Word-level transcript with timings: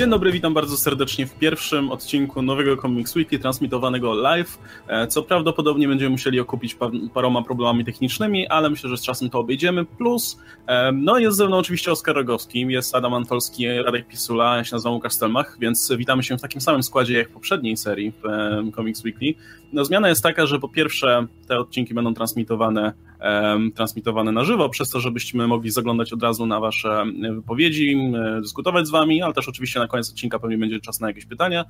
Dzień 0.00 0.10
dobry, 0.10 0.32
witam 0.32 0.54
bardzo 0.54 0.76
serdecznie 0.76 1.26
w 1.26 1.34
pierwszym 1.34 1.90
odcinku 1.90 2.42
nowego 2.42 2.76
Comics 2.76 3.16
Weekly 3.16 3.38
transmitowanego 3.38 4.14
live, 4.14 4.58
e, 4.88 5.06
co 5.06 5.22
prawdopodobnie 5.22 5.88
będziemy 5.88 6.10
musieli 6.10 6.40
okupić 6.40 6.76
paroma 7.14 7.42
problemami 7.42 7.84
technicznymi, 7.84 8.48
ale 8.48 8.70
myślę, 8.70 8.90
że 8.90 8.96
z 8.96 9.02
czasem 9.02 9.30
to 9.30 9.38
obejdziemy. 9.38 9.84
Plus, 9.84 10.38
e, 10.66 10.92
no 10.92 11.18
jest 11.18 11.36
ze 11.36 11.46
mną 11.46 11.56
oczywiście 11.56 11.92
Oskar 11.92 12.16
Rogowski, 12.16 12.60
jest 12.60 12.94
Adam 12.94 13.14
Antolski, 13.14 13.68
Radek 13.68 14.08
Pisula, 14.08 14.56
ja 14.56 14.64
się 14.64 14.74
nazywam 14.76 14.94
Łukasz 14.94 15.12
Stelmach, 15.12 15.56
więc 15.60 15.92
witamy 15.96 16.22
się 16.22 16.38
w 16.38 16.42
takim 16.42 16.60
samym 16.60 16.82
składzie 16.82 17.18
jak 17.18 17.28
w 17.28 17.32
poprzedniej 17.32 17.76
serii 17.76 18.12
w 18.22 18.26
e, 18.26 18.62
Comics 18.76 19.04
Weekly. 19.04 19.34
No, 19.72 19.84
zmiana 19.84 20.08
jest 20.08 20.22
taka, 20.22 20.46
że 20.46 20.58
po 20.58 20.68
pierwsze 20.68 21.26
te 21.48 21.58
odcinki 21.58 21.94
będą 21.94 22.14
transmitowane, 22.14 22.92
transmitowane 23.74 24.32
na 24.32 24.44
żywo, 24.44 24.68
przez 24.68 24.90
to, 24.90 25.00
żebyśmy 25.00 25.46
mogli 25.46 25.70
zaglądać 25.70 26.12
od 26.12 26.22
razu 26.22 26.46
na 26.46 26.60
wasze 26.60 27.04
wypowiedzi, 27.34 28.12
dyskutować 28.42 28.86
z 28.86 28.90
wami, 28.90 29.22
ale 29.22 29.34
też 29.34 29.48
oczywiście 29.48 29.80
na 29.80 29.88
koniec 29.88 30.10
odcinka 30.10 30.38
pewnie 30.38 30.58
będzie 30.58 30.80
czas 30.80 31.00
na 31.00 31.08
jakieś 31.08 31.26
pytania. 31.26 31.64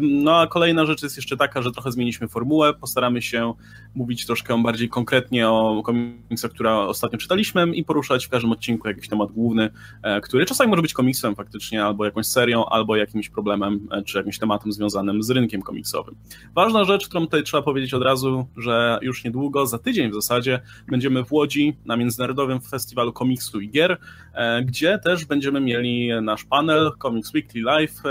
No 0.00 0.40
a 0.40 0.46
kolejna 0.46 0.86
rzecz 0.86 1.02
jest 1.02 1.16
jeszcze 1.16 1.36
taka, 1.36 1.62
że 1.62 1.72
trochę 1.72 1.92
zmieniliśmy 1.92 2.28
formułę, 2.28 2.74
postaramy 2.74 3.22
się 3.22 3.54
mówić 3.94 4.26
troszkę 4.26 4.62
bardziej 4.62 4.88
konkretnie 4.88 5.48
o 5.48 5.82
komiksach, 5.84 6.50
które 6.50 6.74
ostatnio 6.74 7.18
czytaliśmy 7.18 7.66
i 7.74 7.84
poruszać 7.84 8.26
w 8.26 8.28
każdym 8.28 8.52
odcinku 8.52 8.88
jakiś 8.88 9.08
temat 9.08 9.32
główny, 9.32 9.70
e, 10.02 10.20
który 10.20 10.46
czasami 10.46 10.70
może 10.70 10.82
być 10.82 10.92
komiksem 10.92 11.34
faktycznie, 11.34 11.84
albo 11.84 12.04
jakąś 12.04 12.26
serią, 12.26 12.66
albo 12.66 12.96
jakimś 12.96 13.28
problemem, 13.28 13.88
e, 13.92 14.02
czy 14.02 14.18
jakimś 14.18 14.38
tematem 14.38 14.72
związanym 14.72 15.22
z 15.22 15.30
rynkiem 15.30 15.62
komiksowym. 15.62 16.14
Ważna 16.54 16.84
rzecz, 16.84 17.08
którą 17.08 17.24
tutaj 17.24 17.42
trzeba 17.42 17.62
powiedzieć 17.62 17.94
od 17.94 18.02
razu, 18.02 18.46
że 18.56 18.98
już 19.02 19.24
niedługo, 19.24 19.66
za 19.66 19.78
tydzień 19.78 20.10
w 20.10 20.14
zasadzie, 20.14 20.60
będziemy 20.88 21.24
w 21.24 21.32
Łodzi 21.32 21.76
na 21.84 21.96
Międzynarodowym 21.96 22.60
Festiwalu 22.60 23.12
Komiksu 23.12 23.60
i 23.60 23.70
Gier, 23.70 23.98
e, 24.34 24.62
gdzie 24.62 24.98
też 24.98 25.24
będziemy 25.24 25.60
mieli 25.60 26.10
nasz 26.22 26.44
panel 26.44 26.92
Comics 27.02 27.34
Weekly 27.34 27.62
Live, 27.62 28.02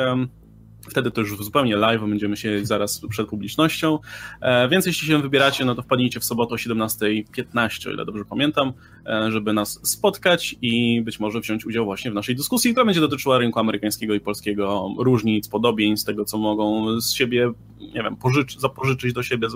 Wtedy 0.89 1.11
to 1.11 1.21
już 1.21 1.37
zupełnie 1.37 1.75
live, 1.75 2.01
będziemy 2.01 2.37
się 2.37 2.65
zaraz 2.65 3.01
przed 3.09 3.27
publicznością. 3.27 3.99
E, 4.41 4.69
więc 4.69 4.85
jeśli 4.85 5.07
się 5.07 5.21
wybieracie, 5.21 5.65
no 5.65 5.75
to 5.75 5.81
wpadnijcie 5.81 6.19
w 6.19 6.25
sobotę 6.25 6.53
o 6.53 6.57
17.15, 6.57 7.89
o 7.89 7.91
ile 7.91 8.05
dobrze 8.05 8.25
pamiętam, 8.25 8.73
e, 9.05 9.31
żeby 9.31 9.53
nas 9.53 9.79
spotkać 9.83 10.55
i 10.61 11.01
być 11.01 11.19
może 11.19 11.39
wziąć 11.39 11.65
udział 11.65 11.85
właśnie 11.85 12.11
w 12.11 12.13
naszej 12.13 12.35
dyskusji, 12.35 12.71
która 12.71 12.85
będzie 12.85 13.01
dotyczyła 13.01 13.37
rynku 13.37 13.59
amerykańskiego 13.59 14.13
i 14.13 14.19
polskiego, 14.19 14.89
różnic, 14.99 15.47
podobieństw, 15.47 16.05
tego, 16.05 16.25
co 16.25 16.37
mogą 16.37 17.01
z 17.01 17.13
siebie, 17.13 17.51
nie 17.79 18.03
wiem, 18.03 18.15
pożyczy, 18.15 18.59
zapożyczyć 18.59 19.13
do 19.13 19.23
siebie. 19.23 19.47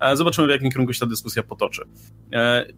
E, 0.00 0.16
zobaczymy, 0.16 0.46
w 0.46 0.50
jakim 0.50 0.70
kierunku 0.70 0.92
się 0.92 1.00
ta 1.00 1.06
dyskusja 1.06 1.42
potoczy. 1.42 1.82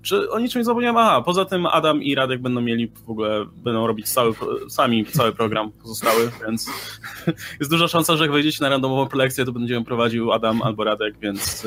Czy 0.03 0.31
o 0.31 0.39
niczym 0.39 0.61
nie 0.61 0.65
zapomniałem? 0.65 0.97
Aha, 0.97 1.23
poza 1.23 1.45
tym 1.45 1.67
Adam 1.67 2.03
i 2.03 2.15
Radek 2.15 2.43
będą 2.43 2.61
mieli 2.61 2.89
w 3.07 3.11
ogóle, 3.11 3.47
będą 3.57 3.87
robić 3.87 4.09
cały, 4.09 4.35
sami 4.69 5.05
cały 5.05 5.33
program 5.33 5.73
pozostały, 5.73 6.31
więc 6.47 6.71
jest 7.61 7.71
duża 7.71 7.89
szansa, 7.93 8.17
że 8.17 8.25
jak 8.25 8.33
wejdziecie 8.33 8.59
na 8.65 8.69
randomową 8.69 9.07
prelekcję, 9.07 9.45
to 9.45 9.53
będzie 9.53 9.75
ją 9.75 9.85
prowadził 9.85 10.33
Adam 10.33 10.63
albo 10.63 10.85
Radek, 10.85 11.19
więc, 11.19 11.67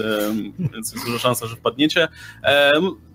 więc 0.73 0.93
jest 0.93 1.05
duża 1.05 1.19
szansa, 1.19 1.47
że 1.47 1.55
wpadniecie. 1.55 2.07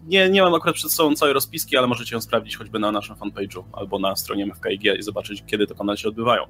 Nie, 0.07 0.31
nie 0.31 0.43
mam 0.43 0.55
akurat 0.55 0.75
przed 0.75 0.93
sobą 0.93 1.15
całej 1.15 1.35
rozpiski, 1.35 1.77
ale 1.77 1.87
możecie 1.87 2.17
ją 2.17 2.21
sprawdzić 2.21 2.57
choćby 2.57 2.79
na 2.79 2.93
naszym 2.93 3.17
fanpage'u 3.17 3.63
albo 3.73 3.99
na 3.99 4.17
stronie 4.17 4.47
MFKIG 4.47 4.99
i 4.99 5.03
zobaczyć, 5.03 5.45
kiedy 5.47 5.67
te 5.67 5.75
kanały 5.75 5.99
się 5.99 6.09
odbywają. 6.09 6.47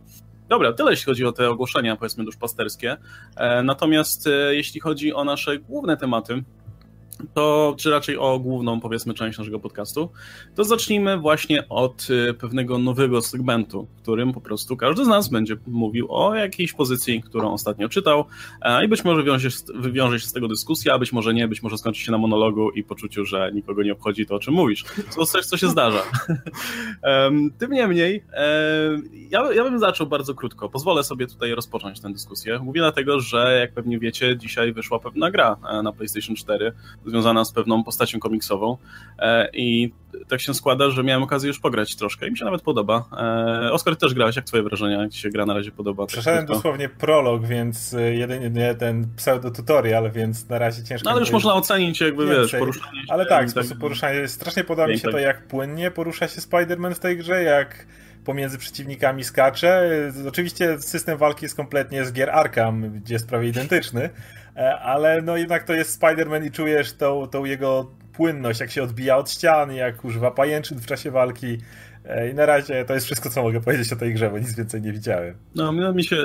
Dobra, 0.50 0.72
tyle 0.72 0.90
jeśli 0.90 1.04
chodzi 1.04 1.26
o 1.26 1.32
te 1.32 1.50
ogłoszenia, 1.50 1.96
powiedzmy, 1.96 2.24
duszpasterskie. 2.24 2.96
E, 3.36 3.62
natomiast 3.62 4.26
e, 4.26 4.54
jeśli 4.54 4.80
chodzi 4.80 5.14
o 5.14 5.24
nasze 5.24 5.58
główne 5.58 5.96
tematy, 5.96 6.42
to, 7.34 7.74
czy 7.78 7.90
raczej 7.90 8.16
o 8.16 8.38
główną, 8.38 8.80
powiedzmy, 8.80 9.14
część 9.14 9.38
naszego 9.38 9.60
podcastu, 9.60 10.10
to 10.54 10.64
zacznijmy 10.64 11.18
właśnie 11.18 11.68
od 11.68 12.06
y, 12.10 12.34
pewnego 12.34 12.78
nowego 12.78 13.22
segmentu, 13.22 13.86
w 13.98 14.02
którym 14.02 14.32
po 14.32 14.40
prostu 14.40 14.76
każdy 14.76 15.04
z 15.04 15.08
nas 15.08 15.28
będzie 15.28 15.56
mówił 15.66 16.06
o 16.10 16.34
jakiejś 16.34 16.72
pozycji, 16.72 17.22
którą 17.22 17.52
ostatnio 17.52 17.88
czytał 17.88 18.24
i 18.84 18.88
być 18.88 19.04
może 19.04 19.22
wiąże, 19.22 19.48
wywiąże 19.74 20.20
się 20.20 20.26
z 20.26 20.32
tego 20.32 20.48
dyskusja, 20.48 20.94
a 20.94 20.98
być 20.98 21.12
może 21.12 21.34
nie, 21.34 21.48
być 21.48 21.62
może 21.62 21.78
skończy 21.78 22.00
się 22.00 22.12
na 22.12 22.18
monologu 22.18 22.70
i 22.70 22.84
poczuciu, 22.84 23.24
że 23.24 23.50
nikogo 23.54 23.82
nie 23.82 23.92
obchodzi 23.92 24.26
to, 24.26 24.34
o 24.34 24.38
czym 24.38 24.54
mówisz. 24.54 24.84
To 25.16 25.26
coś, 25.26 25.46
co 25.46 25.56
się 25.56 25.68
zdarza. 25.68 26.02
Tym 27.58 27.70
niemniej, 27.70 28.24
ja, 29.30 29.52
ja 29.52 29.64
bym 29.64 29.78
zaczął 29.78 30.06
bardzo 30.06 30.34
krótko. 30.34 30.68
Pozwolę 30.68 31.04
sobie 31.04 31.26
tutaj 31.26 31.54
rozpocząć 31.54 32.00
tę 32.00 32.12
dyskusję. 32.12 32.58
Mówię 32.58 32.80
dlatego, 32.80 33.20
że 33.20 33.58
jak 33.60 33.72
pewnie 33.72 33.98
wiecie, 33.98 34.36
dzisiaj 34.36 34.72
wyszła 34.72 34.98
pewna 34.98 35.30
gra 35.30 35.56
e, 35.70 35.82
na 35.82 35.92
PlayStation 35.92 36.36
4 36.36 36.72
związana 37.10 37.44
z 37.44 37.52
pewną 37.52 37.84
postacią 37.84 38.18
komiksową 38.18 38.76
e, 39.18 39.50
i 39.52 39.92
tak 40.28 40.40
się 40.40 40.54
składa, 40.54 40.90
że 40.90 41.04
miałem 41.04 41.22
okazję 41.22 41.48
już 41.48 41.60
pograć 41.60 41.96
troszkę 41.96 42.28
i 42.28 42.30
mi 42.30 42.38
się 42.38 42.44
nawet 42.44 42.62
podoba. 42.62 43.04
E, 43.66 43.72
Oskar, 43.72 43.96
też 43.96 44.14
grałeś, 44.14 44.36
jak 44.36 44.44
twoje 44.44 44.62
wrażenia, 44.62 45.02
jak 45.02 45.12
ci 45.12 45.20
się 45.20 45.30
gra 45.30 45.46
na 45.46 45.54
razie 45.54 45.70
podoba? 45.70 46.02
Tak 46.02 46.08
Przeszedłem 46.12 46.46
tak 46.46 46.56
dosłownie 46.56 46.88
prolog, 46.88 47.46
więc 47.46 47.94
e, 47.94 48.14
jedynie 48.14 48.74
ten 48.74 49.06
pseudo-tutorial, 49.16 50.10
więc 50.10 50.48
na 50.48 50.58
razie 50.58 50.84
ciężko... 50.84 51.04
No 51.04 51.10
ale 51.10 51.20
już 51.20 51.30
można 51.30 51.54
ocenić 51.54 52.00
jakby, 52.00 52.26
więcej. 52.26 52.42
wiesz, 52.42 52.52
poruszanie 52.60 53.00
się. 53.06 53.12
Ale 53.12 53.26
tak, 53.26 53.50
sposób 53.50 53.70
tak... 53.70 53.78
poruszania, 53.78 54.28
strasznie 54.28 54.64
podoba 54.64 54.88
mi 54.88 54.98
się 54.98 55.08
to, 55.08 55.18
jak 55.18 55.46
płynnie 55.46 55.90
porusza 55.90 56.28
się 56.28 56.40
Spider-Man 56.40 56.94
w 56.94 56.98
tej 56.98 57.16
grze, 57.18 57.42
jak 57.42 57.86
pomiędzy 58.24 58.58
przeciwnikami 58.58 59.24
skacze. 59.24 59.90
Oczywiście 60.28 60.80
system 60.80 61.18
walki 61.18 61.44
jest 61.44 61.56
kompletnie 61.56 62.04
z 62.04 62.12
gier 62.12 62.30
Arkham, 62.30 62.90
gdzie 62.90 63.14
jest 63.14 63.28
prawie 63.28 63.48
identyczny, 63.48 64.10
ale 64.82 65.22
no 65.22 65.36
jednak 65.36 65.64
to 65.64 65.72
jest 65.72 66.00
Spider-Man 66.00 66.46
i 66.46 66.50
czujesz 66.50 66.92
tą, 66.92 67.28
tą 67.28 67.44
jego 67.44 67.90
płynność, 68.12 68.60
jak 68.60 68.70
się 68.70 68.82
odbija 68.82 69.16
od 69.16 69.30
ścian, 69.30 69.72
jak 69.72 70.04
używa 70.04 70.30
pajęczyn 70.30 70.78
w 70.78 70.86
czasie 70.86 71.10
walki. 71.10 71.58
E, 72.04 72.30
I 72.30 72.34
na 72.34 72.46
razie 72.46 72.84
to 72.84 72.94
jest 72.94 73.06
wszystko, 73.06 73.30
co 73.30 73.42
mogę 73.42 73.60
powiedzieć 73.60 73.92
o 73.92 73.96
tej 73.96 74.14
grze, 74.14 74.30
bo 74.30 74.38
nic 74.38 74.54
więcej 74.54 74.82
nie 74.82 74.92
widziałem. 74.92 75.34
No, 75.54 75.72
mi 75.92 76.04
się, 76.04 76.16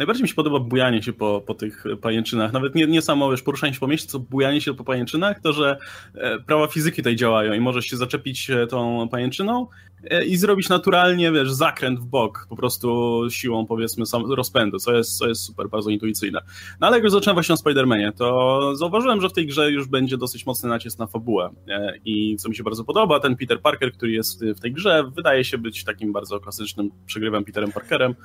najbardziej 0.00 0.22
mi 0.22 0.28
się 0.28 0.34
podoba 0.34 0.58
bujanie 0.58 1.02
się 1.02 1.12
po, 1.12 1.42
po 1.46 1.54
tych 1.54 1.84
pajęczynach. 2.00 2.52
Nawet 2.52 2.74
nie, 2.74 2.86
nie 2.86 3.02
samo 3.02 3.30
wiesz, 3.30 3.42
poruszanie 3.42 3.74
się 3.74 3.80
po 3.80 3.86
mieście, 3.86 4.08
co 4.08 4.18
bujanie 4.18 4.60
się 4.60 4.74
po 4.74 4.84
pajęczynach, 4.84 5.40
to 5.40 5.52
że 5.52 5.78
e, 6.14 6.38
prawa 6.38 6.66
fizyki 6.66 6.96
tutaj 6.96 7.16
działają 7.16 7.52
i 7.52 7.60
możesz 7.60 7.84
się 7.84 7.96
zaczepić 7.96 8.50
tą 8.68 9.08
pajęczyną 9.08 9.66
E, 10.04 10.24
i 10.24 10.36
zrobić 10.36 10.68
naturalnie, 10.68 11.32
wiesz, 11.32 11.52
zakręt 11.52 12.00
w 12.00 12.04
bok, 12.04 12.46
po 12.48 12.56
prostu 12.56 13.20
siłą, 13.30 13.66
powiedzmy, 13.66 14.04
rozpędu, 14.28 14.78
co 14.78 14.92
jest, 14.92 15.18
co 15.18 15.28
jest 15.28 15.42
super, 15.42 15.68
bardzo 15.68 15.90
intuicyjne. 15.90 16.40
No 16.80 16.86
ale 16.86 16.96
jak 16.96 17.04
już 17.04 17.12
zacząłem 17.12 17.36
właśnie 17.36 17.54
o 17.54 17.58
Spider-Manie, 17.58 18.12
to 18.12 18.76
zauważyłem, 18.76 19.20
że 19.20 19.28
w 19.28 19.32
tej 19.32 19.46
grze 19.46 19.70
już 19.70 19.88
będzie 19.88 20.16
dosyć 20.16 20.46
mocny 20.46 20.68
nacisk 20.68 20.98
na 20.98 21.06
fabułę 21.06 21.50
e, 21.68 21.94
i 22.04 22.36
co 22.36 22.48
mi 22.48 22.56
się 22.56 22.62
bardzo 22.62 22.84
podoba, 22.84 23.20
ten 23.20 23.36
Peter 23.36 23.60
Parker, 23.60 23.92
który 23.92 24.12
jest 24.12 24.44
w 24.44 24.60
tej 24.60 24.72
grze, 24.72 25.04
wydaje 25.16 25.44
się 25.44 25.58
być 25.58 25.84
takim 25.84 26.12
bardzo 26.12 26.40
klasycznym 26.40 26.90
przegrywem 27.06 27.44
Peterem 27.44 27.72
Parkerem, 27.72 28.10
e, 28.10 28.16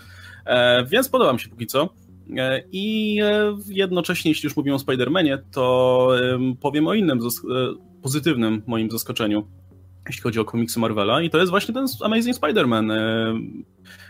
więc 0.88 1.10
podoba 1.10 1.34
mi 1.34 1.40
się 1.40 1.50
póki 1.50 1.68
co. 1.68 1.90
I 2.72 3.18
jednocześnie, 3.68 4.32
jeśli 4.32 4.48
już 4.48 4.56
mówimy 4.56 4.76
o 4.76 4.80
Spider-Manie, 4.80 5.38
to 5.52 6.10
powiem 6.62 6.88
o 6.88 6.94
innym 6.94 7.20
pozytywnym 8.02 8.64
moim 8.68 8.92
zaskoczeniu 8.92 9.48
jeśli 10.08 10.24
chodzi 10.24 10.40
o 10.40 10.46
komiksy 10.46 10.80
Marvela 10.80 11.22
i 11.22 11.30
to 11.30 11.38
jest 11.38 11.50
właśnie 11.50 11.74
ten 11.74 11.86
Amazing 12.02 12.38
Spider-Man 12.38 12.92
e, 12.92 13.34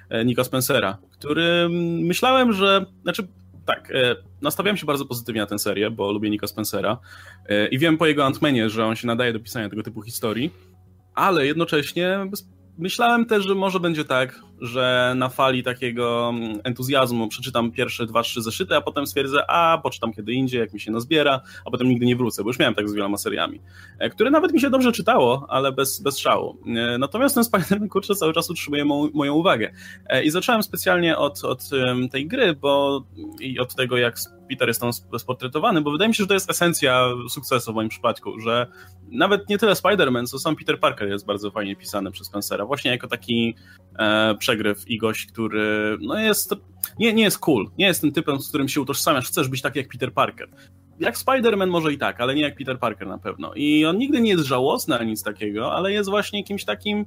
e, 0.09 0.25
Nika 0.25 0.43
Spencera, 0.43 0.97
który 1.11 1.69
myślałem, 2.01 2.53
że, 2.53 2.85
znaczy 3.03 3.27
tak, 3.65 3.91
e, 3.91 4.15
nastawiałem 4.41 4.77
się 4.77 4.85
bardzo 4.85 5.05
pozytywnie 5.05 5.41
na 5.41 5.47
tę 5.47 5.59
serię, 5.59 5.91
bo 5.91 6.11
lubię 6.11 6.29
Nika 6.29 6.47
Spencera 6.47 6.97
i 7.71 7.79
wiem 7.79 7.97
po 7.97 8.05
jego 8.05 8.25
Antmanie, 8.25 8.69
że 8.69 8.85
on 8.85 8.95
się 8.95 9.07
nadaje 9.07 9.33
do 9.33 9.39
pisania 9.39 9.69
tego 9.69 9.83
typu 9.83 10.01
historii, 10.01 10.51
ale 11.15 11.45
jednocześnie 11.45 12.19
myślałem 12.77 13.25
też, 13.25 13.45
że 13.45 13.55
może 13.55 13.79
będzie 13.79 14.05
tak, 14.05 14.41
że 14.61 15.13
na 15.15 15.29
fali 15.29 15.63
takiego 15.63 16.29
mm, 16.29 16.59
entuzjazmu 16.63 17.27
przeczytam 17.27 17.71
pierwsze 17.71 18.05
dwa, 18.05 18.23
trzy 18.23 18.41
zeszyty, 18.41 18.75
a 18.75 18.81
potem 18.81 19.07
stwierdzę, 19.07 19.49
a 19.49 19.77
poczytam 19.77 20.13
kiedy 20.13 20.33
indziej, 20.33 20.59
jak 20.59 20.73
mi 20.73 20.79
się 20.79 20.91
nazbiera, 20.91 21.41
a 21.65 21.71
potem 21.71 21.89
nigdy 21.89 22.05
nie 22.05 22.15
wrócę, 22.15 22.43
bo 22.43 22.49
już 22.49 22.59
miałem 22.59 22.75
tak 22.75 22.89
z 22.89 22.93
wieloma 22.93 23.17
seriami, 23.17 23.61
e, 23.99 24.09
które 24.09 24.31
nawet 24.31 24.53
mi 24.53 24.61
się 24.61 24.69
dobrze 24.69 24.91
czytało, 24.91 25.45
ale 25.49 25.71
bez, 25.71 26.01
bez 26.01 26.19
szału. 26.19 26.57
E, 26.67 26.97
natomiast 26.97 27.35
ten 27.35 27.43
Spider-Man, 27.43 27.87
kurczę, 27.87 28.15
cały 28.15 28.33
czas 28.33 28.49
utrzymuje 28.49 28.85
mo 28.85 29.09
moją 29.13 29.33
uwagę. 29.33 29.71
E, 30.07 30.23
I 30.23 30.29
zacząłem 30.29 30.63
specjalnie 30.63 31.17
od, 31.17 31.43
od 31.43 31.69
tej 32.11 32.27
gry, 32.27 32.53
bo 32.53 33.03
i 33.39 33.59
od 33.59 33.75
tego, 33.75 33.97
jak 33.97 34.15
Peter 34.49 34.67
jest 34.67 34.81
tam 34.81 34.93
sportretowany, 34.93 35.81
bo 35.81 35.91
wydaje 35.91 36.07
mi 36.09 36.15
się, 36.15 36.23
że 36.23 36.27
to 36.27 36.33
jest 36.33 36.49
esencja 36.49 37.09
sukcesu 37.29 37.71
w 37.71 37.75
moim 37.75 37.89
przypadku, 37.89 38.39
że 38.39 38.67
nawet 39.11 39.49
nie 39.49 39.57
tyle 39.57 39.73
Spider-Man, 39.73 40.27
co 40.27 40.39
sam 40.39 40.55
Peter 40.55 40.79
Parker 40.79 41.09
jest 41.09 41.25
bardzo 41.25 41.51
fajnie 41.51 41.75
pisany 41.75 42.11
przez 42.11 42.27
Spencera, 42.27 42.65
właśnie 42.65 42.91
jako 42.91 43.07
taki 43.07 43.55
e, 43.99 44.35
przegryw 44.45 44.87
i 44.87 44.97
gość, 44.97 45.25
który 45.25 45.97
no 46.01 46.19
jest, 46.19 46.53
nie, 46.99 47.13
nie 47.13 47.23
jest 47.23 47.39
cool, 47.39 47.69
nie 47.77 47.85
jest 47.85 48.01
tym 48.01 48.11
typem, 48.11 48.41
z 48.41 48.49
którym 48.49 48.67
się 48.69 48.81
utożsamiasz, 48.81 49.27
chcesz 49.27 49.47
być 49.47 49.61
tak 49.61 49.75
jak 49.75 49.87
Peter 49.87 50.13
Parker. 50.13 50.49
Jak 50.99 51.17
Spider-Man 51.17 51.69
może 51.69 51.93
i 51.93 51.97
tak, 51.97 52.21
ale 52.21 52.35
nie 52.35 52.41
jak 52.41 52.57
Peter 52.57 52.79
Parker 52.79 53.07
na 53.07 53.17
pewno. 53.17 53.53
I 53.55 53.85
on 53.85 53.97
nigdy 53.97 54.21
nie 54.21 54.29
jest 54.29 54.45
żałosny 54.45 54.99
ani 54.99 55.11
nic 55.11 55.23
takiego, 55.23 55.73
ale 55.73 55.91
jest 55.91 56.09
właśnie 56.09 56.43
kimś 56.43 56.65
takim 56.65 57.05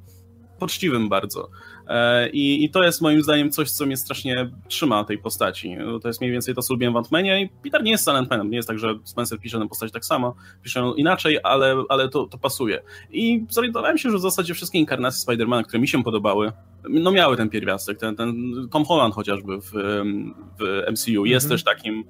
poczciwym 0.59 1.09
bardzo. 1.09 1.49
E, 1.87 2.29
I, 2.29 2.63
I, 2.63 2.69
to 2.69 2.83
jest 2.83 3.01
moim 3.01 3.23
zdaniem 3.23 3.51
coś, 3.51 3.71
co 3.71 3.85
mnie 3.85 3.97
strasznie 3.97 4.51
trzyma 4.67 5.03
tej 5.03 5.17
postaci. 5.17 5.77
To 6.01 6.07
jest 6.07 6.21
mniej 6.21 6.31
więcej 6.31 6.55
to, 6.55 6.61
co 6.61 6.73
lubiłem 6.73 6.93
w 6.93 6.97
Ant-Manie 6.97 7.41
i 7.41 7.49
Peter 7.63 7.83
nie 7.83 7.91
jest 7.91 8.03
Silent 8.03 8.29
Nie 8.45 8.57
jest 8.57 8.67
tak, 8.67 8.79
że 8.79 8.99
Spencer 9.03 9.39
pisze 9.39 9.59
tę 9.59 9.67
postać 9.67 9.91
tak 9.91 10.05
samo, 10.05 10.35
pisze 10.63 10.79
ją 10.79 10.93
inaczej, 10.93 11.39
ale, 11.43 11.83
ale 11.89 12.09
to, 12.09 12.27
to 12.27 12.37
pasuje. 12.37 12.81
I 13.11 13.45
zorientowałem 13.49 13.97
się, 13.97 14.11
że 14.11 14.17
w 14.17 14.21
zasadzie 14.21 14.53
wszystkie 14.53 14.79
inkarnacje 14.79 15.19
Spidermana, 15.19 15.63
które 15.63 15.79
mi 15.79 15.87
się 15.87 16.03
podobały, 16.03 16.51
no 16.89 17.11
miały 17.11 17.37
ten 17.37 17.49
pierwiastek. 17.49 17.99
Ten, 17.99 18.15
ten 18.15 18.33
Tom 18.71 18.85
Holland 18.85 19.15
chociażby 19.15 19.61
w, 19.61 19.71
w 20.59 20.91
MCU 20.91 21.25
jest 21.25 21.45
mhm. 21.45 21.49
też 21.49 21.63
takim 21.63 22.03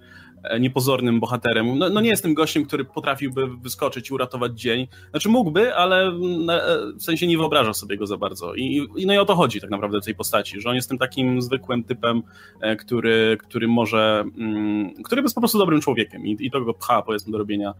niepozornym 0.59 1.19
bohaterem. 1.19 1.77
No, 1.77 1.89
no, 1.89 2.01
nie 2.01 2.09
jestem 2.09 2.33
gościem, 2.33 2.65
który 2.65 2.85
potrafiłby 2.85 3.47
wyskoczyć 3.47 4.09
i 4.09 4.13
uratować 4.13 4.61
dzień. 4.61 4.87
Znaczy 5.09 5.29
mógłby, 5.29 5.75
ale 5.75 6.07
mm, 6.07 6.49
e, 6.49 6.61
w 6.99 7.03
sensie 7.03 7.27
nie 7.27 7.37
wyobraża 7.37 7.73
sobie 7.73 7.97
go 7.97 8.07
za 8.07 8.17
bardzo. 8.17 8.55
I, 8.55 8.87
i, 8.95 9.05
no 9.05 9.13
i 9.13 9.17
o 9.17 9.25
to 9.25 9.35
chodzi 9.35 9.61
tak 9.61 9.69
naprawdę 9.69 10.01
w 10.01 10.05
tej 10.05 10.15
postaci, 10.15 10.61
że 10.61 10.69
on 10.69 10.75
jest 10.75 10.89
tym 10.89 10.97
takim 10.97 11.41
zwykłym 11.41 11.83
typem, 11.83 12.23
e, 12.61 12.75
który, 12.75 13.37
który 13.39 13.67
może, 13.67 14.23
mm, 14.37 15.03
który 15.03 15.21
jest 15.21 15.35
po 15.35 15.41
prostu 15.41 15.57
dobrym 15.57 15.81
człowiekiem 15.81 16.25
i, 16.25 16.37
i 16.39 16.51
to 16.51 16.61
go 16.61 16.73
pcha 16.73 17.01
powiedzmy 17.01 17.31
do 17.31 17.37
robienia 17.37 17.73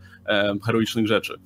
heroicznych 0.65 1.07
rzeczy. 1.07 1.39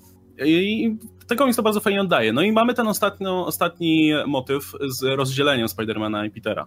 I 0.45 0.95
tego 1.27 1.47
mi 1.47 1.53
to 1.53 1.63
bardzo 1.63 1.79
fajnie 1.79 2.01
oddaje. 2.01 2.33
No 2.33 2.41
i 2.41 2.51
mamy 2.51 2.73
ten 2.73 2.87
ostatnio, 2.87 3.45
ostatni 3.45 4.11
motyw 4.27 4.71
z 4.81 5.03
rozdzieleniem 5.03 5.67
Spidermana 5.67 6.25
i 6.25 6.31
Petera, 6.31 6.65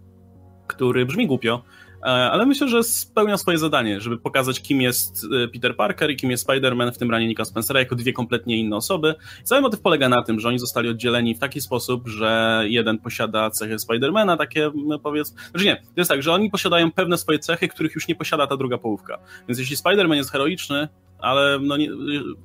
który 0.67 1.07
brzmi 1.07 1.27
głupio, 1.27 1.63
E, 1.86 1.86
ale 2.06 2.47
myślę, 2.47 2.69
że 2.69 2.82
spełnia 2.82 3.37
swoje 3.37 3.58
zadanie, 3.58 4.00
żeby 4.00 4.19
pokazać, 4.19 4.62
kim 4.62 4.81
jest 4.81 5.26
e, 5.44 5.49
Peter 5.49 5.76
Parker 5.76 6.11
i 6.11 6.17
kim 6.17 6.31
jest 6.31 6.49
Spider-Man, 6.49 6.93
w 6.93 6.99
tym 6.99 7.11
ranie 7.11 7.29
Nika 7.29 7.44
Spencera, 7.44 7.81
jako 7.81 7.97
dwie 7.97 8.12
kompletnie 8.12 8.56
inne 8.56 8.76
osoby. 8.76 9.14
Cały 9.43 9.61
motyw 9.61 9.81
polega 9.81 10.08
na 10.08 10.23
tym, 10.23 10.41
że 10.41 10.49
oni 10.49 10.58
zostali 10.58 10.88
oddzieleni 10.88 11.35
w 11.35 11.38
taki 11.38 11.61
sposób, 11.61 12.08
że 12.08 12.62
jeden 12.67 12.99
posiada 12.99 13.50
cechy 13.50 13.79
Spidermana, 13.79 14.37
takie 14.37 14.70
powiedzmy, 15.03 15.41
że 15.55 15.64
nie, 15.64 15.76
to 15.76 15.93
jest 15.97 16.11
tak, 16.11 16.23
że 16.23 16.32
oni 16.32 16.50
posiadają 16.50 16.93
pewne 16.93 17.19
swoje 17.19 17.38
cechy, 17.38 17.69
których 17.69 17.94
już 17.94 18.09
nie 18.09 18.14
posiada 18.14 18.47
ta 18.47 18.56
druga 18.56 18.79
połówka. 18.79 19.19
Więc 19.49 19.59
jeśli 19.59 19.76
Spider-Man 19.76 20.14
jest 20.14 20.32
heroiczny, 20.32 20.88
ale 21.19 21.59
no 21.62 21.76
nie, 21.76 21.91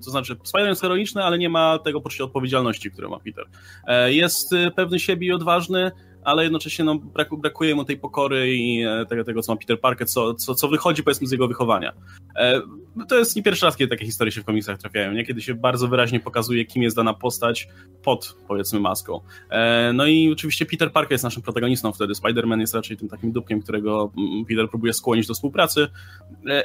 to 0.05 0.11
znaczy 0.11 0.35
Spider-Man 0.35 0.67
jest 0.67 0.81
heroiczny, 0.81 1.23
ale 1.23 1.37
nie 1.37 1.49
ma 1.49 1.79
tego 1.79 2.01
poczucia 2.01 2.23
odpowiedzialności, 2.23 2.91
które 2.91 3.07
ma 3.07 3.19
Peter. 3.19 3.45
E, 3.87 4.13
jest 4.13 4.55
pewny 4.75 4.99
siebie 4.99 5.27
i 5.27 5.31
odważny, 5.31 5.91
ale 6.23 6.43
jednocześnie 6.43 6.85
no, 6.85 6.99
brakuje 7.37 7.75
mu 7.75 7.85
tej 7.85 7.97
pokory 7.97 8.55
i 8.55 8.83
e, 8.83 9.05
tego, 9.05 9.23
tego 9.23 9.41
co 9.41 9.53
ma 9.53 9.57
Peter 9.57 9.79
Parker, 9.79 10.07
co, 10.07 10.33
co, 10.33 10.55
co 10.55 10.67
wychodzi 10.67 11.03
powiedzmy 11.03 11.27
z 11.27 11.31
jego 11.31 11.47
wychowania. 11.47 11.93
E, 12.35 12.61
to 13.07 13.19
jest 13.19 13.35
nie 13.35 13.43
pierwszy 13.43 13.65
raz, 13.65 13.77
kiedy 13.77 13.89
takie 13.89 14.05
historie 14.05 14.31
się 14.31 14.41
w 14.41 14.45
komiksach 14.45 14.77
trafiają, 14.77 15.11
nie? 15.11 15.25
kiedy 15.25 15.41
się 15.41 15.53
bardzo 15.53 15.87
wyraźnie 15.87 16.19
pokazuje, 16.19 16.65
kim 16.65 16.83
jest 16.83 16.95
dana 16.95 17.13
postać 17.13 17.67
pod, 18.03 18.35
powiedzmy, 18.47 18.79
maską. 18.79 19.21
E, 19.49 19.91
no 19.93 20.05
i 20.05 20.31
oczywiście 20.31 20.65
Peter 20.65 20.91
Parker 20.91 21.11
jest 21.11 21.23
naszym 21.23 21.43
protagonistą 21.43 21.91
wtedy, 21.93 22.13
Spider-Man 22.13 22.59
jest 22.59 22.75
raczej 22.75 22.97
tym 22.97 23.09
takim 23.09 23.31
dupkiem, 23.31 23.61
którego 23.61 24.11
mm, 24.17 24.45
Peter 24.45 24.69
próbuje 24.69 24.93
skłonić 24.93 25.27
do 25.27 25.33
współpracy 25.33 25.87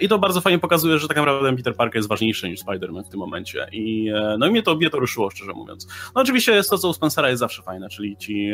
i 0.01 0.09
to 0.09 0.19
bardzo 0.19 0.41
fajnie 0.41 0.59
pokazuje, 0.59 0.99
że 0.99 1.09
tak 1.09 1.17
naprawdę 1.17 1.57
Peter 1.57 1.77
Parker 1.77 1.97
jest 1.97 2.09
ważniejszy 2.09 2.49
niż 2.49 2.61
Spider-Man 2.61 3.05
w 3.05 3.09
tym 3.09 3.21
momencie 3.21 3.67
i 3.73 4.11
no 4.39 4.47
i 4.47 4.51
mnie 4.51 4.63
to, 4.63 4.77
mnie 4.77 4.91
to 4.91 4.99
ruszyło, 4.99 5.31
szczerze 5.31 5.53
mówiąc. 5.53 5.87
No 6.15 6.21
oczywiście 6.21 6.53
jest 6.53 6.71
to, 6.71 6.79
co 6.79 6.89
u 6.89 6.93
Spencera 6.93 7.31
jest 7.31 7.41
zawsze 7.41 7.63
fajne, 7.63 7.89
czyli 7.89 8.17
ci 8.17 8.51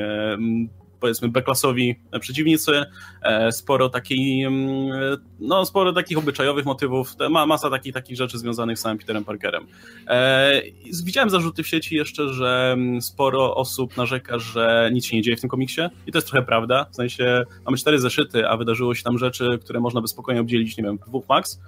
powiedzmy 1.02 1.28
B-klasowi 1.28 1.96
przeciwnicy, 2.20 2.84
e, 3.22 3.52
sporo 3.52 3.88
takiej, 3.88 4.44
mm, 4.44 5.18
no 5.40 5.64
sporo 5.64 5.92
takich 5.92 6.18
obyczajowych 6.18 6.64
motywów, 6.64 7.14
ma 7.30 7.46
masa 7.46 7.70
takich, 7.70 7.94
takich 7.94 8.16
rzeczy 8.16 8.38
związanych 8.38 8.78
z 8.78 8.80
samym 8.82 8.98
Peterem 8.98 9.24
Parkerem. 9.24 9.66
E, 10.08 10.62
widziałem 11.04 11.30
zarzuty 11.30 11.62
w 11.62 11.68
sieci 11.68 11.96
jeszcze, 11.96 12.28
że 12.28 12.70
mm, 12.72 13.02
sporo 13.02 13.56
osób 13.56 13.96
narzeka, 13.96 14.38
że 14.38 14.90
nic 14.92 15.06
się 15.06 15.16
nie 15.16 15.22
dzieje 15.22 15.36
w 15.36 15.40
tym 15.40 15.50
komiksie. 15.50 15.80
I 16.06 16.12
to 16.12 16.18
jest 16.18 16.28
trochę 16.28 16.46
prawda, 16.46 16.86
w 16.92 16.96
sensie 16.96 17.44
mamy 17.64 17.76
cztery 17.76 17.98
zeszyty, 17.98 18.48
a 18.48 18.56
wydarzyło 18.56 18.94
się 18.94 19.02
tam 19.02 19.18
rzeczy, 19.18 19.58
które 19.64 19.80
można 19.80 20.00
by 20.00 20.08
spokojnie 20.08 20.40
obdzielić, 20.40 20.76
nie 20.76 20.84
wiem, 20.84 20.98
dwóch 21.06 21.28
max, 21.28 21.60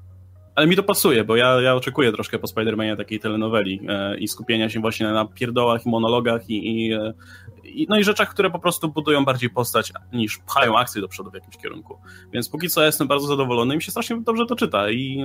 ale 0.55 0.67
mi 0.67 0.77
to 0.77 0.83
pasuje, 0.83 1.25
bo 1.25 1.37
ja, 1.37 1.61
ja 1.61 1.75
oczekuję 1.75 2.13
troszkę 2.13 2.39
po 2.39 2.47
Spider-Manie 2.47 2.97
takiej 2.97 3.21
telenoweli 3.21 3.81
e, 3.89 4.19
i 4.19 4.29
skupienia 4.29 4.71
się 4.71 4.81
właśnie 4.81 5.07
na 5.07 5.25
pierdołach 5.25 5.87
i 5.87 5.89
monologach 5.89 6.51
i, 6.51 6.57
e, 6.57 6.69
i, 6.89 6.93
no 7.89 7.99
i 7.99 8.05
rzeczach, 8.05 8.31
które 8.31 8.51
po 8.51 8.59
prostu 8.59 8.89
budują 8.89 9.25
bardziej 9.25 9.51
postać 9.51 9.93
niż 10.13 10.39
pchają 10.39 10.79
akcję 10.79 11.01
do 11.01 11.09
przodu 11.09 11.31
w 11.31 11.35
jakimś 11.35 11.57
kierunku. 11.57 11.99
Więc 12.33 12.49
póki 12.49 12.69
co 12.69 12.81
ja 12.81 12.87
jestem 12.87 13.09
bardzo 13.09 13.27
zadowolony 13.27 13.75
i 13.75 13.77
mi 13.77 13.83
się 13.83 13.91
strasznie 13.91 14.21
dobrze 14.21 14.47
to 14.47 14.57
czyta 14.57 14.91
i 14.91 15.25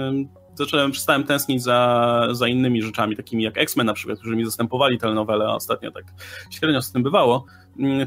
zacząłem, 0.56 0.92
przestałem 0.92 1.24
tęsknić 1.24 1.64
za, 1.64 2.28
za 2.32 2.48
innymi 2.48 2.82
rzeczami, 2.82 3.16
takimi 3.16 3.44
jak 3.44 3.58
X-Men 3.58 3.86
na 3.86 3.94
przykład, 3.94 4.20
którzy 4.20 4.36
mi 4.36 4.46
zastępowali 4.46 4.98
telenowele, 4.98 5.46
a 5.46 5.56
ostatnio 5.56 5.92
tak 5.92 6.04
średnio 6.52 6.82
z 6.82 6.92
tym 6.92 7.04
bywało, 7.04 7.46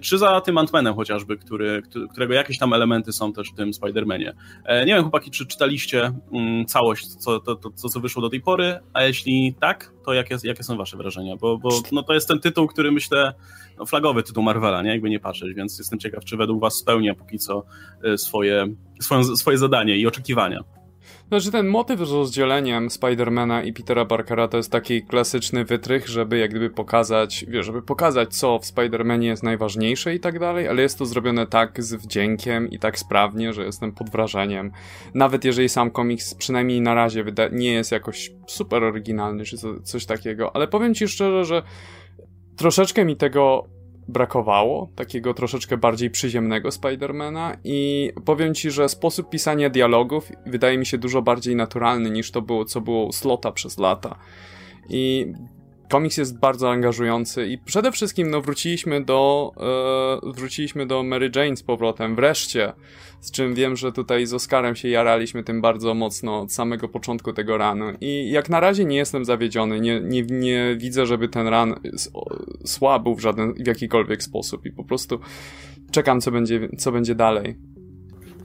czy 0.02 0.18
za 0.18 0.40
tym 0.40 0.56
Ant-Manem 0.56 0.94
chociażby, 0.94 1.36
który, 1.36 1.82
którego 2.10 2.34
jakieś 2.34 2.58
tam 2.58 2.72
elementy 2.72 3.12
są 3.12 3.32
też 3.32 3.50
w 3.50 3.54
tym 3.54 3.70
Spider-Manie. 3.70 4.32
E, 4.64 4.84
nie 4.86 4.94
wiem, 4.94 5.02
chłopaki, 5.02 5.30
czy 5.30 5.46
czytaliście 5.46 6.12
mm, 6.32 6.66
całość, 6.66 7.06
co, 7.06 7.40
to, 7.40 7.56
to, 7.56 7.70
co 7.70 8.00
wyszło 8.00 8.22
do 8.22 8.30
tej 8.30 8.40
pory, 8.40 8.78
a 8.92 9.02
jeśli 9.02 9.54
tak, 9.60 9.92
to 10.04 10.12
jakie, 10.12 10.36
jakie 10.44 10.62
są 10.62 10.76
wasze 10.76 10.96
wrażenia? 10.96 11.36
Bo, 11.36 11.58
bo 11.58 11.70
no, 11.92 12.02
to 12.02 12.14
jest 12.14 12.28
ten 12.28 12.40
tytuł, 12.40 12.66
który 12.66 12.92
myślę, 12.92 13.34
no, 13.78 13.86
flagowy 13.86 14.22
tytuł 14.22 14.42
Marvela, 14.42 14.82
nie? 14.82 14.90
jakby 14.90 15.10
nie 15.10 15.20
patrzeć, 15.20 15.54
więc 15.54 15.78
jestem 15.78 15.98
ciekaw, 15.98 16.24
czy 16.24 16.36
według 16.36 16.60
was 16.60 16.74
spełnia 16.74 17.14
póki 17.14 17.38
co 17.38 17.64
e, 18.04 18.18
swoje, 18.18 18.66
swoje, 19.00 19.24
swoje 19.24 19.58
zadanie 19.58 19.96
i 19.96 20.06
oczekiwania. 20.06 20.60
Znaczy 21.32 21.50
ten 21.50 21.66
motyw 21.66 22.00
z 22.00 22.12
rozdzieleniem 22.12 22.90
Spidermana 22.90 23.62
i 23.62 23.72
Petera 23.72 24.04
Parkera 24.04 24.48
to 24.48 24.56
jest 24.56 24.70
taki 24.70 25.02
klasyczny 25.02 25.64
wytrych, 25.64 26.08
żeby 26.08 26.38
jak 26.38 26.50
gdyby 26.50 26.70
pokazać, 26.70 27.44
wiesz, 27.48 27.66
żeby 27.66 27.82
pokazać 27.82 28.36
co 28.36 28.58
w 28.58 28.66
Spidermanie 28.66 29.28
jest 29.28 29.42
najważniejsze 29.42 30.14
i 30.14 30.20
tak 30.20 30.38
dalej, 30.38 30.68
ale 30.68 30.82
jest 30.82 30.98
to 30.98 31.06
zrobione 31.06 31.46
tak 31.46 31.82
z 31.82 31.94
wdziękiem 31.94 32.70
i 32.70 32.78
tak 32.78 32.98
sprawnie, 32.98 33.52
że 33.52 33.64
jestem 33.64 33.92
pod 33.92 34.10
wrażeniem. 34.10 34.72
Nawet 35.14 35.44
jeżeli 35.44 35.68
sam 35.68 35.90
komiks 35.90 36.34
przynajmniej 36.34 36.80
na 36.80 36.94
razie 36.94 37.24
nie 37.52 37.72
jest 37.72 37.92
jakoś 37.92 38.32
super 38.46 38.84
oryginalny 38.84 39.44
czy 39.44 39.56
co, 39.58 39.80
coś 39.80 40.06
takiego, 40.06 40.56
ale 40.56 40.68
powiem 40.68 40.94
ci 40.94 41.08
szczerze, 41.08 41.44
że 41.44 41.62
troszeczkę 42.56 43.04
mi 43.04 43.16
tego 43.16 43.68
brakowało, 44.08 44.88
takiego 44.94 45.34
troszeczkę 45.34 45.76
bardziej 45.76 46.10
przyziemnego 46.10 46.70
Spidermana 46.70 47.56
i 47.64 48.10
powiem 48.24 48.54
ci, 48.54 48.70
że 48.70 48.88
sposób 48.88 49.30
pisania 49.30 49.70
dialogów 49.70 50.32
wydaje 50.46 50.78
mi 50.78 50.86
się 50.86 50.98
dużo 50.98 51.22
bardziej 51.22 51.56
naturalny 51.56 52.10
niż 52.10 52.30
to 52.30 52.42
było, 52.42 52.64
co 52.64 52.80
było 52.80 53.06
u 53.06 53.12
Slota 53.12 53.52
przez 53.52 53.78
lata. 53.78 54.18
I 54.88 55.32
komiks 55.92 56.16
jest 56.16 56.38
bardzo 56.38 56.70
angażujący 56.70 57.46
i 57.46 57.58
przede 57.58 57.92
wszystkim 57.92 58.30
no, 58.30 58.40
wróciliśmy 58.40 59.04
do 59.04 59.52
e, 60.26 60.32
wróciliśmy 60.32 60.86
do 60.86 61.02
Mary 61.02 61.30
Jane 61.36 61.56
z 61.56 61.62
powrotem, 61.62 62.16
wreszcie, 62.16 62.72
z 63.20 63.30
czym 63.30 63.54
wiem, 63.54 63.76
że 63.76 63.92
tutaj 63.92 64.26
z 64.26 64.34
Oscarem 64.34 64.76
się 64.76 64.88
jaraliśmy 64.88 65.44
tym 65.44 65.60
bardzo 65.60 65.94
mocno 65.94 66.40
od 66.40 66.52
samego 66.52 66.88
początku 66.88 67.32
tego 67.32 67.58
ranu 67.58 67.84
i 68.00 68.30
jak 68.30 68.48
na 68.48 68.60
razie 68.60 68.84
nie 68.84 68.96
jestem 68.96 69.24
zawiedziony, 69.24 69.80
nie, 69.80 70.00
nie, 70.00 70.22
nie 70.22 70.76
widzę, 70.78 71.06
żeby 71.06 71.28
ten 71.28 71.48
ran 71.48 71.74
słabł 72.64 73.14
w 73.14 73.20
żaden, 73.20 73.54
w 73.54 73.66
jakikolwiek 73.66 74.22
sposób 74.22 74.66
i 74.66 74.72
po 74.72 74.84
prostu 74.84 75.20
czekam, 75.90 76.20
co 76.20 76.30
będzie, 76.30 76.68
co 76.78 76.92
będzie 76.92 77.14
dalej. 77.14 77.56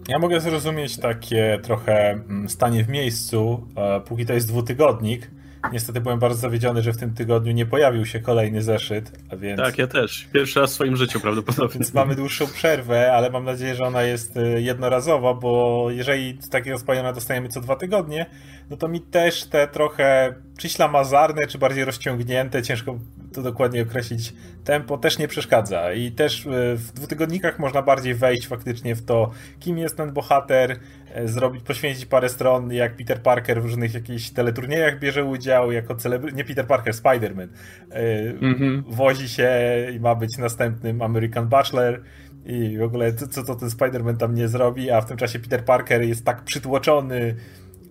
Ja 0.07 0.19
mogę 0.19 0.39
zrozumieć 0.39 0.97
takie 0.97 1.59
trochę 1.63 2.11
mm, 2.11 2.49
stanie 2.49 2.83
w 2.83 2.89
miejscu, 2.89 3.67
e, 3.75 4.01
póki 4.01 4.25
to 4.25 4.33
jest 4.33 4.47
dwutygodnik, 4.47 5.31
Niestety 5.71 6.01
byłem 6.01 6.19
bardzo 6.19 6.39
zawiedziony, 6.39 6.81
że 6.81 6.93
w 6.93 6.97
tym 6.97 7.13
tygodniu 7.13 7.51
nie 7.51 7.65
pojawił 7.65 8.05
się 8.05 8.19
kolejny 8.19 8.61
zeszyt, 8.61 9.11
a 9.31 9.35
więc... 9.35 9.61
Tak, 9.61 9.77
ja 9.77 9.87
też. 9.87 10.27
Pierwszy 10.33 10.59
raz 10.59 10.71
w 10.71 10.73
swoim 10.73 10.95
życiu 10.95 11.19
prawdopodobnie. 11.19 11.73
Więc 11.73 11.93
mamy 11.93 12.15
dłuższą 12.15 12.47
przerwę, 12.47 13.13
ale 13.13 13.29
mam 13.29 13.45
nadzieję, 13.45 13.75
że 13.75 13.83
ona 13.83 14.03
jest 14.03 14.37
y, 14.37 14.61
jednorazowa, 14.61 15.33
bo 15.33 15.85
jeżeli 15.91 16.37
takiego 16.51 16.77
spojenia 16.77 17.13
dostajemy 17.13 17.49
co 17.49 17.61
dwa 17.61 17.75
tygodnie, 17.75 18.25
no 18.69 18.77
to 18.77 18.87
mi 18.87 19.01
też 19.01 19.43
te 19.43 19.67
trochę 19.67 20.35
czy 20.57 20.69
ślamazarne, 20.69 21.47
czy 21.47 21.57
bardziej 21.57 21.85
rozciągnięte, 21.85 22.63
ciężko 22.63 22.99
to 23.33 23.41
dokładnie 23.41 23.81
określić, 23.81 24.33
tempo 24.63 24.97
też 24.97 25.17
nie 25.17 25.27
przeszkadza. 25.27 25.93
I 25.93 26.11
też 26.11 26.45
y, 26.45 26.75
w 26.75 26.91
dwutygodnikach 26.91 27.59
można 27.59 27.81
bardziej 27.81 28.15
wejść 28.15 28.47
faktycznie 28.47 28.95
w 28.95 29.05
to, 29.05 29.31
kim 29.59 29.77
jest 29.77 29.97
ten 29.97 30.13
bohater, 30.13 30.71
y, 30.71 31.27
zrobić, 31.27 31.63
poświęcić 31.63 32.05
parę 32.05 32.29
stron, 32.29 32.71
jak 32.71 32.95
Peter 32.95 33.21
Parker 33.21 33.61
w 33.61 33.65
różnych 33.65 33.93
jakichś 33.93 34.29
teleturniejach 34.29 34.99
bierze 34.99 35.23
udział, 35.23 35.71
jako 35.71 35.95
celebry... 35.95 36.33
nie 36.33 36.43
Peter 36.43 36.67
Parker, 36.67 36.93
Spider-Man. 36.93 37.47
Mm-hmm. 38.41 38.83
Wozi 38.87 39.29
się 39.29 39.51
i 39.95 39.99
ma 39.99 40.15
być 40.15 40.37
następnym 40.37 41.01
American 41.01 41.47
Bachelor 41.47 42.01
i 42.45 42.77
w 42.77 42.81
ogóle 42.81 43.13
co, 43.13 43.27
co 43.27 43.43
to 43.43 43.55
ten 43.55 43.69
Spider-Man 43.69 44.17
tam 44.17 44.35
nie 44.35 44.47
zrobi, 44.47 44.91
a 44.91 45.01
w 45.01 45.05
tym 45.05 45.17
czasie 45.17 45.39
Peter 45.39 45.65
Parker 45.65 46.01
jest 46.01 46.25
tak 46.25 46.43
przytłoczony 46.43 47.35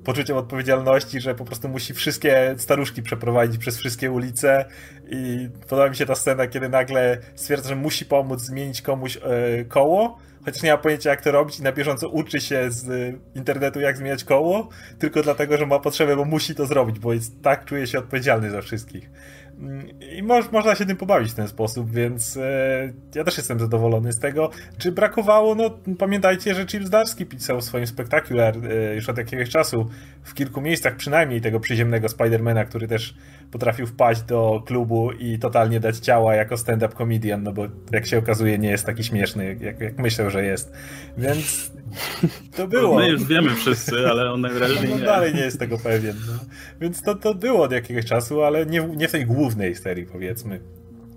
poczuciem 0.06 0.36
odpowiedzialności, 0.36 1.20
że 1.20 1.34
po 1.34 1.44
prostu 1.44 1.68
musi 1.68 1.94
wszystkie 1.94 2.54
staruszki 2.58 3.02
przeprowadzić 3.02 3.58
przez 3.58 3.78
wszystkie 3.78 4.10
ulice. 4.10 4.64
I 5.10 5.48
podoba 5.68 5.88
mi 5.88 5.96
się 5.96 6.06
ta 6.06 6.14
scena, 6.14 6.46
kiedy 6.46 6.68
nagle 6.68 7.18
stwierdza, 7.34 7.68
że 7.68 7.76
musi 7.76 8.04
pomóc 8.04 8.40
zmienić 8.40 8.82
komuś 8.82 9.16
e, 9.16 9.20
koło, 9.64 10.18
chociaż 10.44 10.62
nie 10.62 10.72
ma 10.72 10.78
pojęcia 10.78 11.10
jak 11.10 11.20
to 11.20 11.32
robić. 11.32 11.58
I 11.58 11.62
na 11.62 11.72
bieżąco 11.72 12.08
uczy 12.08 12.40
się 12.40 12.70
z 12.70 13.14
internetu 13.34 13.80
jak 13.80 13.96
zmieniać 13.96 14.24
koło, 14.24 14.68
tylko 14.98 15.22
dlatego, 15.22 15.56
że 15.56 15.66
ma 15.66 15.78
potrzebę, 15.78 16.16
bo 16.16 16.24
musi 16.24 16.54
to 16.54 16.66
zrobić, 16.66 16.98
bo 16.98 17.12
jest 17.12 17.42
tak 17.42 17.64
czuje 17.64 17.86
się 17.86 17.98
odpowiedzialny 17.98 18.50
za 18.50 18.62
wszystkich. 18.62 19.10
I 20.16 20.22
moż, 20.22 20.50
można 20.52 20.74
się 20.74 20.86
tym 20.86 20.96
pobawić 20.96 21.32
w 21.32 21.34
ten 21.34 21.48
sposób, 21.48 21.90
więc 21.90 22.36
e, 22.36 22.92
ja 23.14 23.24
też 23.24 23.36
jestem 23.36 23.60
zadowolony 23.60 24.12
z 24.12 24.18
tego. 24.18 24.50
Czy 24.78 24.92
brakowało? 24.92 25.54
No 25.54 25.70
pamiętajcie, 25.98 26.54
że 26.54 26.66
Chip 26.66 26.84
Zdarsky 26.84 27.26
pisał 27.26 27.60
w 27.60 27.64
swoim 27.64 27.86
spektakular 27.86 28.54
e, 28.56 28.94
już 28.94 29.08
od 29.08 29.18
jakiegoś 29.18 29.50
czasu 29.50 29.90
w 30.22 30.34
kilku 30.34 30.60
miejscach 30.60 30.96
przynajmniej 30.96 31.40
tego 31.40 31.60
przyziemnego 31.60 32.08
Spidermana, 32.08 32.64
który 32.64 32.88
też 32.88 33.14
potrafił 33.50 33.86
wpaść 33.86 34.22
do 34.22 34.62
klubu 34.66 35.12
i 35.12 35.38
totalnie 35.38 35.80
dać 35.80 35.98
ciała 35.98 36.34
jako 36.34 36.56
stand-up 36.56 36.96
comedian, 36.96 37.42
no 37.42 37.52
bo 37.52 37.66
jak 37.92 38.06
się 38.06 38.18
okazuje 38.18 38.58
nie 38.58 38.70
jest 38.70 38.86
taki 38.86 39.04
śmieszny, 39.04 39.56
jak, 39.60 39.80
jak 39.80 39.98
myślę, 39.98 40.30
że 40.30 40.44
jest. 40.44 40.72
Więc 41.18 41.70
to 42.56 42.68
było. 42.68 42.96
My 42.96 43.08
już 43.08 43.24
wiemy 43.24 43.54
wszyscy, 43.54 44.08
ale 44.08 44.32
on 44.32 44.40
najwyraźniej 44.46 44.90
no, 44.90 44.98
nie. 44.98 45.04
dalej 45.04 45.34
nie 45.34 45.40
jest 45.40 45.58
tego 45.58 45.78
pewien. 45.78 46.16
No. 46.26 46.38
Więc 46.80 47.02
to, 47.02 47.14
to 47.14 47.34
było 47.34 47.62
od 47.62 47.72
jakiegoś 47.72 48.04
czasu, 48.04 48.42
ale 48.42 48.66
nie, 48.66 48.80
nie 48.96 49.08
w 49.08 49.12
tej 49.12 49.26
głównej 49.26 49.45
serii 49.74 50.06
powiedzmy. 50.06 50.60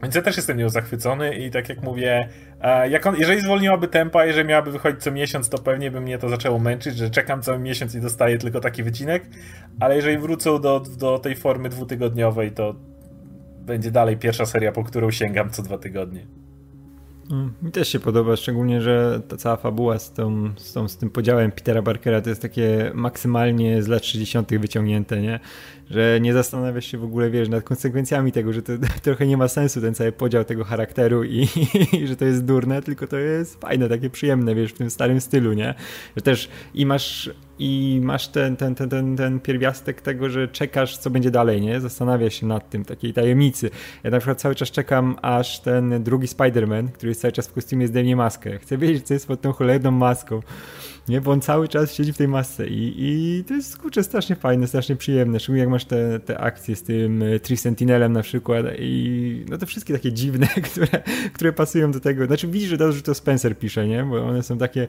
Więc 0.02 0.16
ja 0.16 0.22
też 0.22 0.38
jestem 0.38 0.58
nią 0.58 0.70
zachwycony 0.70 1.36
i 1.36 1.52
tak 1.52 1.70
jak 1.70 1.84
mówię, 1.84 2.30
jak 2.90 3.08
on, 3.08 3.16
jeżeli 3.16 3.42
zwolniłaby 3.42 3.88
tempa, 3.88 4.26
jeżeli 4.26 4.48
miałaby 4.48 4.72
wychodzić 4.72 5.04
co 5.04 5.12
miesiąc, 5.12 5.50
to 5.50 5.58
pewnie 5.58 5.92
by 5.92 6.02
mnie 6.02 6.18
to 6.18 6.30
zaczęło 6.30 6.60
męczyć, 6.60 6.98
że 6.98 7.10
czekam 7.10 7.42
cały 7.42 7.60
miesiąc 7.60 7.96
i 7.96 8.02
dostaję 8.02 8.38
tylko 8.38 8.60
taki 8.60 8.84
wycinek, 8.84 9.24
ale 9.80 9.96
jeżeli 9.96 10.18
wrócą 10.18 10.62
do, 10.62 10.80
do 10.98 11.20
tej 11.20 11.36
formy 11.36 11.70
dwutygodniowej, 11.70 12.52
to 12.52 12.76
będzie 13.62 13.92
dalej 13.92 14.18
pierwsza 14.18 14.46
seria, 14.46 14.72
po 14.72 14.84
którą 14.84 15.12
sięgam 15.12 15.50
co 15.50 15.64
dwa 15.64 15.78
tygodnie. 15.78 16.28
Mm, 17.32 17.54
mi 17.62 17.72
też 17.72 17.90
się 17.90 18.00
podoba, 18.00 18.36
szczególnie, 18.36 18.82
że 18.82 19.22
ta 19.28 19.38
cała 19.38 19.56
fabuła 19.56 20.00
z, 20.00 20.14
tą, 20.14 20.50
z, 20.58 20.74
tą, 20.74 20.88
z 20.88 20.98
tym 20.98 21.10
podziałem 21.10 21.52
Petera 21.52 21.82
Barkera 21.82 22.22
to 22.22 22.30
jest 22.30 22.42
takie 22.42 22.92
maksymalnie 22.94 23.84
z 23.84 23.88
lat 23.88 24.06
60. 24.06 24.58
wyciągnięte, 24.58 25.22
nie? 25.22 25.40
Że 25.90 26.20
nie 26.22 26.34
zastanawiasz 26.34 26.86
się 26.86 26.98
w 26.98 27.04
ogóle, 27.04 27.30
wiesz, 27.30 27.50
nad 27.50 27.64
konsekwencjami 27.64 28.32
tego, 28.32 28.54
że 28.54 28.62
to 28.62 28.74
trochę 29.04 29.28
nie 29.28 29.38
ma 29.38 29.48
sensu 29.48 29.82
ten 29.82 29.94
cały 29.94 30.12
podział 30.12 30.46
tego 30.46 30.64
charakteru 30.64 31.24
i, 31.24 31.48
i, 31.94 32.08
że 32.08 32.16
to 32.16 32.26
jest 32.26 32.46
durne, 32.46 32.82
tylko 32.82 33.08
to 33.08 33.18
jest 33.18 33.62
fajne, 33.62 33.90
takie 33.90 34.10
przyjemne, 34.10 34.56
wiesz, 34.56 34.72
w 34.72 34.78
tym 34.78 34.90
starym 34.90 35.22
stylu, 35.22 35.54
nie? 35.54 35.74
Że 36.16 36.22
też 36.22 36.50
i 36.74 36.86
masz 36.86 37.30
i 37.60 38.00
masz 38.04 38.28
ten, 38.28 38.56
ten, 38.56 38.76
ten, 38.76 38.90
ten, 38.90 39.18
ten 39.18 39.40
pierwiastek 39.40 40.02
tego, 40.02 40.30
że 40.30 40.48
czekasz, 40.48 40.98
co 40.98 41.10
będzie 41.10 41.32
dalej, 41.32 41.62
nie? 41.62 41.82
Zastanawiasz 41.82 42.34
się 42.34 42.46
nad 42.46 42.70
tym, 42.70 42.86
takiej 42.86 43.14
tajemnicy. 43.14 43.70
Ja 44.04 44.12
na 44.12 44.20
przykład 44.20 44.42
cały 44.42 44.56
czas 44.56 44.72
czekam, 44.72 45.16
aż 45.22 45.60
ten 45.60 46.04
drugi 46.04 46.28
Spider-Man, 46.28 46.90
który 46.90 47.10
jest 47.10 47.22
cały 47.22 47.32
czas 47.32 47.48
w 47.48 47.54
kostiumie, 47.54 47.88
zdejmie 47.88 48.16
maskę. 48.16 48.60
Chcę 48.60 48.78
wiedzieć, 48.78 49.08
co 49.08 49.14
jest 49.14 49.28
pod 49.28 49.42
tą 49.42 49.52
cholerną 49.52 49.92
maską 49.92 50.42
nie? 51.10 51.22
Bo 51.22 51.32
on 51.32 51.42
cały 51.42 51.68
czas 51.68 51.94
siedzi 51.94 52.14
w 52.14 52.18
tej 52.18 52.28
masce 52.28 52.68
i, 52.68 52.94
i 52.98 53.44
to 53.44 53.54
jest, 53.54 53.78
kurczę, 53.78 54.04
strasznie 54.04 54.36
fajne, 54.36 54.68
strasznie 54.68 54.96
przyjemne, 54.96 55.40
szczególnie 55.40 55.60
jak 55.60 55.70
masz 55.70 55.86
te, 55.86 56.20
te 56.20 56.40
akcje 56.40 56.76
z 56.76 56.84
tym 56.84 57.24
e, 57.24 57.40
Tree 57.40 57.58
Sentinelem 57.58 58.14
na 58.14 58.22
przykład 58.22 58.66
i 58.80 59.46
no 59.50 59.58
te 59.58 59.66
wszystkie 59.66 59.94
takie 59.94 60.14
dziwne, 60.14 60.48
które, 60.72 60.88
które 61.34 61.54
pasują 61.54 61.92
do 61.92 62.00
tego. 62.00 62.26
Znaczy 62.26 62.48
widzisz, 62.48 62.70
że 62.70 62.78
to, 62.78 62.92
że 62.92 63.02
to 63.02 63.14
Spencer 63.14 63.58
pisze, 63.58 63.88
nie? 63.88 64.04
Bo 64.04 64.26
one 64.28 64.44
są 64.44 64.58
takie 64.58 64.88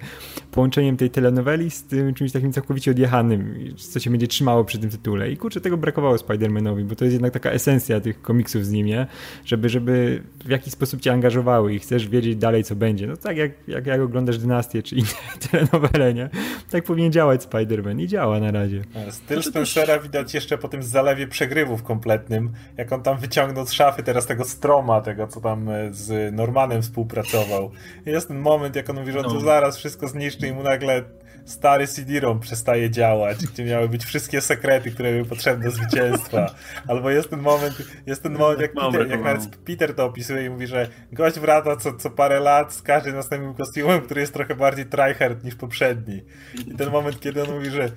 połączeniem 0.50 0.96
tej 0.96 1.10
telenoweli 1.10 1.70
z 1.70 1.84
tym 1.84 2.14
czymś 2.14 2.32
takim 2.32 2.52
całkowicie 2.52 2.90
odjechanym, 2.90 3.54
co 3.76 4.00
się 4.00 4.10
będzie 4.10 4.26
trzymało 4.26 4.64
przy 4.64 4.78
tym 4.78 4.90
tytule 4.90 5.30
i 5.30 5.36
kurczę, 5.36 5.60
tego 5.60 5.76
brakowało 5.76 6.16
Spider-Manowi, 6.16 6.84
bo 6.84 6.96
to 6.96 7.04
jest 7.04 7.12
jednak 7.12 7.32
taka 7.32 7.50
esencja 7.50 8.00
tych 8.00 8.22
komiksów 8.22 8.66
z 8.66 8.70
nim, 8.70 8.86
nie? 8.86 9.06
Żeby, 9.44 9.68
żeby 9.68 10.22
w 10.44 10.48
jakiś 10.48 10.72
sposób 10.72 11.00
cię 11.00 11.12
angażowały 11.12 11.74
i 11.74 11.78
chcesz 11.78 12.08
wiedzieć 12.08 12.36
dalej, 12.36 12.64
co 12.64 12.76
będzie. 12.76 13.06
No 13.06 13.16
tak 13.16 13.36
jak, 13.36 13.52
jak, 13.68 13.86
jak 13.86 14.00
oglądasz 14.00 14.38
Dynastię 14.38 14.82
czy 14.82 14.96
inne 14.96 15.08
telenowele, 15.50 16.09
nie? 16.14 16.30
Tak 16.70 16.84
powinien 16.84 17.12
działać 17.12 17.40
Spider-Man 17.46 18.00
i 18.00 18.06
działa 18.06 18.40
na 18.40 18.50
razie. 18.50 18.82
Styl 19.10 19.42
Spencera 19.42 19.98
widać 19.98 20.34
jeszcze 20.34 20.58
po 20.58 20.68
tym 20.68 20.82
zalewie 20.82 21.26
przegrywów 21.26 21.82
kompletnym, 21.82 22.52
jak 22.76 22.92
on 22.92 23.02
tam 23.02 23.18
wyciągnął 23.18 23.66
z 23.66 23.72
szafy 23.72 24.02
teraz 24.02 24.26
tego 24.26 24.44
Stroma, 24.44 25.00
tego 25.00 25.26
co 25.26 25.40
tam 25.40 25.68
e, 25.68 25.92
z 25.92 26.34
Normanem 26.34 26.82
współpracował. 26.82 27.70
Jest 28.06 28.28
ten 28.28 28.38
moment, 28.38 28.76
jak 28.76 28.90
on 28.90 28.96
mówi, 28.96 29.12
że 29.12 29.18
on 29.18 29.34
no. 29.34 29.40
zaraz 29.40 29.76
wszystko 29.76 30.08
zniszczy 30.08 30.48
i 30.48 30.52
mu 30.52 30.62
nagle 30.62 31.02
stary 31.50 31.86
CD-ROM 31.86 32.40
przestaje 32.40 32.90
działać, 32.90 33.46
gdzie 33.46 33.64
miały 33.64 33.88
być 33.88 34.04
wszystkie 34.04 34.40
sekrety, 34.40 34.90
które 34.90 35.12
były 35.12 35.24
potrzebne 35.24 35.64
do 35.64 35.70
zwycięstwa. 35.70 36.54
Albo 36.88 37.10
jest 37.10 37.30
ten 37.30 37.40
moment, 37.40 37.74
jest 38.06 38.22
ten 38.22 38.32
moment 38.32 38.60
jak, 38.60 38.74
Peter, 38.74 39.10
jak 39.10 39.22
nawet 39.22 39.56
Peter 39.56 39.94
to 39.94 40.04
opisuje 40.04 40.44
i 40.44 40.50
mówi, 40.50 40.66
że 40.66 40.88
gość 41.12 41.38
wraca 41.38 41.76
co, 41.76 41.92
co 41.92 42.10
parę 42.10 42.40
lat 42.40 42.74
z 42.74 42.82
każdym 42.82 43.14
następnym 43.14 43.54
kostiumem, 43.54 44.00
który 44.00 44.20
jest 44.20 44.32
trochę 44.32 44.54
bardziej 44.54 44.86
tryhard 44.86 45.44
niż 45.44 45.54
poprzedni. 45.54 46.22
I 46.66 46.74
ten 46.74 46.90
moment, 46.90 47.20
kiedy 47.20 47.42
on 47.42 47.50
mówi, 47.54 47.70
że 47.70 47.90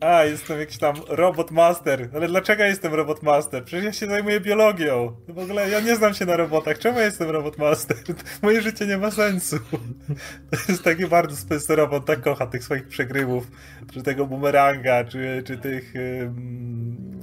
a, 0.00 0.24
jestem 0.24 0.60
jakiś 0.60 0.78
tam 0.78 0.94
robot 1.08 1.50
master. 1.50 2.08
Ale 2.14 2.28
dlaczego 2.28 2.64
jestem 2.64 2.94
robot 2.94 3.22
master? 3.22 3.64
Przecież 3.64 3.84
ja 3.84 3.92
się 3.92 4.06
zajmuję 4.06 4.40
biologią. 4.40 5.16
W 5.28 5.38
ogóle 5.38 5.68
ja 5.70 5.80
nie 5.80 5.96
znam 5.96 6.14
się 6.14 6.26
na 6.26 6.36
robotach. 6.36 6.78
Czemu 6.78 7.00
jestem 7.00 7.30
robot 7.30 7.58
master? 7.58 7.96
Moje 8.42 8.62
życie 8.62 8.86
nie 8.86 8.98
ma 8.98 9.10
sensu. 9.10 9.56
To 10.50 10.72
jest 10.72 10.84
takie 10.84 11.06
bardzo 11.06 11.36
spencerowo. 11.36 11.96
On 11.96 12.02
tak 12.02 12.20
kocha 12.20 12.46
tych 12.46 12.64
swoich 12.64 12.88
przegrywów. 12.88 13.50
Czy 13.92 14.02
tego 14.02 14.26
bumeranga, 14.26 15.04
czy, 15.04 15.42
czy 15.46 15.58
tych 15.58 15.94
um, 16.20 17.20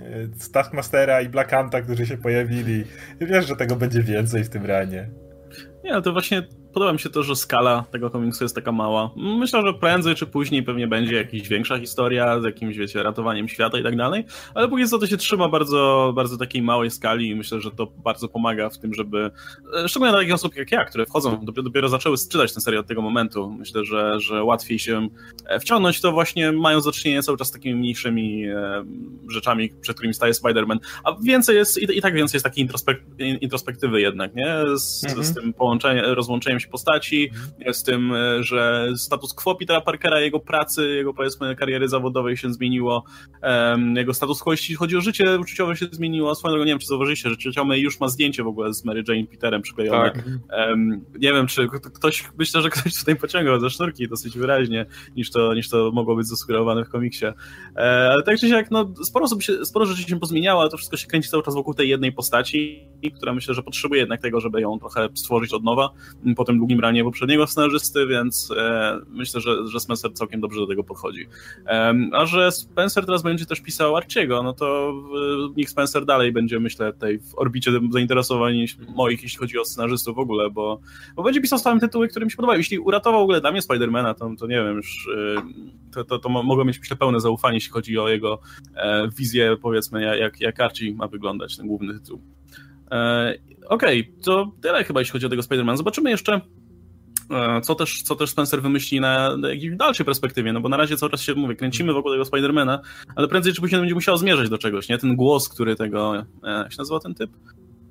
Taskmastera 0.54 1.22
i 1.22 1.30
Blackanta, 1.30 1.82
którzy 1.82 2.06
się 2.06 2.18
pojawili. 2.18 2.84
I 3.22 3.26
wiesz, 3.26 3.48
że 3.48 3.56
tego 3.56 3.76
będzie 3.76 4.04
więcej 4.04 4.44
w 4.44 4.50
tym 4.50 4.66
ranie. 4.66 5.10
Nie, 5.84 6.02
to 6.02 6.14
właśnie 6.14 6.48
podoba 6.74 6.94
mi 6.94 7.00
się 7.00 7.10
to, 7.10 7.24
że 7.24 7.36
skala 7.36 7.86
tego 7.92 8.10
komiksu 8.10 8.44
jest 8.44 8.56
taka 8.56 8.72
mała. 8.72 9.12
Myślę, 9.16 9.62
że 9.66 9.74
prędzej 9.74 10.16
czy 10.16 10.28
później 10.28 10.64
pewnie 10.64 10.88
będzie 10.88 11.16
jakaś 11.16 11.48
większa 11.48 11.80
historia 11.80 12.42
z 12.42 12.44
jakimś, 12.44 12.78
wiecie, 12.78 13.04
ratowaniem 13.04 13.48
świata 13.48 13.80
i 13.80 13.84
tak 13.84 13.98
dalej, 13.98 14.26
ale 14.54 14.68
póki 14.68 14.88
co 14.88 15.00
to 15.00 15.08
się 15.08 15.18
trzyma 15.18 15.50
bardzo, 15.50 16.12
bardzo 16.16 16.38
takiej 16.38 16.62
małej 16.62 16.92
skali 16.92 17.30
i 17.30 17.36
myślę, 17.36 17.62
że 17.62 17.72
to 17.72 17.86
bardzo 17.86 18.28
pomaga 18.28 18.70
w 18.70 18.78
tym, 18.78 18.94
żeby, 18.94 19.32
e, 19.84 19.88
szczególnie 19.88 20.12
dla 20.12 20.20
takich 20.20 20.34
osób 20.34 20.56
jak 20.56 20.72
ja, 20.72 20.86
które 20.86 21.06
wchodzą, 21.06 21.46
dopiero, 21.46 21.64
dopiero 21.64 21.90
zaczęły 21.90 22.18
czytać 22.32 22.54
tę 22.54 22.62
serię 22.62 22.80
od 22.80 22.88
tego 22.88 23.02
momentu, 23.02 23.50
myślę, 23.50 23.86
że, 23.86 24.20
że 24.20 24.44
łatwiej 24.44 24.80
się 24.80 25.08
e, 25.46 25.60
wciągnąć, 25.60 26.02
to 26.02 26.12
właśnie 26.12 26.52
mają 26.52 26.82
do 26.82 26.92
czynienia 26.92 27.22
cały 27.22 27.38
czas 27.38 27.48
z 27.48 27.52
takimi 27.52 27.76
mniejszymi 27.76 28.48
e, 28.48 28.86
rzeczami, 29.30 29.70
przed 29.82 29.96
którymi 29.96 30.14
staje 30.14 30.34
Spider-Man, 30.34 30.78
a 31.04 31.16
więcej 31.24 31.56
jest, 31.56 31.82
i, 31.82 31.98
i 31.98 32.02
tak 32.02 32.14
więcej 32.14 32.36
jest 32.36 32.44
takiej 32.44 32.62
introspek 32.62 33.04
introspektywy 33.42 34.02
jednak, 34.02 34.36
nie? 34.36 34.56
Z, 34.76 35.04
mhm. 35.04 35.24
z 35.24 35.34
tym 35.34 35.54
połączeniem, 35.54 36.06
rozłączeniem 36.06 36.60
postaci, 36.68 37.32
z 37.72 37.84
tym, 37.84 38.14
e, 38.14 38.44
że 38.44 38.90
status 38.98 39.34
quo 39.34 39.56
Petera 39.56 39.82
Parkera, 39.82 40.20
jego 40.20 40.40
pracy, 40.40 40.96
jego 40.96 41.14
powiedzmy 41.14 41.56
kariery 41.56 41.88
zawodowej 41.88 42.38
się 42.38 42.54
zmieniło, 42.54 43.04
jego 43.96 44.14
status 44.14 44.40
quo, 44.40 44.54
jeśli 44.54 44.76
chodzi 44.76 44.98
o 44.98 45.02
życie 45.02 45.40
uczuciowe 45.40 45.76
się 45.76 45.86
zmieniło. 45.92 46.36
Swoją 46.36 46.52
drogą, 46.52 46.66
nie 46.66 46.72
wiem, 46.72 46.80
czy 46.80 46.88
zauważyliście, 46.88 47.30
że 47.30 47.38
Ciocią 47.38 47.64
May 47.64 47.82
już 47.82 48.00
ma 48.00 48.08
zdjęcie 48.08 48.44
w 48.44 48.48
ogóle 48.48 48.74
z 48.74 48.86
Mary 48.86 49.04
Jane 49.08 49.28
Peterem 49.28 49.62
przyklejone. 49.62 50.12
Tak. 50.12 50.26
nie 51.20 51.34
wiem, 51.34 51.48
czy 51.48 51.68
ktoś, 51.68 52.24
myślę, 52.38 52.62
że 52.62 52.70
ktoś 52.70 53.00
tutaj 53.00 53.16
pociągał 53.16 53.60
ze 53.60 53.70
sznurki 53.70 54.08
dosyć 54.08 54.38
wyraźnie, 54.38 54.86
niż 55.16 55.32
to, 55.32 55.54
niż 55.54 55.70
to 55.70 55.92
mogło 55.92 56.16
być 56.16 56.28
zasugerowane 56.28 56.86
w 56.86 56.90
komiksie. 56.90 57.26
E, 57.76 58.10
ale 58.12 58.24
tak 58.24 58.40
czy 58.40 58.50
siak, 58.50 58.72
no, 58.72 58.94
sporo, 59.04 59.28
się, 59.40 59.66
sporo 59.66 59.86
rzeczy 59.86 60.10
się 60.10 60.20
pozmieniało, 60.20 60.62
ale 60.62 60.70
to 60.70 60.78
wszystko 60.78 60.98
się 60.98 61.08
kręci 61.08 61.30
cały 61.30 61.44
czas 61.44 61.54
wokół 61.54 61.74
tej 61.74 61.90
jednej 61.90 62.12
postaci, 62.12 62.88
która 63.16 63.34
myślę, 63.34 63.54
że 63.54 63.64
potrzebuje 63.64 64.02
jednak 64.02 64.22
tego, 64.22 64.40
żeby 64.40 64.62
ją 64.62 64.80
trochę 64.80 65.10
stworzyć 65.16 65.54
od 65.54 65.64
nowa 65.64 65.90
po 66.36 66.46
tym 66.54 66.58
długim 66.60 66.80
ranie 66.80 67.04
poprzedniego 67.04 67.48
scenarzysty, 67.48 68.08
więc 68.08 68.52
e, 68.58 69.00
myślę, 69.08 69.42
że, 69.42 69.68
że 69.68 69.80
Spencer 69.80 70.14
całkiem 70.14 70.42
dobrze 70.42 70.60
do 70.60 70.68
tego 70.68 70.84
podchodzi. 70.84 71.28
A 72.12 72.26
że 72.26 72.52
Spencer 72.52 73.06
teraz 73.06 73.24
będzie 73.24 73.46
też 73.46 73.62
pisał 73.62 73.98
Arciego, 73.98 74.44
no 74.44 74.54
to 74.54 74.94
e, 75.50 75.54
niech 75.58 75.70
Spencer 75.70 76.06
dalej 76.06 76.32
będzie, 76.32 76.60
myślę, 76.60 76.94
tutaj 76.94 77.20
w 77.20 77.38
orbicie 77.38 77.72
zainteresowań 77.92 78.66
moich, 78.96 79.24
jeśli 79.24 79.40
chodzi 79.40 79.60
o 79.60 79.66
scenarzystów 79.66 80.16
w 80.16 80.20
ogóle, 80.20 80.50
bo, 80.50 80.80
bo 81.16 81.24
będzie 81.24 81.42
pisał 81.42 81.60
stałe 81.60 81.80
tytuły, 81.80 82.08
które 82.08 82.26
mi 82.26 82.32
się 82.32 82.38
podobają. 82.38 82.58
Jeśli 82.58 82.80
uratował 82.80 83.22
w 83.22 83.24
ogóle 83.24 83.42
dla 83.42 83.52
mnie 83.52 83.62
Spidermana, 83.62 84.14
to, 84.14 84.32
to 84.40 84.48
nie 84.48 84.56
wiem, 84.56 84.76
już 84.76 85.10
e, 85.38 85.42
to, 85.94 86.04
to, 86.04 86.20
to 86.20 86.30
mogę 86.30 86.66
mieć, 86.66 86.80
myślę, 86.80 86.98
pełne 86.98 87.20
zaufanie, 87.20 87.58
jeśli 87.58 87.72
chodzi 87.72 88.00
o 88.00 88.10
jego 88.10 88.40
wizję, 89.18 89.58
powiedzmy, 89.62 90.18
jak, 90.18 90.42
jak 90.42 90.60
Archie 90.60 90.94
ma 90.94 91.08
wyglądać, 91.08 91.58
ten 91.58 91.68
główny 91.68 92.00
tytuł. 92.00 92.22
E, 92.94 93.34
okej, 93.70 94.02
okay, 94.02 94.24
to 94.24 94.52
tyle 94.62 94.84
chyba, 94.84 95.00
jeśli 95.00 95.12
chodzi 95.12 95.26
o 95.26 95.30
tego 95.30 95.44
Spidermana. 95.44 95.78
Zobaczymy 95.78 96.10
jeszcze, 96.10 96.42
e, 97.32 97.62
co 97.62 97.76
też, 97.76 98.02
co 98.02 98.16
też 98.16 98.30
Spencer 98.30 98.62
wymyśli 98.62 99.00
na, 99.00 99.38
na 99.38 99.50
jakiejś 99.50 99.76
dalszej 99.76 100.06
perspektywie, 100.06 100.54
no 100.54 100.62
bo 100.62 100.70
na 100.70 100.78
razie 100.78 100.98
cały 100.98 101.10
czas 101.10 101.22
się, 101.22 101.36
mówię, 101.36 101.56
kręcimy 101.56 101.94
wokół 101.94 102.12
tego 102.12 102.26
Spidermana, 102.26 102.82
ale 103.16 103.28
prędzej 103.28 103.54
czy 103.54 103.62
później 103.62 103.82
będzie 103.82 103.96
musiał 103.96 104.18
zmierzać 104.18 104.50
do 104.50 104.58
czegoś, 104.58 104.90
nie? 104.90 104.98
Ten 104.98 105.16
głos, 105.16 105.50
który 105.50 105.76
tego, 105.76 106.16
e, 106.16 106.26
jak 106.44 106.72
się 106.72 106.78
nazywa 106.78 107.00
ten 107.00 107.14
typ? 107.14 107.32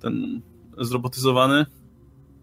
Ten 0.00 0.42
zrobotyzowany? 0.78 1.66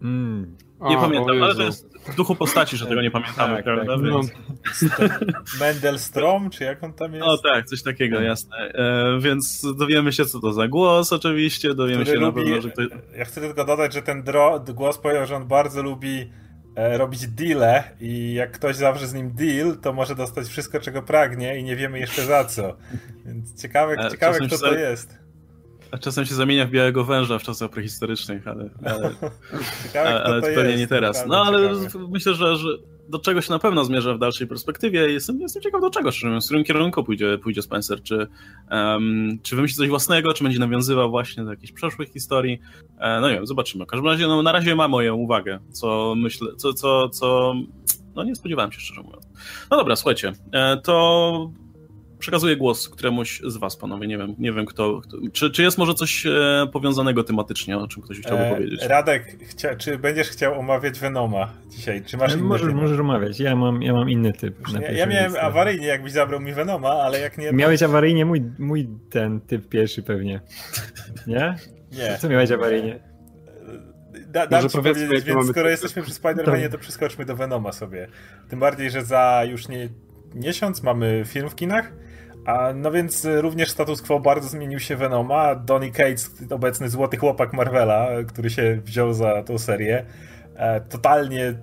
Mm. 0.02 0.56
Nie 0.80 0.98
A, 0.98 1.00
pamiętam, 1.00 1.42
ale 1.42 1.54
to 1.54 1.62
jest 1.62 1.98
w 2.08 2.16
duchu 2.16 2.34
postaci, 2.34 2.76
że 2.76 2.86
tego 2.86 3.02
nie 3.02 3.10
pamiętamy, 3.10 3.54
tak, 3.54 3.64
prawda? 3.64 3.96
Tak. 3.96 4.04
Więc... 4.04 4.32
Mendelstrom, 5.60 6.50
czy 6.50 6.64
jak 6.64 6.84
on 6.84 6.92
tam 6.92 7.14
jest? 7.14 7.26
O 7.26 7.38
tak, 7.38 7.66
coś 7.66 7.82
takiego, 7.82 8.16
tak. 8.16 8.26
jasne. 8.26 8.56
E, 8.56 9.18
więc 9.20 9.66
dowiemy 9.76 10.12
się, 10.12 10.24
co 10.24 10.40
to 10.40 10.52
za 10.52 10.68
głos 10.68 11.12
oczywiście, 11.12 11.74
dowiemy 11.74 12.04
Który 12.04 12.18
się 12.18 12.24
lubi, 12.24 12.40
na 12.40 12.44
pewno, 12.46 12.60
że 12.62 12.70
to... 12.70 12.96
Ja 13.16 13.24
chcę 13.24 13.40
tylko 13.40 13.64
dodać, 13.64 13.94
że 13.94 14.02
ten 14.02 14.22
dro, 14.22 14.64
głos 14.74 14.98
powiedział, 14.98 15.26
że 15.26 15.36
on 15.36 15.46
bardzo 15.46 15.82
lubi 15.82 16.30
e, 16.76 16.98
robić 16.98 17.26
deale 17.26 17.84
i 18.00 18.34
jak 18.34 18.52
ktoś 18.52 18.76
zawrze 18.76 19.06
z 19.06 19.14
nim 19.14 19.30
deal, 19.30 19.76
to 19.82 19.92
może 19.92 20.14
dostać 20.14 20.46
wszystko, 20.46 20.80
czego 20.80 21.02
pragnie 21.02 21.58
i 21.58 21.64
nie 21.64 21.76
wiemy 21.76 21.98
jeszcze 21.98 22.22
za 22.22 22.44
co. 22.44 22.76
Więc 23.24 23.62
ciekawe, 23.62 23.94
e, 23.94 24.10
ciekawe 24.10 24.38
kto 24.38 24.58
to 24.58 24.74
jest. 24.74 25.19
A 25.92 25.98
czasem 25.98 26.26
się 26.26 26.34
zamienia 26.34 26.66
w 26.66 26.70
białego 26.70 27.04
węża 27.04 27.38
w 27.38 27.42
czasach 27.42 27.70
prehistorycznych, 27.70 28.48
ale, 28.48 28.70
ale, 28.84 29.14
ale, 30.04 30.22
ale 30.24 30.42
pewnie 30.42 30.76
nie 30.76 30.86
teraz. 30.86 31.26
No 31.26 31.44
ale 31.44 31.80
ciekawe. 31.80 32.08
myślę, 32.10 32.34
że, 32.34 32.56
że 32.56 32.68
do 33.08 33.18
czego 33.18 33.40
się 33.40 33.52
na 33.52 33.58
pewno 33.58 33.84
zmierza 33.84 34.14
w 34.14 34.18
dalszej 34.18 34.46
perspektywie. 34.46 35.12
Jestem, 35.12 35.40
jestem 35.40 35.62
ciekaw 35.62 35.80
do 35.80 35.90
czego, 35.90 36.10
w 36.10 36.44
którym 36.44 36.64
kierunku 36.64 37.04
pójdzie, 37.04 37.38
pójdzie 37.38 37.62
Spencer. 37.62 38.02
Czy, 38.02 38.26
um, 38.70 39.38
czy 39.42 39.56
wymyśli 39.56 39.76
coś 39.76 39.88
własnego, 39.88 40.32
czy 40.32 40.44
będzie 40.44 40.58
nawiązywał 40.58 41.10
właśnie 41.10 41.44
do 41.44 41.50
jakichś 41.50 41.72
przeszłych 41.72 42.12
historii. 42.12 42.60
E, 42.98 43.20
no 43.20 43.28
nie 43.28 43.34
wiem, 43.34 43.46
zobaczymy. 43.46 43.84
W 43.84 43.88
każdym 43.88 44.06
razie, 44.06 44.26
no, 44.26 44.42
na 44.42 44.52
razie 44.52 44.76
ma 44.76 44.88
moją 44.88 45.14
uwagę, 45.14 45.58
co 45.72 46.14
myślę, 46.16 46.48
co, 46.56 46.72
co, 46.72 47.08
co 47.08 47.54
no 48.14 48.24
nie 48.24 48.34
spodziewałem 48.34 48.72
się, 48.72 48.80
szczerze 48.80 49.02
mówiąc. 49.02 49.28
No 49.70 49.76
dobra, 49.76 49.96
słuchajcie, 49.96 50.32
e, 50.52 50.76
to 50.76 51.50
przekazuję 52.20 52.56
głos 52.56 52.88
któremuś 52.88 53.40
z 53.46 53.56
was, 53.56 53.76
panowie. 53.76 54.06
Nie 54.06 54.18
wiem, 54.18 54.34
nie 54.38 54.52
wiem 54.52 54.66
kto. 54.66 55.00
kto 55.00 55.16
czy, 55.32 55.50
czy 55.50 55.62
jest 55.62 55.78
może 55.78 55.94
coś 55.94 56.26
e, 56.26 56.30
powiązanego 56.72 57.24
tematycznie, 57.24 57.78
o 57.78 57.88
czym 57.88 58.02
ktoś 58.02 58.20
chciałby 58.20 58.44
e, 58.44 58.54
powiedzieć? 58.54 58.82
Radek, 58.82 59.36
chcia, 59.48 59.76
czy 59.76 59.98
będziesz 59.98 60.28
chciał 60.28 60.58
omawiać 60.58 60.98
Venoma 60.98 61.52
dzisiaj? 61.68 62.04
Czy 62.04 62.16
masz 62.16 62.32
inny 62.32 62.42
możesz, 62.42 62.74
możesz 62.74 63.00
omawiać. 63.00 63.40
Ja 63.40 63.56
mam, 63.56 63.82
ja 63.82 63.92
mam 63.92 64.10
inny 64.10 64.32
typ. 64.32 64.56
Ja, 64.80 64.90
ja 64.90 65.06
miałem 65.06 65.26
listę. 65.26 65.42
awaryjnie, 65.42 65.86
jakbyś 65.86 66.12
zabrał 66.12 66.40
mi 66.40 66.52
Venoma, 66.52 66.90
ale 66.90 67.20
jak 67.20 67.38
nie. 67.38 67.52
Miałeś 67.52 67.82
awaryjnie 67.82 68.24
mój, 68.24 68.42
mój 68.58 68.88
ten 69.10 69.40
typ 69.40 69.68
pierwszy 69.68 70.02
pewnie. 70.02 70.40
Nie? 71.26 71.56
Nie. 71.92 72.18
Co 72.18 72.28
miałeś 72.28 72.50
awaryjnie? 72.50 73.00
Da, 74.26 74.46
dam 74.46 74.68
ci 74.68 74.78
powiedzieć, 74.78 75.24
więc 75.24 75.48
skoro 75.48 75.68
jesteśmy 75.68 76.02
przy 76.02 76.12
Spider-Manie, 76.12 76.68
to 76.68 76.78
przeskoczmy 76.78 77.24
do 77.24 77.36
Venoma 77.36 77.72
sobie. 77.72 78.08
Tym 78.48 78.60
bardziej, 78.60 78.90
że 78.90 79.04
za 79.04 79.42
już 79.48 79.68
nie 79.68 79.88
miesiąc 80.34 80.82
mamy 80.82 81.22
film 81.26 81.50
w 81.50 81.54
kinach. 81.54 81.92
A, 82.46 82.72
no 82.74 82.90
więc 82.90 83.26
również 83.40 83.70
status 83.70 84.02
quo 84.02 84.20
bardzo 84.20 84.48
zmienił 84.48 84.80
się 84.80 84.96
Venoma. 84.96 85.54
Donny 85.54 85.90
Cates, 85.90 86.30
obecny 86.50 86.88
złoty 86.88 87.16
chłopak 87.16 87.52
Marvela, 87.52 88.08
który 88.28 88.50
się 88.50 88.80
wziął 88.84 89.12
za 89.12 89.42
tą 89.42 89.58
serię, 89.58 90.04
e, 90.56 90.80
totalnie 90.80 91.54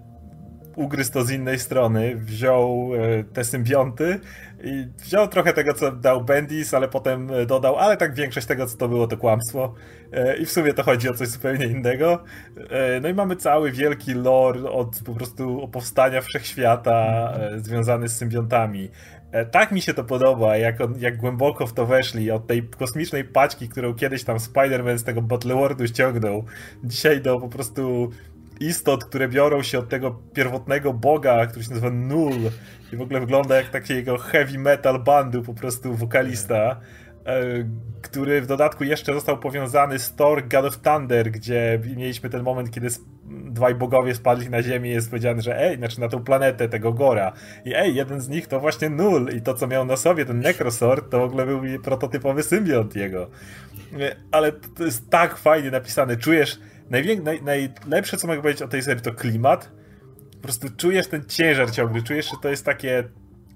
ugryzł 0.77 1.13
to 1.13 1.23
z 1.23 1.31
innej 1.31 1.59
strony, 1.59 2.15
wziął 2.15 2.89
e, 2.95 3.23
te 3.23 3.43
symbionty 3.43 4.19
i 4.63 4.87
wziął 4.97 5.27
trochę 5.27 5.53
tego, 5.53 5.73
co 5.73 5.91
dał 5.91 6.23
Bendis, 6.23 6.73
ale 6.73 6.87
potem 6.87 7.29
dodał, 7.47 7.75
ale 7.75 7.97
tak 7.97 8.15
większość 8.15 8.47
tego, 8.47 8.67
co 8.67 8.77
to 8.77 8.87
było, 8.87 9.07
to 9.07 9.17
kłamstwo. 9.17 9.73
E, 10.13 10.37
I 10.37 10.45
w 10.45 10.51
sumie 10.51 10.73
to 10.73 10.83
chodzi 10.83 11.09
o 11.09 11.13
coś 11.13 11.27
zupełnie 11.27 11.65
innego. 11.65 12.23
E, 12.69 12.99
no 12.99 13.09
i 13.09 13.13
mamy 13.13 13.35
cały 13.35 13.71
wielki 13.71 14.13
lore 14.13 14.69
od 14.69 14.99
po 15.05 15.13
prostu 15.13 15.67
powstania 15.67 16.21
wszechświata 16.21 17.33
związany 17.57 18.07
z 18.07 18.17
symbiontami. 18.17 18.89
Tak 19.51 19.71
mi 19.71 19.81
się 19.81 19.93
to 19.93 20.03
podoba, 20.03 20.57
jak, 20.57 20.81
on, 20.81 20.93
jak 20.99 21.17
głęboko 21.17 21.67
w 21.67 21.73
to 21.73 21.85
weszli, 21.85 22.31
od 22.31 22.47
tej 22.47 22.63
kosmicznej 22.63 23.23
paczki, 23.23 23.69
którą 23.69 23.93
kiedyś 23.93 24.23
tam 24.23 24.37
Spider-Man 24.37 24.97
z 24.97 25.03
tego 25.03 25.21
Battleworldu 25.21 25.87
ściągnął, 25.87 26.45
dzisiaj 26.83 27.21
do 27.21 27.39
po 27.39 27.49
prostu 27.49 28.11
istot, 28.59 29.05
które 29.05 29.27
biorą 29.27 29.63
się 29.63 29.79
od 29.79 29.89
tego 29.89 30.19
pierwotnego 30.33 30.93
boga, 30.93 31.45
który 31.45 31.63
się 31.65 31.69
nazywa 31.69 31.89
Null. 31.89 32.51
I 32.93 32.95
w 32.95 33.01
ogóle 33.01 33.19
wygląda 33.19 33.55
jak 33.55 33.69
takiego 33.69 34.17
heavy 34.17 34.59
metal 34.59 35.03
bandu, 35.03 35.43
po 35.43 35.53
prostu 35.53 35.93
wokalista, 35.93 36.55
e, 36.55 36.79
który 38.01 38.41
w 38.41 38.47
dodatku 38.47 38.83
jeszcze 38.83 39.13
został 39.13 39.37
powiązany 39.37 39.99
z 39.99 40.15
Thor 40.15 40.47
God 40.47 40.65
of 40.65 40.77
Thunder, 40.77 41.31
gdzie 41.31 41.79
mieliśmy 41.95 42.29
ten 42.29 42.43
moment, 42.43 42.71
kiedy 42.71 42.87
dwaj 43.51 43.75
bogowie 43.75 44.15
spadli 44.15 44.49
na 44.49 44.63
ziemię 44.63 44.89
i 44.89 44.93
jest 44.93 45.09
powiedziane, 45.09 45.41
że 45.41 45.59
ej, 45.59 45.77
znaczy 45.77 45.99
na 45.99 46.07
tą 46.07 46.23
planetę 46.23 46.69
tego 46.69 46.93
Gora 46.93 47.33
i 47.65 47.75
ej, 47.75 47.95
jeden 47.95 48.21
z 48.21 48.29
nich 48.29 48.47
to 48.47 48.59
właśnie 48.59 48.89
Null 48.89 49.29
i 49.35 49.41
to, 49.41 49.53
co 49.53 49.67
miał 49.67 49.85
na 49.85 49.97
sobie, 49.97 50.25
ten 50.25 50.39
Necrosword, 50.39 51.11
to 51.11 51.19
w 51.19 51.23
ogóle 51.23 51.45
był 51.45 51.61
prototypowy 51.83 52.43
symbiont 52.43 52.95
jego. 52.95 53.29
E, 53.99 54.15
ale 54.31 54.51
to 54.51 54.85
jest 54.85 55.09
tak 55.09 55.37
fajnie 55.37 55.71
napisane, 55.71 56.17
czujesz. 56.17 56.59
Naj... 56.89 57.41
najlepsze, 57.45 58.17
co 58.17 58.27
mogę 58.27 58.41
powiedzieć 58.41 58.61
o 58.61 58.67
tej 58.67 58.83
serii, 58.83 59.03
to 59.03 59.13
klimat. 59.13 59.71
Po 60.31 60.43
prostu 60.43 60.67
czujesz 60.77 61.07
ten 61.07 61.25
ciężar 61.25 61.71
ciągły, 61.71 62.01
czujesz, 62.01 62.25
że 62.25 62.37
to 62.41 62.49
jest 62.49 62.65
takie 62.65 63.03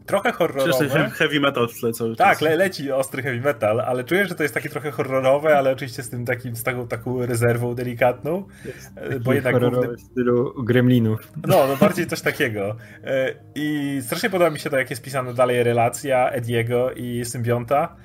trochę 0.05 0.31
horrorowe. 0.31 0.89
Ten 0.89 1.09
heavy 1.09 1.39
metal 1.39 1.67
w 1.67 1.79
tle 1.79 1.91
cały. 1.93 2.15
Tak, 2.15 2.41
le 2.41 2.55
leci 2.55 2.91
ostry 2.91 3.23
heavy 3.23 3.41
metal, 3.41 3.79
ale 3.79 4.03
czujesz, 4.03 4.29
że 4.29 4.35
to 4.35 4.43
jest 4.43 4.55
takie 4.55 4.69
trochę 4.69 4.91
horrorowe, 4.91 5.57
ale 5.57 5.71
oczywiście 5.71 6.03
z 6.03 6.09
tym 6.09 6.25
takim, 6.25 6.55
z 6.55 6.63
taką, 6.63 6.87
taką 6.87 7.25
rezerwą 7.25 7.75
delikatną. 7.75 8.47
Jest 8.65 8.91
e, 8.95 9.19
bo 9.19 9.33
jednak 9.33 9.59
główny... 9.59 9.97
w 9.97 10.01
stylu 10.01 10.63
gremlinów. 10.63 11.31
No, 11.47 11.67
no 11.67 11.75
bardziej 11.75 12.07
coś 12.07 12.21
takiego. 12.21 12.75
E, 13.03 13.35
I 13.55 13.99
strasznie 14.05 14.29
podoba 14.29 14.51
mi 14.51 14.59
się 14.59 14.69
to, 14.69 14.77
jak 14.77 14.89
jest 14.89 15.01
pisana 15.01 15.33
dalej 15.33 15.63
relacja 15.63 16.29
Ediego 16.29 16.91
i 16.91 17.25
symbionta 17.25 17.95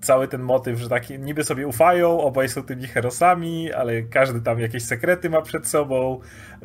cały 0.00 0.28
ten 0.28 0.42
motyw, 0.42 0.78
że 0.78 0.88
taki 0.88 1.18
niby 1.18 1.44
sobie 1.44 1.66
ufają, 1.66 2.20
obaj 2.20 2.48
są 2.48 2.62
tymi 2.62 2.86
herosami, 2.86 3.72
ale 3.72 4.02
każdy 4.02 4.40
tam 4.40 4.60
jakieś 4.60 4.84
sekrety 4.84 5.30
ma 5.30 5.42
przed 5.42 5.68
sobą. 5.68 6.20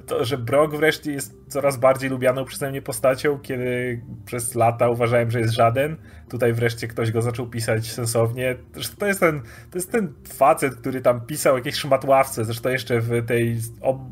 To, 0.08 0.26
że 0.26 0.38
Brock 0.38 0.76
wreszcie 0.76 1.12
jest 1.12 1.34
coraz 1.48 1.78
bardziej 1.78 2.10
lubianą 2.10 2.46
przeze 2.46 2.70
mnie 2.70 2.82
postacią, 2.82 3.40
kiedy 3.40 4.02
przez 4.26 4.56
lata 4.56 4.90
uważałem, 4.90 5.32
że 5.32 5.40
jest 5.40 5.54
żaden. 5.54 5.98
Tutaj 6.34 6.54
wreszcie 6.54 6.88
ktoś 6.88 7.12
go 7.12 7.22
zaczął 7.22 7.48
pisać 7.48 7.92
sensownie. 7.92 8.56
Zresztą 8.74 8.96
to 8.98 9.08
jest 9.08 9.20
ten, 9.20 9.42
to 9.42 9.78
jest 9.78 9.92
ten 9.92 10.14
facet, 10.34 10.76
który 10.76 11.02
tam 11.02 11.22
pisał 11.22 11.56
jakieś 11.58 11.76
szmatławce, 11.76 12.46
zresztą 12.46 12.70
jeszcze 12.70 13.00
w 13.02 13.26
tej 13.26 13.58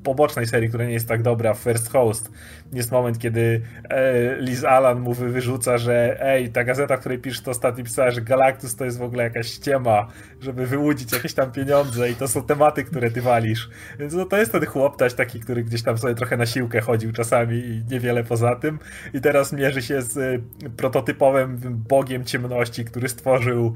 pobocznej 0.04 0.48
serii, 0.48 0.70
która 0.70 0.86
nie 0.86 0.94
jest 0.94 1.08
tak 1.08 1.22
dobra, 1.22 1.54
First 1.54 1.92
Host, 1.92 2.32
jest 2.74 2.92
moment, 2.92 3.20
kiedy 3.20 3.62
e, 3.90 4.36
Liz 4.42 4.64
Alan 4.64 5.00
mu 5.00 5.14
wyrzuca, 5.14 5.78
że 5.78 6.18
ej, 6.22 6.50
ta 6.50 6.64
gazeta, 6.64 6.98
w 6.98 7.00
której 7.00 7.20
piszesz 7.20 7.42
to 7.42 7.52
ostatnio 7.52 7.84
pisała, 7.84 8.12
że 8.12 8.22
Galactus 8.22 8.76
to 8.76 8.86
jest 8.86 8.98
w 8.98 9.02
ogóle 9.02 9.24
jakaś 9.24 9.48
ściema, 9.48 10.08
żeby 10.42 10.68
wyłudzić 10.68 11.14
jakieś 11.14 11.34
tam 11.34 11.52
pieniądze 11.52 12.10
i 12.10 12.16
to 12.16 12.28
są 12.28 12.44
tematy, 12.44 12.84
które 12.84 13.12
ty 13.12 13.22
walisz. 13.22 13.70
Więc 14.00 14.14
no, 14.14 14.26
to 14.26 14.38
jest 14.38 14.52
ten 14.52 14.66
chłoptaś 14.66 15.14
taki, 15.14 15.40
który 15.40 15.64
gdzieś 15.64 15.84
tam 15.84 15.98
sobie 15.98 16.16
trochę 16.16 16.38
na 16.38 16.46
siłkę 16.46 16.82
chodził 16.82 17.12
czasami 17.12 17.58
i 17.58 17.84
niewiele 17.92 18.24
poza 18.24 18.56
tym. 18.56 18.80
I 19.14 19.22
teraz 19.22 19.54
mierzy 19.54 19.82
się 19.82 20.02
z 20.02 20.18
y, 20.18 20.42
prototypowym 20.78 21.58
bogiem 21.90 22.11
ciemności, 22.20 22.86
który 22.86 23.10
stworzył 23.10 23.76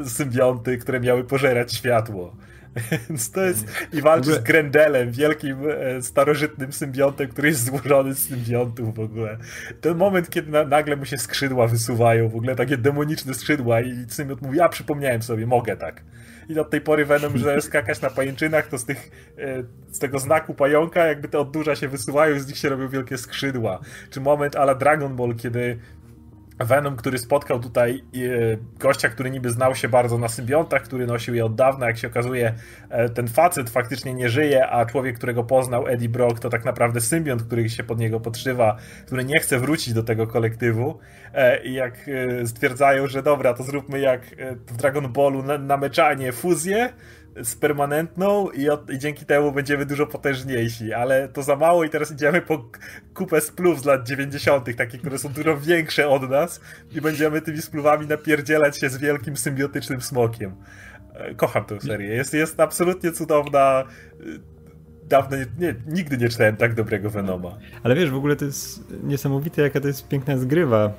y, 0.00 0.10
symbionty, 0.10 0.78
które 0.78 1.00
miały 1.00 1.24
pożerać 1.24 1.72
światło. 1.72 2.36
Więc 3.08 3.30
to 3.30 3.42
jest. 3.42 3.66
I 3.92 4.02
walczy 4.02 4.34
z 4.34 4.38
Grendelem, 4.38 5.12
wielkim 5.12 5.58
e, 5.70 6.02
starożytnym 6.02 6.72
symbiontem, 6.72 7.28
który 7.28 7.48
jest 7.48 7.64
złożony 7.64 8.14
z 8.14 8.28
symbiontów 8.28 8.94
w 8.94 9.00
ogóle. 9.00 9.38
Ten 9.80 9.96
moment, 9.96 10.30
kiedy 10.30 10.50
na, 10.50 10.64
nagle 10.64 10.96
mu 10.96 11.04
się 11.04 11.18
skrzydła 11.18 11.66
wysuwają, 11.66 12.28
w 12.28 12.36
ogóle 12.36 12.56
takie 12.56 12.76
demoniczne 12.76 13.34
skrzydła, 13.34 13.80
i 13.80 14.06
symbiont 14.08 14.42
mówi: 14.42 14.58
Ja 14.58 14.68
przypomniałem 14.68 15.22
sobie, 15.22 15.46
mogę 15.46 15.76
tak. 15.76 16.02
I 16.48 16.58
od 16.58 16.70
tej 16.70 16.80
pory 16.80 17.06
Venom, 17.06 17.38
że 17.38 17.60
skakać 17.62 18.00
na 18.00 18.10
pajęczynach, 18.10 18.68
to 18.68 18.78
z, 18.78 18.84
tych, 18.84 19.10
e, 19.38 19.62
z 19.92 19.98
tego 19.98 20.18
znaku 20.18 20.54
pająka, 20.54 21.06
jakby 21.06 21.28
te 21.28 21.38
odnóża 21.38 21.76
się 21.76 21.88
wysuwają 21.88 22.36
i 22.36 22.40
z 22.40 22.48
nich 22.48 22.56
się 22.56 22.68
robią 22.68 22.88
wielkie 22.88 23.18
skrzydła. 23.18 23.80
Czy 24.10 24.20
moment 24.20 24.56
ala 24.56 24.74
Dragon 24.74 25.16
Ball, 25.16 25.34
kiedy 25.34 25.78
Venom, 26.58 26.96
który 26.96 27.18
spotkał 27.18 27.60
tutaj 27.60 28.04
e, 28.14 28.18
gościa, 28.78 29.08
który 29.08 29.30
niby 29.30 29.50
znał 29.50 29.74
się 29.74 29.88
bardzo 29.88 30.18
na 30.18 30.28
symbiontach, 30.28 30.82
który 30.82 31.06
nosił 31.06 31.34
je 31.34 31.44
od 31.44 31.54
dawna, 31.54 31.86
jak 31.86 31.98
się 31.98 32.08
okazuje, 32.08 32.54
e, 32.90 33.08
ten 33.08 33.28
facet 33.28 33.70
faktycznie 33.70 34.14
nie 34.14 34.28
żyje, 34.28 34.68
a 34.68 34.86
człowiek, 34.86 35.16
którego 35.16 35.44
poznał 35.44 35.88
Eddie 35.88 36.08
Brock, 36.08 36.40
to 36.40 36.48
tak 36.48 36.64
naprawdę 36.64 37.00
symbiont, 37.00 37.42
który 37.42 37.68
się 37.70 37.84
pod 37.84 37.98
niego 37.98 38.20
podszywa, 38.20 38.76
który 39.06 39.24
nie 39.24 39.40
chce 39.40 39.58
wrócić 39.58 39.94
do 39.94 40.02
tego 40.02 40.26
kolektywu. 40.26 40.98
E, 41.34 41.64
I 41.64 41.74
jak 41.74 42.10
stwierdzają, 42.44 43.06
że 43.06 43.22
dobra, 43.22 43.54
to 43.54 43.62
zróbmy 43.62 44.00
jak 44.00 44.20
w 44.66 44.76
Dragon 44.76 45.12
Ballu 45.12 45.42
na, 45.42 45.58
na 45.58 45.76
meczanie 45.76 46.32
fuzję, 46.32 46.92
z 47.42 47.56
permanentną 47.56 48.50
i, 48.50 48.68
od, 48.68 48.90
i, 48.90 48.98
dzięki 48.98 49.26
temu 49.26 49.52
będziemy 49.52 49.86
dużo 49.86 50.06
potężniejsi, 50.06 50.92
ale 50.92 51.28
to 51.28 51.42
za 51.42 51.56
mało 51.56 51.84
i 51.84 51.90
teraz 51.90 52.10
idziemy 52.12 52.40
po 52.40 52.70
kupę 53.14 53.40
spluw 53.40 53.80
z 53.80 53.84
lat 53.84 54.08
90., 54.08 54.76
takie, 54.76 54.98
które 54.98 55.18
są 55.18 55.28
dużo 55.28 55.56
większe 55.56 56.08
od 56.08 56.30
nas 56.30 56.60
i 56.92 57.00
będziemy 57.00 57.40
tymi 57.40 57.62
spluwami 57.62 58.06
napierdzielać 58.06 58.78
się 58.78 58.88
z 58.88 58.98
wielkim 58.98 59.36
symbiotycznym 59.36 60.00
smokiem. 60.00 60.56
E, 61.14 61.34
kocham 61.34 61.64
tę 61.64 61.80
serię. 61.80 62.14
Jest, 62.14 62.34
jest 62.34 62.60
absolutnie 62.60 63.12
cudowna 63.12 63.84
dawno 65.08 65.36
nie, 65.36 65.46
nie, 65.58 65.74
nigdy 65.86 66.18
nie 66.18 66.28
czytałem 66.28 66.56
tak 66.56 66.74
dobrego 66.74 67.10
Venoma. 67.10 67.58
Ale 67.82 67.94
wiesz, 67.94 68.10
w 68.10 68.16
ogóle 68.16 68.36
to 68.36 68.44
jest 68.44 68.94
niesamowite, 69.02 69.62
jaka 69.62 69.80
to 69.80 69.86
jest 69.86 70.08
piękna 70.08 70.38
zgrywa 70.38 70.92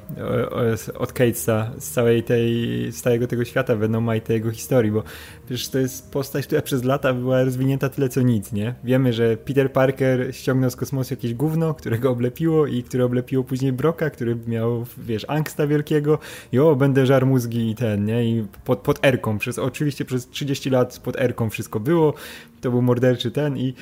od 0.95 1.13
Catesa 1.13 1.71
z 1.79 1.91
całej 1.91 2.23
tej, 2.23 2.51
z 2.91 3.01
całego 3.01 3.27
tego 3.27 3.45
świata 3.45 3.75
Venoma 3.75 4.15
i 4.15 4.21
tej 4.21 4.33
jego 4.33 4.51
historii, 4.51 4.91
bo 4.91 5.03
wiesz, 5.49 5.69
to 5.69 5.79
jest 5.79 6.11
postać, 6.11 6.47
która 6.47 6.61
przez 6.61 6.83
lata 6.83 7.13
była 7.13 7.43
rozwinięta 7.43 7.89
tyle 7.89 8.09
co 8.09 8.21
nic, 8.21 8.51
nie? 8.51 8.75
Wiemy, 8.83 9.13
że 9.13 9.37
Peter 9.37 9.71
Parker 9.71 10.35
ściągnął 10.35 10.69
z 10.69 10.75
kosmosu 10.75 11.13
jakieś 11.13 11.33
gówno, 11.33 11.73
którego 11.73 12.11
oblepiło 12.11 12.67
i 12.67 12.83
które 12.83 13.05
oblepiło 13.05 13.43
później 13.43 13.73
Broka, 13.73 14.09
który 14.09 14.37
miał, 14.47 14.85
wiesz, 14.97 15.25
angsta 15.27 15.67
wielkiego 15.67 16.19
i 16.51 16.59
o, 16.59 16.75
będę 16.75 17.05
żar 17.05 17.25
mózgi 17.25 17.69
i 17.69 17.75
ten, 17.75 18.05
nie? 18.05 18.25
I 18.25 18.47
pod, 18.65 18.79
pod 18.79 19.05
Erką, 19.05 19.37
przez, 19.37 19.59
oczywiście 19.59 20.05
przez 20.05 20.29
30 20.29 20.69
lat 20.69 20.99
pod 20.99 21.19
Erką 21.19 21.49
wszystko 21.49 21.79
było, 21.79 22.13
to 22.61 22.71
był 22.71 22.81
morderczy 22.81 23.31
ten 23.31 23.57
i 23.57 23.73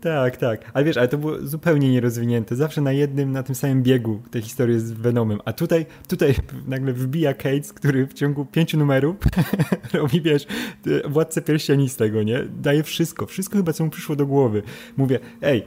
Tak, 0.00 0.36
tak. 0.36 0.70
Ale 0.74 0.84
wiesz, 0.84 0.96
ale 0.96 1.08
to 1.08 1.18
było 1.18 1.32
zupełnie 1.42 1.92
nierozwinięte. 1.92 2.56
Zawsze 2.56 2.80
na 2.80 2.92
jednym, 2.92 3.32
na 3.32 3.42
tym 3.42 3.54
samym 3.54 3.82
biegu 3.82 4.22
te 4.30 4.42
historie 4.42 4.80
z 4.80 4.92
Venomem. 4.92 5.40
A 5.44 5.52
tutaj, 5.52 5.86
tutaj 6.08 6.34
nagle 6.66 6.92
wbija 6.92 7.34
Cates, 7.34 7.72
który 7.72 8.06
w 8.06 8.14
ciągu 8.14 8.44
pięciu 8.44 8.78
numerów 8.78 9.16
robi, 9.92 10.20
wiesz, 10.20 10.46
władcę 11.04 11.42
pierścieni 11.42 11.88
z 11.88 11.96
tego, 11.96 12.22
nie? 12.22 12.44
Daje 12.62 12.82
wszystko. 12.82 13.26
Wszystko 13.26 13.56
chyba, 13.56 13.72
co 13.72 13.84
mu 13.84 13.90
przyszło 13.90 14.16
do 14.16 14.26
głowy. 14.26 14.62
Mówię, 14.96 15.18
ej, 15.42 15.64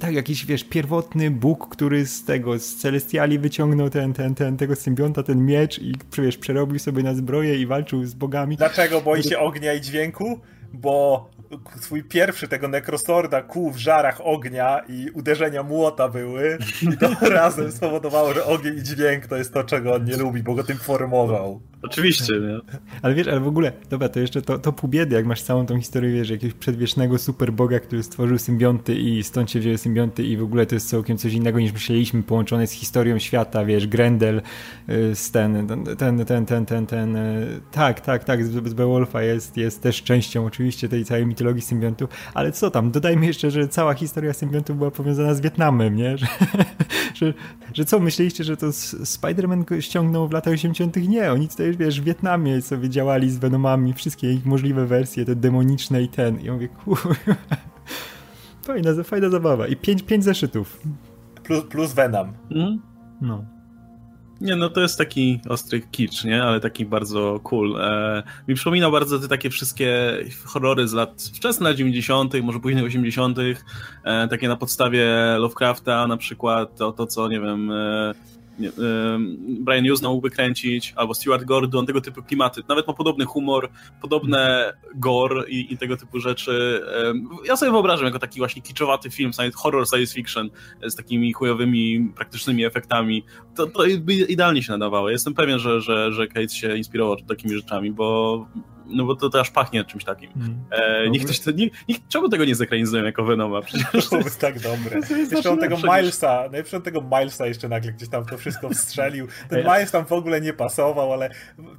tak, 0.00 0.14
jakiś, 0.14 0.46
wiesz, 0.46 0.64
pierwotny 0.64 1.30
Bóg, 1.30 1.68
który 1.68 2.06
z 2.06 2.24
tego, 2.24 2.58
z 2.58 2.74
Celestiali 2.74 3.38
wyciągnął 3.38 3.90
ten, 3.90 4.12
ten, 4.12 4.34
ten, 4.34 4.56
tego 4.56 4.76
symbionta, 4.76 5.22
ten 5.22 5.46
miecz 5.46 5.78
i, 5.78 5.94
wiesz, 6.18 6.36
przerobił 6.36 6.78
sobie 6.78 7.02
na 7.02 7.14
zbroję 7.14 7.58
i 7.58 7.66
walczył 7.66 8.04
z 8.04 8.14
bogami. 8.14 8.56
Dlaczego 8.56 9.00
boi 9.00 9.22
się 9.22 9.38
ognia 9.38 9.74
i 9.74 9.80
dźwięku? 9.80 10.40
Bo 10.72 11.33
swój 11.80 12.04
pierwszy 12.04 12.48
tego 12.48 12.68
Necrosorda 12.68 13.42
kół 13.42 13.72
w 13.72 13.76
żarach 13.76 14.20
ognia 14.24 14.80
i 14.88 15.10
uderzenia 15.10 15.62
młota 15.62 16.08
były 16.08 16.58
i 16.82 16.98
to 16.98 17.08
razem 17.30 17.72
spowodowało, 17.72 18.34
że 18.34 18.44
ogień 18.44 18.78
i 18.78 18.82
dźwięk 18.82 19.26
to 19.26 19.36
jest 19.36 19.54
to, 19.54 19.64
czego 19.64 19.94
on 19.94 20.04
nie 20.04 20.16
lubi, 20.16 20.42
bo 20.42 20.54
go 20.54 20.64
tym 20.64 20.76
formował. 20.76 21.60
Oczywiście, 21.84 22.34
nie? 22.40 22.60
Ale 23.02 23.14
wiesz, 23.14 23.28
ale 23.28 23.40
w 23.40 23.46
ogóle, 23.46 23.72
dobra, 23.90 24.08
to 24.08 24.20
jeszcze 24.20 24.42
to, 24.42 24.58
to 24.58 24.72
pół 24.72 24.90
biedy, 24.90 25.16
jak 25.16 25.26
masz 25.26 25.42
całą 25.42 25.66
tą 25.66 25.80
historię, 25.80 26.12
wiesz, 26.12 26.30
jakiegoś 26.30 26.54
przedwiecznego 26.54 27.18
superboga, 27.18 27.80
który 27.80 28.02
stworzył 28.02 28.38
symbionty 28.38 28.94
i 28.94 29.22
stąd 29.22 29.50
się 29.50 29.60
wzięły 29.60 29.78
symbionty 29.78 30.24
i 30.24 30.36
w 30.36 30.42
ogóle 30.42 30.66
to 30.66 30.74
jest 30.74 30.88
całkiem 30.88 31.18
coś 31.18 31.32
innego 31.32 31.60
niż 31.60 31.72
myśleliśmy, 31.72 32.22
połączone 32.22 32.66
z 32.66 32.72
historią 32.72 33.18
świata, 33.18 33.64
wiesz, 33.64 33.86
Grendel 33.86 34.42
y, 34.88 35.14
z 35.14 35.30
ten, 35.30 35.66
ten, 35.96 35.96
ten, 36.24 36.46
ten, 36.46 36.66
ten, 36.66 36.86
ten, 36.86 37.16
y, 37.16 37.60
tak, 37.72 38.00
tak, 38.00 38.24
tak, 38.24 38.44
z, 38.44 38.68
z 38.68 38.74
Beowulfa 38.74 39.22
jest, 39.22 39.56
jest 39.56 39.82
też 39.82 40.02
częścią 40.02 40.46
oczywiście 40.46 40.88
tej 40.88 41.04
całej 41.04 41.26
mitologii 41.34 41.62
symbiontów, 41.62 42.10
ale 42.34 42.52
co 42.52 42.70
tam, 42.70 42.90
dodajmy 42.90 43.26
jeszcze, 43.26 43.50
że 43.50 43.68
cała 43.68 43.94
historia 43.94 44.32
symbiontów 44.32 44.78
była 44.78 44.90
powiązana 44.90 45.34
z 45.34 45.40
Wietnamem, 45.40 45.96
nie? 45.96 46.16
Że, 46.18 46.26
że, 47.14 47.34
że 47.74 47.84
co, 47.84 48.00
myśleliście, 48.00 48.44
że 48.44 48.56
to 48.56 48.66
Spider-Man 48.66 49.80
ściągnął 49.80 50.28
w 50.28 50.32
latach 50.32 50.54
80 50.54 50.96
Nie, 50.96 51.32
oni 51.32 51.48
tutaj 51.48 51.76
wiesz, 51.76 52.00
w 52.00 52.04
Wietnamie 52.04 52.62
sobie 52.62 52.88
działali 52.88 53.30
z 53.30 53.38
Venomami, 53.38 53.92
wszystkie 53.92 54.32
ich 54.32 54.46
możliwe 54.46 54.86
wersje, 54.86 55.24
te 55.24 55.36
demoniczne 55.36 56.02
i 56.02 56.08
ten. 56.08 56.40
I 56.40 56.44
ja 56.44 56.52
mówię, 56.52 56.68
kurwa, 56.68 57.14
fajna, 58.66 59.04
fajna 59.04 59.30
zabawa. 59.30 59.66
I 59.66 59.76
pięć, 59.76 60.02
pięć 60.02 60.24
zeszytów. 60.24 60.80
Plus, 61.42 61.64
plus 61.64 61.92
Venom. 61.92 62.32
Mm? 62.50 62.82
No. 63.20 63.53
Nie, 64.40 64.56
no 64.56 64.68
to 64.68 64.80
jest 64.80 64.98
taki 64.98 65.40
ostry 65.48 65.80
kicz, 65.80 66.24
nie? 66.24 66.42
Ale 66.42 66.60
taki 66.60 66.84
bardzo 66.86 67.40
cool. 67.42 67.80
E, 67.80 68.22
mi 68.48 68.54
przypomina 68.54 68.90
bardzo 68.90 69.18
te 69.18 69.28
takie 69.28 69.50
wszystkie 69.50 70.18
horrory 70.44 70.88
z 70.88 70.92
lat 70.92 71.22
wczesnych 71.34 71.68
lat 71.68 71.76
90., 71.76 72.34
może 72.42 72.60
późnych 72.60 72.84
80., 72.84 73.38
e, 74.04 74.28
takie 74.28 74.48
na 74.48 74.56
podstawie 74.56 75.06
Lovecrafta, 75.38 76.06
na 76.06 76.16
przykład 76.16 76.76
to, 76.76 76.92
to 76.92 77.06
co, 77.06 77.28
nie 77.28 77.40
wiem, 77.40 77.70
e, 77.72 78.14
Brian 79.60 79.84
Hughes 79.84 80.02
mógłby 80.02 80.30
kręcić, 80.30 80.92
albo 80.96 81.14
Stuart 81.14 81.44
Gordon, 81.44 81.86
tego 81.86 82.00
typu 82.00 82.22
klimaty. 82.22 82.60
Nawet 82.68 82.86
ma 82.86 82.94
podobny 82.94 83.24
humor, 83.24 83.68
podobne 84.02 84.72
gore 84.94 85.48
i, 85.48 85.72
i 85.72 85.78
tego 85.78 85.96
typu 85.96 86.20
rzeczy. 86.20 86.82
Ja 87.44 87.56
sobie 87.56 87.72
wyobrażam 87.72 88.06
jako 88.06 88.18
taki 88.18 88.38
właśnie 88.38 88.62
kiczowaty 88.62 89.10
film, 89.10 89.30
horror 89.54 89.88
science 89.88 90.14
fiction 90.14 90.50
z 90.82 90.94
takimi 90.94 91.32
chujowymi, 91.32 92.12
praktycznymi 92.16 92.64
efektami. 92.64 93.24
To, 93.56 93.66
to 93.66 93.84
idealnie 94.28 94.62
się 94.62 94.72
nadawało. 94.72 95.10
Jestem 95.10 95.34
pewien, 95.34 95.58
że, 95.58 95.80
że, 95.80 96.12
że 96.12 96.26
Kate 96.26 96.48
się 96.48 96.76
inspirował 96.76 97.16
takimi 97.16 97.54
rzeczami, 97.56 97.92
bo 97.92 98.46
no 98.86 99.04
bo 99.04 99.16
to, 99.16 99.30
to 99.30 99.40
aż 99.40 99.50
pachnie 99.50 99.84
czymś 99.84 100.04
takim. 100.04 100.30
Mm. 100.36 100.64
E, 100.70 101.10
niech 101.10 101.24
ktoś 101.24 101.40
to, 101.40 101.50
niech, 101.50 101.72
niech, 101.88 101.98
czemu 102.08 102.28
tego 102.28 102.44
nie 102.44 102.54
zekranizują 102.54 103.04
jako 103.04 103.24
Venoma? 103.24 103.62
Przecież 103.66 104.08
to 104.08 104.16
jest 104.16 104.40
tak 104.40 104.60
dobre. 104.60 105.00
Jeszcze 105.30 105.50
on 105.50 105.58
tego 105.58 105.76
Milesa, 105.76 106.42
najpierw 106.42 106.74
on 106.74 106.82
tego 106.82 107.02
Milesa 107.02 107.46
jeszcze 107.46 107.68
nagle 107.68 107.92
gdzieś 107.92 108.08
tam 108.08 108.24
to 108.24 108.38
wszystko 108.38 108.70
wstrzelił. 108.70 109.26
Ten 109.48 109.64
Miles 109.64 109.90
tam 109.90 110.06
w 110.06 110.12
ogóle 110.12 110.40
nie 110.40 110.52
pasował, 110.52 111.12
ale 111.12 111.30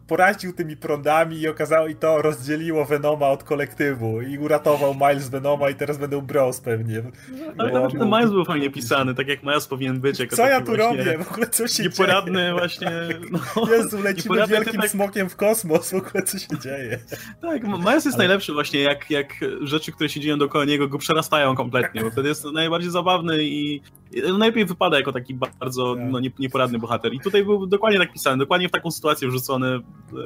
poraził 0.07 0.53
tymi 0.53 0.77
prądami 0.77 1.39
i 1.39 1.47
okazało, 1.47 1.87
i 1.87 1.95
to 1.95 2.21
rozdzieliło 2.21 2.85
Venoma 2.85 3.29
od 3.29 3.43
kolektywu 3.43 4.21
i 4.21 4.37
uratował 4.37 4.95
Miles 4.95 5.29
Venoma 5.29 5.69
i 5.69 5.75
teraz 5.75 5.97
będą 5.97 6.21
bros 6.21 6.61
pewnie. 6.61 7.03
Ale 7.57 7.71
nawet 7.71 7.91
ten 7.91 8.07
Miles 8.07 8.31
był 8.31 8.45
fajnie 8.45 8.69
pisany, 8.69 9.15
tak 9.15 9.27
jak 9.27 9.43
Miles 9.43 9.67
powinien 9.67 9.99
być. 9.99 10.19
Jako 10.19 10.35
co 10.35 10.47
ja 10.47 10.61
tu 10.61 10.75
robię? 10.75 11.17
W 11.17 11.31
ogóle 11.31 11.47
co 11.47 11.67
się 11.67 11.83
nieporadny 11.83 12.39
dzieje? 12.39 12.53
właśnie. 12.53 12.91
No, 13.31 13.39
Jezu, 13.71 14.01
lecimy 14.01 14.47
wielkim 14.47 14.81
tak... 14.81 14.89
smokiem 14.89 15.29
w 15.29 15.35
kosmos, 15.35 15.91
w 15.91 15.95
ogóle 15.95 16.23
co 16.23 16.39
się 16.39 16.59
dzieje? 16.63 16.94
Tak, 17.41 17.63
Miles 17.63 18.05
jest 18.05 18.07
Ale... 18.07 18.17
najlepszy 18.17 18.53
właśnie, 18.53 18.79
jak, 18.79 19.09
jak 19.09 19.33
rzeczy, 19.61 19.91
które 19.91 20.09
się 20.09 20.19
dzieją 20.19 20.37
dookoła 20.37 20.65
niego 20.65 20.87
go 20.87 20.97
przerastają 20.97 21.55
kompletnie, 21.55 22.01
bo 22.01 22.11
wtedy 22.11 22.29
jest 22.29 22.45
najbardziej 22.45 22.91
zabawny 22.91 23.43
i 23.43 23.81
najlepiej 24.23 24.65
wypada 24.65 24.97
jako 24.97 25.11
taki 25.11 25.33
bardzo 25.59 25.95
tak. 25.95 26.05
no, 26.09 26.19
nieporadny 26.39 26.79
bohater. 26.79 27.13
I 27.13 27.19
tutaj 27.19 27.43
był 27.43 27.67
dokładnie 27.67 27.99
tak 27.99 28.13
pisany, 28.13 28.37
dokładnie 28.37 28.69
w 28.69 28.71
taką 28.71 28.91
sytuację 28.91 29.27
wrzucony 29.27 29.79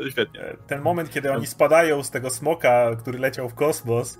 e, 0.05 0.11
świetnie. 0.11 0.41
Ten 0.67 0.81
moment, 0.81 1.09
kiedy 1.09 1.31
oni 1.31 1.47
spadają 1.47 2.03
z 2.03 2.11
tego 2.11 2.29
smoka, 2.29 2.95
który 2.95 3.19
leciał 3.19 3.49
w 3.49 3.55
kosmos 3.55 4.19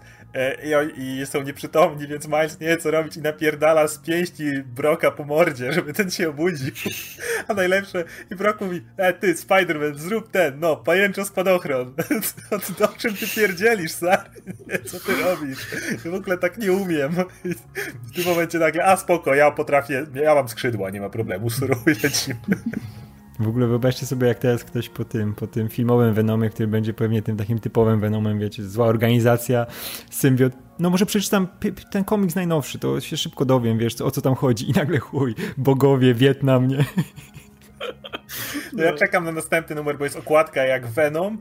i, 0.95 1.01
i 1.01 1.25
są 1.25 1.41
nieprzytomni, 1.41 2.07
więc 2.07 2.27
Miles 2.27 2.59
nie 2.59 2.67
wie 2.67 2.77
co 2.77 2.91
robić 2.91 3.17
i 3.17 3.21
napierdala 3.21 3.87
z 3.87 3.97
pięści 3.97 4.63
Broka 4.63 5.11
po 5.11 5.23
mordzie, 5.23 5.73
żeby 5.73 5.93
ten 5.93 6.11
się 6.11 6.29
obudził. 6.29 6.71
A 7.47 7.53
najlepsze, 7.53 8.03
i 8.31 8.35
Brok 8.35 8.61
mówi, 8.61 8.81
e 8.97 9.13
ty, 9.13 9.33
Spider-Man, 9.33 9.95
zrób 9.95 10.31
ten, 10.31 10.59
no, 10.59 10.75
pajęczo 10.77 11.25
spadochron. 11.25 11.93
o, 12.81 12.87
czym 12.97 13.15
ty 13.15 13.27
pierdzielisz, 13.35 13.91
stary? 13.91 14.29
Co 14.85 14.99
ty 14.99 15.15
robisz? 15.23 15.67
w 16.05 16.13
ogóle 16.13 16.37
tak 16.37 16.57
nie 16.57 16.73
umiem. 16.73 17.15
I 17.45 17.53
w 18.11 18.15
tym 18.15 18.25
momencie 18.25 18.59
nagle, 18.59 18.85
a 18.85 18.97
spoko, 18.97 19.35
ja 19.35 19.51
potrafię, 19.51 20.05
ja 20.13 20.35
mam 20.35 20.49
skrzydła, 20.49 20.89
nie 20.89 21.01
ma 21.01 21.09
problemu, 21.09 21.49
suruj, 21.49 21.95
lecimy. 22.03 22.39
W 23.39 23.47
ogóle 23.47 23.67
wyobraźcie 23.67 24.05
sobie, 24.05 24.27
jak 24.27 24.39
teraz 24.39 24.63
ktoś 24.63 24.89
po 24.89 25.05
tym, 25.05 25.35
po 25.35 25.47
tym 25.47 25.69
filmowym 25.69 26.13
Venomie, 26.13 26.49
który 26.49 26.67
będzie 26.67 26.93
pewnie 26.93 27.21
tym 27.21 27.37
takim 27.37 27.59
typowym 27.59 27.99
Venomem, 27.99 28.39
wiecie, 28.39 28.63
zła 28.63 28.85
organizacja, 28.85 29.65
symbiot. 30.09 30.53
No 30.79 30.89
może 30.89 31.05
przeczytam 31.05 31.47
ten 31.91 32.03
komiks 32.03 32.35
najnowszy, 32.35 32.79
to 32.79 32.99
się 32.99 33.17
szybko 33.17 33.45
dowiem, 33.45 33.77
wiesz, 33.77 34.01
o 34.01 34.11
co 34.11 34.21
tam 34.21 34.35
chodzi. 34.35 34.69
I 34.69 34.73
nagle 34.73 34.99
chuj, 34.99 35.35
bogowie, 35.57 36.13
Wietnam, 36.13 36.67
nie? 36.67 36.85
No 38.73 38.83
ja 38.83 38.93
czekam 38.93 39.25
na 39.25 39.31
następny 39.31 39.75
numer, 39.75 39.97
bo 39.97 40.03
jest 40.03 40.15
okładka 40.15 40.63
jak 40.63 40.87
Venom, 40.87 41.37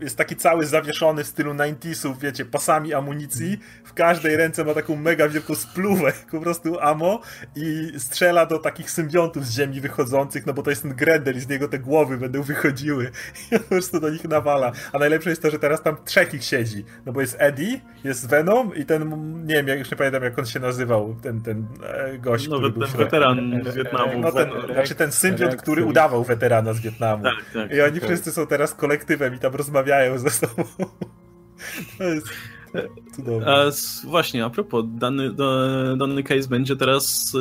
jest 0.00 0.16
taki 0.16 0.36
cały 0.36 0.66
zawieszony 0.66 1.24
w 1.24 1.26
stylu 1.26 1.54
90sów, 1.54 2.18
wiecie, 2.18 2.44
pasami 2.44 2.94
amunicji. 2.94 3.58
W 3.84 3.92
każdej 3.92 4.36
ręce 4.36 4.64
ma 4.64 4.74
taką 4.74 4.96
mega 4.96 5.28
wielką 5.28 5.54
spluwę, 5.54 6.12
po 6.30 6.40
prostu 6.40 6.80
amo 6.80 7.20
i 7.56 7.92
strzela 7.98 8.46
do 8.46 8.58
takich 8.58 8.90
symbiontów 8.90 9.46
z 9.46 9.56
ziemi 9.56 9.80
wychodzących, 9.80 10.46
no 10.46 10.52
bo 10.52 10.62
to 10.62 10.70
jest 10.70 10.82
ten 10.82 10.94
Grendel 10.94 11.36
i 11.36 11.40
z 11.40 11.48
niego 11.48 11.68
te 11.68 11.78
głowy 11.78 12.16
będą 12.16 12.42
wychodziły 12.42 13.10
i 13.52 13.58
po 13.58 13.64
prostu 13.64 14.00
do 14.00 14.10
nich 14.10 14.24
nawala. 14.24 14.72
A 14.92 14.98
najlepsze 14.98 15.30
jest 15.30 15.42
to, 15.42 15.50
że 15.50 15.58
teraz 15.58 15.82
tam 15.82 15.96
trzech 16.04 16.34
ich 16.34 16.44
siedzi, 16.44 16.84
no 17.06 17.12
bo 17.12 17.20
jest 17.20 17.36
Eddie, 17.38 17.80
jest 18.04 18.28
Venom 18.28 18.74
i 18.74 18.84
ten, 18.84 19.10
nie 19.46 19.54
wiem, 19.54 19.68
ja 19.68 19.74
już 19.74 19.90
nie 19.90 19.96
pamiętam 19.96 20.22
jak 20.22 20.38
on 20.38 20.46
się 20.46 20.60
nazywał, 20.60 21.16
ten, 21.22 21.40
ten 21.40 21.66
e, 21.86 22.18
gość, 22.18 22.48
no, 22.48 22.58
który 22.58 22.72
ten 22.72 22.80
był 22.80 22.98
weteran 22.98 23.62
z 23.64 23.74
Wietnamu. 23.74 24.20
No 24.20 24.32
ten, 24.32 24.50
znaczy 24.72 24.94
ten 24.94 25.12
symbiont, 25.12 25.56
który 25.56 25.84
udawał 25.84 26.24
weterana 26.24 26.72
z 26.72 26.80
Wietnamu. 26.80 27.24
Tak, 27.24 27.34
tak, 27.54 27.72
I 27.72 27.80
oni 27.80 28.00
tak. 28.00 28.08
wszyscy 28.08 28.32
są 28.32 28.46
teraz 28.46 28.74
kolektywem 28.74 29.29
i 29.34 29.38
tam 29.38 29.54
rozmawiają 29.54 30.18
ze 30.18 30.30
sobą. 30.30 30.64
To 31.98 32.04
jest 32.04 32.28
cudowne. 33.16 33.46
A, 33.46 33.70
właśnie, 34.04 34.44
a 34.44 34.50
propos, 34.50 34.84
dany, 34.88 35.30
dany 35.96 36.22
case 36.22 36.48
będzie 36.48 36.76
teraz 36.76 37.32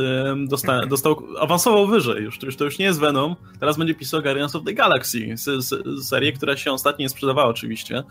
dosta, 0.47 0.85
dostał, 0.85 1.23
awansował 1.39 1.87
wyżej. 1.87 2.23
Już, 2.23 2.43
już 2.43 2.55
to 2.55 2.65
już 2.65 2.79
nie 2.79 2.85
jest 2.85 2.99
Venom, 2.99 3.35
teraz 3.59 3.77
będzie 3.77 3.95
pisał 3.95 4.21
Guardians 4.21 4.55
of 4.55 4.63
the 4.63 4.73
Galaxy, 4.73 5.35
serię, 6.03 6.31
która 6.33 6.57
się 6.57 6.71
ostatnio 6.71 7.03
nie 7.03 7.09
sprzedawała 7.09 7.47
oczywiście, 7.47 8.03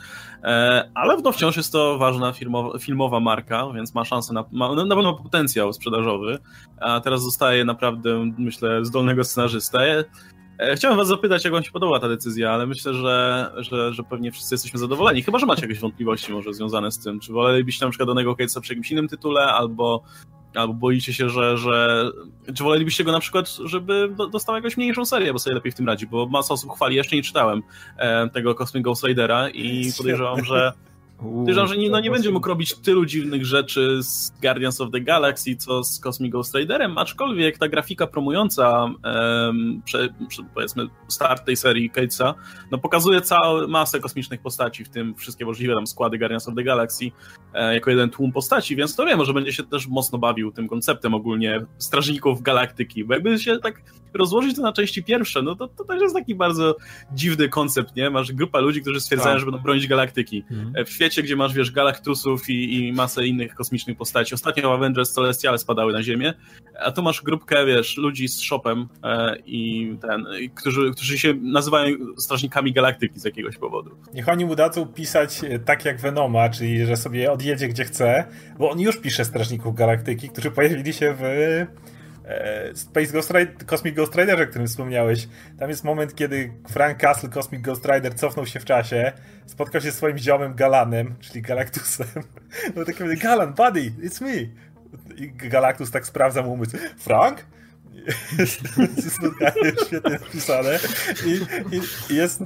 e, 0.43 0.91
ale 0.95 1.17
no 1.17 1.33
wciąż 1.33 1.57
jest 1.57 1.73
to 1.73 1.99
ważna 1.99 2.33
filmowa, 2.33 2.79
filmowa 2.79 3.21
marka, 3.21 3.73
więc 3.75 3.95
ma 3.95 4.05
szansę, 4.05 4.35
na, 4.35 4.45
ma, 4.53 4.75
na 4.75 4.97
pewno 4.97 5.15
potencjał 5.15 5.73
sprzedażowy, 5.73 6.39
a 6.81 7.01
teraz 7.01 7.23
zostaje 7.23 7.65
naprawdę, 7.65 8.33
myślę, 8.39 8.85
zdolnego 8.85 9.25
scenarzystę. 9.25 10.05
E, 10.59 10.77
chciałem 10.77 10.97
was 10.97 11.09
zapytać, 11.09 11.45
jak 11.45 11.53
wam 11.53 11.65
się 11.65 11.71
podoba 11.71 12.01
ta 12.01 12.09
decyzja, 12.09 12.51
ale 12.51 12.67
myślę, 12.67 12.95
że, 12.95 13.51
że, 13.57 13.93
że 13.93 14.03
pewnie 14.03 14.33
wszyscy 14.33 14.55
jesteśmy 14.55 14.79
zadowoleni. 14.79 15.23
Chyba, 15.23 15.39
że 15.39 15.47
macie 15.47 15.63
jakieś 15.63 15.81
wątpliwości 15.81 16.33
może 16.33 16.55
związane 16.55 16.91
z 16.93 16.99
tym. 16.99 17.21
Czy 17.21 17.33
wolelibyście 17.33 17.85
na 17.85 17.91
przykład 17.91 18.09
danego 18.09 18.33
Case'a 18.33 18.61
przy 18.61 18.73
jakimś 18.73 18.91
innym 18.91 19.09
tytule, 19.09 19.47
albo, 19.47 20.03
albo 20.55 20.75
boicie 20.75 21.13
się, 21.13 21.31
że, 21.31 21.59
że... 21.59 22.11
Czy 22.55 22.65
wolelibyście 22.65 23.05
go 23.05 23.13
na 23.13 23.21
przykład, 23.21 23.49
żeby 23.65 24.15
dostał 24.33 24.55
jakąś 24.55 24.77
mniejszą 24.77 25.05
serię, 25.05 25.33
bo 25.33 25.39
sobie 25.39 25.55
lepiej 25.55 25.73
w 25.73 25.75
tym 25.75 25.87
radzi, 25.87 26.07
bo 26.07 26.27
masa 26.27 26.55
osób 26.55 26.73
chwali, 26.73 26.97
jeszcze 26.97 27.17
nie 27.17 27.23
czytałem 27.23 27.63
e, 27.97 28.29
tego 28.29 28.55
Cosmic 28.55 28.85
Ghost 28.85 29.05
Ridera 29.05 29.49
i 29.49 29.93
podejrzewam, 29.99 30.45
że 30.45 30.73
Podejrzewam, 31.19 31.69
że 31.69 31.77
nie, 31.77 31.91
no 31.91 32.01
nie 32.01 32.11
będzie 32.11 32.31
mógł 32.31 32.49
robić 32.49 32.75
tylu 32.75 33.07
dziwnych 33.07 33.47
rzeczy 33.47 34.03
z 34.03 34.33
Guardians 34.43 34.81
of 34.81 34.91
the 34.91 35.01
Galaxy, 35.01 35.57
co 35.57 35.85
z 35.85 36.01
Cosmic 36.01 36.33
Ghost 36.33 36.55
Riderem, 36.55 36.99
aczkolwiek 36.99 37.59
ta 37.59 37.69
grafika 37.69 38.07
promująca 38.07 38.83
um, 38.83 39.83
prze, 39.85 40.09
prze, 40.29 40.43
powiedzmy 40.55 40.87
start 41.09 41.45
tej 41.45 41.57
serii 41.57 41.91
Catesa, 41.91 42.35
no 42.71 42.79
pokazuje 42.79 43.21
całą 43.21 43.69
masę 43.69 44.01
kosmicznych 44.01 44.41
postaci, 44.41 44.85
w 44.85 44.89
tym 44.89 45.15
wszystkie 45.15 45.45
możliwe 45.45 45.75
tam 45.75 45.87
składy 45.87 46.19
Guardians 46.19 46.49
of 46.49 46.55
the 46.55 46.63
Galaxy 46.63 47.11
e, 47.55 47.75
jako 47.75 47.91
jeden 47.91 48.11
tłum 48.11 48.33
postaci, 48.33 48.77
więc 48.77 48.97
to 48.97 49.07
wiem, 49.07 49.25
że 49.25 49.35
będzie 49.35 49.53
się 49.53 49.63
też 49.63 49.87
mocno 49.87 50.19
bawił 50.19 50.53
tym 50.53 50.69
konceptem 50.69 51.15
ogólnie 51.15 51.67
Strażników 51.79 52.43
Galaktyki, 52.43 53.05
bo 53.05 53.15
jakby 53.15 53.39
się 53.39 53.59
tak 53.59 53.83
rozłożyć 54.15 54.57
to 54.57 54.63
na 54.63 54.73
części 54.73 55.03
pierwsze, 55.03 55.43
no 55.43 55.57
to, 55.57 55.69
to 55.69 55.85
też 55.85 56.03
jest 56.03 56.15
taki 56.15 56.35
bardzo 56.35 56.77
dziwny 57.13 57.49
koncept, 57.49 57.97
nie? 57.97 58.11
Masz 58.11 58.33
grupę 58.33 58.61
ludzi, 58.61 58.83
którzy 58.83 59.01
stwierdzają, 59.01 59.35
tak. 59.35 59.41
że 59.41 59.47
będą 59.47 59.63
bronić 59.63 59.87
galaktyki. 59.87 60.45
Mhm. 60.51 60.87
W 60.87 60.91
świecie, 60.91 61.23
gdzie 61.23 61.37
masz, 61.37 61.55
wiesz, 61.55 61.71
galaktusów 61.71 62.51
i, 62.51 62.89
i 62.89 62.93
masę 62.93 63.27
innych 63.27 63.55
kosmicznych 63.55 63.97
postaci. 63.97 64.35
Ostatnio 64.35 64.75
Avengers 64.75 65.13
Celestiale 65.13 65.59
spadały 65.59 65.93
na 65.93 66.03
Ziemię, 66.03 66.35
a 66.81 66.93
tu 66.93 67.03
masz 67.03 67.23
grupkę, 67.23 67.67
wiesz, 67.67 67.97
ludzi 67.97 68.29
z 68.29 68.41
shopem 68.41 68.89
e, 69.05 69.37
i 69.47 69.93
ten, 70.01 70.27
którzy, 70.55 70.91
którzy 70.93 71.19
się 71.19 71.35
nazywają 71.35 71.97
strażnikami 72.17 72.73
galaktyki 72.73 73.21
z 73.21 73.25
jakiegoś 73.25 73.57
powodu. 73.57 73.91
Niech 74.15 74.29
oni 74.29 74.45
mu 74.45 74.57
dadzą 74.57 74.87
pisać 74.87 75.45
e, 75.45 75.59
tak 75.59 75.85
jak 75.85 76.01
Venoma, 76.01 76.49
czyli 76.49 76.87
że 76.87 76.97
sobie 76.97 77.33
odjedzie 77.33 77.69
gdzie 77.69 77.85
chce, 77.85 78.25
bo 78.59 78.71
on 78.71 78.81
już 78.81 79.01
pisze 79.01 79.25
strażników 79.25 79.75
galaktyki, 79.75 80.29
którzy 80.29 80.51
pojawili 80.51 80.93
się 80.93 81.15
w 81.15 81.23
E, 81.23 81.67
Space 82.75 83.13
Ghost 83.13 83.31
Rider, 83.31 83.67
Cosmic 83.67 83.97
Ghost 83.97 84.15
Riderze, 84.15 84.43
o 84.43 84.47
którym 84.47 84.67
wspomniałeś. 84.67 85.29
Tam 85.59 85.71
jest 85.71 85.85
moment, 85.85 86.15
kiedy 86.15 86.53
Frank 86.69 86.99
Castle, 86.99 87.29
Cosmic 87.29 87.63
Ghost 87.63 87.85
Rider, 87.85 88.15
cofnął 88.15 88.47
się 88.47 88.61
w 88.61 88.65
czasie, 88.65 89.13
spotkał 89.47 89.81
się 89.81 89.91
z 89.91 89.95
swoim 89.95 90.19
ziomem 90.19 90.55
Galanem, 90.55 91.15
czyli 91.21 91.43
Galactusem. 91.43 92.07
No 92.77 92.85
taki 92.85 93.03
mówi, 93.03 93.17
Galan, 93.17 93.55
buddy, 93.55 93.81
it's 93.81 94.23
me. 94.23 94.49
I 95.17 95.33
Galactus 95.33 95.91
tak 95.91 96.07
sprawdza 96.07 96.43
mu 96.43 96.53
umysł. 96.53 96.77
Frank? 96.99 97.45
jest 98.39 99.87
świetnie 99.87 100.11
napisane. 100.11 100.79
I, 101.27 101.41
i 102.13 102.17
jest, 102.17 102.41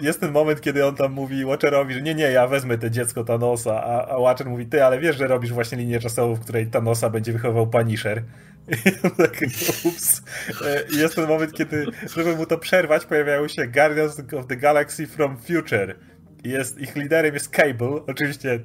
i 0.00 0.04
jest 0.04 0.20
ten 0.20 0.32
moment, 0.32 0.60
kiedy 0.60 0.86
on 0.86 0.96
tam 0.96 1.12
mówi 1.12 1.44
Watcherowi, 1.44 1.94
że 1.94 2.02
nie, 2.02 2.14
nie, 2.14 2.24
ja 2.24 2.46
wezmę 2.46 2.78
te 2.78 2.90
dziecko 2.90 3.24
Thanosa, 3.24 3.84
a, 3.84 4.08
a 4.08 4.18
Watcher 4.18 4.46
mówi, 4.46 4.66
ty, 4.66 4.84
ale 4.84 4.98
wiesz, 4.98 5.16
że 5.16 5.26
robisz 5.26 5.52
właśnie 5.52 5.78
linię 5.78 6.00
czasową, 6.00 6.34
w 6.34 6.40
której 6.40 6.66
Thanosa 6.66 7.10
będzie 7.10 7.32
wychował 7.32 7.66
Punisher. 7.66 8.22
tak, 9.18 9.40
ups. 9.84 10.22
E, 10.64 10.84
jest 10.96 11.14
ten 11.14 11.28
moment, 11.28 11.52
kiedy, 11.52 11.86
żeby 12.16 12.36
mu 12.36 12.46
to 12.46 12.58
przerwać, 12.58 13.06
pojawiają 13.06 13.48
się 13.48 13.66
Guardians 13.66 14.20
of 14.38 14.46
the 14.46 14.56
Galaxy 14.56 15.06
from 15.06 15.36
Future. 15.36 15.96
Jest, 16.44 16.78
ich 16.78 16.96
liderem 16.96 17.34
jest 17.34 17.48
Cable, 17.48 18.00
oczywiście 18.06 18.60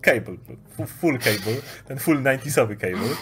Cable, 0.00 0.36
full 0.86 1.18
Cable, 1.18 1.60
ten 1.86 1.98
full 1.98 2.22
90sowy 2.22 2.76
Cable. 2.76 3.16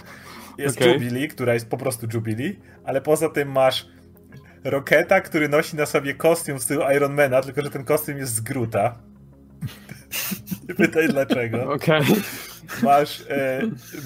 Jest 0.58 0.76
okay. 0.76 0.92
Jubilee, 0.92 1.28
która 1.28 1.54
jest 1.54 1.68
po 1.68 1.76
prostu 1.76 2.06
Jubilee, 2.14 2.58
ale 2.84 3.00
poza 3.00 3.28
tym 3.28 3.52
masz 3.52 3.86
Roketa, 4.64 5.20
który 5.20 5.48
nosi 5.48 5.76
na 5.76 5.86
sobie 5.86 6.14
kostium 6.14 6.58
w 6.58 6.62
stylu 6.62 6.82
Ironmana, 6.96 7.42
tylko 7.42 7.62
że 7.62 7.70
ten 7.70 7.84
kostium 7.84 8.18
jest 8.18 8.34
z 8.34 8.40
Gruta. 8.40 8.98
Nie 10.68 10.74
pytaj 10.74 11.08
dlaczego. 11.08 11.72
Okej. 11.72 12.00
Okay. 12.00 12.16
Masz 12.82 13.24
e, 13.28 13.60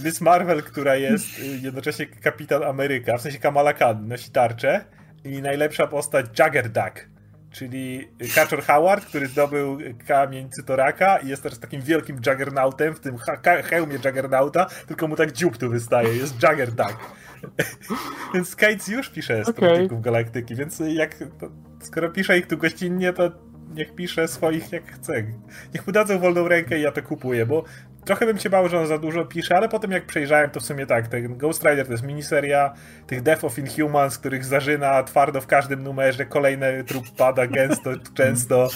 Miss 0.05 0.21
Marvel, 0.21 0.63
która 0.63 0.97
jest 0.97 1.27
e, 1.39 1.47
jednocześnie 1.47 2.07
Kapitan 2.07 2.63
Ameryka, 2.63 3.19
w 3.19 3.21
sensie 3.21 3.39
Kamala 3.39 3.73
Khan, 3.73 4.09
nosi 4.09 4.31
tarczę 4.31 4.85
i 5.25 5.43
najlepsza 5.43 5.87
postać 5.87 6.27
Juggerduck, 6.39 7.09
czyli 7.51 8.09
Kaczor 8.35 8.63
Howard, 8.63 9.05
który 9.05 9.27
zdobył 9.27 9.79
kamień 10.07 10.51
Cytoraka 10.51 11.19
i 11.19 11.29
jest 11.29 11.43
też 11.43 11.59
takim 11.59 11.83
wielkim 11.83 12.17
Juggernautem 12.17 12.95
w 12.95 13.01
tym 13.01 13.17
hełmie 13.65 13.99
Juggernauta, 14.05 14.67
tylko 14.87 15.09
mu 15.09 15.17
tak 15.17 15.33
dziób 15.33 15.59
tu 15.59 15.71
wystaje, 15.71 16.17
jest 16.17 16.43
Juggerduck. 16.43 16.99
więc 18.35 18.57
Kates 18.57 18.89
już 18.89 19.11
pisze 19.11 19.45
z 19.45 19.49
okay. 19.49 19.89
Galaktyki, 20.01 20.55
więc 20.55 20.83
jak, 20.87 21.15
to, 21.41 21.51
skoro 21.81 22.11
pisze 22.11 22.39
ich 22.39 22.47
tu 22.47 22.57
gościnnie, 22.57 23.13
to 23.13 23.31
niech 23.75 23.95
pisze 23.95 24.29
swoich 24.29 24.73
jak 24.73 24.93
chce. 24.93 25.25
Niech 25.75 25.87
mu 25.87 25.93
dadzą 25.93 26.19
wolną 26.19 26.49
rękę 26.49 26.79
i 26.79 26.83
ja 26.83 26.93
to 26.93 27.03
kupuję, 27.03 27.47
bo 27.47 27.65
trochę 28.05 28.27
bym 28.27 28.39
się 28.39 28.51
bał, 28.51 28.69
że 28.69 28.81
on 28.81 28.87
za 28.87 28.99
dużo 28.99 29.25
pisze, 29.25 29.57
ale 29.57 29.69
potem 29.69 29.91
jak 29.91 30.07
przejrzałem, 30.07 30.51
to 30.51 30.61
w 30.61 30.65
sumie 30.65 30.87
tak, 30.87 31.09
ten 31.09 31.39
Ghost 31.39 31.65
Rider 31.65 31.87
to 31.87 31.93
jest 31.93 32.05
miniseria 32.05 32.75
tych 33.07 33.23
Death 33.23 33.45
of 33.45 33.59
Inhumans, 33.59 34.19
których 34.19 34.45
zarzyna 34.45 35.03
twardo 35.03 35.41
w 35.41 35.47
każdym 35.47 35.83
numerze, 35.83 36.27
kolejny 36.27 36.85
trup 36.85 37.05
pada 37.17 37.47
gęsto, 37.47 37.91
często. 38.15 38.69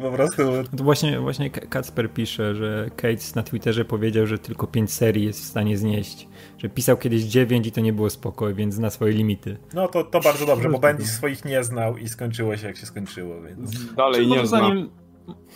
Po 0.00 0.10
prostu. 0.10 0.42
To 0.76 0.84
właśnie, 0.84 1.20
właśnie 1.20 1.50
Kacper 1.50 2.10
pisze, 2.10 2.54
że 2.54 2.90
Cates 2.96 3.34
na 3.34 3.42
Twitterze 3.42 3.84
powiedział, 3.84 4.26
że 4.26 4.38
tylko 4.38 4.66
5 4.66 4.92
serii 4.92 5.24
jest 5.24 5.40
w 5.40 5.44
stanie 5.44 5.78
znieść. 5.78 6.28
Że 6.58 6.68
pisał 6.68 6.96
kiedyś 6.96 7.22
9 7.22 7.66
i 7.66 7.72
to 7.72 7.80
nie 7.80 7.92
było 7.92 8.10
spoko, 8.10 8.54
więc 8.54 8.74
zna 8.74 8.90
swoje 8.90 9.12
limity. 9.12 9.56
No 9.74 9.88
to, 9.88 10.04
to 10.04 10.20
bardzo 10.20 10.46
dobrze, 10.46 10.68
bo 10.68 10.78
Bendis 10.78 11.12
swoich 11.12 11.44
nie 11.44 11.64
znał 11.64 11.96
i 11.96 12.08
skończyło 12.08 12.56
się 12.56 12.66
jak 12.66 12.76
się 12.76 12.86
skończyło, 12.86 13.42
więc. 13.42 13.94
Dalej 13.94 14.26
nie 14.26 14.46
zna. 14.46 14.58
Zanim, 14.58 14.90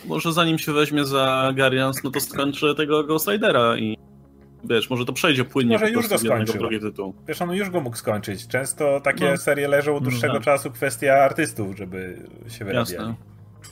może 0.04 0.32
zanim 0.32 0.58
się 0.58 0.72
weźmie 0.72 1.04
za 1.04 1.52
Guardians, 1.56 2.04
no 2.04 2.10
to 2.10 2.20
skończy 2.20 2.74
tego 2.74 3.04
Ghost 3.04 3.28
Ridera 3.28 3.78
i 3.78 3.96
wiesz, 4.64 4.90
może 4.90 5.04
to 5.04 5.12
przejdzie 5.12 5.44
płynnie 5.44 5.72
może 5.72 5.90
już 5.90 6.08
go 6.08 6.18
skończył. 6.18 6.68
tytuł. 6.80 7.14
Wiesz, 7.28 7.42
on 7.42 7.52
już 7.52 7.70
go 7.70 7.80
mógł 7.80 7.96
skończyć. 7.96 8.48
Często 8.48 9.00
takie 9.00 9.30
no. 9.30 9.36
serie 9.36 9.68
leżą 9.68 9.96
od 9.96 10.02
dłuższego 10.02 10.32
no, 10.32 10.38
tak. 10.38 10.44
czasu, 10.44 10.70
kwestia 10.70 11.14
artystów, 11.14 11.76
żeby 11.76 12.28
się 12.48 12.64
wyrabiali. 12.64 12.94
Jasne. 12.94 13.14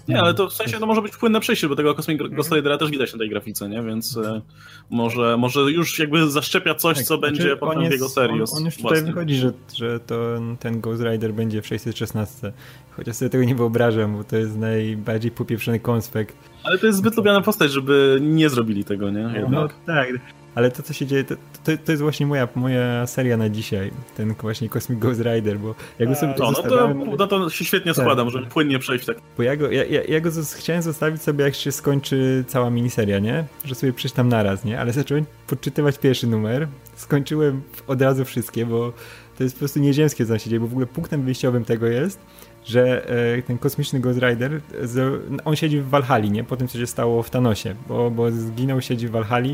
Nie, 0.09 0.21
ale 0.21 0.35
to 0.35 0.49
w 0.49 0.53
sensie 0.53 0.79
to 0.79 0.87
może 0.87 1.03
być 1.03 1.17
płynne 1.17 1.41
przejście, 1.41 1.69
bo 1.69 1.77
tego 1.77 1.95
Cosmic 1.95 2.23
Ghost 2.31 2.53
Ridera 2.53 2.79
też 2.79 2.91
widać 2.91 3.13
na 3.13 3.19
tej 3.19 3.29
grafice, 3.29 3.69
nie? 3.69 3.83
Więc 3.83 4.17
e, 4.17 4.41
może, 4.91 5.37
może 5.37 5.61
już 5.61 5.99
jakby 5.99 6.31
zaszczepia 6.31 6.75
coś, 6.75 6.97
tak, 6.97 7.07
co 7.07 7.19
będzie 7.19 7.43
znaczy, 7.43 7.57
potem 7.57 7.89
w 7.89 7.93
jego 7.93 8.09
serii. 8.09 8.43
On, 8.43 8.47
on 8.57 8.65
już 8.65 8.77
tutaj 8.77 9.03
wychodzi, 9.03 9.35
że, 9.35 9.53
że 9.77 10.01
to 10.01 10.41
ten 10.61 10.81
Ghost 10.81 11.03
Rider 11.03 11.35
będzie 11.35 11.63
w 11.63 11.67
616. 11.67 12.53
Chociaż 12.97 13.17
sobie 13.17 13.29
tego 13.29 13.45
nie 13.45 13.55
wyobrażam, 13.55 14.17
bo 14.17 14.25
to 14.25 14.37
jest 14.37 14.57
najbardziej 14.57 15.31
popieprzony 15.31 15.81
konspekt. 15.81 16.37
Ale 16.65 16.79
to 16.79 16.87
jest 16.87 16.99
zbyt 16.99 17.17
lubiana 17.17 17.41
postać, 17.41 17.73
żeby 17.73 18.19
nie 18.21 18.51
zrobili 18.51 18.85
tego, 18.85 19.11
nie? 19.11 19.21
Jednak. 19.21 19.51
No 19.51 19.69
tak. 19.87 20.09
Ale 20.57 20.71
to, 20.71 20.83
co 20.83 20.93
się 20.93 21.07
dzieje, 21.07 21.25
to, 21.25 21.35
to, 21.65 21.73
to, 21.85 21.93
jest 21.93 22.03
właśnie 22.03 22.27
moja, 22.27 22.49
moja 22.55 23.07
seria 23.07 23.37
na 23.37 23.49
dzisiaj. 23.49 23.91
Ten 24.17 24.35
właśnie 24.35 24.69
Cosmic 24.69 24.99
Ghost 24.99 25.21
Rider, 25.21 25.59
bo 25.59 25.75
ja 25.99 26.07
go 26.07 26.15
sobie 26.15 26.35
no, 26.39 26.51
no, 26.51 26.63
to, 26.63 26.95
no 27.17 27.27
to 27.27 27.51
się 27.51 27.65
świetnie 27.65 27.95
tak. 27.95 28.05
składa, 28.05 28.25
możemy 28.25 28.47
płynnie 28.47 28.79
przejść 28.79 29.07
tak. 29.07 29.17
Bo 29.37 29.43
ja 29.43 29.57
go, 29.57 29.71
ja, 29.71 29.85
ja, 29.85 30.03
ja 30.03 30.21
go 30.21 30.31
chciałem 30.57 30.83
zostawić 30.83 31.23
sobie, 31.23 31.45
jak 31.45 31.55
się 31.55 31.73
skończy 31.73 32.45
cała 32.49 32.71
miniseria, 32.71 33.19
nie? 33.19 33.45
Że 33.65 33.75
sobie 33.75 33.93
przeczytam 33.93 34.29
naraz, 34.29 34.65
nie? 34.65 34.81
Ale 34.81 34.93
zacząłem 34.93 35.27
podczytywać 35.47 35.99
pierwszy 35.99 36.27
numer, 36.27 36.69
skończyłem 36.95 37.63
od 37.87 38.03
razu 38.03 38.25
wszystkie, 38.25 38.67
bo 38.67 38.93
to 39.39 39.43
jest 39.45 39.57
po 39.57 39.59
prostu 39.59 39.81
nieziemskie, 39.81 40.27
co 40.27 40.39
się 40.39 40.51
dzieje, 40.51 40.61
bo 40.61 40.67
w 40.67 40.73
ogóle 40.73 40.87
punktem 40.87 41.23
wyjściowym 41.23 41.65
tego 41.65 41.87
jest, 41.87 42.19
że 42.67 43.11
e, 43.39 43.43
ten 43.43 43.59
kosmiczny 43.59 44.01
Ghost 44.01 44.21
Rider, 44.21 44.61
on 45.45 45.57
siedzi 45.57 45.81
w 45.81 45.89
Valhalla, 45.89 46.27
nie? 46.27 46.45
Po 46.45 46.57
tym, 46.57 46.69
co 46.69 46.79
się 46.79 46.87
stało 46.87 47.23
w 47.23 47.31
Thanosie, 47.31 47.75
bo, 47.89 48.11
bo 48.11 48.31
zginął, 48.31 48.81
siedzi 48.81 49.09
w 49.09 49.11
Valhalla 49.11 49.49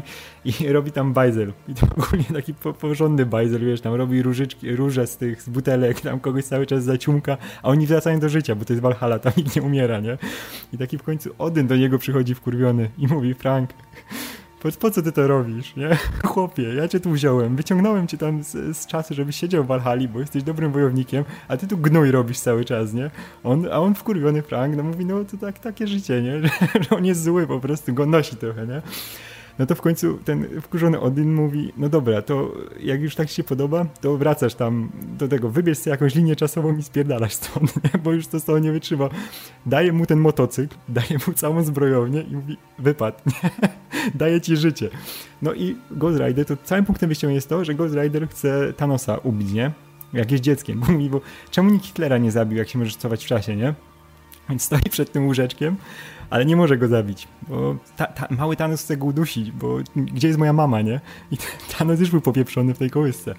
i 0.45 0.53
robi 0.77 0.93
tam 0.93 1.13
bajzel. 1.13 1.53
I 1.69 1.75
to 1.75 1.87
ogólnie 1.97 2.25
taki 2.25 2.55
porządny 2.81 3.27
bajzel, 3.27 3.61
wiesz, 3.61 3.81
tam 3.81 3.95
robi 3.95 4.23
różyczki, 4.23 4.77
róże 4.77 5.07
z 5.07 5.17
tych 5.17 5.43
z 5.43 5.49
butelek, 5.49 6.01
tam 6.01 6.21
kogoś 6.21 6.45
cały 6.45 6.67
czas 6.67 6.85
zaciumka, 6.85 7.37
a 7.63 7.69
oni 7.69 7.87
wracają 7.87 8.21
do 8.21 8.29
życia, 8.29 8.55
bo 8.55 8.65
to 8.65 8.73
jest 8.73 8.83
Valhalla, 8.83 9.19
tam 9.19 9.33
nikt 9.37 9.57
nie 9.57 9.63
umiera, 9.63 10.01
nie? 10.01 10.19
I 10.73 10.79
taki 10.79 10.99
w 10.99 11.03
końcu 11.03 11.31
Odyn 11.39 11.67
do 11.67 11.77
niego 11.77 11.99
przychodzi 11.99 12.35
wkurwiony 12.35 12.91
i 12.99 13.07
mówi, 13.07 13.35
Frank, 13.35 13.71
po, 14.63 14.69
po, 14.81 14.91
co 14.91 15.03
ty 15.03 15.13
to 15.13 15.27
robisz, 15.27 15.77
nie? 15.77 15.99
Chłopie, 16.25 16.75
ja 16.75 16.89
cię 16.89 17.01
tu 17.01 17.11
wziąłem, 17.11 17.57
wyciągnąłem 17.57 18.07
cię 18.07 18.19
tam 18.19 18.43
z, 18.43 18.77
z 18.77 18.87
czasu, 18.87 19.15
żebyś 19.15 19.37
siedział 19.37 19.65
w 19.65 19.67
Valhalla, 19.67 20.09
bo 20.09 20.21
jesteś 20.21 20.43
dobrym 20.43 20.73
wojownikiem, 20.73 21.25
a 21.49 21.57
ty 21.57 21.67
tu 21.67 21.79
gnój 21.79 22.11
robisz 22.11 22.39
cały 22.39 22.65
czas, 22.65 22.93
nie? 22.93 23.11
On, 23.45 23.67
a 23.73 23.79
on 23.81 23.95
wkurwiony 23.95 24.43
Frank, 24.43 24.77
no 24.77 24.83
mówi, 24.83 25.07
no 25.07 25.25
to 25.25 25.37
tak, 25.37 25.59
takie 25.59 25.87
życie, 25.87 26.23
nie? 26.23 26.43
Że, 26.43 26.49
że 26.89 26.97
on 26.97 27.05
jest 27.05 27.23
zły 27.23 27.47
po 27.47 27.61
prostu, 27.61 27.95
go 27.95 28.07
nosi 28.07 28.37
trochę, 28.37 28.67
nie? 28.67 28.83
No 29.59 29.67
to 29.67 29.75
w 29.75 29.81
końcu 29.81 30.19
ten 30.25 30.61
wkurzony 30.61 31.01
Odin 31.01 31.35
mówi, 31.35 31.73
no 31.77 31.89
dobra, 31.89 32.23
to 32.23 32.53
jak 32.81 33.01
już 33.01 33.15
tak 33.15 33.29
się 33.29 33.45
podoba, 33.45 33.87
to 34.01 34.17
wracasz 34.17 34.55
tam 34.55 34.91
do 35.19 35.29
tego, 35.29 35.51
wybierz 35.51 35.79
sobie 35.79 35.91
jakąś 35.91 36.15
linię 36.15 36.37
czasową 36.37 36.77
i 36.77 36.83
spierdalasz 36.83 37.35
stąd, 37.35 37.75
nie? 37.85 38.01
bo 38.01 38.13
już 38.13 38.27
to 38.27 38.41
z 38.41 38.45
tego 38.45 38.59
nie 38.59 38.73
wytrzyma. 38.73 39.09
Daje 39.67 39.93
mu 39.93 40.07
ten 40.07 40.19
motocykl, 40.19 40.77
daje 40.89 41.19
mu 41.27 41.33
całą 41.35 41.63
zbrojownię 41.63 42.21
i 42.23 42.37
mówi, 42.37 42.57
wypad, 42.79 43.23
daje 44.15 44.41
ci 44.41 44.57
życie. 44.57 44.91
No 45.43 45.55
i 45.55 45.77
Ghost 45.91 46.21
Rider, 46.21 46.47
to 46.47 46.57
całym 46.65 46.85
punktem 46.85 47.09
wyjścia 47.09 47.31
jest 47.31 47.49
to, 47.49 47.65
że 47.65 47.75
Ghost 47.75 47.95
Rider 47.95 48.29
chce 48.29 48.73
Thanosa 48.73 49.17
ubić, 49.17 49.53
nie? 49.53 49.71
Jak 50.13 50.31
jest 50.31 50.45
dzieckiem. 50.45 50.79
Mówi, 50.89 51.11
bo 51.11 51.21
czemu 51.51 51.71
nikt 51.71 51.87
Hitlera 51.87 52.19
nie 52.19 52.31
zabił, 52.31 52.59
jak 52.59 52.69
się 52.69 52.79
możesz 52.79 52.97
cofać 52.97 53.25
w 53.25 53.29
czasie, 53.29 53.57
nie? 53.57 53.75
Więc 54.49 54.63
stoi 54.63 54.91
przed 54.91 55.13
tym 55.13 55.27
łóżeczkiem, 55.27 55.77
ale 56.33 56.45
nie 56.47 56.57
może 56.57 56.79
go 56.79 56.89
zabić, 56.89 57.29
bo 57.49 57.77
ta, 57.97 58.07
ta, 58.07 58.27
mały 58.31 58.57
Thanos 58.57 58.83
chce 58.83 58.97
go 58.97 59.07
udusić, 59.07 59.51
bo 59.51 59.79
gdzie 59.97 60.29
jest 60.29 60.39
moja 60.39 60.53
mama, 60.53 60.83
nie? 60.83 61.01
I 61.31 61.37
Thanos 61.79 62.01
już 62.01 62.11
był 62.11 62.21
popieprzony 62.21 62.75
w 62.75 62.79
tej 62.79 62.91
kołysce. 62.91 63.35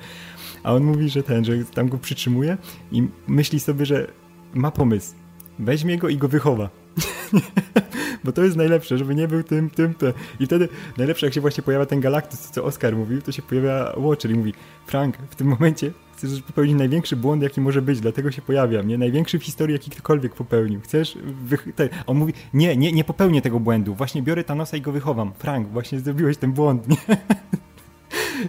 A 0.64 0.74
on 0.74 0.84
mówi, 0.84 1.10
że 1.10 1.24
ten, 1.24 1.46
że 1.46 1.54
tam 1.66 1.90
go 1.90 1.98
przytrzymuje 1.98 2.58
i 2.92 3.08
myśli 3.28 3.60
sobie, 3.60 3.86
że 3.86 4.08
ma 4.54 4.72
pomysł. 4.72 5.16
Weźmie 5.60 5.98
go 5.98 6.10
i 6.10 6.18
go 6.18 6.28
wychowa. 6.28 6.70
bo 8.24 8.32
to 8.32 8.44
jest 8.44 8.58
najlepsze, 8.58 8.98
żeby 8.98 9.16
nie 9.16 9.28
był 9.28 9.44
tym, 9.44 9.70
tym, 9.70 9.94
tym. 9.94 10.14
I 10.40 10.46
wtedy 10.46 10.70
najlepsze, 10.98 11.26
jak 11.26 11.34
się 11.34 11.42
właśnie 11.42 11.64
pojawia 11.64 11.86
ten 11.86 12.00
Galactus, 12.00 12.40
co 12.40 12.64
Oscar 12.64 12.96
mówił, 12.96 13.22
to 13.22 13.32
się 13.32 13.42
pojawia 13.42 13.94
Watcher 13.98 14.32
i 14.32 14.36
mówi, 14.36 14.54
Frank, 14.86 15.18
w 15.30 15.36
tym 15.36 15.48
momencie 15.48 15.92
chcesz 16.18 16.42
popełnić 16.42 16.76
największy 16.76 17.16
błąd, 17.16 17.44
jaki 17.44 17.62
może 17.62 17.82
być, 17.82 18.00
dlatego 18.00 18.32
się 18.32 18.42
pojawiam, 18.42 18.88
nie? 18.88 18.98
Największy 18.98 19.40
w 19.40 19.44
historii, 19.44 19.74
jaki 19.74 19.92
ktokolwiek 19.92 20.36
popełnił. 20.36 20.82
Chcesz... 20.82 21.18
Wych... 21.44 21.68
On 22.08 22.18
mówi, 22.18 22.34
nie, 22.54 22.78
nie, 22.78 22.92
nie 22.92 23.04
popełnię 23.04 23.42
tego 23.42 23.60
błędu, 23.60 23.96
właśnie 23.96 24.22
biorę 24.22 24.44
Thanosa 24.44 24.78
i 24.78 24.82
go 24.82 24.92
wychowam. 24.92 25.32
Frank, 25.38 25.68
właśnie 25.68 26.00
zrobiłeś 26.00 26.38
ten 26.38 26.54
błąd, 26.54 26.88
nie? 26.88 26.98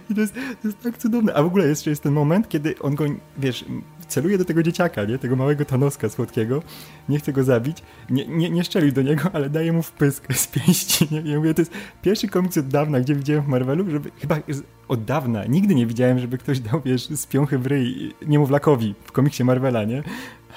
I 0.09 0.15
to 0.15 0.21
jest, 0.21 0.33
to 0.33 0.67
jest 0.67 0.81
tak 0.81 0.97
cudowne. 0.97 1.33
A 1.33 1.43
w 1.43 1.45
ogóle 1.45 1.67
jeszcze 1.67 1.89
jest 1.89 2.03
ten 2.03 2.13
moment, 2.13 2.49
kiedy 2.49 2.79
on 2.79 2.95
go, 2.95 3.05
wiesz, 3.37 3.65
celuje 4.07 4.37
do 4.37 4.45
tego 4.45 4.63
dzieciaka, 4.63 5.03
nie? 5.03 5.17
Tego 5.17 5.35
małego 5.35 5.65
Thanoska 5.65 6.09
słodkiego. 6.09 6.63
Nie 7.09 7.19
chce 7.19 7.33
go 7.33 7.43
zabić. 7.43 7.77
Nie, 8.09 8.27
nie, 8.27 8.49
nie 8.49 8.91
do 8.91 9.01
niego, 9.01 9.29
ale 9.33 9.49
daje 9.49 9.73
mu 9.73 9.83
wpysk 9.83 10.33
z 10.43 10.47
pięści, 10.47 11.07
nie? 11.11 11.31
Ja 11.31 11.37
mówię, 11.37 11.53
to 11.53 11.61
jest 11.61 11.71
pierwszy 12.01 12.27
komiks 12.27 12.57
od 12.57 12.67
dawna, 12.67 12.99
gdzie 12.99 13.15
widziałem 13.15 13.43
w 13.43 13.47
Marvelu, 13.47 13.91
żeby, 13.91 14.11
chyba 14.19 14.39
od 14.87 15.03
dawna, 15.03 15.45
nigdy 15.45 15.75
nie 15.75 15.85
widziałem, 15.85 16.19
żeby 16.19 16.37
ktoś 16.37 16.59
dał, 16.59 16.81
wiesz, 16.85 17.07
z 17.07 17.25
piąchy 17.27 17.57
w 17.57 17.67
ryj 17.67 18.13
niemowlakowi 18.27 18.95
w 19.05 19.11
komiksie 19.11 19.43
Marvela, 19.43 19.83
nie? 19.83 20.03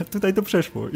A 0.01 0.05
tutaj 0.05 0.35
to 0.35 0.43
przeszło. 0.43 0.89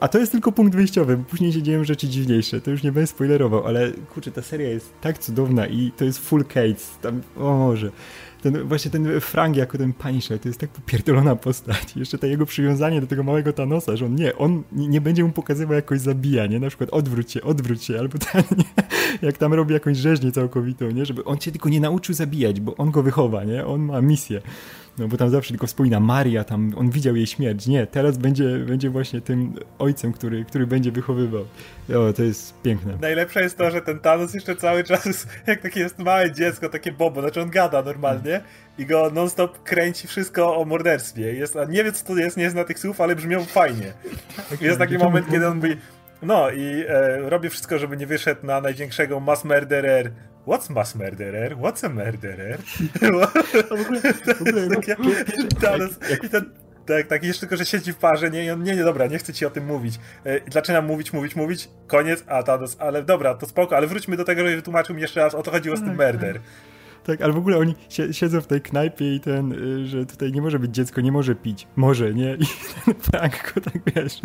A 0.00 0.08
to 0.08 0.18
jest 0.18 0.32
tylko 0.32 0.52
punkt 0.52 0.74
wyjściowy, 0.74 1.16
bo 1.16 1.24
później 1.24 1.52
się 1.52 1.62
dzieją 1.62 1.84
rzeczy 1.84 2.08
dziwniejsze. 2.08 2.60
To 2.60 2.70
już 2.70 2.82
nie 2.82 2.92
będę 2.92 3.06
spoilerował, 3.06 3.66
ale 3.66 3.92
kurczę, 3.92 4.30
ta 4.30 4.42
seria 4.42 4.68
jest 4.68 4.92
tak 5.00 5.18
cudowna 5.18 5.66
i 5.66 5.92
to 5.96 6.04
jest 6.04 6.18
full 6.18 6.44
Cates. 6.44 6.98
Tam, 7.02 7.22
o 7.36 7.56
może. 7.56 7.90
Ten, 8.42 8.62
właśnie 8.68 8.90
ten 8.90 9.20
Frank 9.20 9.56
jako 9.56 9.78
ten 9.78 9.92
Punisher, 9.92 10.38
to 10.38 10.48
jest 10.48 10.60
tak 10.60 10.70
popierdolona 10.70 11.36
postać. 11.36 11.96
Jeszcze 11.96 12.18
to 12.18 12.26
jego 12.26 12.46
przywiązanie 12.46 13.00
do 13.00 13.06
tego 13.06 13.22
małego 13.22 13.52
Thanosa, 13.52 13.96
że 13.96 14.06
on 14.06 14.14
nie, 14.14 14.36
on 14.36 14.62
nie 14.72 15.00
będzie 15.00 15.24
mu 15.24 15.32
pokazywał 15.32 15.74
jakoś 15.74 16.00
zabija, 16.00 16.46
nie? 16.46 16.60
Na 16.60 16.68
przykład 16.68 16.90
odwróć 16.90 17.32
się, 17.32 17.42
odwróć 17.42 17.84
się, 17.84 17.98
albo 17.98 18.18
ten, 18.32 18.42
nie? 18.58 18.64
jak 19.22 19.38
tam 19.38 19.54
robi 19.54 19.74
jakąś 19.74 19.96
rzeźnię 19.96 20.32
całkowitą, 20.32 20.90
nie? 20.90 21.06
Żeby 21.06 21.24
on 21.24 21.38
cię 21.38 21.50
tylko 21.52 21.68
nie 21.68 21.80
nauczył 21.80 22.14
zabijać, 22.14 22.60
bo 22.60 22.76
on 22.76 22.90
go 22.90 23.02
wychowa, 23.02 23.44
nie? 23.44 23.66
On 23.66 23.80
ma 23.80 24.00
misję. 24.00 24.40
No 24.98 25.08
bo 25.08 25.16
tam 25.16 25.30
zawsze 25.30 25.50
tylko 25.50 25.66
wspomina 25.66 26.00
Maria, 26.00 26.44
tam 26.44 26.72
on 26.76 26.90
widział 26.90 27.16
jej 27.16 27.26
śmierć. 27.26 27.66
Nie, 27.66 27.86
teraz 27.86 28.18
będzie, 28.18 28.58
będzie 28.58 28.90
właśnie 28.90 29.20
tym 29.20 29.54
ojcem, 29.78 30.12
który, 30.12 30.44
który 30.44 30.66
będzie 30.66 30.92
wychowywał. 30.92 31.44
O, 31.88 32.12
to 32.12 32.22
jest 32.22 32.62
piękne. 32.62 32.98
Najlepsze 33.00 33.42
jest 33.42 33.58
to, 33.58 33.70
że 33.70 33.80
ten 33.80 33.98
Thanos 33.98 34.34
jeszcze 34.34 34.56
cały 34.56 34.84
czas, 34.84 35.26
jak 35.46 35.60
takie 35.60 35.80
jest 35.80 35.98
małe 35.98 36.32
dziecko, 36.32 36.68
takie 36.68 36.92
bobo, 36.92 37.20
znaczy 37.20 37.40
on 37.40 37.50
gada 37.50 37.82
normalnie 37.82 38.40
i 38.78 38.86
go 38.86 39.10
non-stop 39.14 39.62
kręci 39.62 40.08
wszystko 40.08 40.56
o 40.56 40.64
morderstwie. 40.64 41.34
Jest, 41.34 41.56
a 41.56 41.64
nie 41.64 41.84
wie 41.84 41.92
co 41.92 42.06
to 42.06 42.16
jest, 42.16 42.36
nie 42.36 42.50
zna 42.50 42.64
tych 42.64 42.78
słów, 42.78 43.00
ale 43.00 43.16
brzmią 43.16 43.44
fajnie. 43.44 43.92
Jest 44.60 44.78
taki 44.78 44.98
moment, 44.98 45.30
kiedy 45.30 45.48
on 45.48 45.56
mówi 45.56 45.76
no 46.22 46.50
i 46.50 46.84
e, 46.88 47.18
robię 47.30 47.50
wszystko, 47.50 47.78
żeby 47.78 47.96
nie 47.96 48.06
wyszedł 48.06 48.46
na 48.46 48.60
największego 48.60 49.20
mass 49.20 49.44
murderer 49.44 50.10
What's 50.46 50.70
mass 50.70 50.94
murderer? 50.94 51.56
What's 51.56 51.86
a 51.86 51.88
murderer? 51.88 52.58
w 52.62 53.72
ogóle, 53.72 54.00
w 54.34 54.40
ogóle 54.40 54.68
I 56.24 56.28
ten, 56.28 56.50
tak, 56.86 57.06
tak, 57.06 57.24
jeszcze 57.24 57.40
tylko, 57.40 57.56
że 57.56 57.66
siedzi 57.66 57.92
w 57.92 57.96
parze, 57.96 58.30
nie, 58.30 58.56
nie, 58.56 58.76
nie, 58.76 58.84
dobra, 58.84 59.06
nie 59.06 59.18
chcę 59.18 59.32
ci 59.32 59.46
o 59.46 59.50
tym 59.50 59.66
mówić. 59.66 59.98
E, 60.26 60.40
zaczynam 60.52 60.86
mówić, 60.86 61.12
mówić, 61.12 61.36
mówić, 61.36 61.68
koniec, 61.86 62.24
a 62.26 62.42
Thanos, 62.42 62.76
ale 62.80 63.02
dobra, 63.02 63.34
to 63.34 63.46
spoko, 63.46 63.76
ale 63.76 63.86
wróćmy 63.86 64.16
do 64.16 64.24
tego, 64.24 64.48
że 64.48 64.56
wytłumaczył 64.56 64.94
mi 64.94 65.02
jeszcze 65.02 65.20
raz, 65.20 65.34
o 65.34 65.42
to 65.42 65.50
chodziło 65.50 65.76
z 65.76 65.80
tym 65.80 65.96
tak, 65.96 66.12
murder. 66.12 66.34
Tak. 66.34 66.42
tak, 67.04 67.20
ale 67.22 67.32
w 67.32 67.36
ogóle 67.36 67.58
oni 67.58 67.74
siedzą 68.12 68.40
w 68.40 68.46
tej 68.46 68.60
knajpie 68.60 69.14
i 69.14 69.20
ten, 69.20 69.52
y, 69.52 69.86
że 69.86 70.06
tutaj 70.06 70.32
nie 70.32 70.42
może 70.42 70.58
być 70.58 70.74
dziecko, 70.74 71.00
nie 71.00 71.12
może 71.12 71.34
pić. 71.34 71.68
Może, 71.76 72.14
nie? 72.14 72.34
I 72.34 72.46
ten 72.84 72.94
Frank 72.94 73.54
go 73.54 73.60
tak, 73.60 73.82
wiesz, 73.96 74.20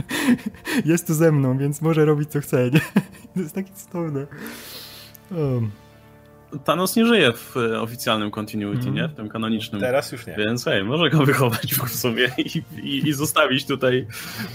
jest 0.85 1.07
tu 1.07 1.13
ze 1.13 1.31
mną, 1.31 1.57
więc 1.57 1.81
może 1.81 2.05
robić 2.05 2.31
co 2.31 2.41
chce, 2.41 2.71
nie? 2.71 2.81
To 3.33 3.39
jest 3.39 3.55
takie 3.55 3.73
cudowne. 3.73 4.27
Um. 5.31 5.84
Thanos 6.63 6.95
nie 6.95 7.05
żyje 7.05 7.33
w 7.33 7.57
e, 7.57 7.81
oficjalnym 7.81 8.31
continuity, 8.31 8.81
mm. 8.81 8.95
nie? 8.95 9.07
W 9.07 9.13
tym 9.13 9.29
kanonicznym. 9.29 9.81
Teraz 9.81 10.11
już 10.11 10.27
nie. 10.27 10.35
Więc 10.37 10.65
hej, 10.65 10.83
może 10.83 11.09
go 11.09 11.25
wychować 11.25 11.75
w 11.75 11.95
sobie 11.95 12.31
i, 12.37 12.63
i, 12.83 13.09
i 13.09 13.13
zostawić 13.13 13.65
tutaj. 13.65 14.07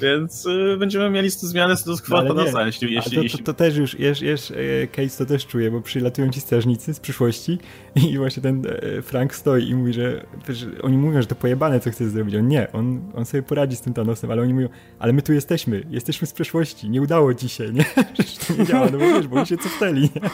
Więc 0.03 0.47
y, 0.47 0.77
będziemy 0.79 1.11
mieli 1.11 1.31
zmianę 1.31 1.77
status 1.77 2.03
quo 2.03 2.23
Thanosa, 2.23 2.67
jeśli, 2.67 2.95
jeśli, 2.95 3.17
to, 3.17 3.23
jeśli... 3.23 3.39
To, 3.39 3.45
to, 3.45 3.55
też 3.55 3.77
już, 3.77 3.99
jesz, 3.99 4.21
jesz, 4.21 4.53
Case 4.93 5.19
to 5.19 5.27
też 5.27 5.47
czuje, 5.47 5.71
bo 5.71 5.81
przylatują 5.81 6.31
ci 6.31 6.41
strażnicy 6.41 6.95
z 6.95 7.01
przyszłości 7.01 7.59
i 7.95 8.19
właśnie 8.19 8.43
ten 8.43 8.63
Frank 9.03 9.35
stoi 9.35 9.69
i 9.69 9.75
mówi, 9.75 9.93
że 9.93 10.27
oni 10.83 10.99
mówią, 10.99 11.23
że 11.23 11.27
to 11.27 11.35
pojebane, 11.35 11.81
co 11.81 11.91
chce 11.91 12.09
zrobić. 12.09 12.35
On 12.35 12.49
nie, 12.49 12.73
on, 12.73 13.13
on 13.15 13.25
sobie 13.25 13.43
poradzi 13.43 13.77
z 13.77 13.81
tym 13.81 13.95
Thanosem, 13.95 14.31
ale 14.31 14.43
oni 14.43 14.55
mówią, 14.55 14.69
ale 14.99 15.13
my 15.13 15.23
tu 15.23 15.33
jesteśmy, 15.33 15.87
jesteśmy 15.91 16.27
z 16.27 16.33
przeszłości, 16.33 16.91
nie 16.91 17.03
udało 17.03 17.35
ci 17.35 17.49
się, 17.49 17.73
nie? 17.73 17.85
Przecież 18.13 18.37
to 18.37 18.55
nie 18.55 18.67
działa, 18.67 18.87
no 18.93 18.99
bo 18.99 19.05
wiesz, 19.05 19.29
bo 19.29 19.37
oni 19.37 19.47
się 19.47 19.57
cofnęli, 19.57 20.01
nie? 20.01 20.31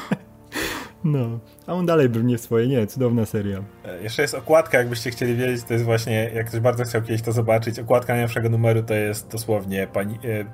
No, 1.07 1.38
a 1.66 1.73
on 1.75 1.87
dalej 1.87 2.09
brnie 2.09 2.38
swoje, 2.38 2.69
nie, 2.69 2.87
cudowna 2.87 3.27
seria. 3.27 3.62
E, 3.85 4.03
jeszcze 4.03 4.23
jest 4.23 4.35
okładka, 4.35 4.79
jakbyście 4.79 5.11
chcieli 5.11 5.37
wiedzieć, 5.37 5.64
to 5.64 5.73
jest 5.73 5.85
właśnie, 5.85 6.31
jak 6.35 6.47
ktoś 6.47 6.61
bardzo 6.61 6.85
chciał 6.85 7.03
kiedyś 7.03 7.23
to 7.23 7.33
zobaczyć, 7.33 7.79
okładka 7.79 8.12
najnowszego 8.12 8.49
numeru 8.49 8.83
to 8.83 8.95
jest 8.95 9.29
dosłownie 9.29 9.87
pani, 9.92 10.14
e, 10.14 10.45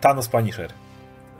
Thanos 0.00 0.28
Punisher. 0.28 0.70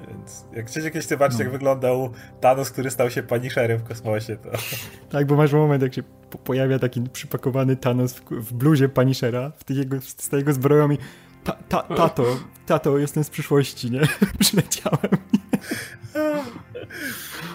Więc 0.09 0.45
jak 0.53 0.67
chcecie 0.67 0.91
kiedyś 0.91 1.07
zobaczyć, 1.07 1.39
no. 1.39 1.45
jak 1.45 1.53
wyglądał 1.53 2.11
Thanos, 2.41 2.71
który 2.71 2.91
stał 2.91 3.11
się 3.11 3.23
Punisherem 3.23 3.79
w 3.79 3.85
kosmosie, 3.85 4.37
to... 4.37 4.51
Tak, 5.13 5.27
bo 5.27 5.37
masz 5.37 5.53
moment, 5.53 5.83
jak 5.83 5.95
się 5.95 6.03
pojawia 6.45 6.79
taki 6.79 7.03
przypakowany 7.03 7.77
Thanos 7.77 8.15
w, 8.15 8.31
w 8.31 8.53
bluzie 8.53 8.89
Punishera, 8.89 9.53
w 9.57 9.65
tych 9.65 9.77
jego, 9.77 10.01
z 10.01 10.33
jego 10.33 10.53
zbroją 10.53 10.91
i 10.91 10.99
ta, 11.45 11.53
ta, 11.69 11.83
tato, 11.83 12.25
tato, 12.67 12.99
jestem 12.99 13.25
z 13.25 13.31
przyszłości, 13.31 13.91
nie? 13.91 14.01
Przyleciałem. 14.39 15.36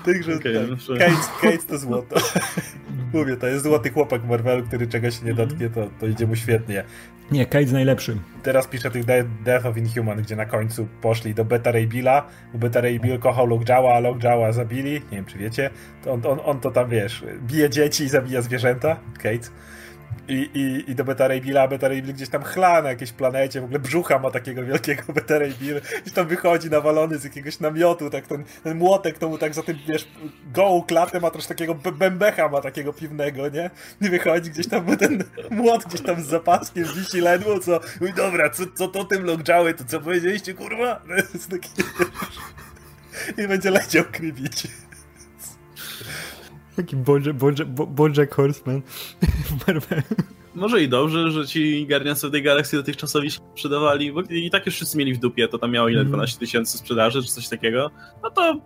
Także 0.05 0.35
okay, 0.35 0.53
tak, 0.53 0.99
Kate, 0.99 1.41
Kate 1.41 1.67
to 1.67 1.77
złoto. 1.77 2.15
Mówię, 3.13 3.37
to 3.37 3.47
jest 3.47 3.63
złoty 3.63 3.89
chłopak 3.89 4.23
Marvelu, 4.23 4.63
który 4.63 4.87
czegoś 4.87 5.21
nie 5.21 5.33
dotknie, 5.33 5.69
to, 5.69 5.89
to 5.99 6.07
idzie 6.07 6.27
mu 6.27 6.35
świetnie. 6.35 6.83
Nie, 7.31 7.45
Kate 7.45 7.65
najlepszy. 7.65 8.17
Teraz 8.43 8.67
piszę 8.67 8.91
tych 8.91 9.05
Death 9.43 9.65
of 9.65 9.77
Inhuman, 9.77 10.21
gdzie 10.21 10.35
na 10.35 10.45
końcu 10.45 10.87
poszli 11.01 11.33
do 11.33 11.45
Beta 11.45 11.71
Ray 11.71 11.87
Billa, 11.87 12.27
bo 12.53 12.59
Beta 12.59 12.81
Ray 12.81 12.99
Bill 12.99 13.19
kochał 13.19 13.47
Lockjawa, 13.47 13.93
a 13.93 13.99
Lockjawa 13.99 14.51
zabili, 14.51 14.93
nie 14.93 14.99
wiem 15.11 15.25
czy 15.25 15.37
wiecie, 15.37 15.69
to 16.03 16.13
on, 16.13 16.21
on, 16.25 16.39
on 16.45 16.59
to 16.59 16.71
tam, 16.71 16.89
wiesz, 16.89 17.23
bije 17.47 17.69
dzieci 17.69 18.03
i 18.03 18.09
zabija 18.09 18.41
zwierzęta, 18.41 18.99
Kate. 19.17 19.49
I, 20.27 20.49
i, 20.53 20.91
i 20.91 20.95
do 20.95 21.03
Beta 21.03 21.27
Ray 21.27 21.41
Billa, 21.41 21.67
Beta 21.67 21.87
Ray 21.87 22.01
Bill 22.01 22.13
gdzieś 22.13 22.29
tam 22.29 22.43
chla 22.43 22.81
na 22.81 22.89
jakiejś 22.89 23.11
planecie, 23.11 23.61
w 23.61 23.63
ogóle 23.63 23.79
brzucha 23.79 24.19
ma 24.19 24.31
takiego 24.31 24.63
wielkiego 24.63 25.03
Beta 25.13 25.39
Ray 25.39 25.53
Bill, 25.53 25.81
gdzieś 26.01 26.13
tam 26.13 26.27
wychodzi 26.27 26.69
nawalony 26.69 27.17
z 27.17 27.23
jakiegoś 27.23 27.59
namiotu, 27.59 28.09
tak 28.09 28.27
ten, 28.27 28.43
ten 28.63 28.77
młotek 28.77 29.17
to 29.17 29.29
mu 29.29 29.37
tak 29.37 29.53
za 29.53 29.63
tym, 29.63 29.77
wiesz, 29.87 30.07
gołą 30.53 30.83
klatę 30.83 31.19
ma 31.19 31.31
troszkę 31.31 31.55
takiego 31.55 31.75
bębecha 31.75 32.49
ma 32.49 32.61
takiego 32.61 32.93
piwnego, 32.93 33.49
nie? 33.49 33.69
I 34.01 34.09
wychodzi 34.09 34.51
gdzieś 34.51 34.67
tam, 34.67 34.97
ten 34.97 35.23
młot 35.49 35.85
gdzieś 35.85 36.01
tam 36.01 36.23
z 36.23 36.25
zapaskiem 36.25 36.85
wisi 36.95 37.21
ledwo, 37.21 37.59
co, 37.59 37.79
mówi, 38.01 38.13
dobra, 38.13 38.49
co, 38.49 38.63
co 38.75 38.87
to 38.87 39.03
tym 39.03 39.25
lockjawy, 39.25 39.73
to 39.73 39.83
co 39.83 39.99
powiedzieliście, 39.99 40.53
kurwa? 40.53 41.01
I 43.37 43.47
będzie 43.47 43.71
leciał 43.71 44.03
krybić. 44.11 44.67
Taki 46.75 46.95
Bojack, 46.95 47.37
Bojack 47.69 48.33
Horseman 48.33 48.81
w 49.21 49.67
Marvelu. 49.67 50.03
Może 50.55 50.83
i 50.83 50.89
dobrze, 50.89 51.31
że 51.31 51.47
ci 51.47 51.87
Guardians 51.87 52.23
of 52.23 52.31
the 52.31 52.41
Galaxy 52.41 52.77
dotychczasowi 52.77 53.31
się 53.31 53.39
sprzedawali, 53.53 54.11
bo 54.11 54.21
i 54.21 54.49
tak 54.49 54.65
już 54.65 54.75
wszyscy 54.75 54.97
mieli 54.97 55.13
w 55.13 55.19
dupie, 55.19 55.47
to 55.47 55.57
tam 55.57 55.71
miało 55.71 55.89
ile, 55.89 56.05
12 56.05 56.35
mhm. 56.35 56.39
tysięcy 56.39 56.77
sprzedaży 56.77 57.23
czy 57.23 57.29
coś 57.29 57.49
takiego, 57.49 57.91
no 58.23 58.31
to 58.31 58.61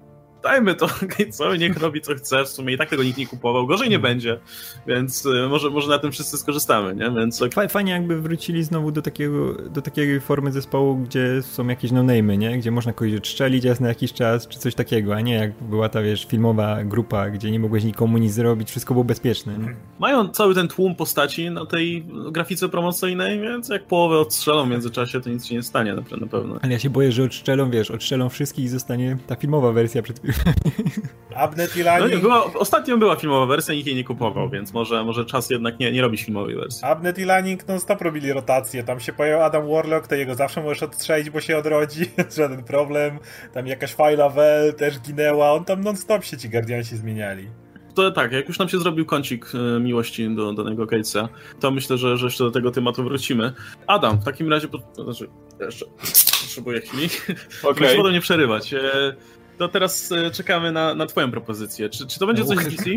dajmy 0.46 0.76
to 0.76 0.88
co 1.38 1.56
niech 1.56 1.78
robi 1.78 2.02
co 2.02 2.16
chce, 2.16 2.44
w 2.44 2.48
sumie 2.48 2.74
i 2.74 2.78
tak 2.78 2.90
tego 2.90 3.04
nikt 3.04 3.18
nie 3.18 3.28
kupował, 3.28 3.68
gorzej 3.68 3.90
nie 3.90 4.00
będzie, 4.00 4.40
więc 4.88 5.26
y, 5.26 5.48
może, 5.50 5.70
może 5.70 5.90
na 5.90 6.00
tym 6.00 6.12
wszyscy 6.12 6.38
skorzystamy, 6.38 6.96
nie? 6.96 7.12
Więc... 7.12 7.44
Fajnie 7.70 7.92
jakby 7.92 8.22
wrócili 8.22 8.64
znowu 8.64 8.92
do, 8.92 9.02
takiego, 9.02 9.54
do 9.54 9.82
takiej 9.82 10.20
formy 10.20 10.52
zespołu, 10.52 10.96
gdzie 10.96 11.42
są 11.42 11.68
jakieś 11.68 11.92
no-name'y, 11.92 12.38
nie? 12.38 12.58
Gdzie 12.58 12.72
można 12.72 12.94
kogoś 12.94 13.14
odstrzelić 13.14 13.66
raz 13.66 13.80
na 13.80 13.88
jakiś 13.88 14.14
czas, 14.14 14.48
czy 14.48 14.60
coś 14.60 14.76
takiego, 14.76 15.16
a 15.16 15.22
nie 15.22 15.34
jak 15.34 15.64
była 15.64 15.90
ta, 15.90 16.02
wiesz, 16.02 16.26
filmowa 16.26 16.84
grupa, 16.84 17.30
gdzie 17.30 17.52
nie 17.52 17.60
mogłeś 17.60 17.84
nikomu 17.84 18.18
nic 18.18 18.34
zrobić, 18.34 18.70
wszystko 18.70 18.94
było 18.94 19.04
bezpieczne, 19.04 19.58
nie? 19.58 19.76
Mają 20.00 20.30
cały 20.30 20.56
ten 20.56 20.68
tłum 20.68 20.96
postaci 20.96 21.52
na 21.52 21.66
tej 21.66 22.06
grafice 22.32 22.70
promocyjnej, 22.70 23.40
więc 23.40 23.70
jak 23.70 23.88
połowę 23.88 24.20
odstrzelą 24.20 24.66
w 24.66 24.70
międzyczasie, 24.70 25.22
to 25.22 25.30
nic 25.30 25.46
się 25.46 25.56
nie 25.56 25.64
stanie 25.64 25.94
na 25.94 26.02
pewno. 26.02 26.56
Ale 26.62 26.74
ja 26.74 26.80
się 26.80 26.90
boję, 26.90 27.12
że 27.12 27.24
odstrzelą, 27.24 27.72
wiesz, 27.72 27.92
odstrzelą 27.92 28.30
wszystkich 28.30 28.66
i 28.66 28.68
zostanie 28.68 29.18
ta 29.28 29.36
filmowa 29.36 29.72
wersja 29.72 30.02
przed 30.02 30.20
Abnet 31.36 31.78
Ilani... 31.78 32.14
No, 32.14 32.20
była, 32.20 32.54
ostatnio 32.54 32.98
była 32.98 33.16
filmowa 33.16 33.46
wersja, 33.46 33.74
nikt 33.74 33.88
jej 33.88 33.96
nie 33.96 34.04
kupował, 34.04 34.50
więc 34.50 34.74
może, 34.74 35.04
może 35.04 35.26
czas 35.26 35.50
jednak 35.50 35.80
nie, 35.80 35.92
nie 35.92 36.02
robić 36.02 36.24
filmowej 36.24 36.56
wersji. 36.56 36.84
Abnet 36.84 37.20
i 37.20 37.26
Lanning 37.26 37.68
non 37.68 37.80
stop 37.80 38.02
robili 38.02 38.34
rotację, 38.34 38.84
tam 38.84 39.00
się 39.00 39.14
pojawił 39.14 39.44
Adam 39.44 39.70
Warlock, 39.70 40.08
to 40.08 40.16
jego 40.16 40.36
zawsze 40.36 40.64
możesz 40.64 40.84
odstrzelić, 40.84 41.30
bo 41.30 41.42
się 41.42 41.58
odrodzi, 41.58 42.06
żaden 42.38 42.64
problem. 42.64 43.20
Tam 43.54 43.68
jakaś 43.68 43.94
Fajla 43.94 44.30
Well 44.30 44.74
też 44.74 45.00
ginęła, 45.00 45.52
on 45.52 45.66
tam 45.66 45.82
non 45.82 45.98
stop 45.98 46.24
się 46.24 46.38
ci 46.38 46.50
Guardiansi 46.50 46.98
zmieniali 46.98 47.48
to 47.96 48.12
tak, 48.12 48.32
jak 48.32 48.48
już 48.48 48.60
nam 48.60 48.70
się 48.70 48.80
zrobił 48.80 49.06
kącik 49.06 49.46
e, 49.54 49.80
miłości 49.80 50.36
do 50.36 50.54
danego 50.54 50.86
Cage'a, 50.86 51.28
to 51.60 51.72
myślę, 51.72 51.98
że, 51.98 52.18
że 52.18 52.26
jeszcze 52.26 52.44
do 52.44 52.52
tego 52.52 52.72
tematu 52.72 53.04
wrócimy. 53.04 53.54
Adam, 53.88 54.18
w 54.22 54.24
takim 54.24 54.50
razie, 54.50 54.68
znaczy, 55.04 55.28
jeszcze 55.60 55.86
potrzebuję 55.86 56.82
chwili. 56.82 57.10
Okay. 57.64 57.98
Muszę 57.98 58.12
nie 58.12 58.22
przerywać. 58.22 58.76
E, 59.56 59.58
to 59.58 59.68
teraz 59.68 60.12
e, 60.12 60.32
czekamy 60.32 60.72
na, 60.72 60.96
na 60.96 61.06
twoją 61.06 61.32
propozycję. 61.32 61.90
Czy, 61.90 62.08
czy 62.08 62.20
to 62.20 62.28
będzie 62.28 62.46
coś 62.46 62.58
z 62.58 62.68
DC? 62.68 62.90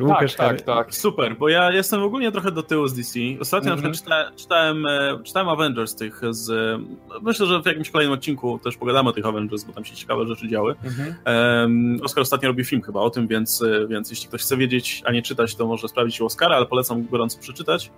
Łukasz, 0.00 0.34
tak, 0.34 0.56
tak, 0.56 0.66
tak. 0.66 0.94
Super, 0.94 1.36
bo 1.36 1.48
ja 1.48 1.72
jestem 1.72 2.02
ogólnie 2.02 2.32
trochę 2.32 2.52
do 2.52 2.62
tyłu 2.62 2.88
z 2.88 2.94
DC. 2.94 3.20
Ostatnio 3.40 3.72
mm 3.72 3.80
-hmm. 3.80 3.86
na 3.86 3.90
przykład 3.90 4.18
mhm. 4.18 4.36
czyta, 4.36 4.42
czytałem, 4.42 4.86
e, 4.86 5.18
czytałem 5.24 5.48
Avengers 5.48 5.94
tych 5.94 6.20
z... 6.30 6.80
Myślę, 7.22 7.46
że 7.46 7.62
w 7.62 7.66
jakimś 7.66 7.90
kolejnym 7.90 8.14
odcinku 8.14 8.58
też 8.58 8.76
pogadamy 8.76 9.08
o 9.08 9.12
tych 9.12 9.26
Avengers, 9.26 9.64
bo 9.64 9.72
tam 9.72 9.84
się 9.84 9.96
ciekawe 9.96 10.26
rzeczy 10.26 10.48
działy. 10.48 10.74
Mm 10.82 10.94
-hmm. 10.94 11.62
um, 11.62 11.98
Oscar 12.04 12.22
ostatnio 12.22 12.48
robi 12.48 12.64
film 12.64 12.82
chyba 12.82 13.00
o 13.00 13.10
tym, 13.10 13.28
więc, 13.28 13.64
więc 13.88 14.10
jeśli 14.10 14.28
ktoś 14.28 14.42
chce 14.42 14.56
wiedzieć, 14.56 15.02
a 15.06 15.12
nie 15.12 15.22
czytać, 15.22 15.54
to 15.54 15.66
może 15.66 15.88
sprawdzić 15.88 16.20
u 16.20 16.26
Oscara, 16.26 16.56
ale 16.56 16.66
polecam 16.66 17.06
gorąco 17.06 17.38
przeczytać. 17.38 17.90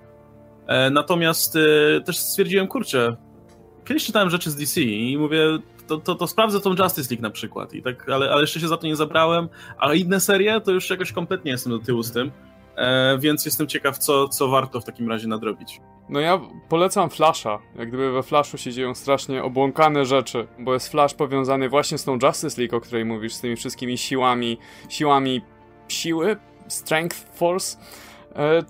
Natomiast 0.91 1.59
też 2.05 2.19
stwierdziłem, 2.19 2.67
kurczę, 2.67 3.17
kiedyś 3.85 4.07
czytałem 4.07 4.31
rzeczy 4.31 4.51
z 4.51 4.57
DC 4.57 4.81
i 4.81 5.19
mówię, 5.19 5.59
to, 5.87 5.99
to, 5.99 6.15
to 6.15 6.27
sprawdzę 6.27 6.61
tą 6.61 6.71
Justice 6.71 7.11
League 7.11 7.23
na 7.23 7.31
przykład, 7.31 7.75
I 7.75 7.83
tak, 7.83 8.09
ale, 8.09 8.31
ale 8.31 8.41
jeszcze 8.41 8.61
się 8.61 8.69
za 8.69 8.77
to 8.77 8.87
nie 8.87 8.97
zabrałem, 8.97 9.49
a 9.79 9.95
inne 9.95 10.21
serie 10.21 10.61
to 10.61 10.71
już 10.73 10.91
jakoś 10.91 11.13
kompletnie 11.13 11.51
jestem 11.51 11.73
do 11.73 11.79
tyłu 11.79 12.03
z 12.03 12.13
tym, 12.13 12.31
e, 12.77 13.19
więc 13.19 13.45
jestem 13.45 13.67
ciekaw, 13.67 13.99
co, 13.99 14.29
co 14.29 14.49
warto 14.49 14.81
w 14.81 14.85
takim 14.85 15.09
razie 15.09 15.29
nadrobić. 15.29 15.81
No 16.09 16.21
ja 16.21 16.41
polecam 16.69 17.11
Flasha, 17.11 17.59
jak 17.77 17.89
gdyby 17.89 18.13
we 18.13 18.23
Flashu 18.23 18.59
się 18.59 18.73
dzieją 18.73 18.95
strasznie 18.95 19.43
obłąkane 19.43 20.05
rzeczy, 20.05 20.47
bo 20.59 20.75
jest 20.75 20.89
Flash 20.89 21.15
powiązany 21.15 21.69
właśnie 21.69 21.99
z 21.99 22.05
tą 22.05 22.19
Justice 22.23 22.61
League, 22.61 22.77
o 22.77 22.81
której 22.81 23.05
mówisz, 23.05 23.35
z 23.35 23.41
tymi 23.41 23.57
wszystkimi 23.57 23.99
siłami, 23.99 24.59
siłami 24.89 25.41
siły, 25.89 26.37
Strength 26.69 27.17
Force, 27.35 27.79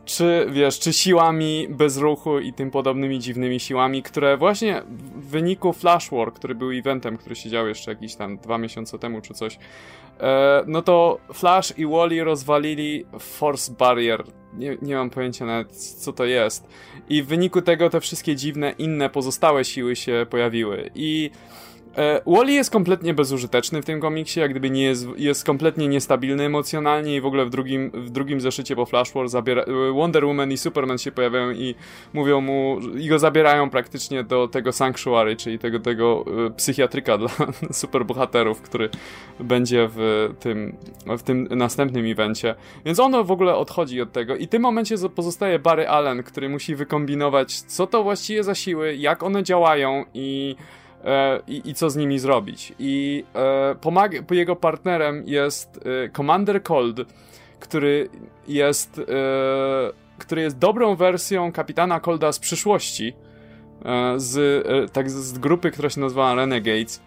czy 0.04 0.46
wiesz, 0.50 0.78
czy 0.78 0.92
siłami 0.92 1.66
bez 1.70 1.96
ruchu 1.96 2.38
i 2.38 2.52
tym 2.52 2.70
podobnymi 2.70 3.18
dziwnymi 3.18 3.60
siłami, 3.60 4.02
które 4.02 4.36
właśnie 4.36 4.82
w 5.16 5.30
wyniku 5.30 5.72
Flash 5.72 6.10
War, 6.10 6.32
który 6.32 6.54
był 6.54 6.70
eventem, 6.70 7.16
który 7.16 7.34
się 7.34 7.50
działo 7.50 7.68
jeszcze 7.68 7.90
jakieś 7.90 8.14
tam 8.14 8.38
dwa 8.38 8.58
miesiące 8.58 8.98
temu 8.98 9.20
czy 9.20 9.34
coś, 9.34 9.58
e, 10.20 10.64
no 10.66 10.82
to 10.82 11.18
Flash 11.32 11.78
i 11.78 11.86
Wally 11.86 12.24
rozwalili 12.24 13.04
Force 13.18 13.72
Barrier. 13.78 14.24
Nie, 14.54 14.76
nie 14.82 14.94
mam 14.94 15.10
pojęcia 15.10 15.46
nawet 15.46 15.72
co 15.76 16.12
to 16.12 16.24
jest. 16.24 16.68
I 17.08 17.22
w 17.22 17.26
wyniku 17.26 17.62
tego 17.62 17.90
te 17.90 18.00
wszystkie 18.00 18.36
dziwne 18.36 18.74
inne 18.78 19.10
pozostałe 19.10 19.64
siły 19.64 19.96
się 19.96 20.26
pojawiły. 20.30 20.90
I 20.94 21.30
E, 21.30 21.71
Wally 22.26 22.53
jest 22.53 22.70
kompletnie 22.70 23.14
bezużyteczny 23.14 23.82
w 23.82 23.84
tym 23.84 24.01
komiksie, 24.01 24.40
jak 24.40 24.51
gdyby 24.51 24.70
nie 24.70 24.82
jest, 24.82 25.07
jest 25.16 25.45
kompletnie 25.45 25.88
niestabilny 25.88 26.45
emocjonalnie 26.45 27.16
i 27.16 27.20
w 27.20 27.26
ogóle 27.26 27.45
w 27.47 27.51
drugim, 27.51 27.90
w 27.95 28.11
drugim 28.11 28.40
zeszycie 28.40 28.76
po 28.76 28.86
Flash 28.86 29.12
War 29.12 29.28
zabiera, 29.28 29.62
e, 29.62 29.93
Wonder 29.93 30.26
Woman 30.26 30.53
i 30.53 30.59
Superman 30.59 30.99
się 30.99 31.12
pojawiają 31.12 31.51
i 31.51 31.74
mówią 32.12 32.40
mu, 32.40 32.78
i 32.99 33.09
go 33.09 33.18
zabierają 33.18 33.70
praktycznie 33.70 34.24
do 34.24 34.49
tego 34.49 34.72
Sanctuary, 34.72 35.36
czyli 35.36 35.59
tego, 35.59 35.80
tego 35.80 36.24
e, 36.47 36.51
psychiatryka 36.51 37.18
dla 37.18 37.28
superbohaterów, 37.72 38.62
który 38.62 38.88
będzie 39.40 39.88
w 39.97 40.30
tym, 40.40 40.76
w 41.18 41.22
tym 41.22 41.49
następnym 41.51 42.07
evencie. 42.07 42.55
Więc 42.84 43.01
ono 43.01 43.24
w 43.24 43.30
ogóle 43.30 43.55
odchodzi 43.55 44.01
od 44.01 44.12
tego 44.12 44.36
i 44.36 44.47
w 44.47 44.49
tym 44.49 44.62
momencie 44.62 44.97
pozostaje 45.14 45.59
Barry 45.59 45.88
Allen, 45.88 46.22
który 46.22 46.49
musi 46.49 46.74
wykombinować, 46.74 47.61
co 47.61 47.86
to 47.86 48.03
właściwie 48.03 48.45
za 48.45 48.55
siły, 48.55 48.97
jak 48.97 49.22
one 49.22 49.43
działają 49.43 50.05
i 50.14 50.57
E, 50.57 50.82
i, 51.46 51.62
i, 51.64 51.74
co 51.74 51.90
z 51.90 51.96
nimi 51.96 52.18
zrobić. 52.18 52.72
I 52.78 53.24
e, 53.34 53.74
pomaga, 53.74 54.18
jego 54.30 54.57
partnerem 54.57 55.22
jest 55.26 55.80
e, 56.05 56.09
Commander 56.09 56.62
Cold, 56.62 57.00
który 57.62 58.09
jest, 58.48 58.98
e, 58.98 59.03
który 60.18 60.42
jest 60.42 60.59
dobrą 60.59 60.96
wersją 60.96 61.53
kapitana 61.53 62.00
Colda 62.00 62.32
z 62.32 62.38
przyszłości, 62.38 63.12
e, 63.84 64.14
z, 64.16 64.36
e, 64.66 64.88
tak, 64.88 65.11
z 65.11 65.38
grupy, 65.38 65.70
która 65.70 65.90
się 65.90 66.00
nazywa 66.00 66.34
Renegades, 66.34 67.03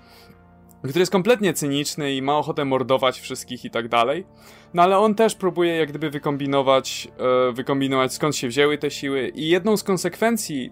który 0.83 0.99
jest 0.99 1.11
kompletnie 1.11 1.53
cyniczny 1.53 2.13
i 2.13 2.21
ma 2.21 2.37
ochotę 2.37 2.65
mordować 2.65 3.19
wszystkich 3.19 3.65
i 3.65 3.69
tak 3.69 3.87
dalej. 3.87 4.25
No 4.73 4.83
ale 4.83 4.97
on 4.97 5.15
też 5.15 5.35
próbuje 5.35 5.75
jak 5.75 5.89
gdyby 5.89 6.09
wykombinować, 6.09 7.07
wykombinować 7.53 8.13
skąd 8.13 8.35
się 8.35 8.47
wzięły 8.47 8.77
te 8.77 8.91
siły 8.91 9.29
i 9.35 9.49
jedną 9.49 9.77
z 9.77 9.83
konsekwencji 9.83 10.71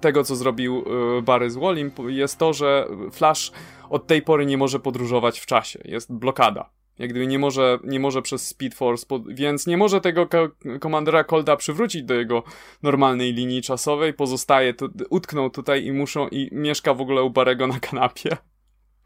tego, 0.00 0.24
co 0.24 0.36
zrobił 0.36 0.84
e, 1.18 1.22
Barry 1.22 1.50
z 1.50 1.56
Wallim, 1.56 1.90
jest 2.08 2.38
to, 2.38 2.52
że 2.52 2.88
Flash 3.12 3.52
od 3.90 4.06
tej 4.06 4.22
pory 4.22 4.46
nie 4.46 4.58
może 4.58 4.80
podróżować 4.80 5.40
w 5.40 5.46
czasie. 5.46 5.78
Jest 5.84 6.12
blokada. 6.12 6.70
Jak 6.98 7.10
gdyby 7.10 7.26
nie 7.26 7.38
może, 7.38 7.78
nie 7.84 8.00
może 8.00 8.22
przez 8.22 8.48
Speed 8.48 8.76
Force, 8.76 9.06
więc 9.28 9.66
nie 9.66 9.76
może 9.76 10.00
tego 10.00 10.28
komandera 10.80 11.24
Colda 11.24 11.56
przywrócić 11.56 12.02
do 12.02 12.14
jego 12.14 12.42
normalnej 12.82 13.32
linii 13.32 13.62
czasowej, 13.62 14.14
pozostaje, 14.14 14.74
tu, 14.74 14.88
utknął 15.10 15.50
tutaj 15.50 15.84
i 15.84 15.92
muszą, 15.92 16.28
i 16.28 16.48
mieszka 16.52 16.94
w 16.94 17.00
ogóle 17.00 17.22
u 17.22 17.30
Barego 17.30 17.66
na 17.66 17.80
kanapie. 17.80 18.36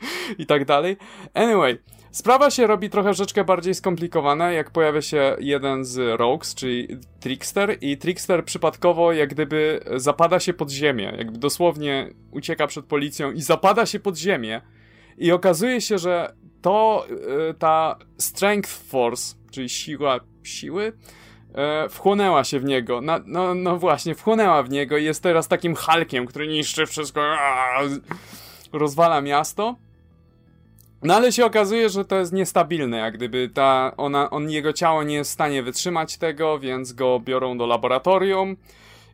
I 0.39 0.47
tak 0.47 0.65
dalej. 0.65 0.97
Anyway, 1.35 1.79
Sprawa 2.11 2.51
się 2.51 2.67
robi 2.67 2.91
trochę 2.91 3.15
rzeczkę 3.15 3.45
bardziej 3.45 3.75
skomplikowana, 3.75 4.53
jak 4.53 4.71
pojawia 4.71 5.03
się 5.03 5.37
jeden 5.41 5.85
z 5.85 6.19
Rogues, 6.21 6.55
czyli 6.55 6.89
Trickster, 7.21 7.79
i 7.81 7.99
Trickster 7.99 8.45
przypadkowo 8.45 9.13
jak 9.13 9.29
gdyby 9.31 9.81
zapada 9.97 10.41
się 10.41 10.55
pod 10.55 10.71
ziemię, 10.71 11.15
jakby 11.19 11.39
dosłownie 11.39 12.11
ucieka 12.31 12.67
przed 12.67 12.87
policją 12.87 13.33
i 13.33 13.43
zapada 13.43 13.87
się 13.87 14.01
pod 14.01 14.17
ziemię. 14.17 14.61
I 15.19 15.33
okazuje 15.33 15.81
się, 15.81 15.99
że 15.99 16.35
to 16.63 17.07
y, 17.51 17.55
ta 17.55 17.99
Strength 18.19 18.71
Force, 18.71 19.35
czyli 19.51 19.69
siła 19.69 20.21
siły, 20.43 20.93
y, 21.87 21.89
wchłonęła 21.89 22.45
się 22.45 22.61
w 22.61 22.65
niego. 22.65 23.01
No, 23.01 23.19
no, 23.27 23.55
no 23.55 23.77
właśnie, 23.77 24.15
wchłonęła 24.15 24.63
w 24.63 24.71
niego 24.71 24.97
i 24.97 25.05
jest 25.05 25.23
teraz 25.23 25.49
takim 25.49 25.75
Hulkiem, 25.77 26.27
który 26.27 26.49
niszczy 26.49 26.87
wszystko, 26.87 27.21
rozwala 28.73 29.21
miasto. 29.21 29.77
No 31.03 31.15
ale 31.15 31.33
się 31.33 31.47
okazuje, 31.47 31.89
że 31.89 32.05
to 32.05 32.17
jest 32.17 32.33
niestabilne, 32.33 32.97
jak 32.97 33.15
gdyby 33.15 33.51
ta, 33.55 33.93
ona, 33.97 34.31
on, 34.31 34.51
jego 34.51 34.73
ciało 34.73 35.03
nie 35.03 35.15
jest 35.15 35.31
w 35.31 35.35
stanie 35.35 35.63
wytrzymać 35.63 36.17
tego, 36.17 36.59
więc 36.59 36.93
go 36.93 37.21
biorą 37.21 37.59
do 37.59 37.67
laboratorium. 37.67 38.57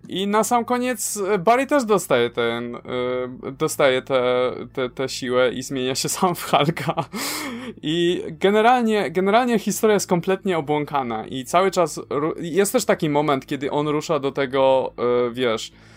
I 0.08 0.26
na 0.26 0.44
sam 0.44 0.64
koniec 0.64 1.16
e, 1.16 1.38
Barry 1.38 1.66
też 1.66 1.84
dostaje 1.84 2.30
ten, 2.30 2.72
yy, 3.42 3.52
dostaje 3.52 4.02
tę 4.02 4.14
te, 4.58 4.66
te, 4.72 4.90
te 4.90 5.08
siłę 5.08 5.52
i 5.52 5.62
zmienia 5.62 5.94
się 5.94 6.08
sam 6.18 6.34
w 6.34 6.50
Hulka. 6.50 6.94
I 7.82 8.22
generalnie, 8.28 9.10
generalnie 9.10 9.58
historia 9.58 9.94
jest 9.94 10.08
kompletnie 10.08 10.58
obłąkana 10.58 11.26
i 11.26 11.44
cały 11.44 11.70
czas, 11.70 12.00
jest 12.40 12.72
też 12.72 12.84
taki 12.84 13.08
moment, 13.10 13.46
kiedy 13.46 13.70
on 13.70 13.88
rusza 13.88 14.18
do 14.18 14.32
tego, 14.32 14.92
yy, 14.98 15.32
wiesz, 15.34 15.72
E, 15.72 15.93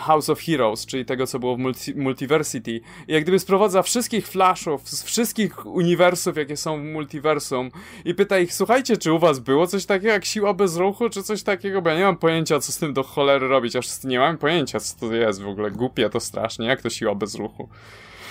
House 0.00 0.30
of 0.30 0.40
Heroes, 0.40 0.86
czyli 0.86 1.04
tego, 1.04 1.26
co 1.26 1.38
było 1.38 1.56
w 1.56 1.58
multi 1.58 1.94
Multiversity. 1.94 2.70
I 3.08 3.12
jak 3.12 3.22
gdyby 3.22 3.38
sprowadza 3.38 3.82
wszystkich 3.82 4.28
Flashów 4.28 4.88
z 4.88 5.02
wszystkich 5.02 5.66
uniwersów, 5.66 6.36
jakie 6.36 6.56
są 6.56 6.80
w 6.80 6.84
multiversum 6.84 7.70
i 8.04 8.14
pyta 8.14 8.38
ich, 8.38 8.54
słuchajcie, 8.54 8.96
czy 8.96 9.12
u 9.12 9.18
was 9.18 9.38
było 9.38 9.66
coś 9.66 9.86
takiego 9.86 10.12
jak 10.12 10.24
siła 10.24 10.54
bez 10.54 10.76
ruchu, 10.76 11.10
czy 11.10 11.22
coś 11.22 11.42
takiego? 11.42 11.82
Bo 11.82 11.90
ja 11.90 11.96
nie 11.96 12.04
mam 12.04 12.16
pojęcia, 12.16 12.60
co 12.60 12.72
z 12.72 12.78
tym 12.78 12.92
do 12.92 13.02
cholery 13.02 13.48
robić, 13.48 13.76
aż 13.76 14.04
nie 14.04 14.18
mam 14.18 14.38
pojęcia, 14.38 14.80
co 14.80 15.00
to 15.00 15.14
jest 15.14 15.42
w 15.42 15.48
ogóle. 15.48 15.70
Głupie 15.70 16.10
to 16.10 16.20
strasznie, 16.20 16.66
jak 16.66 16.82
to 16.82 16.90
siła 16.90 17.14
bez 17.14 17.34
ruchu. 17.34 17.68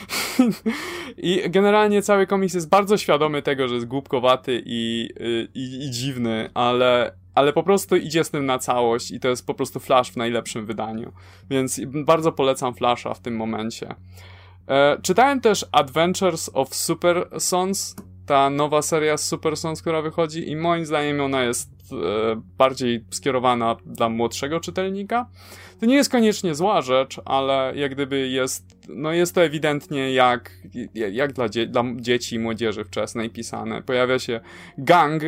I 1.18 1.50
generalnie 1.50 2.02
cały 2.02 2.28
komiks 2.28 2.54
jest 2.54 2.70
bardzo 2.70 2.98
świadomy 2.98 3.42
tego, 3.42 3.68
że 3.68 3.76
jest 3.76 3.88
głupkowaty 3.88 4.64
i, 4.66 5.10
i, 5.54 5.86
i 5.86 5.92
dziwny, 5.92 6.50
ale 6.54 7.21
ale 7.36 7.54
po 7.54 7.64
prostu 7.64 7.96
idzie 7.96 8.24
z 8.24 8.30
tym 8.30 8.46
na 8.46 8.60
całość 8.60 9.12
i 9.12 9.20
to 9.20 9.28
jest 9.28 9.48
po 9.48 9.54
prostu 9.54 9.80
Flash 9.80 10.12
w 10.12 10.18
najlepszym 10.18 10.66
wydaniu. 10.66 11.12
Więc 11.50 11.82
bardzo 11.86 12.32
polecam 12.32 12.74
Flasha 12.74 13.14
w 13.14 13.20
tym 13.20 13.36
momencie. 13.36 13.96
E, 14.68 14.98
czytałem 15.02 15.42
też 15.42 15.66
Adventures 15.72 16.52
of 16.54 16.76
Super 16.76 17.28
Sons, 17.40 17.96
ta 18.26 18.50
nowa 18.50 18.82
seria 18.82 19.18
z 19.18 19.28
Super 19.28 19.58
Sons, 19.58 19.82
która 19.82 20.02
wychodzi 20.02 20.50
i 20.50 20.56
moim 20.56 20.86
zdaniem 20.86 21.22
ona 21.22 21.44
jest 21.44 21.70
e, 21.92 22.42
bardziej 22.58 23.06
skierowana 23.10 23.76
dla 23.86 24.10
młodszego 24.10 24.60
czytelnika. 24.60 25.30
To 25.80 25.86
nie 25.86 25.96
jest 25.96 26.12
koniecznie 26.12 26.56
zła 26.56 26.82
rzecz, 26.82 27.22
ale 27.26 27.74
jak 27.76 27.92
gdyby 27.92 28.30
jest, 28.30 28.78
no 28.90 29.12
jest 29.12 29.36
to 29.36 29.44
ewidentnie 29.44 30.14
jak, 30.14 30.52
jak 30.94 31.34
dla, 31.34 31.50
dzie 31.50 31.68
dla 31.68 31.84
dzieci 31.96 32.36
i 32.36 32.40
młodzieży 32.40 32.84
wczesnej 32.84 33.30
pisane. 33.30 33.82
Pojawia 33.82 34.20
się 34.20 34.40
gang, 34.78 35.24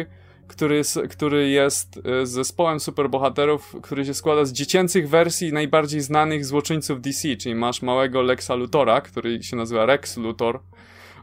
który, 0.47 0.81
który 1.09 1.49
jest 1.49 1.99
e, 2.05 2.25
zespołem 2.25 2.79
superbohaterów, 2.79 3.75
który 3.81 4.05
się 4.05 4.13
składa 4.13 4.45
z 4.45 4.51
dziecięcych 4.53 5.09
wersji 5.09 5.53
najbardziej 5.53 6.01
znanych 6.01 6.45
złoczyńców 6.45 7.01
DC, 7.01 7.35
czyli 7.35 7.55
masz 7.55 7.81
małego 7.81 8.21
Lexa 8.21 8.51
Luthora, 8.57 9.01
który 9.01 9.43
się 9.43 9.55
nazywa 9.55 9.85
Rex 9.85 10.17
Luthor, 10.17 10.59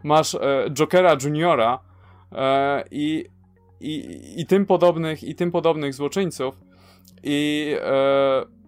masz 0.03 0.35
e, 0.35 0.39
Jokera 0.71 1.17
Juniora 1.23 1.79
e, 2.33 2.85
i, 2.91 3.25
i, 3.81 4.21
i 4.37 4.47
tym 4.47 4.67
podobnych 4.67 5.25
i 5.25 5.35
tym 5.35 5.51
podobnych 5.51 5.95
złoczyńców. 5.95 6.55
I 7.23 7.77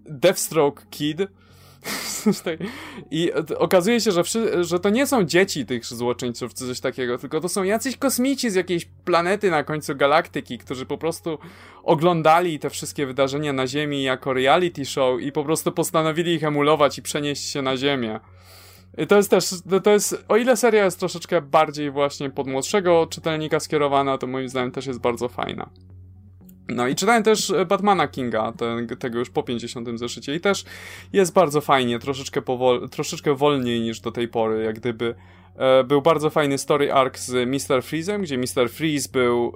Deathstroke 0.07 0.83
Kid, 0.91 1.19
I 3.11 3.33
okazuje 3.59 4.01
się, 4.01 4.13
że, 4.13 4.23
że 4.65 4.81
to 4.81 4.91
nie 4.91 5.07
są 5.07 5.25
dzieci 5.25 5.67
tych 5.67 5.85
złoczyńców 5.85 6.55
czy 6.55 6.67
coś 6.67 6.81
takiego, 6.81 7.19
tylko 7.19 7.41
to 7.41 7.49
są 7.49 7.63
jacyś 7.63 7.97
kosmici 7.97 8.51
z 8.51 8.55
jakiejś 8.55 8.85
planety 8.85 9.51
na 9.51 9.65
końcu 9.65 9.97
galaktyki, 9.97 10.59
którzy 10.59 10.87
po 10.87 10.99
prostu 10.99 11.39
oglądali 11.83 12.59
te 12.59 12.71
wszystkie 12.71 13.07
wydarzenia 13.07 13.53
na 13.53 13.67
Ziemi 13.67 14.03
jako 14.03 14.33
reality 14.33 14.85
show 14.85 15.21
i 15.21 15.33
po 15.33 15.45
prostu 15.45 15.73
postanowili 15.73 16.35
ich 16.35 16.45
emulować 16.45 16.99
i 16.99 17.03
przenieść 17.03 17.51
się 17.51 17.63
na 17.63 17.77
Ziemię. 17.77 18.21
I 18.99 19.07
to 19.07 19.17
jest 19.17 19.31
też, 19.31 19.45
to 19.85 19.91
jest, 19.91 20.25
o 20.29 20.37
ile 20.37 20.57
seria 20.57 20.85
jest 20.85 20.99
troszeczkę 20.99 21.41
bardziej 21.41 21.91
właśnie 21.91 22.31
pod 22.31 22.47
młodszego 22.47 23.07
czytelnika 23.07 23.61
skierowana, 23.61 24.19
to 24.19 24.27
moim 24.27 24.49
zdaniem 24.49 24.71
też 24.71 24.87
jest 24.87 25.01
bardzo 25.01 25.29
fajna. 25.29 25.71
No 26.75 26.89
i 26.89 26.95
czytałem 26.95 27.23
też 27.23 27.51
e, 27.51 27.67
Batmana 27.67 28.09
Kinga, 28.09 28.53
ten, 28.53 28.87
tego 28.87 29.19
już 29.19 29.31
po 29.31 29.43
50 29.43 29.99
zeszycie 29.99 30.35
i 30.35 30.41
też 30.41 30.65
jest 31.13 31.33
bardzo 31.33 31.61
fajnie, 31.61 31.99
troszeczkę, 31.99 32.43
powol, 32.43 32.89
troszeczkę 32.89 33.35
wolniej 33.35 33.81
niż 33.81 34.01
do 34.01 34.13
tej 34.13 34.29
pory, 34.29 34.65
jak 34.65 34.79
gdyby 34.79 35.15
e, 35.57 35.85
był 35.85 36.03
bardzo 36.03 36.31
fajny 36.31 36.59
story 36.59 36.93
arc 36.93 37.21
z 37.21 37.49
Mr. 37.49 37.83
Freezem, 37.83 38.23
gdzie 38.23 38.39
Mr. 38.39 38.71
Freeze 38.71 39.09
był, 39.13 39.53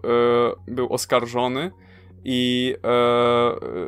e, 0.69 0.73
był 0.73 0.93
oskarżony 0.93 1.71
i 2.29 2.75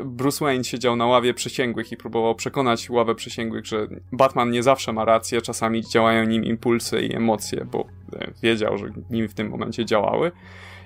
Bruce 0.04 0.44
Wayne 0.44 0.64
siedział 0.64 0.96
na 0.96 1.06
ławie 1.06 1.34
przysięgłych 1.34 1.92
i 1.92 1.96
próbował 1.96 2.34
przekonać 2.34 2.90
ławę 2.90 3.14
przysięgłych, 3.14 3.66
że 3.66 3.86
Batman 4.12 4.50
nie 4.50 4.62
zawsze 4.62 4.92
ma 4.92 5.04
rację, 5.04 5.42
czasami 5.42 5.82
działają 5.82 6.24
nim 6.24 6.44
impulsy 6.44 7.00
i 7.00 7.16
emocje, 7.16 7.66
bo 7.72 7.86
wiedział, 8.42 8.78
że 8.78 8.86
nim 9.10 9.28
w 9.28 9.34
tym 9.34 9.48
momencie 9.48 9.84
działały. 9.84 10.32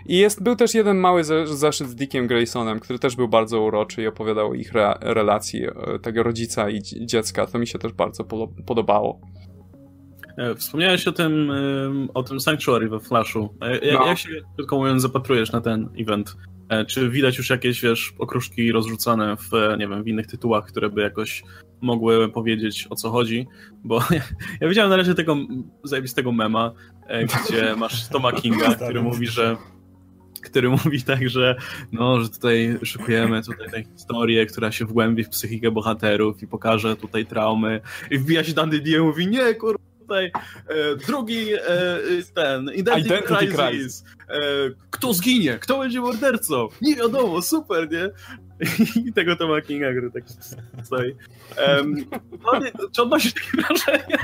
I 0.07 0.18
jest, 0.18 0.42
był 0.42 0.57
też 0.57 0.74
jeden 0.74 0.96
mały 0.96 1.24
zeszyt 1.44 1.88
z 1.88 1.94
Dickiem 1.94 2.26
Graysonem, 2.26 2.80
który 2.80 2.98
też 2.98 3.16
był 3.16 3.28
bardzo 3.28 3.61
uroczy 3.61 4.03
i 4.03 4.07
opowiadał 4.07 4.50
o 4.50 4.55
ich 4.55 4.74
re, 4.74 4.94
relacji 5.00 5.64
e, 5.64 5.98
tego 5.98 6.22
rodzica 6.22 6.70
i 6.70 6.82
dziecka. 6.82 7.46
To 7.46 7.59
mi 7.59 7.66
się 7.66 7.78
też 7.78 7.92
bardzo 7.92 8.24
podobało. 8.66 9.20
E, 10.36 10.55
wspomniałeś 10.55 11.09
o 11.09 11.12
tym, 11.12 11.53
o 12.14 12.22
tym 12.22 12.40
Sanctuary 12.40 12.88
we 12.88 13.00
Flashu. 13.00 13.55
Jak, 13.82 14.00
no. 14.00 14.07
jak 14.07 14.18
się, 14.18 14.28
krótko 14.57 14.76
mówiąc, 14.76 15.03
zapatrujesz 15.03 15.53
na 15.53 15.61
ten 15.61 15.88
event? 15.98 16.36
E, 16.68 16.84
czy 16.84 17.11
widać 17.11 17.38
już 17.38 17.50
jakieś, 17.50 17.82
wiesz, 17.82 18.14
okruszki 18.18 18.72
rozrzucane 18.72 19.36
w, 19.36 19.50
nie 19.78 19.88
wiem, 19.88 20.05
w 20.05 20.09
innych 20.09 20.26
tytułach, 20.26 20.64
które 20.64 20.90
by 20.90 21.00
jakoś 21.00 21.42
mogły 21.80 22.28
powiedzieć 22.28 22.86
o 22.90 22.94
co 22.94 23.11
chodzi? 23.11 23.46
Bo 23.84 23.96
ja, 24.11 24.22
ja 24.61 24.68
widziałem 24.68 24.90
na 24.90 24.96
razie 24.96 25.14
tego 25.14 25.36
zajebistego 25.84 26.32
mema, 26.32 26.72
gdzie 27.46 27.76
masz 27.76 28.09
Toma 28.09 28.32
Kinga, 28.32 28.74
który 28.74 29.03
mówi, 29.03 29.26
że 29.26 29.57
który 30.43 30.68
mówi 30.84 31.03
tak, 31.03 31.28
że 31.28 31.57
no, 31.93 32.20
że 32.20 32.28
tutaj 32.28 32.78
szykujemy 32.82 33.43
tutaj 33.43 33.70
tę 33.70 33.84
historię, 33.84 34.47
która 34.47 34.72
się 34.72 34.84
wgłębi 34.84 35.24
w 35.24 35.28
psychikę 35.28 35.70
bohaterów 35.70 36.43
i 36.43 36.47
pokaże 36.47 36.97
tutaj 36.97 37.26
traumy 37.26 37.80
i 38.11 38.18
wbija 38.18 38.45
się 38.45 38.53
Dandy 38.53 38.80
D 38.80 38.90
i 38.90 38.99
mówi, 38.99 39.26
nie, 39.26 39.55
kurwa, 39.55 39.93
tutaj 40.03 40.32
e, 40.68 40.97
drugi 41.07 41.55
e, 41.55 41.59
ten 42.34 42.70
Identity, 42.74 43.09
Identity 43.09 43.34
Crisis. 43.34 43.57
Crisis. 43.57 44.05
E, 44.28 44.40
kto 44.90 45.14
zginie? 45.14 45.59
Kto 45.59 45.78
będzie 45.78 46.01
mordercą? 46.01 46.68
Nie 46.82 46.97
wiadomo, 46.97 47.43
super, 47.43 47.90
nie? 47.90 48.11
I 49.07 49.12
tego 49.12 49.36
Toma 49.36 49.61
Kinga, 49.61 49.90
który 49.90 50.11
tak 50.11 50.24
stoi. 50.84 51.16
Um, 51.68 51.95
czy 52.93 53.03
odnosisz 53.03 53.32
takie 53.32 53.62
wrażenie? 53.62 54.18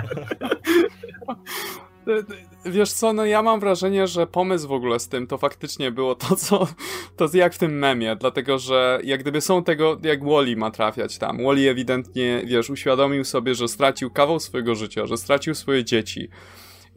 Wiesz 2.65 2.93
co, 2.93 3.13
no 3.13 3.27
ja 3.27 3.43
mam 3.43 3.61
wrażenie, 3.61 4.07
że 4.07 4.27
pomysł 4.27 4.69
w 4.69 4.73
ogóle 4.73 5.01
z 5.01 5.09
tym 5.09 5.27
to 5.27 5.39
faktycznie 5.39 5.91
było 5.91 6.15
to, 6.15 6.37
co, 6.37 6.69
to 7.17 7.29
jak 7.35 7.55
w 7.55 7.59
tym 7.59 7.79
memie, 7.79 8.17
dlatego, 8.17 8.59
że 8.59 9.01
jak 9.05 9.21
gdyby 9.21 9.41
są 9.41 9.65
tego, 9.65 9.99
jak 10.03 10.25
Wally 10.25 10.57
ma 10.57 10.71
trafiać 10.71 11.19
tam. 11.19 11.45
Wally 11.45 11.71
ewidentnie, 11.71 12.43
wiesz, 12.45 12.71
uświadomił 12.71 13.25
sobie, 13.25 13.55
że 13.55 13.69
stracił 13.69 14.11
kawał 14.11 14.41
swojego 14.41 14.75
życia, 14.75 15.07
że 15.07 15.17
stracił 15.17 15.55
swoje 15.55 15.85
dzieci. 15.85 16.29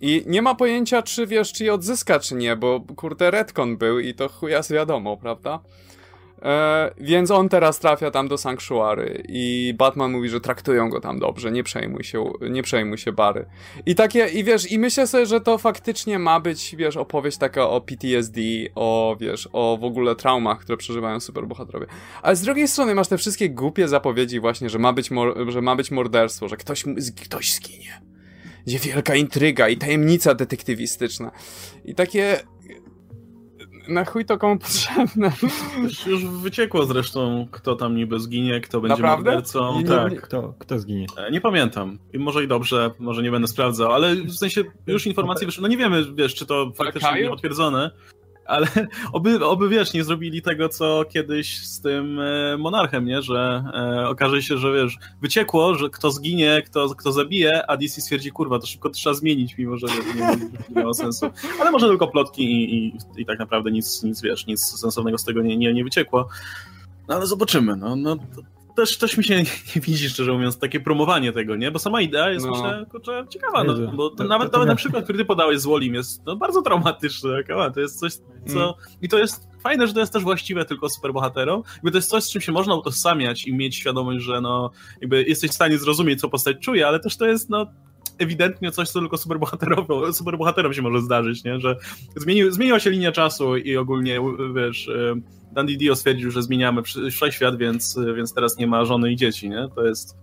I 0.01 0.23
nie 0.27 0.41
ma 0.41 0.55
pojęcia, 0.55 1.01
czy 1.01 1.27
wiesz, 1.27 1.53
czy 1.53 1.63
je 1.63 1.73
odzyska, 1.73 2.19
czy 2.19 2.35
nie, 2.35 2.55
bo 2.55 2.81
kurde, 2.95 3.31
Redcon 3.31 3.77
był 3.77 3.99
i 3.99 4.13
to 4.13 4.29
chuja 4.29 4.61
wiadomo, 4.69 5.17
prawda? 5.17 5.59
E, 6.41 6.91
więc 6.97 7.31
on 7.31 7.49
teraz 7.49 7.79
trafia 7.79 8.11
tam 8.11 8.27
do 8.27 8.37
Sanctuary 8.37 9.23
i 9.27 9.73
Batman 9.77 10.11
mówi, 10.11 10.29
że 10.29 10.41
traktują 10.41 10.89
go 10.89 11.01
tam 11.01 11.19
dobrze, 11.19 11.51
nie 11.51 11.63
przejmuj 11.63 12.03
się, 12.03 12.31
nie 12.49 12.63
przejmuj 12.63 12.97
się 12.97 13.11
Bary. 13.11 13.45
I 13.85 13.95
takie, 13.95 14.27
i 14.27 14.43
wiesz, 14.43 14.71
i 14.71 14.79
myślę 14.79 15.07
sobie, 15.07 15.25
że 15.25 15.41
to 15.41 15.57
faktycznie 15.57 16.19
ma 16.19 16.39
być, 16.39 16.75
wiesz, 16.75 16.97
opowieść 16.97 17.37
taka 17.37 17.69
o 17.69 17.81
PTSD, 17.81 18.41
o, 18.75 19.17
wiesz, 19.19 19.49
o 19.53 19.77
w 19.81 19.83
ogóle 19.83 20.15
traumach, 20.15 20.59
które 20.59 20.77
przeżywają 20.77 21.19
superbohaterowie. 21.19 21.87
Ale 22.21 22.35
z 22.35 22.41
drugiej 22.41 22.67
strony 22.67 22.95
masz 22.95 23.07
te 23.07 23.17
wszystkie 23.17 23.49
głupie 23.49 23.87
zapowiedzi 23.87 24.39
właśnie, 24.39 24.69
że 24.69 24.79
ma 24.79 24.93
być, 24.93 25.09
że 25.47 25.61
ma 25.61 25.75
być 25.75 25.91
morderstwo, 25.91 26.47
że 26.47 26.57
ktoś, 26.57 26.83
ktoś 27.25 27.53
zginie. 27.53 28.01
Gdzie 28.67 28.79
wielka 28.79 29.15
intryga 29.15 29.69
i 29.69 29.77
tajemnica 29.77 30.35
detektywistyczna. 30.35 31.31
I 31.85 31.95
takie, 31.95 32.39
na 33.91 34.05
chuj 34.05 34.25
to 34.25 34.37
komu 34.37 34.59
potrzebne. 34.59 35.31
Już, 35.83 36.05
już 36.05 36.25
wyciekło 36.25 36.85
zresztą, 36.85 37.47
kto 37.51 37.75
tam 37.75 37.95
niby 37.95 38.19
zginie, 38.19 38.61
kto 38.61 38.81
będzie 38.81 39.01
Naprawdę? 39.01 39.31
mordercą. 39.31 39.73
Nie, 39.73 39.79
nie, 39.79 39.87
tak. 39.87 40.21
Kto, 40.21 40.53
kto 40.59 40.79
zginie? 40.79 41.05
E, 41.17 41.31
nie 41.31 41.41
pamiętam. 41.41 41.97
I 42.13 42.19
może 42.19 42.43
i 42.43 42.47
dobrze, 42.47 42.91
może 42.99 43.23
nie 43.23 43.31
będę 43.31 43.47
sprawdzał, 43.47 43.91
ale 43.91 44.15
w 44.15 44.33
sensie 44.33 44.63
już 44.87 45.07
informacje 45.07 45.45
wyszły. 45.45 45.61
No 45.61 45.67
nie 45.67 45.77
wiemy, 45.77 46.05
wiesz, 46.15 46.35
czy 46.35 46.45
to 46.45 46.71
faktycznie 46.75 47.23
nie 47.23 47.29
potwierdzone 47.29 47.91
ale 48.51 48.67
oby, 49.13 49.45
oby 49.45 49.69
wiesz, 49.69 49.93
nie 49.93 50.03
zrobili 50.03 50.41
tego, 50.41 50.69
co 50.69 51.05
kiedyś 51.09 51.67
z 51.67 51.81
tym 51.81 52.19
e, 52.19 52.57
monarchem, 52.57 53.05
nie? 53.05 53.21
Że 53.21 53.63
e, 53.73 54.09
okaże 54.09 54.41
się, 54.41 54.57
że 54.57 54.73
wiesz, 54.73 54.97
wyciekło, 55.21 55.75
że 55.75 55.89
kto 55.89 56.11
zginie, 56.11 56.61
kto, 56.65 56.89
kto 56.95 57.11
zabije, 57.11 57.65
a 57.67 57.77
DC 57.77 58.01
stwierdzi, 58.01 58.31
kurwa, 58.31 58.59
to 58.59 58.65
szybko 58.65 58.89
trzeba 58.89 59.13
zmienić, 59.13 59.57
mimo 59.57 59.77
że 59.77 59.87
nie, 59.87 60.37
miało 60.75 60.93
sensu. 60.93 61.25
Ale 61.59 61.71
może 61.71 61.87
tylko 61.87 62.07
plotki 62.07 62.43
i, 62.43 62.87
i, 62.87 62.97
i, 63.17 63.25
tak 63.25 63.39
naprawdę 63.39 63.71
nic, 63.71 64.03
nic, 64.03 64.21
wiesz, 64.21 64.47
nic 64.47 64.65
sensownego 64.65 65.17
z 65.17 65.23
tego 65.23 65.41
nie, 65.41 65.57
nie, 65.57 65.73
nie 65.73 65.83
wyciekło. 65.83 66.27
No 67.07 67.15
ale 67.15 67.27
zobaczymy, 67.27 67.75
no, 67.75 67.95
no 67.95 68.17
też, 68.75 68.97
też 68.97 69.17
mi 69.17 69.23
się 69.23 69.43
nie 69.75 69.81
widzi, 69.81 70.09
szczerze 70.09 70.33
mówiąc, 70.33 70.59
takie 70.59 70.79
promowanie 70.79 71.31
tego, 71.31 71.55
nie? 71.55 71.71
Bo 71.71 71.79
sama 71.79 72.01
idea 72.01 72.29
jest, 72.29 72.45
no. 72.45 72.51
myślę, 72.51 72.85
kurczę, 72.91 73.25
ciekawa, 73.29 73.63
no, 73.63 73.73
bo 73.91 74.09
to, 74.09 74.15
to, 74.15 74.23
nawet, 74.23 74.51
to, 74.51 74.57
nawet 74.57 74.69
na 74.69 74.75
przykład, 74.75 75.03
który 75.03 75.19
ty 75.19 75.25
podałeś 75.25 75.59
z 75.59 75.65
Wolim 75.65 75.93
jest 75.93 76.25
no, 76.25 76.35
bardzo 76.35 76.61
traumatyczny, 76.61 77.43
to 77.73 77.79
jest 77.79 77.99
coś, 77.99 78.13
co... 78.47 78.63
Mm. 78.63 78.73
I 79.01 79.09
to 79.09 79.17
jest 79.17 79.47
fajne, 79.63 79.87
że 79.87 79.93
to 79.93 79.99
jest 79.99 80.13
też 80.13 80.23
właściwe 80.23 80.65
tylko 80.65 80.89
superbohaterom, 80.89 81.63
jakby 81.73 81.91
to 81.91 81.97
jest 81.97 82.09
coś, 82.09 82.23
z 82.23 82.31
czym 82.31 82.41
się 82.41 82.51
można 82.51 82.75
utożsamiać 82.75 83.47
i 83.47 83.53
mieć 83.53 83.75
świadomość, 83.75 84.25
że 84.25 84.41
no, 84.41 84.71
jakby 85.01 85.23
jesteś 85.23 85.51
w 85.51 85.53
stanie 85.53 85.77
zrozumieć, 85.77 86.19
co 86.19 86.29
postać 86.29 86.57
czuje, 86.59 86.87
ale 86.87 86.99
też 86.99 87.17
to 87.17 87.25
jest, 87.25 87.49
no, 87.49 87.67
ewidentnie 88.17 88.71
coś, 88.71 88.89
co 88.89 88.99
tylko 88.99 89.17
superbohaterom, 89.17 89.85
superbohaterom 90.13 90.73
się 90.73 90.81
może 90.81 91.01
zdarzyć, 91.01 91.43
nie? 91.43 91.59
Że 91.59 91.75
zmienił, 92.15 92.51
zmieniła 92.51 92.79
się 92.79 92.89
linia 92.89 93.11
czasu 93.11 93.57
i 93.57 93.77
ogólnie, 93.77 94.19
wiesz, 94.55 94.89
Dandy 95.51 95.77
Dio 95.77 95.95
stwierdził, 95.95 96.31
że 96.31 96.43
zmieniamy 96.43 96.81
wszechświat, 97.11 97.57
więc, 97.57 97.99
więc 98.15 98.33
teraz 98.33 98.57
nie 98.57 98.67
ma 98.67 98.85
żony 98.85 99.11
i 99.11 99.15
dzieci, 99.15 99.49
nie? 99.49 99.69
To 99.75 99.85
jest 99.85 100.17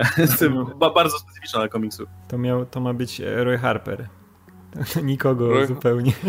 bardzo 0.94 1.18
specyficzne 1.18 1.58
dla 1.58 1.68
komiksu. 1.68 2.06
To, 2.28 2.38
miał, 2.38 2.66
to 2.66 2.80
ma 2.80 2.94
być 2.94 3.20
Roy 3.20 3.58
Harper. 3.58 4.08
Nikogo 5.02 5.48
Roy... 5.48 5.66
zupełnie. 5.66 6.12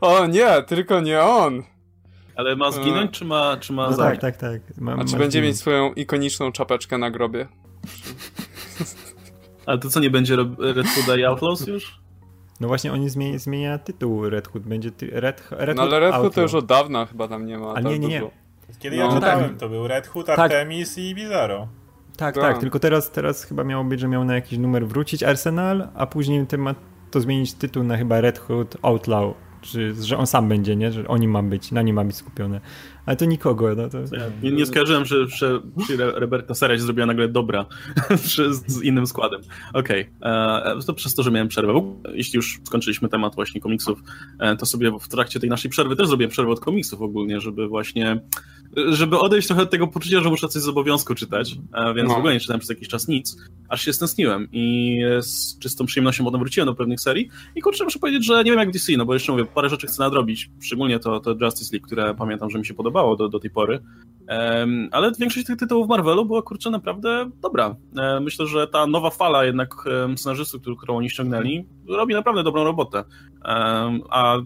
O 0.00 0.26
nie, 0.26 0.62
tylko 0.62 1.00
nie 1.00 1.20
on. 1.20 1.62
Ale 2.36 2.56
ma 2.56 2.70
zginąć, 2.70 3.10
czy 3.10 3.24
ma, 3.24 3.56
czy 3.60 3.72
ma 3.72 3.90
no 3.90 3.96
Tak, 3.96 4.20
tak, 4.20 4.36
tak. 4.36 4.60
Ma, 4.76 4.92
A 4.92 5.04
czy 5.04 5.16
będzie 5.16 5.30
zginąć. 5.30 5.46
mieć 5.46 5.56
swoją 5.56 5.92
ikoniczną 5.92 6.52
czapeczkę 6.52 6.98
na 6.98 7.10
grobie? 7.10 7.48
Ale 9.66 9.78
to 9.78 9.90
co, 9.90 10.00
nie 10.00 10.10
będzie 10.10 10.36
Red 10.58 10.86
Hooda 10.86 11.16
i 11.16 11.24
Outlaws 11.24 11.66
już? 11.66 12.00
No 12.60 12.68
właśnie 12.68 12.92
oni 12.92 13.08
zmienia, 13.08 13.38
zmienia 13.38 13.78
tytuł 13.78 14.30
Red 14.30 14.48
Hood, 14.48 14.62
będzie 14.62 14.90
ty, 14.90 15.10
Red, 15.12 15.48
Red 15.50 15.76
No 15.76 15.82
ale 15.82 16.00
Red 16.00 16.14
Hood 16.14 16.34
to 16.34 16.40
już 16.40 16.54
od 16.54 16.66
dawna 16.66 17.06
chyba 17.06 17.28
tam 17.28 17.46
nie 17.46 17.58
ma. 17.58 17.74
A 17.74 17.80
nie, 17.80 17.98
nie, 17.98 18.08
nie. 18.08 18.22
Kiedy 18.78 18.96
no. 18.96 19.04
ja 19.04 19.14
czytałem, 19.14 19.50
tak. 19.50 19.58
to 19.58 19.68
był 19.68 19.88
Red 19.88 20.06
Hood, 20.06 20.26
tak. 20.26 20.38
Artemis 20.38 20.94
tak. 20.94 21.04
i 21.04 21.14
Bizarro. 21.14 21.68
Tak, 22.16 22.34
tak, 22.34 22.44
tak, 22.44 22.58
tylko 22.58 22.78
teraz, 22.78 23.10
teraz 23.10 23.44
chyba 23.44 23.64
miało 23.64 23.84
być, 23.84 24.00
że 24.00 24.08
miał 24.08 24.24
na 24.24 24.34
jakiś 24.34 24.58
numer 24.58 24.86
wrócić 24.86 25.22
Arsenal, 25.22 25.88
a 25.94 26.06
później 26.06 26.46
temat 26.46 26.76
to 27.10 27.20
zmienić 27.20 27.54
tytuł 27.54 27.84
na 27.84 27.96
chyba 27.96 28.20
Red 28.20 28.38
Hood 28.38 28.76
Outlaw, 28.82 29.34
czy, 29.60 29.94
że 30.02 30.18
on 30.18 30.26
sam 30.26 30.48
będzie, 30.48 30.76
nie? 30.76 30.92
Że 30.92 31.08
oni 31.08 31.28
ma 31.28 31.42
być, 31.42 31.72
na 31.72 31.82
nim 31.82 31.96
ma 31.96 32.04
być 32.04 32.16
skupione 32.16 32.60
ale 33.08 33.16
to 33.16 33.24
nikogo. 33.24 33.74
No 33.74 33.88
to... 33.88 33.98
Ja 33.98 34.30
nie, 34.42 34.52
nie 34.52 34.66
skojarzyłem, 34.66 35.04
że, 35.04 35.28
że 35.28 35.60
Roberta 35.96 36.54
się 36.54 36.78
zrobiła 36.78 37.06
nagle 37.06 37.28
dobra 37.28 37.66
z 38.66 38.82
innym 38.82 39.06
składem. 39.06 39.40
Okej, 39.74 40.10
okay. 40.20 40.72
E, 40.72 40.82
to 40.86 40.94
przez 40.94 41.14
to, 41.14 41.22
że 41.22 41.30
miałem 41.30 41.48
przerwę. 41.48 41.94
Jeśli 42.14 42.36
już 42.36 42.60
skończyliśmy 42.64 43.08
temat 43.08 43.34
właśnie 43.34 43.60
komiksów, 43.60 44.02
e, 44.38 44.56
to 44.56 44.66
sobie 44.66 44.92
w 45.00 45.08
trakcie 45.08 45.40
tej 45.40 45.50
naszej 45.50 45.70
przerwy 45.70 45.96
też 45.96 46.08
zrobiłem 46.08 46.30
przerwę 46.30 46.52
od 46.52 46.60
komiksów 46.60 47.02
ogólnie, 47.02 47.40
żeby 47.40 47.68
właśnie 47.68 48.20
żeby 48.88 49.18
odejść 49.18 49.46
trochę 49.46 49.62
od 49.62 49.70
tego 49.70 49.86
poczucia, 49.86 50.20
że 50.20 50.28
muszę 50.28 50.48
coś 50.48 50.62
z 50.62 50.68
obowiązku 50.68 51.14
czytać, 51.14 51.54
więc 51.96 52.08
no. 52.08 52.14
w 52.14 52.18
ogóle 52.18 52.34
nie 52.34 52.40
czytałem 52.40 52.60
przez 52.60 52.70
jakiś 52.70 52.88
czas 52.88 53.08
nic, 53.08 53.36
aż 53.68 53.84
się 53.84 53.92
stęskniłem 53.92 54.48
i 54.52 54.98
z 55.20 55.58
czystą 55.58 55.86
przyjemnością 55.86 56.24
potem 56.24 56.40
wróciłem 56.40 56.66
do 56.66 56.74
pewnych 56.74 57.00
serii 57.00 57.28
i 57.56 57.60
kurczę, 57.60 57.84
muszę 57.84 57.98
powiedzieć, 57.98 58.26
że 58.26 58.44
nie 58.44 58.50
wiem 58.50 58.60
jak 58.60 58.70
DC, 58.70 58.92
no 58.96 59.06
bo 59.06 59.14
jeszcze 59.14 59.32
mówię, 59.32 59.44
parę 59.44 59.68
rzeczy 59.68 59.86
chcę 59.86 60.02
nadrobić, 60.02 60.50
szczególnie 60.60 60.98
to, 60.98 61.20
to 61.20 61.34
Justice 61.40 61.70
League, 61.72 61.86
które 61.86 62.14
pamiętam, 62.14 62.50
że 62.50 62.58
mi 62.58 62.66
się 62.66 62.74
podoba 62.74 62.88
podobało 62.88 63.16
do, 63.16 63.28
do 63.28 63.38
tej 63.38 63.50
pory. 63.50 63.80
Um, 64.28 64.88
ale 64.92 65.12
większość 65.18 65.46
tych 65.46 65.56
tytułów 65.56 65.88
Marvelu 65.88 66.24
była 66.24 66.42
kurczę 66.42 66.70
naprawdę 66.70 67.30
dobra. 67.42 67.76
Um, 67.96 68.22
myślę, 68.22 68.46
że 68.46 68.66
ta 68.66 68.86
nowa 68.86 69.10
fala 69.10 69.44
jednak 69.44 69.86
um, 69.86 70.18
scenarzystów, 70.18 70.62
którą 70.78 70.96
oni 70.96 71.10
ściągnęli, 71.10 71.66
robi 71.88 72.14
naprawdę 72.14 72.42
dobrą 72.42 72.64
robotę. 72.64 73.04
a 74.10 74.36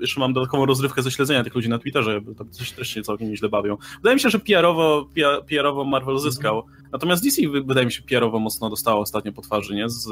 jeszcze 0.00 0.20
mam 0.20 0.32
dodatkową 0.32 0.66
rozrywkę 0.66 1.02
ze 1.02 1.10
śledzenia 1.10 1.44
tych 1.44 1.54
ludzi 1.54 1.68
na 1.68 1.78
Twitterze, 1.78 2.20
bo 2.20 2.34
tam 2.34 2.48
też, 2.48 2.72
też 2.72 2.88
się 2.88 3.02
całkiem 3.02 3.30
nieźle 3.30 3.48
bawią. 3.48 3.76
Wydaje 3.96 4.14
mi 4.14 4.20
się, 4.20 4.30
że 4.30 4.38
PR-owo, 4.38 5.08
PR-owo 5.48 5.84
Marvel 5.84 6.18
zyskał, 6.18 6.62
natomiast 6.92 7.24
DC 7.24 7.42
wydaje 7.48 7.86
mi 7.86 7.92
się 7.92 8.02
PR-owo 8.02 8.38
mocno 8.38 8.70
dostało 8.70 9.00
ostatnio 9.00 9.32
po 9.32 9.42
twarzy, 9.42 9.74
nie? 9.74 9.88
Z, 9.88 10.08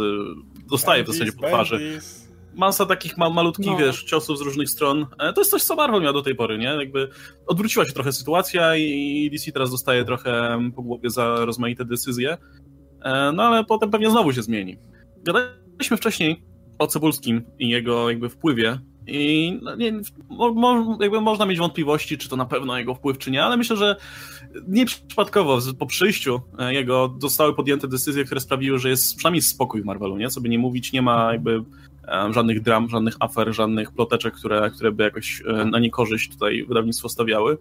dostaje 0.71 1.05
w 1.05 1.07
zasadzie 1.07 1.33
po 1.33 1.47
twarzy. 1.47 2.01
Masa 2.55 2.87
takich 2.87 3.17
ma, 3.17 3.31
malutkich, 3.31 3.67
no. 3.67 3.77
wiesz, 3.77 4.05
ciosów 4.05 4.39
z 4.39 4.41
różnych 4.41 4.71
stron. 4.71 5.07
E, 5.19 5.33
to 5.33 5.41
jest 5.41 5.51
coś, 5.51 5.63
co 5.63 5.77
Marvel 5.77 6.03
miał 6.03 6.13
do 6.13 6.23
tej 6.23 6.35
pory, 6.35 6.59
nie? 6.59 6.67
Jakby 6.67 7.09
odwróciła 7.47 7.85
się 7.85 7.93
trochę 7.93 8.13
sytuacja 8.13 8.77
i 8.77 9.31
DC 9.33 9.53
teraz 9.53 9.71
dostaje 9.71 10.05
trochę 10.05 10.59
po 10.77 10.83
głowie 10.83 11.11
za 11.11 11.45
rozmaite 11.45 11.85
decyzje. 11.85 12.37
E, 13.03 13.33
no 13.33 13.43
ale 13.43 13.65
potem 13.65 13.91
pewnie 13.91 14.11
znowu 14.11 14.33
się 14.33 14.43
zmieni. 14.43 14.79
Gadaliśmy 15.23 15.97
wcześniej 15.97 16.45
o 16.79 16.87
Cebulskim 16.87 17.43
i 17.59 17.69
jego 17.69 18.11
jakby 18.11 18.29
wpływie 18.29 18.79
i 19.07 19.59
no, 19.63 19.77
nie, 19.77 19.93
mo, 20.29 20.99
jakby 21.01 21.21
można 21.21 21.47
mieć 21.47 21.59
wątpliwości, 21.59 22.19
czy 22.19 22.29
to 22.29 22.37
na 22.37 22.47
pewno 22.47 22.79
jego 22.79 22.95
wpływ, 22.95 23.19
czy 23.19 23.31
nie, 23.31 23.45
ale 23.45 23.57
myślę, 23.57 23.77
że 23.77 23.97
nieprzypadkowo 24.69 25.59
po 25.79 25.87
przyjściu 25.87 26.41
e, 26.59 26.75
jego 26.75 27.15
zostały 27.19 27.55
podjęte 27.55 27.89
decyzje, 27.89 28.25
które 28.25 28.41
sprawiły, 28.41 28.79
że 28.79 28.91
jest 28.91 29.17
przynajmniej 29.17 29.43
spokój 29.43 29.83
w 29.83 29.85
Marvelu, 29.85 30.17
nie? 30.17 30.29
Co 30.29 30.41
by 30.41 30.49
nie 30.49 30.59
mówić, 30.59 30.93
nie 30.93 31.03
ma 31.03 31.33
jakby 31.33 31.65
żadnych 32.31 32.63
dram, 32.63 32.89
żadnych 32.89 33.17
afer, 33.21 33.55
żadnych 33.55 33.93
ploteczek, 33.93 34.35
które, 34.35 34.71
które 34.71 34.93
by 34.93 35.05
jakoś 35.05 35.43
e, 35.47 35.65
na 35.65 35.79
niekorzyść 35.79 36.31
tutaj 36.31 36.65
wydawnictwo 36.69 37.09
stawiały. 37.09 37.59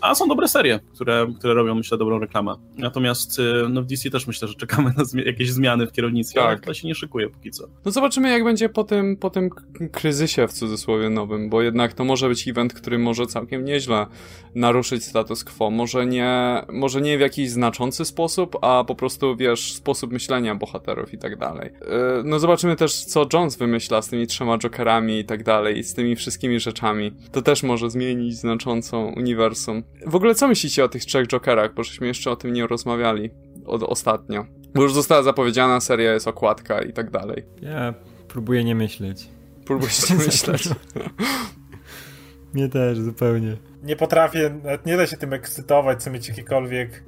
A 0.00 0.14
są 0.14 0.28
dobre 0.28 0.48
serie, 0.48 0.80
które, 0.94 1.26
które 1.38 1.54
robią, 1.54 1.74
myślę, 1.74 1.98
dobrą 1.98 2.18
reklamę. 2.18 2.54
Natomiast 2.76 3.38
e, 3.38 3.68
no, 3.68 3.82
w 3.82 3.86
DC 3.86 4.10
też 4.10 4.26
myślę, 4.26 4.48
że 4.48 4.54
czekamy 4.54 4.92
na 4.96 5.04
zmi 5.04 5.24
jakieś 5.24 5.50
zmiany 5.50 5.86
w 5.86 5.92
kierownictwie, 5.92 6.40
tak. 6.40 6.48
ale 6.48 6.58
to 6.58 6.74
się 6.74 6.88
nie 6.88 6.94
szykuje 6.94 7.28
póki 7.28 7.50
co. 7.50 7.64
No 7.84 7.90
zobaczymy, 7.90 8.30
jak 8.30 8.44
będzie 8.44 8.68
po 8.68 8.84
tym, 8.84 9.16
po 9.16 9.30
tym 9.30 9.50
kryzysie 9.92 10.48
w 10.48 10.52
cudzysłowie 10.52 11.10
nowym, 11.10 11.50
bo 11.50 11.62
jednak 11.62 11.92
to 11.92 12.04
może 12.04 12.28
być 12.28 12.48
event, 12.48 12.74
który 12.74 12.98
może 12.98 13.26
całkiem 13.26 13.64
nieźle 13.64 14.06
naruszyć 14.54 15.04
status 15.04 15.44
quo. 15.44 15.70
Może 15.70 16.06
nie, 16.06 16.62
może 16.72 17.00
nie 17.00 17.18
w 17.18 17.20
jakiś 17.20 17.50
znaczący 17.50 18.04
sposób, 18.04 18.56
a 18.62 18.84
po 18.86 18.94
prostu, 18.94 19.36
wiesz, 19.36 19.72
sposób 19.72 20.12
myślenia 20.12 20.54
bohaterów 20.54 21.14
i 21.14 21.18
tak 21.18 21.38
dalej. 21.38 21.70
No 22.24 22.38
zobaczymy 22.38 22.76
też, 22.76 23.04
co 23.04 23.26
Jones 23.32 23.56
wymyśli 23.56 23.83
wymyśla 23.84 24.02
z 24.02 24.08
tymi 24.08 24.26
trzema 24.26 24.58
Jokerami 24.58 25.18
i 25.18 25.24
tak 25.24 25.42
dalej, 25.42 25.78
i 25.78 25.84
z 25.84 25.94
tymi 25.94 26.16
wszystkimi 26.16 26.60
rzeczami. 26.60 27.12
To 27.32 27.42
też 27.42 27.62
może 27.62 27.90
zmienić 27.90 28.36
znacząco 28.36 28.98
uniwersum. 28.98 29.82
W 30.06 30.14
ogóle 30.14 30.34
co 30.34 30.48
myślicie 30.48 30.84
o 30.84 30.88
tych 30.88 31.04
trzech 31.04 31.26
Jokerach? 31.26 31.74
Bo 31.74 31.84
żeśmy 31.84 32.06
jeszcze 32.06 32.30
o 32.30 32.36
tym 32.36 32.52
nie 32.52 32.66
rozmawiali 32.66 33.30
od 33.66 33.82
ostatnio. 33.82 34.46
Bo 34.74 34.82
już 34.82 34.94
została 34.94 35.22
zapowiedziana, 35.22 35.80
seria 35.80 36.12
jest 36.12 36.28
okładka 36.28 36.82
i 36.82 36.92
tak 36.92 37.10
dalej. 37.10 37.44
Ja 37.62 37.94
próbuję 38.28 38.64
nie 38.64 38.74
myśleć. 38.74 39.28
Próbujesz 39.64 40.08
nie 40.10 40.16
myśleć. 40.16 40.68
Mnie 42.54 42.68
też, 42.68 42.98
zupełnie. 42.98 43.56
Nie 43.82 43.96
potrafię, 43.96 44.60
nie 44.86 44.96
da 44.96 45.06
się 45.06 45.16
tym 45.16 45.32
ekscytować, 45.32 46.02
co 46.02 46.10
mieć 46.10 46.28
jakiekolwiek 46.28 47.04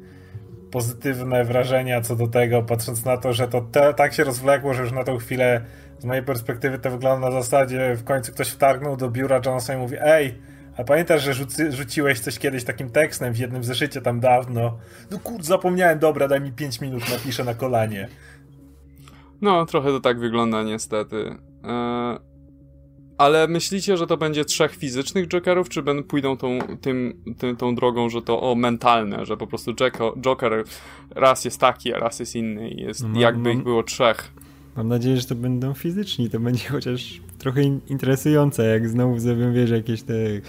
pozytywne 0.77 1.45
wrażenia 1.45 2.01
co 2.01 2.17
do 2.17 2.27
tego, 2.27 2.63
patrząc 2.63 3.05
na 3.05 3.17
to, 3.17 3.33
że 3.33 3.49
to 3.49 3.61
te, 3.61 3.95
tak 3.95 4.13
się 4.13 4.25
rozwlekło, 4.25 4.75
że 4.75 4.83
już 4.83 4.93
na 4.93 5.05
tą 5.05 5.19
chwilę 5.19 5.65
z 5.99 6.05
mojej 6.05 6.23
perspektywy 6.23 6.79
to 6.79 6.91
wygląda 6.91 7.31
na 7.31 7.43
zasadzie 7.43 7.95
w 7.95 8.05
końcu 8.05 8.33
ktoś 8.33 8.49
wtargnął 8.49 8.97
do 8.97 9.11
biura 9.11 9.41
Jonesa 9.47 9.75
i 9.75 9.77
mówi 9.77 9.97
ej, 10.01 10.39
a 10.77 10.85
pamiętasz, 10.85 11.23
że 11.23 11.35
rzuci, 11.35 11.73
rzuciłeś 11.73 12.21
coś 12.21 12.39
kiedyś 12.39 12.65
takim 12.65 12.91
tekstem 12.91 13.33
w 13.33 13.39
jednym 13.39 13.65
zeszycie 13.65 14.01
tam 14.01 14.21
dawno? 14.21 14.79
No 15.11 15.19
kurde, 15.19 15.45
zapomniałem, 15.45 15.99
dobra, 15.99 16.29
daj 16.29 16.41
mi 16.41 16.53
5 16.53 16.81
minut, 16.81 17.11
napiszę 17.11 17.45
na 17.45 17.55
kolanie. 17.55 18.09
No, 19.41 19.67
trochę 19.67 19.89
to 19.89 20.01
tak 20.01 20.19
wygląda 20.19 20.63
niestety. 20.63 21.37
Eee, 21.65 22.19
ale 23.19 23.49
myślicie, 23.49 23.97
że 23.97 24.07
to 24.07 24.17
będzie 24.17 24.45
trzech 24.45 24.77
fizycznych 24.77 25.29
Jokerów, 25.29 25.69
czy 25.69 25.83
będą 25.83 26.03
pójdą 26.03 26.37
tą, 26.37 26.59
tym, 26.81 27.23
tym, 27.39 27.57
tą 27.57 27.75
drogą, 27.75 28.09
że 28.09 28.23
to 28.23 28.41
o 28.41 28.55
mentalne, 28.55 29.27
że 29.27 29.37
po 29.37 29.47
prostu 29.47 29.75
Joker 30.21 30.65
raz 31.11 31.45
jest 31.45 31.61
taki, 31.61 31.95
a 31.95 31.99
raz 31.99 32.21
jest 32.21 32.37
inny 32.37 32.71
jest 32.71 33.09
no, 33.09 33.21
jakby 33.21 33.53
ich 33.53 33.63
było 33.63 33.83
trzech. 33.83 34.33
Mam 34.77 34.89
nadzieję, 34.89 35.17
że 35.17 35.27
to 35.27 35.35
będą 35.35 35.75
fizyczni, 35.75 36.31
to 36.31 36.41
będzie 36.41 36.69
chociaż 36.69 37.21
trochę 37.39 37.63
interesujące, 37.63 38.67
jak 38.67 38.89
znowu 38.89 39.19
zrobią, 39.19 39.53
wiesz, 39.53 39.71
jakieś 39.71 40.03
te 40.03 40.15
e, 40.15 40.41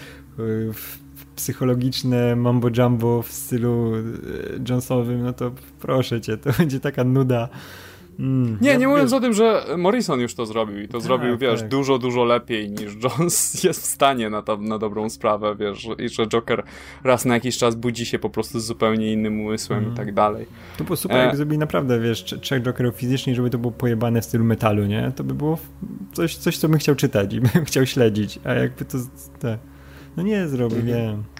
psychologiczne 1.36 2.36
mambo 2.36 2.68
jumbo 2.78 3.22
w 3.22 3.32
stylu 3.32 3.92
Jonesowym, 4.68 5.22
no 5.22 5.32
to 5.32 5.52
proszę 5.80 6.20
cię, 6.20 6.36
to 6.36 6.50
będzie 6.58 6.80
taka 6.80 7.04
nuda. 7.04 7.48
Mm, 8.18 8.58
nie, 8.60 8.70
ja, 8.70 8.76
nie 8.76 8.88
mówiąc 8.88 9.10
wiesz, 9.10 9.18
o 9.18 9.20
tym, 9.20 9.32
że 9.32 9.64
Morrison 9.76 10.20
już 10.20 10.34
to 10.34 10.46
zrobił 10.46 10.80
i 10.80 10.88
to 10.88 10.92
tak, 10.92 11.02
zrobił, 11.02 11.38
wiesz, 11.38 11.60
tak. 11.60 11.68
dużo, 11.68 11.98
dużo 11.98 12.24
lepiej 12.24 12.70
niż 12.70 12.92
Jones 13.04 13.54
jest 13.64 13.82
w 13.82 13.86
stanie 13.86 14.30
na, 14.30 14.42
to, 14.42 14.56
na 14.56 14.78
dobrą 14.78 15.10
sprawę, 15.10 15.56
wiesz, 15.58 15.88
i 15.98 16.08
że 16.08 16.26
Joker 16.26 16.62
raz 17.04 17.24
na 17.24 17.34
jakiś 17.34 17.58
czas 17.58 17.74
budzi 17.74 18.06
się 18.06 18.18
po 18.18 18.30
prostu 18.30 18.60
z 18.60 18.64
zupełnie 18.64 19.12
innym 19.12 19.40
umysłem 19.40 19.78
mm. 19.78 19.92
i 19.92 19.96
tak 19.96 20.14
dalej. 20.14 20.46
To 20.76 20.84
było 20.84 20.96
super, 20.96 21.16
e... 21.16 21.24
jak 21.24 21.36
zrobili 21.36 21.58
naprawdę, 21.58 22.00
wiesz, 22.00 22.24
trzech 22.24 22.62
Jokerów 22.62 22.94
fizycznie, 22.94 23.34
żeby 23.34 23.50
to 23.50 23.58
było 23.58 23.72
pojebane 23.72 24.20
w 24.20 24.24
stylu 24.24 24.44
metalu, 24.44 24.86
nie? 24.86 25.12
To 25.16 25.24
by 25.24 25.34
było 25.34 25.58
coś, 26.12 26.36
coś 26.36 26.58
co 26.58 26.68
bym 26.68 26.78
chciał 26.78 26.94
czytać 26.94 27.34
i 27.34 27.40
bym 27.54 27.64
chciał 27.64 27.86
śledzić, 27.86 28.38
a 28.44 28.52
jakby 28.52 28.84
to, 28.84 28.98
te, 29.38 29.58
no 30.16 30.22
nie 30.22 30.48
zrobił, 30.48 30.78
mm. 30.78 30.88
nie 30.88 31.12
no. 31.16 31.37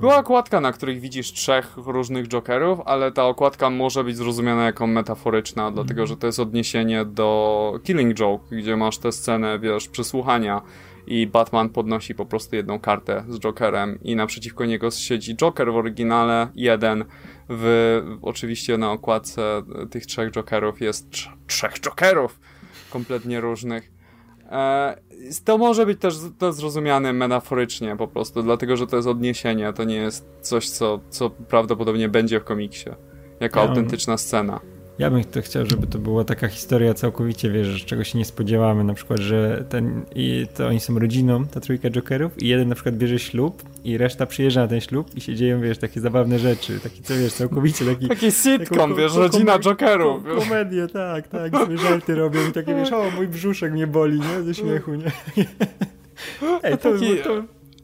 Była 0.00 0.18
okładka, 0.18 0.60
na 0.60 0.72
której 0.72 1.00
widzisz 1.00 1.32
trzech 1.32 1.76
różnych 1.76 2.28
Jokerów, 2.28 2.80
ale 2.84 3.12
ta 3.12 3.26
okładka 3.26 3.70
może 3.70 4.04
być 4.04 4.16
zrozumiana 4.16 4.64
jako 4.64 4.86
metaforyczna, 4.86 5.62
mm. 5.62 5.74
dlatego 5.74 6.06
że 6.06 6.16
to 6.16 6.26
jest 6.26 6.40
odniesienie 6.40 7.04
do 7.04 7.80
Killing 7.84 8.14
Joke, 8.14 8.56
gdzie 8.56 8.76
masz 8.76 8.98
tę 8.98 9.12
scenę, 9.12 9.58
wiesz, 9.58 9.88
przesłuchania 9.88 10.62
i 11.06 11.26
Batman 11.26 11.68
podnosi 11.68 12.14
po 12.14 12.26
prostu 12.26 12.56
jedną 12.56 12.80
kartę 12.80 13.24
z 13.28 13.38
Jokerem 13.38 13.98
i 14.02 14.16
naprzeciwko 14.16 14.64
niego 14.64 14.90
siedzi 14.90 15.36
Joker 15.36 15.72
w 15.72 15.76
oryginale, 15.76 16.48
jeden 16.54 17.04
w, 17.48 18.00
oczywiście 18.22 18.78
na 18.78 18.92
okładce 18.92 19.62
tych 19.90 20.06
trzech 20.06 20.30
Jokerów 20.30 20.80
jest 20.80 21.10
trz 21.10 21.30
trzech 21.46 21.80
Jokerów 21.80 22.40
kompletnie 22.90 23.40
różnych. 23.40 23.99
E, 24.50 24.96
to 25.44 25.58
może 25.58 25.86
być 25.86 26.00
też 26.00 26.14
to 26.38 26.52
zrozumiane 26.52 27.12
metaforycznie 27.12 27.96
po 27.96 28.08
prostu, 28.08 28.42
dlatego 28.42 28.76
że 28.76 28.86
to 28.86 28.96
jest 28.96 29.08
odniesienie, 29.08 29.72
to 29.72 29.84
nie 29.84 29.96
jest 29.96 30.26
coś, 30.40 30.70
co, 30.70 31.00
co 31.10 31.30
prawdopodobnie 31.30 32.08
będzie 32.08 32.40
w 32.40 32.44
komiksie, 32.44 32.90
jako 33.40 33.60
ja 33.60 33.68
autentyczna 33.68 34.16
scena. 34.16 34.60
Ja 35.00 35.10
bym 35.10 35.24
to 35.24 35.42
chciał, 35.42 35.66
żeby 35.66 35.86
to 35.86 35.98
była 35.98 36.24
taka 36.24 36.48
historia 36.48 36.94
całkowicie, 36.94 37.50
wiesz, 37.50 37.84
czego 37.84 38.04
się 38.04 38.18
nie 38.18 38.24
spodziewamy, 38.24 38.84
na 38.84 38.94
przykład, 38.94 39.20
że 39.20 39.64
ten, 39.68 40.02
i 40.14 40.46
to 40.56 40.66
oni 40.66 40.80
są 40.80 40.98
rodziną, 40.98 41.46
ta 41.46 41.60
trójka 41.60 41.90
Jokerów 41.90 42.42
i 42.42 42.48
jeden 42.48 42.68
na 42.68 42.74
przykład 42.74 42.96
bierze 42.96 43.18
ślub 43.18 43.62
i 43.84 43.98
reszta 43.98 44.26
przyjeżdża 44.26 44.60
na 44.60 44.68
ten 44.68 44.80
ślub 44.80 45.16
i 45.16 45.20
się 45.20 45.34
dzieją, 45.34 45.60
wiesz, 45.60 45.78
takie 45.78 46.00
zabawne 46.00 46.38
rzeczy, 46.38 46.80
taki, 46.80 47.02
co 47.02 47.14
wiesz, 47.14 47.32
całkowicie 47.32 47.84
taki... 47.84 48.08
Taki 48.08 48.32
sitcom, 48.32 48.96
wiesz, 48.96 49.14
rodzina 49.14 49.58
Jokerów. 49.58 50.24
Kom 50.24 50.38
komedię, 50.38 50.86
tak, 50.88 51.28
tak, 51.28 51.52
sobie 51.52 51.78
żarty 51.78 52.14
robią 52.14 52.48
i 52.48 52.52
takie, 52.52 52.74
wiesz, 52.74 52.92
o, 52.92 53.10
mój 53.16 53.28
brzuszek 53.28 53.72
mnie 53.72 53.86
boli, 53.86 54.20
nie, 54.20 54.42
ze 54.42 54.54
śmiechu, 54.54 54.94
nie? 54.94 55.12
Ej, 56.62 56.78
to, 56.78 56.92
taki... 56.92 57.16
to, 57.16 57.42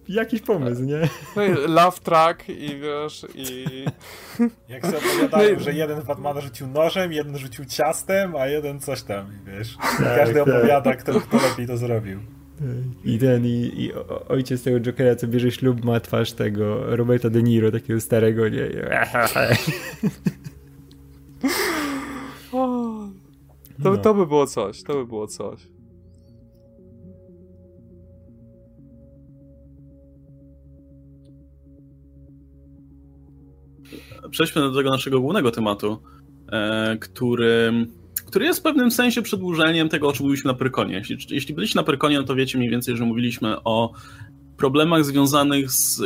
jakiś 0.09 0.41
pomysł, 0.41 0.83
nie? 0.83 1.01
No 1.37 1.45
i 1.45 1.51
love 1.69 2.01
track 2.03 2.49
i 2.49 2.81
wiesz, 2.81 3.27
i... 3.35 3.65
Jak 4.73 4.87
sobie 4.87 4.99
opowiadają, 4.99 5.55
no 5.55 5.61
że 5.61 5.73
jeden 5.73 6.03
Batmana 6.03 6.41
rzucił 6.41 6.67
nożem, 6.67 7.13
jeden 7.13 7.39
rzucił 7.39 7.65
ciastem, 7.65 8.37
a 8.37 8.47
jeden 8.47 8.81
coś 8.81 9.03
tam, 9.03 9.27
wiesz. 9.47 9.77
Tak, 9.77 10.17
każdy 10.17 10.35
tak. 10.35 10.49
opowiada, 10.49 10.95
kto, 10.97 11.21
kto 11.21 11.37
lepiej 11.37 11.67
to 11.67 11.77
zrobił. 11.77 12.21
I 13.05 13.19
ten, 13.19 13.47
i, 13.47 13.73
i 13.75 13.93
ojciec 14.29 14.63
tego 14.63 14.81
Jokera, 14.81 15.17
co 15.17 15.27
bierze 15.27 15.51
ślub, 15.51 15.85
ma 15.85 16.01
twarz 16.01 16.33
tego 16.33 16.97
Roberta 16.97 17.31
De 17.31 17.43
Niro, 17.43 17.71
takiego 17.71 18.01
starego, 18.01 18.49
nie? 18.49 18.69
To, 23.83 23.97
to 23.97 24.15
by 24.15 24.27
było 24.27 24.47
coś, 24.47 24.83
to 24.83 24.95
by 24.95 25.07
było 25.07 25.27
coś. 25.27 25.61
Przejdźmy 34.37 34.63
do 34.63 34.75
tego 34.75 34.91
naszego 34.91 35.21
głównego 35.21 35.51
tematu, 35.51 35.99
e, 36.53 36.97
który, 37.01 37.87
który 38.27 38.45
jest 38.45 38.61
w 38.61 38.63
pewnym 38.63 38.91
sensie 38.91 39.23
przedłużeniem 39.23 39.89
tego, 39.89 40.09
o 40.09 40.13
czym 40.13 40.27
mówiliśmy 40.27 40.53
na 40.53 40.59
Prykonie. 40.59 40.95
Jeśli, 40.95 41.17
jeśli 41.31 41.55
byliście 41.55 41.79
na 41.79 41.83
Prykonie, 41.83 42.19
no 42.19 42.25
to 42.25 42.35
wiecie 42.35 42.59
mniej 42.59 42.71
więcej, 42.71 42.97
że 42.97 43.05
mówiliśmy 43.05 43.57
o 43.65 43.93
problemach 44.57 45.05
związanych 45.05 45.71
z, 45.71 46.03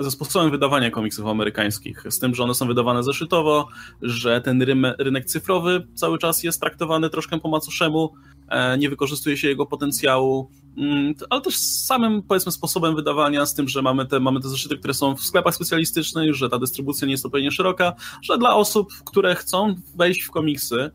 ze 0.00 0.10
sposobem 0.10 0.50
wydawania 0.50 0.90
komiksów 0.90 1.26
amerykańskich. 1.26 2.04
Z 2.10 2.18
tym, 2.18 2.34
że 2.34 2.44
one 2.44 2.54
są 2.54 2.66
wydawane 2.66 3.02
zeszytowo, 3.02 3.68
że 4.02 4.40
ten 4.40 4.62
rynek 4.98 5.24
cyfrowy 5.24 5.86
cały 5.94 6.18
czas 6.18 6.42
jest 6.42 6.60
traktowany 6.60 7.10
troszkę 7.10 7.40
po 7.40 7.48
macoszemu, 7.48 8.12
e, 8.48 8.78
nie 8.78 8.90
wykorzystuje 8.90 9.36
się 9.36 9.48
jego 9.48 9.66
potencjału, 9.66 10.50
mm, 10.76 11.14
ale 11.30 11.40
też 11.40 11.56
samym, 11.56 12.22
powiedzmy, 12.22 12.52
sposobem 12.52 12.96
wydawania, 12.96 13.46
z 13.46 13.54
tym, 13.54 13.68
że 13.68 13.82
mamy 13.82 14.06
te, 14.06 14.20
mamy 14.20 14.40
te 14.40 14.48
zeszyty, 14.48 14.78
które 14.78 14.94
są 14.94 15.16
w 15.16 15.20
sklepach 15.20 15.54
specjalistycznych, 15.54 16.34
że 16.34 16.48
ta 16.48 16.58
dystrybucja 16.58 17.06
nie 17.06 17.12
jest 17.12 17.26
odpowiednio 17.26 17.50
szeroka, 17.50 17.92
że 18.22 18.38
dla 18.38 18.54
osób, 18.54 18.92
które 19.04 19.34
chcą 19.34 19.74
wejść 19.96 20.22
w 20.22 20.30
komiksy, 20.30 20.90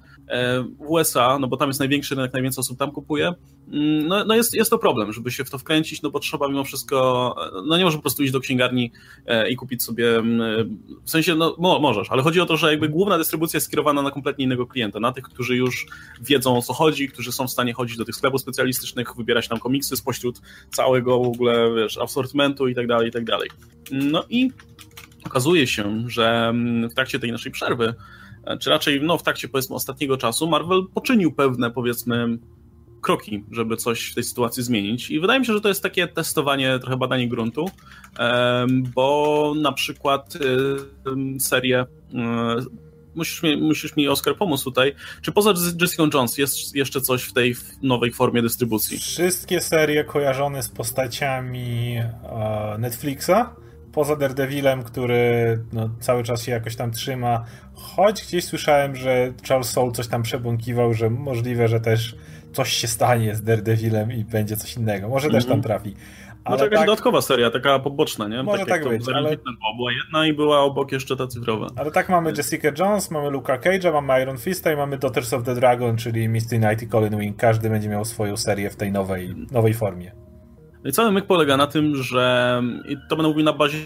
w 0.80 0.82
USA, 0.82 1.40
no 1.40 1.48
bo 1.48 1.58
tam 1.58 1.70
jest 1.70 1.80
największy 1.80 2.16
rynek, 2.16 2.34
najwięcej 2.34 2.62
osób 2.62 2.80
tam 2.80 2.92
kupuje, 2.92 3.34
mm, 3.72 4.08
no, 4.08 4.26
no 4.26 4.36
jest, 4.36 4.54
jest 4.54 4.72
to 4.72 4.78
problem, 4.78 5.14
żeby 5.14 5.32
się 5.32 5.46
w 5.46 5.50
to 5.50 5.58
wkręcić, 5.58 6.02
no 6.02 6.12
bo 6.12 6.20
trzeba 6.20 6.48
mimo 6.48 6.64
wszystko, 6.64 7.36
no 7.66 7.78
nie 7.78 7.84
możesz 7.84 7.98
po 7.98 8.02
prostu 8.02 8.24
iść 8.24 8.34
do 8.34 8.40
księgarni 8.40 8.92
i 9.50 9.56
kupić 9.56 9.84
sobie, 9.84 10.18
mm, 10.18 10.78
w 11.04 11.10
sensie, 11.10 11.36
no 11.36 11.56
mo, 11.60 11.80
możesz, 11.80 12.12
ale 12.12 12.24
chodzi 12.24 12.42
o 12.42 12.46
to, 12.46 12.58
że 12.58 12.72
jakby 12.72 12.90
główna 12.90 13.18
dystrybucja 13.18 13.58
jest 13.58 13.68
skierowana 13.68 14.02
na 14.02 14.12
kompletnie 14.12 14.46
innego 14.46 14.68
klienta, 14.68 15.00
na 15.00 15.12
tych, 15.12 15.24
którzy 15.24 15.56
już 15.56 15.86
wiedzą 16.22 16.58
o 16.58 16.62
co 16.62 16.74
chodzi, 16.74 17.10
którzy 17.10 17.32
są 17.32 17.48
w 17.48 17.52
stanie 17.52 17.74
chodzić 17.74 17.98
do 17.98 18.06
tych 18.06 18.16
sklepów 18.16 18.42
specjalistycznych, 18.42 19.16
wybierać 19.16 19.48
tam 19.48 19.60
komiksy 19.60 19.98
spośród 19.98 20.42
całego 20.72 21.20
w 21.20 21.28
ogóle, 21.28 21.76
wiesz, 21.76 21.98
asortymentu 21.98 22.68
i 22.68 22.76
tak 22.76 22.88
dalej, 22.88 23.10
i 23.10 23.12
tak 23.12 23.24
dalej. 23.24 23.50
No 23.92 24.24
i 24.30 24.52
okazuje 25.26 25.68
się, 25.68 26.04
że 26.08 26.48
mm, 26.50 26.90
w 26.90 26.94
trakcie 26.94 27.20
tej 27.20 27.32
naszej 27.32 27.52
przerwy, 27.52 27.86
e, 27.88 27.96
czy 28.60 28.70
raczej 28.70 29.02
no, 29.02 29.18
w 29.18 29.24
trakcie 29.24 29.48
powiedzmy 29.48 29.76
ostatniego 29.76 30.18
czasu, 30.18 30.48
Marvel 30.48 30.84
poczynił 30.94 31.32
pewne 31.32 31.72
powiedzmy 31.72 32.38
kroki, 33.02 33.44
żeby 33.52 33.78
coś 33.78 34.12
w 34.12 34.16
tej 34.16 34.24
sytuacji 34.24 34.64
zmienić. 34.64 35.12
I 35.12 35.20
wydaje 35.20 35.40
mi 35.40 35.46
się, 35.46 35.54
że 35.54 35.62
to 35.62 35.68
jest 35.68 35.84
takie 35.84 36.08
testowanie, 36.08 36.80
trochę 36.80 36.98
badanie 36.98 37.30
gruntu, 37.30 37.70
bo 38.96 39.54
na 39.62 39.72
przykład 39.72 40.38
serię 41.40 41.80
e, 41.80 41.86
musisz 43.16 43.44
mi, 43.44 43.58
musisz 43.58 43.96
mi 43.96 44.08
Oskar 44.08 44.36
pomóc 44.38 44.64
tutaj. 44.64 44.96
Czy 45.22 45.32
poza 45.32 45.54
Jessica 45.82 46.04
Jones 46.14 46.38
jest 46.38 46.76
jeszcze 46.76 47.02
coś 47.02 47.24
w 47.24 47.34
tej 47.34 47.56
nowej 47.82 48.12
formie 48.12 48.42
dystrybucji? 48.42 48.98
Wszystkie 48.98 49.62
serie 49.62 50.04
kojarzone 50.04 50.64
z 50.64 50.70
postaciami 50.70 51.98
e, 51.98 52.78
Netflixa 52.80 53.32
poza 53.96 54.16
Daredevilem, 54.16 54.84
który 54.84 55.60
no, 55.74 55.90
cały 56.00 56.24
czas 56.24 56.44
się 56.44 56.52
jakoś 56.52 56.76
tam 56.76 56.92
trzyma, 56.92 57.46
choć 57.74 58.24
gdzieś 58.24 58.46
słyszałem, 58.46 58.96
że 58.96 59.34
Charles 59.48 59.70
Soule 59.70 59.92
coś 59.92 60.08
tam 60.08 60.24
przebąkiwał, 60.24 60.94
że 60.94 61.10
możliwe, 61.10 61.68
że 61.68 61.80
też 61.80 62.16
coś 62.54 62.74
się 62.74 62.88
stanie 62.88 63.36
z 63.36 63.44
Daredevilem 63.44 64.12
i 64.12 64.24
będzie 64.24 64.58
coś 64.58 64.78
innego. 64.78 65.10
Może 65.10 65.28
mm 65.28 65.32
-hmm. 65.32 65.44
też 65.44 65.50
tam 65.50 65.58
mhm. 65.58 65.64
trafi. 65.64 65.96
Ale 66.44 66.56
Może 66.56 66.64
jakaś 66.64 66.80
tak, 66.80 66.88
dodatkowa 66.88 67.22
seria, 67.22 67.52
taka 67.52 67.80
poboczna, 67.80 68.28
nie? 68.28 68.44
Może 68.44 68.66
tak, 68.66 68.70
tak 68.70 68.90
być, 68.90 69.10
ale... 69.10 69.38
Była 69.78 69.92
jedna 69.92 70.28
i 70.28 70.34
była 70.34 70.60
obok 70.60 70.92
jeszcze 70.92 71.16
ta 71.16 71.28
cyfrowa. 71.28 71.68
Ale 71.76 71.92
tak 71.92 72.10
mamy 72.10 72.34
Jessica 72.38 72.72
Jones, 72.80 73.12
mamy 73.12 73.30
Luka 73.30 73.58
Cage'a, 73.58 73.94
mamy 73.94 74.22
Iron 74.22 74.38
Fista 74.38 74.72
i 74.74 74.76
mamy 74.76 74.98
Daughters 74.98 75.34
of 75.34 75.44
the 75.44 75.56
Dragon, 75.56 75.98
czyli 75.98 76.30
Misty 76.30 76.60
Knight 76.60 76.84
i 76.84 76.88
Colin 76.88 77.20
Wing. 77.20 77.38
Każdy 77.38 77.70
będzie 77.70 77.90
miał 77.90 78.06
swoją 78.06 78.38
serię 78.38 78.70
w 78.70 78.76
tej 78.76 78.92
nowej, 78.92 79.36
nowej 79.52 79.74
formie. 79.74 80.25
No 80.86 80.90
i 80.90 80.94
cały 80.94 81.12
myk 81.12 81.26
polega 81.26 81.58
na 81.58 81.68
tym, 81.68 82.04
że 82.04 82.62
i 82.90 82.98
to 83.10 83.16
będę 83.16 83.30
mówił 83.30 83.44
na 83.44 83.54
bazie 83.54 83.78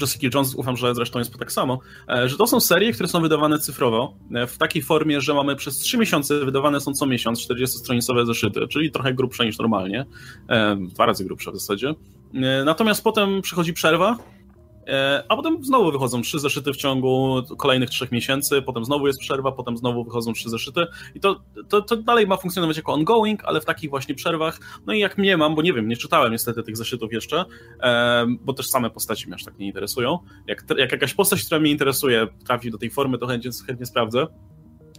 Jessica 0.00 0.28
Jones, 0.34 0.54
ufam, 0.54 0.76
że 0.76 0.94
zresztą 0.94 1.18
jest 1.18 1.38
tak 1.38 1.52
samo, 1.52 1.78
e, 2.08 2.28
że 2.28 2.36
to 2.36 2.46
są 2.46 2.60
serie, 2.60 2.92
które 2.92 3.08
są 3.08 3.20
wydawane 3.20 3.58
cyfrowo, 3.58 4.14
e, 4.34 4.46
w 4.46 4.58
takiej 4.58 4.82
formie, 4.82 5.20
że 5.20 5.34
mamy 5.34 5.56
przez 5.56 5.78
3 5.78 5.98
miesiące, 5.98 6.44
wydawane 6.44 6.80
są 6.80 6.94
co 6.94 7.06
miesiąc 7.06 7.48
40-stronicowe 7.48 8.26
zeszyty, 8.26 8.68
czyli 8.68 8.90
trochę 8.90 9.14
grubsze 9.14 9.46
niż 9.46 9.58
normalnie, 9.58 10.06
e, 10.48 10.76
dwa 10.76 11.06
razy 11.06 11.24
grubsze 11.24 11.50
w 11.50 11.54
zasadzie. 11.54 11.94
Natomiast 12.64 13.04
potem 13.04 13.42
przychodzi 13.42 13.72
przerwa, 13.72 14.18
a 15.28 15.36
potem 15.36 15.64
znowu 15.64 15.92
wychodzą 15.92 16.22
trzy 16.22 16.38
zeszyty 16.38 16.72
w 16.72 16.76
ciągu 16.76 17.42
kolejnych 17.58 17.90
trzech 17.90 18.12
miesięcy, 18.12 18.62
potem 18.62 18.84
znowu 18.84 19.06
jest 19.06 19.18
przerwa, 19.18 19.52
potem 19.52 19.76
znowu 19.76 20.04
wychodzą 20.04 20.32
trzy 20.32 20.50
zeszyty 20.50 20.86
i 21.14 21.20
to, 21.20 21.40
to, 21.68 21.82
to 21.82 21.96
dalej 21.96 22.26
ma 22.26 22.36
funkcjonować 22.36 22.76
jako 22.76 22.92
ongoing, 22.92 23.44
ale 23.44 23.60
w 23.60 23.64
takich 23.64 23.90
właśnie 23.90 24.14
przerwach. 24.14 24.60
No 24.86 24.92
i 24.92 24.98
jak 24.98 25.18
mnie 25.18 25.36
mam, 25.36 25.54
bo 25.54 25.62
nie 25.62 25.72
wiem, 25.72 25.88
nie 25.88 25.96
czytałem 25.96 26.32
niestety 26.32 26.62
tych 26.62 26.76
zeszytów 26.76 27.12
jeszcze, 27.12 27.44
e, 27.82 28.26
bo 28.40 28.52
też 28.52 28.68
same 28.68 28.90
postaci 28.90 29.26
mnie 29.26 29.34
aż 29.34 29.44
tak 29.44 29.58
nie 29.58 29.66
interesują. 29.66 30.18
Jak, 30.46 30.64
jak 30.76 30.92
jakaś 30.92 31.14
postać, 31.14 31.44
która 31.44 31.60
mnie 31.60 31.70
interesuje, 31.70 32.26
trafi 32.46 32.70
do 32.70 32.78
tej 32.78 32.90
formy, 32.90 33.18
to 33.18 33.26
chętnie, 33.26 33.50
chętnie 33.66 33.86
sprawdzę. 33.86 34.26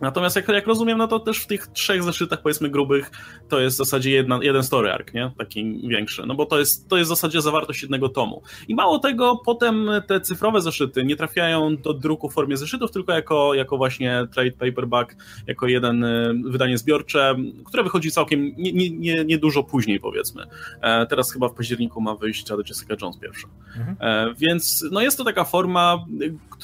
Natomiast 0.02 0.36
jak, 0.36 0.47
jak 0.47 0.68
rozumiem, 0.68 0.97
no 0.97 1.08
to 1.08 1.20
też 1.20 1.39
w 1.39 1.47
tych 1.47 1.68
trzech 1.68 2.04
zeszytach, 2.04 2.41
powiedzmy 2.41 2.70
grubych, 2.70 3.12
to 3.50 3.60
jest 3.60 3.76
w 3.76 3.78
zasadzie 3.78 4.12
jedna, 4.12 4.39
jeden 4.41 4.64
story 4.64 4.91
arc, 4.91 5.14
nie? 5.14 5.32
Taki 5.38 5.88
większy, 5.88 6.26
no 6.26 6.36
bo 6.36 6.45
to 6.45 6.60
jest, 6.60 6.89
to 6.89 6.97
jest 6.97 7.08
w 7.08 7.16
zasadzie 7.16 7.41
zawartość 7.41 7.82
jednego 7.82 8.10
tomu. 8.10 8.41
I 8.68 8.76
mało 8.76 9.00
tego, 9.00 9.41
potem 9.45 9.89
te 10.08 10.22
cyfrowe 10.22 10.62
zeszyty 10.62 11.04
nie 11.04 11.16
trafiają 11.16 11.78
do 11.78 11.93
druku 11.93 12.30
w 12.30 12.34
formie 12.34 12.58
zeszytów, 12.58 12.91
tylko 12.91 13.14
jako, 13.14 13.54
jako 13.54 13.78
właśnie 13.78 14.28
trade 14.34 14.52
paperback, 14.52 15.16
jako 15.47 15.68
jeden 15.68 16.04
y, 16.04 16.34
wydanie 16.45 16.78
zbiorcze, 16.78 17.36
które 17.66 17.84
wychodzi 17.84 18.12
całkiem 18.12 18.54
nie, 18.58 18.74
nie, 18.74 18.89
nie, 18.89 19.26
nie 19.26 19.38
dużo 19.38 19.64
później, 19.64 20.00
powiedzmy. 20.00 20.43
E, 20.82 21.06
teraz 21.06 21.34
chyba 21.34 21.50
w 21.50 21.54
październiku 21.54 22.02
ma 22.02 22.16
wyjść 22.16 22.43
do 22.43 22.58
Jessica 22.68 22.95
Jones 23.02 23.18
pierwsza. 23.18 23.47
Mhm. 23.78 23.97
E, 24.00 24.34
więc 24.38 24.86
no 24.91 25.02
jest 25.02 25.18
to 25.18 25.24
taka 25.24 25.43
forma, 25.43 26.06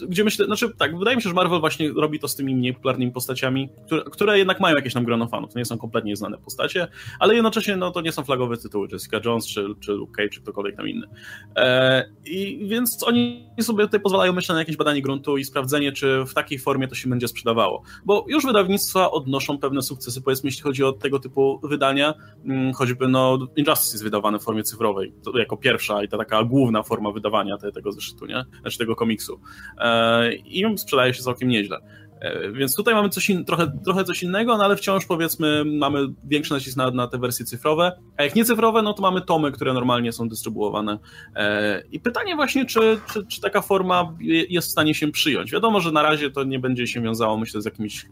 gdzie 0.08 0.24
myślę, 0.24 0.46
znaczy 0.46 0.70
tak, 0.78 0.98
wydaje 0.98 1.18
mi 1.18 1.24
się, 1.24 1.30
że 1.30 1.36
Marvel 1.36 1.60
właśnie 1.60 1.92
robi 1.92 2.20
to 2.20 2.28
z 2.28 2.36
tymi 2.36 2.56
mniej 2.56 2.74
popularnymi 2.74 3.12
postaciami, 3.12 3.25
postaciami, 3.26 3.70
które, 3.86 4.04
które 4.04 4.38
jednak 4.38 4.60
mają 4.60 4.76
jakieś 4.76 4.94
tam 4.94 5.04
grono 5.04 5.28
fanów. 5.28 5.54
To 5.54 5.60
nie 5.60 5.66
są 5.66 5.78
kompletnie 5.78 6.16
znane 6.16 6.38
postacie, 6.38 6.88
ale 7.20 7.36
jednocześnie 7.36 7.76
no, 7.76 7.92
to 7.92 8.02
nie 8.02 8.12
są 8.12 8.24
flagowe 8.24 8.58
tytuły. 8.58 8.88
Jessica 8.92 9.20
Jones, 9.26 9.48
czy, 9.48 9.66
czy 9.80 9.92
Luke 9.92 10.14
Cage, 10.14 10.30
czy 10.30 10.42
ktokolwiek 10.42 10.76
tam 10.76 10.90
inny. 10.90 11.08
E, 11.56 12.06
I 12.26 12.68
więc 12.68 13.04
oni 13.04 13.50
sobie 13.62 13.84
tutaj 13.84 14.00
pozwalają 14.00 14.34
myśleć 14.34 14.50
na 14.50 14.60
jakieś 14.60 14.78
badanie 14.78 15.02
gruntu 15.02 15.38
i 15.38 15.46
sprawdzenie, 15.46 15.92
czy 15.92 16.26
w 16.28 16.34
takiej 16.34 16.60
formie 16.60 16.88
to 16.88 16.96
się 16.96 17.10
będzie 17.10 17.28
sprzedawało. 17.28 17.84
Bo 18.06 18.26
już 18.28 18.46
wydawnictwa 18.46 19.12
odnoszą 19.12 19.58
pewne 19.58 19.82
sukcesy, 19.82 20.22
powiedzmy, 20.22 20.48
jeśli 20.48 20.64
chodzi 20.64 20.84
o 20.84 20.92
tego 20.92 21.20
typu 21.20 21.60
wydania, 21.64 22.14
hmm, 22.48 22.74
choćby 22.74 23.08
no, 23.08 23.40
Injustice 23.56 23.96
jest 23.96 24.04
wydawane 24.04 24.40
w 24.40 24.44
formie 24.44 24.64
cyfrowej, 24.64 25.14
jako 25.36 25.58
pierwsza 25.58 26.04
i 26.04 26.08
ta 26.08 26.18
taka 26.18 26.44
główna 26.44 26.84
forma 26.84 27.12
wydawania 27.12 27.58
te, 27.58 27.72
tego 27.72 27.92
zeszytu, 27.92 28.26
nie? 28.26 28.46
Znaczy 28.62 28.78
tego 28.78 28.96
komiksu. 28.96 29.40
E, 29.78 30.34
I 30.36 30.78
sprzedaje 30.78 31.14
się 31.14 31.24
całkiem 31.24 31.50
nieźle. 31.50 31.80
E, 32.20 32.51
więc 32.51 32.76
tutaj 32.76 32.93
mamy 32.93 33.09
coś 33.09 33.30
in, 33.30 33.45
trochę, 33.45 33.80
trochę 33.86 34.03
coś 34.03 34.24
innego, 34.24 34.57
no 34.57 34.63
ale 34.63 34.76
wciąż 34.76 35.05
powiedzmy 35.05 35.63
mamy 35.66 36.07
większy 36.24 36.53
nacisk 36.53 36.78
na, 36.78 36.91
na 36.91 37.07
te 37.07 37.18
wersje 37.18 37.45
cyfrowe, 37.45 37.91
a 38.18 38.24
jak 38.24 38.36
nie 38.36 38.45
cyfrowe, 38.45 38.82
no 38.82 38.93
to 38.93 39.01
mamy 39.01 39.22
tomy, 39.22 39.51
które 39.51 39.74
normalnie 39.74 40.11
są 40.11 40.30
dystrybuowane. 40.30 40.99
E, 41.36 41.84
I 41.91 41.99
pytanie 41.99 42.36
właśnie, 42.36 42.66
czy, 42.66 42.99
czy, 43.13 43.26
czy 43.26 43.41
taka 43.41 43.61
forma 43.61 44.16
jest 44.49 44.68
w 44.68 44.72
stanie 44.72 44.95
się 44.95 45.11
przyjąć. 45.11 45.51
Wiadomo, 45.51 45.80
że 45.80 45.91
na 45.91 46.01
razie 46.01 46.32
to 46.32 46.43
nie 46.43 46.59
będzie 46.59 46.88
się 46.88 47.01
wiązało, 47.01 47.38
myślę, 47.38 47.61
z 47.61 47.66
jakimś, 47.66 48.05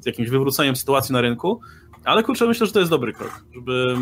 z 0.00 0.06
jakimś 0.06 0.28
wywróceniem 0.28 0.76
sytuacji 0.76 1.12
na 1.12 1.20
rynku, 1.20 1.60
ale 2.04 2.22
kurczę, 2.22 2.46
myślę, 2.46 2.66
że 2.66 2.72
to 2.72 2.78
jest 2.78 2.90
dobry 2.90 3.12
krok, 3.12 3.44
żeby, 3.54 3.96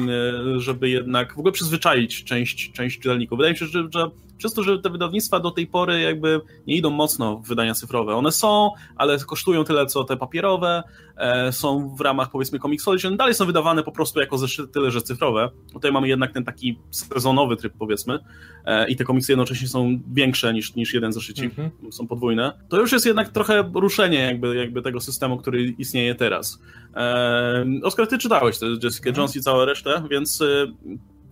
e, 0.57 0.61
żeby 0.61 0.88
jednak 0.88 1.34
w 1.34 1.38
ogóle 1.38 1.53
przyzwyczaić 1.53 2.24
część, 2.24 2.72
część 2.72 2.99
czytelników. 2.99 3.38
Wydaje 3.38 3.53
mi 3.53 3.59
się, 3.59 3.66
że, 3.66 3.88
że 3.95 4.11
przez 4.43 4.55
to, 4.55 4.62
że 4.62 4.78
te 4.78 4.90
wydawnictwa 4.90 5.40
do 5.40 5.51
tej 5.51 5.66
pory 5.66 6.01
jakby 6.01 6.40
nie 6.66 6.76
idą 6.76 6.90
mocno 6.90 7.36
w 7.36 7.49
wydania 7.49 7.74
cyfrowe. 7.74 8.14
One 8.14 8.32
są, 8.32 8.70
ale 8.97 9.18
kosztują 9.18 9.64
tyle, 9.64 9.86
co 9.86 10.05
te 10.05 10.16
papierowe, 10.16 10.82
e, 11.16 11.53
są 11.53 11.95
w 11.97 12.01
ramach 12.01 12.30
powiedzmy 12.30 12.59
Comixology, 12.59 13.16
dalej 13.16 13.34
są 13.34 13.47
wydawane 13.47 13.82
po 13.82 13.93
prostu 13.93 14.20
jako 14.20 14.38
zeszyty, 14.38 14.72
tyle, 14.72 14.90
że 14.90 15.03
cyfrowe. 15.03 15.51
Tutaj 15.72 15.93
mamy 15.93 16.09
jednak 16.09 16.32
ten 16.32 16.45
taki 16.45 16.78
sezonowy 16.90 17.57
tryb 17.57 17.72
powiedzmy 17.78 18.18
e, 18.64 18.88
i 18.88 18.97
te 18.97 19.05
komiksy 19.05 19.32
jednocześnie 19.32 19.68
są 19.68 20.01
większe 20.12 20.53
niż, 20.53 20.74
niż 20.74 20.95
jeden 20.95 21.12
zeszycik, 21.12 21.59
mm 21.59 21.70
-hmm. 21.70 21.93
są 21.93 22.07
podwójne. 22.07 22.53
To 22.68 22.80
już 22.80 22.93
jest 22.93 23.07
jednak 23.07 23.28
trochę 23.28 23.70
ruszenie 23.74 24.18
jakby, 24.18 24.57
jakby 24.57 24.82
tego 24.82 25.01
systemu, 25.01 25.36
który 25.36 25.64
istnieje 25.64 26.14
teraz. 26.14 26.59
E, 26.95 27.66
Oskar, 27.82 28.07
ty 28.07 28.18
czytałeś 28.18 28.59
te 28.59 28.66
Jessica 28.82 29.11
-hmm. 29.11 29.18
Jones 29.18 29.36
i 29.36 29.40
całą 29.40 29.64
resztę, 29.64 30.03
więc 30.11 30.40
y, 30.40 30.72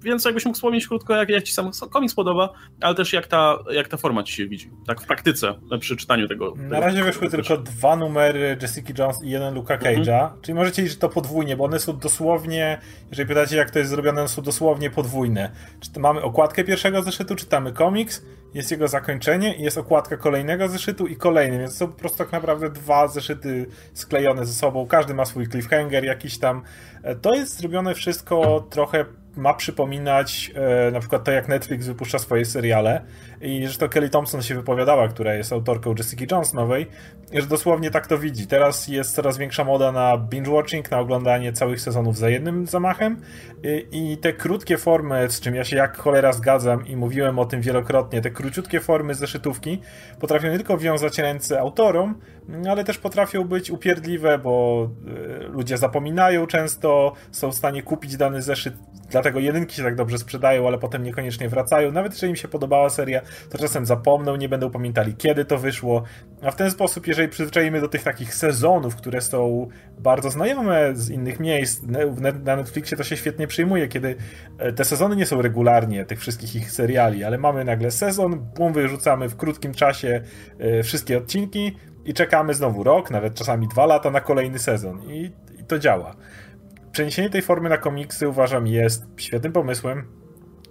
więc 0.02 0.24
jakbyś 0.24 0.44
mógł 0.44 0.54
wspomnieć 0.54 0.88
krótko, 0.88 1.14
jak, 1.14 1.28
jak 1.28 1.42
ci 1.42 1.52
sam 1.52 1.70
komiks 1.90 2.14
podoba, 2.14 2.52
ale 2.80 2.94
też 2.94 3.12
jak 3.12 3.26
ta, 3.26 3.58
jak 3.70 3.88
ta 3.88 3.96
forma 3.96 4.22
ci 4.22 4.32
się 4.32 4.46
widzi, 4.46 4.70
tak 4.86 5.00
w 5.00 5.06
praktyce, 5.06 5.54
przy 5.80 5.96
czytaniu 5.96 6.28
tego. 6.28 6.40
tego 6.40 6.68
Na 6.68 6.80
razie 6.80 7.04
wyszły 7.04 7.30
tylko 7.30 7.56
dwa 7.56 7.96
numery 7.96 8.56
Jessica 8.62 8.92
Jones 8.98 9.22
i 9.22 9.30
jeden 9.30 9.54
Luka 9.54 9.78
Cage'a, 9.78 9.98
mhm. 9.98 10.40
czyli 10.42 10.54
możecie 10.54 10.82
liczyć 10.82 10.98
to 10.98 11.08
podwójnie, 11.08 11.56
bo 11.56 11.64
one 11.64 11.78
są 11.78 11.98
dosłownie, 11.98 12.78
jeżeli 13.10 13.28
pytacie 13.28 13.56
jak 13.56 13.70
to 13.70 13.78
jest 13.78 13.90
zrobione, 13.90 14.20
one 14.20 14.28
są 14.28 14.42
dosłownie 14.42 14.90
podwójne. 14.90 15.50
Czy 15.80 16.00
mamy 16.00 16.22
okładkę 16.22 16.64
pierwszego 16.64 17.02
zeszytu, 17.02 17.36
czytamy 17.36 17.72
komiks, 17.72 18.22
jest 18.54 18.70
jego 18.70 18.88
zakończenie 18.88 19.56
i 19.56 19.62
jest 19.62 19.78
okładka 19.78 20.16
kolejnego 20.16 20.68
zeszytu 20.68 21.06
i 21.06 21.16
kolejny, 21.16 21.58
więc 21.58 21.76
są 21.76 21.86
po 21.86 21.98
prostu 21.98 22.18
tak 22.18 22.32
naprawdę 22.32 22.70
dwa 22.70 23.08
zeszyty 23.08 23.66
sklejone 23.94 24.46
ze 24.46 24.52
sobą, 24.52 24.86
każdy 24.86 25.14
ma 25.14 25.24
swój 25.24 25.48
cliffhanger 25.48 26.04
jakiś 26.04 26.38
tam. 26.38 26.62
E, 27.02 27.16
to 27.16 27.34
jest 27.34 27.56
zrobione 27.58 27.94
wszystko 27.94 28.66
trochę 28.70 29.04
ma 29.36 29.54
przypominać 29.54 30.52
e, 30.54 30.90
na 30.90 31.00
przykład 31.00 31.24
to, 31.24 31.30
jak 31.30 31.48
Netflix 31.48 31.86
wypuszcza 31.86 32.18
swoje 32.18 32.44
seriale 32.44 33.04
i 33.40 33.68
że 33.68 33.78
to 33.78 33.88
Kelly 33.88 34.10
Thompson 34.10 34.42
się 34.42 34.54
wypowiadała, 34.54 35.08
która 35.08 35.34
jest 35.34 35.52
autorką 35.52 35.94
Jessica 35.98 36.24
Jones 36.30 36.54
nowej, 36.54 36.86
że 37.32 37.46
dosłownie 37.46 37.90
tak 37.90 38.06
to 38.06 38.18
widzi. 38.18 38.46
Teraz 38.46 38.88
jest 38.88 39.14
coraz 39.14 39.38
większa 39.38 39.64
moda 39.64 39.92
na 39.92 40.18
binge-watching, 40.18 40.90
na 40.90 40.98
oglądanie 40.98 41.52
całych 41.52 41.80
sezonów 41.80 42.16
za 42.16 42.28
jednym 42.28 42.66
zamachem 42.66 43.20
i, 43.92 44.12
i 44.12 44.16
te 44.18 44.32
krótkie 44.32 44.78
formy, 44.78 45.30
z 45.30 45.40
czym 45.40 45.54
ja 45.54 45.64
się 45.64 45.76
jak 45.76 45.98
cholera 45.98 46.32
zgadzam 46.32 46.86
i 46.86 46.96
mówiłem 46.96 47.38
o 47.38 47.44
tym 47.44 47.60
wielokrotnie, 47.60 48.20
te 48.20 48.30
króciutkie 48.30 48.80
formy 48.80 49.14
zeszytówki 49.14 49.80
potrafią 50.20 50.50
nie 50.50 50.56
tylko 50.56 50.78
wiązać 50.78 51.18
ręce 51.18 51.60
autorom, 51.60 52.14
ale 52.70 52.84
też 52.84 52.98
potrafią 52.98 53.44
być 53.44 53.70
upierdliwe, 53.70 54.38
bo 54.38 54.88
e, 55.06 55.48
ludzie 55.48 55.78
zapominają 55.78 56.46
często, 56.46 57.12
są 57.32 57.50
w 57.50 57.54
stanie 57.54 57.82
kupić 57.82 58.16
dany 58.16 58.42
zeszyt 58.42 58.74
dlatego 59.10 59.38
jedynki 59.38 59.76
się 59.76 59.82
tak 59.82 59.94
dobrze 59.94 60.18
sprzedają, 60.18 60.66
ale 60.66 60.78
potem 60.78 61.02
niekoniecznie 61.02 61.48
wracają. 61.48 61.92
Nawet 61.92 62.12
jeżeli 62.12 62.30
im 62.30 62.36
się 62.36 62.48
podobała 62.48 62.90
seria, 62.90 63.20
to 63.50 63.58
czasem 63.58 63.86
zapomną, 63.86 64.36
nie 64.36 64.48
będą 64.48 64.70
pamiętali 64.70 65.14
kiedy 65.14 65.44
to 65.44 65.58
wyszło. 65.58 66.02
A 66.42 66.50
w 66.50 66.56
ten 66.56 66.70
sposób, 66.70 67.06
jeżeli 67.06 67.28
przyzwyczajimy 67.28 67.80
do 67.80 67.88
tych 67.88 68.02
takich 68.02 68.34
sezonów, 68.34 68.96
które 68.96 69.20
są 69.20 69.68
bardzo 69.98 70.30
znajome 70.30 70.96
z 70.96 71.10
innych 71.10 71.40
miejsc, 71.40 71.82
na 72.44 72.56
Netflixie 72.56 72.96
to 72.96 73.04
się 73.04 73.16
świetnie 73.16 73.46
przyjmuje, 73.46 73.88
kiedy 73.88 74.16
e, 74.58 74.72
te 74.72 74.84
sezony 74.84 75.16
nie 75.16 75.26
są 75.26 75.42
regularnie, 75.42 76.04
tych 76.04 76.20
wszystkich 76.20 76.56
ich 76.56 76.70
seriali, 76.70 77.24
ale 77.24 77.38
mamy 77.38 77.64
nagle 77.64 77.90
sezon, 77.90 78.38
bum, 78.56 78.72
wyrzucamy 78.72 79.28
w 79.28 79.36
krótkim 79.36 79.74
czasie 79.74 80.20
e, 80.58 80.82
wszystkie 80.82 81.18
odcinki 81.18 81.76
i 82.04 82.14
czekamy 82.14 82.54
znowu 82.54 82.84
rok, 82.84 83.10
nawet 83.10 83.34
czasami 83.34 83.68
dwa 83.68 83.86
lata 83.86 84.10
na 84.10 84.20
kolejny 84.20 84.58
sezon. 84.58 85.02
I, 85.02 85.32
i 85.60 85.64
to 85.64 85.78
działa. 85.78 86.16
Przeniesienie 86.92 87.30
tej 87.30 87.42
formy 87.42 87.68
na 87.68 87.78
komiksy 87.78 88.28
uważam 88.28 88.66
jest 88.66 89.04
świetnym 89.16 89.52
pomysłem. 89.52 90.04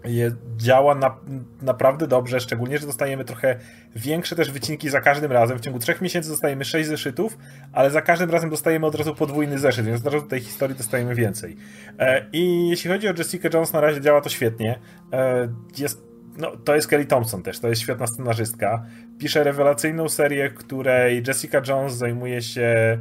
Je, 0.05 0.31
działa 0.57 0.95
na, 0.95 1.17
naprawdę 1.61 2.07
dobrze, 2.07 2.39
szczególnie, 2.39 2.77
że 2.77 2.85
dostajemy 2.85 3.25
trochę 3.25 3.59
większe 3.95 4.35
też 4.35 4.51
wycinki 4.51 4.89
za 4.89 5.01
każdym 5.01 5.31
razem. 5.31 5.57
W 5.57 5.61
ciągu 5.61 5.79
trzech 5.79 6.01
miesięcy 6.01 6.29
dostajemy 6.29 6.65
sześć 6.65 6.89
zeszytów, 6.89 7.37
ale 7.73 7.91
za 7.91 8.01
każdym 8.01 8.29
razem 8.29 8.49
dostajemy 8.49 8.85
od 8.85 8.95
razu 8.95 9.15
podwójny 9.15 9.59
zeszyt, 9.59 9.85
więc 9.85 10.05
od 10.07 10.13
razu 10.13 10.27
tej 10.27 10.39
historii 10.39 10.77
dostajemy 10.77 11.15
więcej. 11.15 11.55
E, 11.99 12.25
I 12.33 12.69
jeśli 12.69 12.91
chodzi 12.91 13.07
o 13.07 13.13
Jessica 13.17 13.49
Jones, 13.53 13.73
na 13.73 13.81
razie 13.81 14.01
działa 14.01 14.21
to 14.21 14.29
świetnie. 14.29 14.79
E, 15.13 15.47
jest 15.77 16.09
no, 16.37 16.51
to 16.57 16.75
jest 16.75 16.87
Kelly 16.87 17.05
Thompson 17.05 17.43
też, 17.43 17.59
to 17.59 17.67
jest 17.67 17.81
świetna 17.81 18.07
scenarzystka. 18.07 18.85
Pisze 19.17 19.43
rewelacyjną 19.43 20.09
serię, 20.09 20.49
której 20.49 21.23
Jessica 21.27 21.61
Jones 21.67 21.93
zajmuje 21.93 22.41
się 22.41 22.97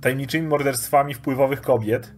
tajemniczymi 0.00 0.48
morderstwami 0.48 1.14
wpływowych 1.14 1.60
kobiet. 1.60 2.14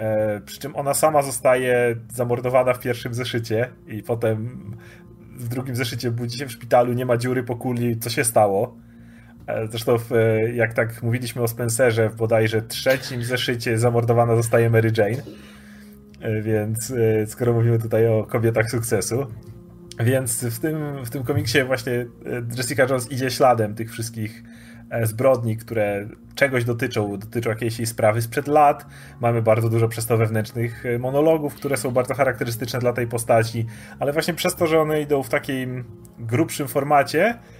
E, 0.00 0.40
przy 0.40 0.60
czym 0.60 0.76
ona 0.76 0.94
sama 0.94 1.22
zostaje 1.22 1.96
zamordowana 2.12 2.74
w 2.74 2.80
pierwszym 2.80 3.14
zeszycie 3.14 3.68
i 3.86 4.02
potem 4.02 4.60
w 5.36 5.48
drugim 5.48 5.76
zeszycie 5.76 6.10
budzi 6.10 6.38
się 6.38 6.46
w 6.46 6.52
szpitalu, 6.52 6.92
nie 6.92 7.06
ma 7.06 7.16
dziury 7.16 7.42
po 7.42 7.56
kuli, 7.56 7.98
co 7.98 8.10
się 8.10 8.24
stało. 8.24 8.76
E, 9.46 9.66
zresztą 9.66 9.98
w, 9.98 10.12
e, 10.12 10.52
jak 10.52 10.74
tak 10.74 11.02
mówiliśmy 11.02 11.42
o 11.42 11.48
Spencerze 11.48 12.08
w 12.08 12.16
bodajże 12.16 12.62
trzecim 12.62 13.24
zeszycie 13.24 13.78
zamordowana 13.78 14.36
zostaje 14.36 14.70
Mary 14.70 14.92
Jane. 14.96 15.22
Więc 16.42 16.92
skoro 17.26 17.52
mówimy 17.52 17.78
tutaj 17.78 18.06
o 18.06 18.24
kobietach 18.24 18.70
sukcesu, 18.70 19.26
więc 20.00 20.44
w 20.44 20.58
tym, 20.58 21.04
w 21.04 21.10
tym 21.10 21.22
komiksie 21.22 21.62
właśnie 21.62 22.06
Jessica 22.56 22.82
Jones 22.82 23.12
idzie 23.12 23.30
śladem 23.30 23.74
tych 23.74 23.92
wszystkich 23.92 24.42
zbrodni, 25.02 25.56
które 25.56 26.08
czegoś 26.34 26.64
dotyczą, 26.64 27.18
dotyczą 27.18 27.50
jakiejś 27.50 27.88
sprawy 27.88 28.22
sprzed 28.22 28.48
lat. 28.48 28.86
Mamy 29.20 29.42
bardzo 29.42 29.68
dużo 29.68 29.88
przez 29.88 30.06
to 30.06 30.16
wewnętrznych 30.16 30.86
e, 30.86 30.98
monologów, 30.98 31.54
które 31.54 31.76
są 31.76 31.90
bardzo 31.90 32.14
charakterystyczne 32.14 32.78
dla 32.78 32.92
tej 32.92 33.06
postaci, 33.06 33.66
ale 33.98 34.12
właśnie 34.12 34.34
przez 34.34 34.54
to, 34.54 34.66
że 34.66 34.80
one 34.80 35.00
idą 35.00 35.22
w 35.22 35.28
takim 35.28 35.84
grubszym 36.18 36.68
formacie, 36.68 37.38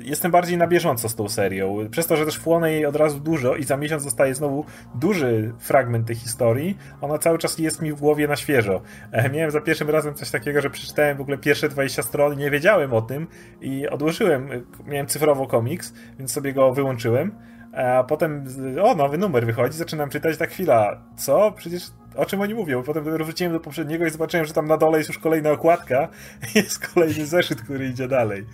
jestem 0.00 0.30
bardziej 0.30 0.58
na 0.58 0.66
bieżąco 0.66 1.08
z 1.08 1.14
tą 1.14 1.28
serią. 1.28 1.76
Przez 1.90 2.06
to, 2.06 2.16
że 2.16 2.24
też 2.24 2.36
wchłonę 2.36 2.72
jej 2.72 2.86
od 2.86 2.96
razu 2.96 3.20
dużo 3.20 3.56
i 3.56 3.64
za 3.64 3.76
miesiąc 3.76 4.02
zostaje 4.02 4.34
znowu 4.34 4.64
duży 4.94 5.52
fragment 5.58 6.06
tej 6.06 6.16
historii, 6.16 6.78
ona 7.00 7.18
cały 7.18 7.38
czas 7.38 7.58
jest 7.58 7.82
mi 7.82 7.92
w 7.92 8.00
głowie 8.00 8.28
na 8.28 8.36
świeżo. 8.36 8.82
E, 9.12 9.30
miałem 9.30 9.50
za 9.50 9.60
pierwszym 9.60 9.90
razem 9.90 10.14
coś 10.14 10.30
takiego, 10.30 10.60
że 10.60 10.70
przeczytałem 10.70 11.16
w 11.16 11.20
ogóle 11.20 11.38
pierwsze 11.38 11.68
20 11.68 12.02
stron, 12.02 12.36
nie 12.36 12.50
wiedziałem 12.50 12.92
o 12.92 13.02
tym 13.02 13.26
i 13.60 13.88
odłożyłem, 13.88 14.48
miałem 14.86 15.06
cyfrowo 15.06 15.46
komiks, 15.46 15.94
więc 16.18 16.32
sobie 16.32 16.52
go 16.52 16.72
wyłączyłem. 16.72 17.32
E, 17.74 17.98
a 17.98 18.04
potem, 18.04 18.44
o, 18.82 18.94
nowy 18.94 19.18
numer 19.18 19.46
wychodzi, 19.46 19.76
zaczynam 19.76 20.10
czytać, 20.10 20.36
tak 20.36 20.50
chwila, 20.50 21.02
co? 21.16 21.52
Przecież 21.52 21.82
o 22.16 22.26
czym 22.26 22.40
oni 22.40 22.54
mówią? 22.54 22.82
Potem 22.82 23.04
wróciłem 23.04 23.52
do 23.52 23.60
poprzedniego 23.60 24.06
i 24.06 24.10
zobaczyłem, 24.10 24.46
że 24.46 24.52
tam 24.52 24.66
na 24.66 24.76
dole 24.76 24.98
jest 24.98 25.08
już 25.08 25.18
kolejna 25.18 25.50
okładka 25.50 26.08
jest 26.54 26.88
kolejny 26.88 27.26
zeszyt, 27.26 27.62
który 27.62 27.86
idzie 27.86 28.08
dalej. 28.08 28.46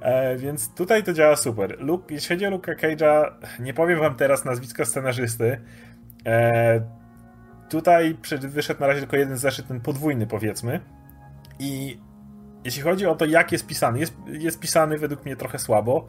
E, 0.00 0.36
więc 0.36 0.74
tutaj 0.74 1.02
to 1.02 1.12
działa 1.12 1.36
super. 1.36 1.76
Luke, 1.80 2.14
jeśli 2.14 2.28
chodzi 2.28 2.46
o 2.46 2.50
Luke'a 2.50 2.76
Cage'a, 2.76 3.30
nie 3.58 3.74
powiem 3.74 3.98
wam 3.98 4.14
teraz 4.14 4.44
nazwiska 4.44 4.84
scenarzysty. 4.84 5.60
E, 6.26 6.80
tutaj 7.68 8.16
wyszedł 8.40 8.80
na 8.80 8.86
razie 8.86 9.00
tylko 9.00 9.16
jeden 9.16 9.36
zeszyt, 9.36 9.68
ten 9.68 9.80
podwójny 9.80 10.26
powiedzmy. 10.26 10.80
I 11.58 12.00
jeśli 12.64 12.82
chodzi 12.82 13.06
o 13.06 13.14
to, 13.14 13.24
jak 13.24 13.52
jest 13.52 13.66
pisany, 13.66 13.98
jest, 13.98 14.14
jest 14.26 14.60
pisany 14.60 14.98
według 14.98 15.24
mnie 15.24 15.36
trochę 15.36 15.58
słabo. 15.58 16.06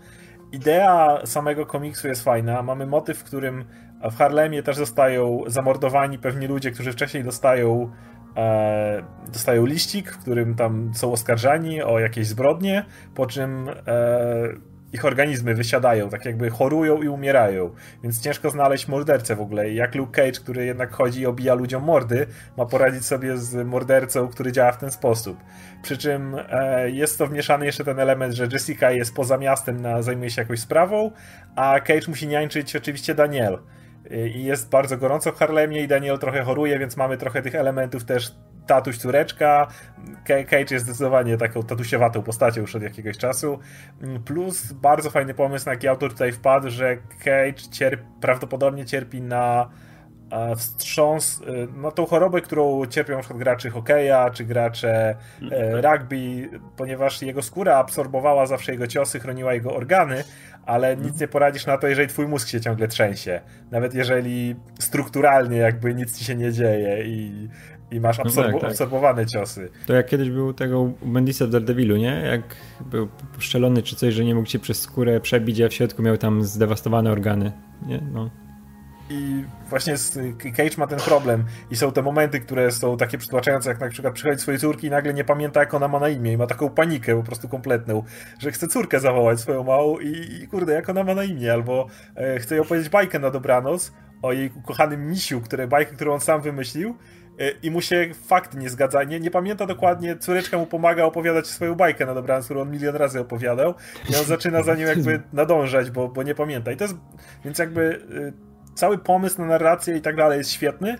Idea 0.52 1.20
samego 1.26 1.66
komiksu 1.66 2.08
jest 2.08 2.24
fajna. 2.24 2.62
Mamy 2.62 2.86
motyw, 2.86 3.18
w 3.18 3.24
którym 3.24 3.66
w 4.12 4.18
Harlemie 4.18 4.64
też 4.64 4.76
zostają 4.76 5.42
zamordowani 5.48 6.20
pewni 6.20 6.48
ludzie, 6.48 6.72
którzy 6.72 6.92
wcześniej 6.92 7.24
dostają 7.24 7.92
e, 8.38 9.04
dostają 9.28 9.66
liścik, 9.66 10.12
w 10.12 10.18
którym 10.18 10.56
tam 10.56 10.92
są 10.94 11.12
oskarżani 11.12 11.82
o 11.82 12.00
jakieś 12.00 12.28
zbrodnie, 12.28 12.86
po 13.16 13.26
czym 13.26 13.70
e, 13.88 14.76
ich 14.96 15.06
organizmy 15.06 15.56
wysiadają, 15.56 16.10
tak 16.10 16.26
jakby 16.26 16.50
chorują 16.50 17.02
i 17.02 17.08
umierają. 17.08 17.72
Więc 18.04 18.22
ciężko 18.22 18.50
znaleźć 18.50 18.88
mordercę 18.88 19.36
w 19.36 19.42
ogóle. 19.42 19.72
Jak 19.72 19.96
Luke 19.96 20.12
Cage, 20.12 20.40
który 20.40 20.66
jednak 20.66 20.92
chodzi 20.92 21.22
i 21.22 21.26
obija 21.26 21.54
ludziom 21.54 21.84
mordy, 21.84 22.28
ma 22.58 22.66
poradzić 22.66 23.06
sobie 23.06 23.38
z 23.38 23.68
mordercą, 23.68 24.28
który 24.28 24.52
działa 24.52 24.72
w 24.72 24.78
ten 24.78 24.92
sposób. 24.92 25.38
Przy 25.82 25.98
czym 25.98 26.36
e, 26.50 26.90
jest 26.90 27.18
to 27.18 27.28
wmieszany 27.28 27.66
jeszcze 27.66 27.84
ten 27.84 28.00
element, 28.00 28.34
że 28.34 28.48
Jessica 28.52 28.92
jest 28.92 29.16
poza 29.16 29.38
miastem, 29.38 29.82
na, 29.82 30.02
zajmuje 30.02 30.30
się 30.30 30.42
jakąś 30.42 30.60
sprawą, 30.60 31.12
a 31.56 31.80
Cage 31.80 32.08
musi 32.08 32.28
niańczyć 32.28 32.76
oczywiście 32.76 33.16
Daniel. 33.16 33.60
I 34.36 34.44
jest 34.44 34.70
bardzo 34.70 34.98
gorąco 34.98 35.32
w 35.32 35.38
Harlemie 35.38 35.82
i 35.82 35.88
Daniel 35.88 36.20
trochę 36.20 36.44
choruje, 36.44 36.80
więc 36.80 36.98
mamy 36.98 37.18
trochę 37.18 37.42
tych 37.42 37.56
elementów 37.56 38.06
też 38.06 38.36
tatuś, 38.68 38.98
córeczka. 38.98 39.68
Cage 40.26 40.66
jest 40.72 40.86
zdecydowanie 40.86 41.38
taką 41.38 41.64
tatusiowatą 41.64 42.24
postacią 42.24 42.62
już 42.62 42.76
od 42.76 42.82
jakiegoś 42.82 43.18
czasu. 43.18 43.60
Plus 44.26 44.72
bardzo 44.72 45.10
fajny 45.10 45.34
pomysł, 45.34 45.66
na 45.66 45.72
jaki 45.72 45.88
autor 45.88 46.12
tutaj 46.12 46.32
wpadł, 46.32 46.70
że 46.70 46.98
Cage 47.24 47.72
cierpi, 47.72 48.06
prawdopodobnie 48.22 48.86
cierpi 48.86 49.22
na 49.22 49.70
wstrząs, 50.58 51.42
e, 51.48 51.68
no 51.82 51.92
tą 51.92 52.06
chorobę, 52.06 52.42
którą 52.42 52.86
cierpią 52.86 53.14
na 53.14 53.20
przykład 53.20 53.40
gracze 53.40 53.70
hokeja, 53.70 54.30
czy 54.30 54.46
gracze 54.46 55.16
e, 55.52 55.82
rugby, 55.82 56.50
ponieważ 56.78 57.22
jego 57.22 57.42
skóra 57.42 57.78
absorbowała 57.78 58.46
zawsze 58.46 58.72
jego 58.72 58.88
ciosy, 58.88 59.20
chroniła 59.20 59.54
jego 59.54 59.76
organy, 59.76 60.24
ale 60.66 60.98
nic 60.98 61.20
nie 61.20 61.28
poradzisz 61.28 61.66
na 61.66 61.78
to, 61.78 61.88
jeżeli 61.88 62.08
twój 62.08 62.28
mózg 62.28 62.48
się 62.48 62.62
ciągle 62.62 62.88
trzęsie. 62.88 63.42
Nawet 63.72 63.94
jeżeli 63.94 64.56
strukturalnie 64.80 65.58
jakby 65.58 65.96
nic 65.96 66.18
ci 66.18 66.26
się 66.26 66.36
nie 66.36 66.52
dzieje 66.52 67.04
i 67.06 67.50
i 67.92 68.00
masz 68.00 68.20
absorbu- 68.20 68.46
no 68.46 68.52
tak, 68.52 68.62
tak. 68.62 68.70
absorbowane 68.70 69.26
ciosy. 69.26 69.70
To 69.86 69.94
jak 69.94 70.06
kiedyś 70.08 70.30
był 70.30 70.54
tego 70.54 70.92
Bendisa 71.02 71.46
w 71.46 71.50
Daredevilu, 71.50 71.98
nie? 71.98 72.22
Jak 72.26 72.42
był 72.92 73.08
poszczelony 73.36 73.84
czy 73.84 73.96
coś, 73.96 74.14
że 74.14 74.26
nie 74.26 74.36
mógł 74.36 74.50
się 74.50 74.60
przez 74.60 74.82
skórę 74.82 75.20
przebić, 75.20 75.62
a 75.62 75.70
w 75.70 75.74
środku 75.74 76.02
miał 76.02 76.18
tam 76.18 76.44
zdewastowane 76.44 77.12
organy, 77.12 77.52
nie? 77.88 78.02
No. 78.14 78.30
I 79.10 79.44
właśnie 79.70 79.96
Cage 80.58 80.78
ma 80.78 80.88
ten 80.88 81.00
problem 81.00 81.46
i 81.72 81.76
są 81.76 81.92
te 81.92 82.02
momenty, 82.02 82.40
które 82.40 82.72
są 82.72 82.98
takie 82.98 83.18
przytłaczające, 83.18 83.70
jak 83.70 83.80
na 83.80 83.90
przykład 83.90 84.14
przychodzi 84.14 84.42
swojej 84.42 84.60
córki 84.60 84.88
i 84.88 84.90
nagle 84.90 85.14
nie 85.14 85.24
pamięta, 85.24 85.60
jak 85.60 85.74
ona 85.74 85.88
ma 85.88 86.00
na 86.00 86.10
imię 86.10 86.34
i 86.34 86.38
ma 86.38 86.48
taką 86.48 86.70
panikę 86.70 87.18
po 87.18 87.24
prostu 87.24 87.50
kompletną, 87.50 88.04
że 88.40 88.52
chce 88.52 88.68
córkę 88.68 89.00
zawołać 89.00 89.40
swoją 89.40 89.64
małą 89.64 90.00
i, 90.00 90.42
i 90.42 90.48
kurde, 90.48 90.74
jak 90.74 90.90
ona 90.90 91.04
ma 91.04 91.16
na 91.16 91.24
imię, 91.24 91.54
albo 91.54 91.88
e, 92.16 92.40
chce 92.40 92.56
jej 92.56 92.62
opowiedzieć 92.62 92.90
bajkę 92.90 93.20
na 93.20 93.32
dobranoc 93.32 93.94
o 94.22 94.34
jej 94.34 94.52
ukochanym 94.56 95.10
misiu, 95.10 95.42
które, 95.42 95.68
bajkę, 95.68 95.96
którą 95.96 96.14
on 96.14 96.20
sam 96.20 96.42
wymyślił 96.42 96.96
E, 97.40 97.52
i 97.64 97.72
mu 97.72 97.82
się 97.82 98.10
fakt 98.28 98.54
nie 98.54 98.70
zgadza. 98.70 99.04
Nie, 99.04 99.20
nie 99.20 99.32
pamięta 99.32 99.66
dokładnie, 99.66 100.18
córeczka 100.18 100.58
mu 100.58 100.66
pomaga 100.66 101.04
opowiadać 101.04 101.48
swoją 101.48 101.76
bajkę 101.76 102.06
na 102.06 102.14
dobranoc, 102.14 102.46
którą 102.46 102.62
on 102.62 102.72
milion 102.72 102.96
razy 102.96 103.20
opowiadał 103.20 103.74
i 104.10 104.16
on 104.16 104.24
zaczyna 104.26 104.64
za 104.64 104.76
nią 104.76 104.88
jakby 104.88 105.22
nadążać, 105.34 105.92
bo, 105.92 106.08
bo 106.08 106.24
nie 106.24 106.36
pamięta. 106.36 106.72
I 106.72 106.78
to 106.78 106.84
jest, 106.84 106.96
więc 107.46 107.60
jakby 107.60 107.82
y, 107.82 108.55
cały 108.76 108.98
pomysł 108.98 109.42
na 109.42 109.48
narrację 109.48 109.98
i 109.98 110.02
tak 110.02 110.16
dalej 110.16 110.38
jest 110.38 110.52
świetny, 110.52 110.98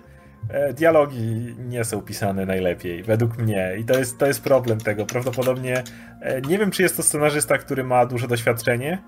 e, 0.50 0.74
dialogi 0.74 1.56
nie 1.60 1.84
są 1.84 2.02
pisane 2.02 2.46
najlepiej, 2.46 3.04
według 3.04 3.38
mnie. 3.38 3.76
I 3.80 3.84
to 3.84 4.00
jest, 4.00 4.18
to 4.18 4.26
jest 4.26 4.44
problem 4.44 4.80
tego. 4.80 5.06
Prawdopodobnie 5.06 5.84
e, 6.22 6.42
nie 6.42 6.58
wiem, 6.58 6.72
czy 6.72 6.84
jest 6.84 6.98
to 6.98 7.04
scenarzysta, 7.04 7.58
który 7.58 7.84
ma 7.84 8.06
duże 8.06 8.28
doświadczenie 8.28 9.02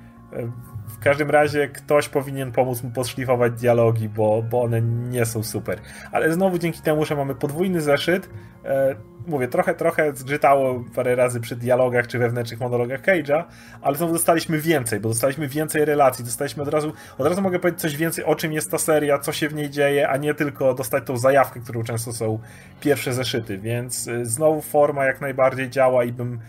w 0.87 0.99
każdym 0.99 1.29
razie 1.29 1.67
ktoś 1.67 2.09
powinien 2.09 2.51
pomóc 2.51 2.83
mu 2.83 2.91
podszlifować 2.91 3.53
dialogi, 3.53 4.09
bo, 4.09 4.43
bo 4.49 4.61
one 4.61 4.81
nie 4.81 5.25
są 5.25 5.43
super. 5.43 5.79
Ale 6.11 6.33
znowu 6.33 6.57
dzięki 6.57 6.81
temu, 6.81 7.05
że 7.05 7.15
mamy 7.15 7.35
podwójny 7.35 7.81
zeszyt, 7.81 8.29
e, 8.65 8.95
mówię, 9.27 9.47
trochę, 9.47 9.75
trochę 9.75 10.15
zgrzytało 10.15 10.83
parę 10.95 11.15
razy 11.15 11.39
przy 11.39 11.55
dialogach 11.55 12.07
czy 12.07 12.19
wewnętrznych 12.19 12.59
monologach 12.59 13.01
Cage'a, 13.01 13.43
ale 13.81 13.97
znowu 13.97 14.13
dostaliśmy 14.13 14.59
więcej, 14.59 14.99
bo 14.99 15.09
dostaliśmy 15.09 15.47
więcej 15.47 15.85
relacji, 15.85 16.25
dostaliśmy 16.25 16.63
od 16.63 16.69
razu, 16.69 16.93
od 17.17 17.27
razu 17.27 17.41
mogę 17.41 17.59
powiedzieć 17.59 17.81
coś 17.81 17.95
więcej, 17.97 18.23
o 18.25 18.35
czym 18.35 18.53
jest 18.53 18.71
ta 18.71 18.77
seria, 18.77 19.19
co 19.19 19.31
się 19.31 19.49
w 19.49 19.53
niej 19.53 19.69
dzieje, 19.69 20.09
a 20.09 20.17
nie 20.17 20.33
tylko 20.33 20.73
dostać 20.73 21.03
tą 21.05 21.17
zajawkę, 21.17 21.59
którą 21.59 21.83
często 21.83 22.13
są 22.13 22.39
pierwsze 22.81 23.13
zeszyty, 23.13 23.57
więc 23.57 24.07
e, 24.07 24.25
znowu 24.25 24.61
forma 24.61 25.05
jak 25.05 25.21
najbardziej 25.21 25.69
działa 25.69 26.03
i 26.03 26.11
bym 26.11 26.39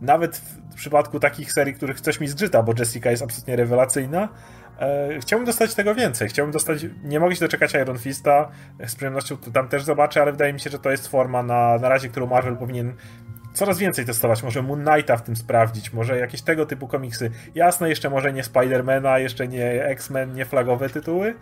nawet 0.00 0.36
w 0.70 0.74
przypadku 0.74 1.20
takich 1.20 1.52
serii, 1.52 1.74
których 1.74 2.00
coś 2.00 2.20
mi 2.20 2.28
zgrzyta, 2.28 2.62
bo 2.62 2.72
Jessica 2.78 3.10
jest 3.10 3.22
absolutnie 3.22 3.56
rewelacyjna, 3.56 4.28
e, 4.80 5.18
chciałbym 5.20 5.46
dostać 5.46 5.74
tego 5.74 5.94
więcej. 5.94 6.28
Chciałbym 6.28 6.52
dostać, 6.52 6.86
nie 7.04 7.20
mogę 7.20 7.34
się 7.34 7.40
doczekać 7.40 7.74
Iron 7.74 7.98
Fista, 7.98 8.48
z 8.86 8.94
przyjemnością 8.94 9.36
tam 9.36 9.68
też 9.68 9.84
zobaczę, 9.84 10.22
ale 10.22 10.32
wydaje 10.32 10.52
mi 10.52 10.60
się, 10.60 10.70
że 10.70 10.78
to 10.78 10.90
jest 10.90 11.08
forma 11.08 11.42
na, 11.42 11.78
na 11.78 11.88
razie, 11.88 12.08
którą 12.08 12.26
Marvel 12.26 12.56
powinien 12.56 12.94
coraz 13.52 13.78
więcej 13.78 14.04
testować. 14.04 14.42
Może 14.42 14.62
Moon 14.62 14.84
Knighta 14.84 15.16
w 15.16 15.22
tym 15.22 15.36
sprawdzić, 15.36 15.92
może 15.92 16.18
jakieś 16.18 16.42
tego 16.42 16.66
typu 16.66 16.88
komiksy. 16.88 17.30
Jasne, 17.54 17.88
jeszcze 17.88 18.10
może 18.10 18.32
nie 18.32 18.44
Spidermana, 18.44 19.18
jeszcze 19.18 19.48
nie 19.48 19.84
X-Men, 19.84 20.34
nie 20.34 20.44
flagowe 20.44 20.88
tytuły, 20.88 21.34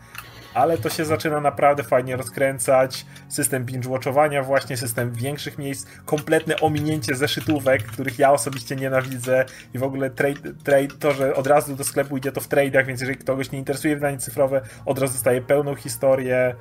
ale 0.56 0.78
to 0.78 0.90
się 0.90 1.04
zaczyna 1.04 1.40
naprawdę 1.40 1.82
fajnie 1.82 2.16
rozkręcać. 2.16 3.06
System 3.28 3.64
binge-watchowania 3.64 4.44
właśnie, 4.44 4.76
system 4.76 5.12
większych 5.12 5.58
miejsc, 5.58 5.86
kompletne 6.04 6.60
ominięcie 6.60 7.14
zeszytówek, 7.14 7.82
których 7.82 8.18
ja 8.18 8.32
osobiście 8.32 8.76
nienawidzę 8.76 9.44
i 9.74 9.78
w 9.78 9.82
ogóle 9.82 10.10
trade, 10.10 10.52
trade, 10.64 10.88
to, 10.98 11.12
że 11.12 11.34
od 11.34 11.46
razu 11.46 11.76
do 11.76 11.84
sklepu 11.84 12.16
idzie 12.16 12.32
to 12.32 12.40
w 12.40 12.48
tradeach, 12.48 12.86
więc 12.86 13.00
jeżeli 13.00 13.18
kogoś 13.18 13.52
nie 13.52 13.58
interesuje 13.58 13.94
wydanie 13.94 14.18
cyfrowe, 14.18 14.60
od 14.84 14.98
razu 14.98 15.12
dostaje 15.12 15.40
pełną 15.40 15.74
historię. 15.74 16.54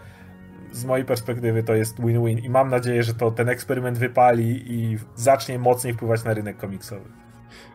Z 0.72 0.86
mojej 0.86 1.06
perspektywy 1.06 1.64
to 1.64 1.76
jest 1.76 2.02
win-win 2.02 2.40
i 2.40 2.50
mam 2.50 2.70
nadzieję, 2.70 3.04
że 3.04 3.14
to 3.14 3.32
ten 3.32 3.50
eksperyment 3.50 3.98
wypali 3.98 4.74
i 4.74 4.98
zacznie 5.16 5.60
mocniej 5.60 5.94
wpływać 5.94 6.24
na 6.24 6.34
rynek 6.34 6.58
komiksowy. 6.58 7.25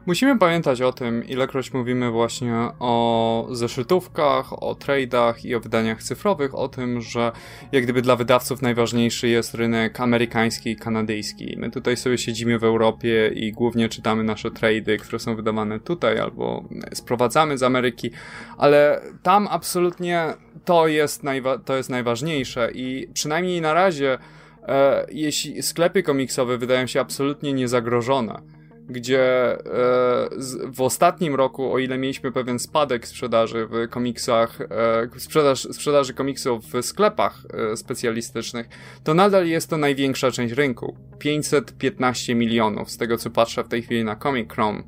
Musimy 0.07 0.39
pamiętać 0.39 0.83
o 0.83 0.93
tym, 0.93 1.25
ilekroć 1.25 1.73
mówimy 1.73 2.11
właśnie 2.11 2.55
o 2.79 3.47
zeszytówkach, 3.51 4.63
o 4.63 4.75
tradeach 4.75 5.45
i 5.45 5.55
o 5.55 5.61
wydaniach 5.61 6.03
cyfrowych, 6.03 6.55
o 6.55 6.69
tym, 6.69 7.01
że 7.01 7.33
jak 7.73 7.85
gdyby 7.85 8.03
dla 8.03 8.17
wydawców 8.17 8.63
najważniejszy 8.63 9.29
jest 9.29 9.55
rynek 9.55 10.01
amerykański 10.01 10.71
i 10.71 10.77
kanadyjski. 10.77 11.57
My 11.59 11.71
tutaj 11.71 11.97
sobie 11.97 12.19
siedzimy 12.19 12.59
w 12.59 12.65
Europie 12.65 13.31
i 13.35 13.53
głównie 13.53 13.89
czytamy 13.89 14.25
nasze 14.25 14.51
trady, 14.51 14.99
które 14.99 15.19
są 15.19 15.37
wydawane 15.37 15.81
tutaj 15.81 16.19
albo 16.19 16.65
sprowadzamy 16.93 17.59
z 17.59 17.63
Ameryki, 17.63 18.11
ale 18.59 19.01
tam 19.23 19.49
absolutnie 19.51 20.35
to 20.65 20.89
jest, 20.89 21.25
najwa- 21.25 21.59
to 21.65 21.77
jest 21.77 21.91
najważniejsze 21.91 22.71
i 22.75 23.09
przynajmniej 23.15 23.61
na 23.61 23.75
razie 23.75 24.19
e, 24.69 25.07
jeśli 25.13 25.63
sklepy 25.63 26.03
komiksowe 26.03 26.59
wydają 26.59 26.87
się 26.87 27.01
absolutnie 27.01 27.53
niezagrożone 27.53 28.60
gdzie 28.91 29.21
e, 29.21 29.59
w 30.67 30.81
ostatnim 30.81 31.35
roku, 31.35 31.73
o 31.73 31.79
ile 31.79 31.99
mieliśmy 31.99 32.33
pewien 32.33 32.59
spadek 32.59 33.07
sprzedaży 33.07 33.67
w 33.67 33.89
komiksach, 33.89 34.61
e, 34.61 35.21
sprzedaż, 35.21 35.63
sprzedaży 35.73 36.15
komiksów 36.15 36.65
w 36.65 36.83
sklepach 36.83 37.43
e, 37.73 37.77
specjalistycznych, 37.77 38.69
to 39.05 39.15
nadal 39.15 39.47
jest 39.47 39.71
to 39.71 39.77
największa 39.77 40.31
część 40.31 40.55
rynku. 40.55 40.97
515 41.19 42.35
milionów, 42.35 42.91
z 42.91 42.97
tego 42.97 43.17
co 43.17 43.31
patrzę 43.31 43.65
w 43.65 43.69
tej 43.69 43.83
chwili 43.83 44.05
na 44.05 44.17
Comic 44.17 44.53
Chrome. 44.53 44.83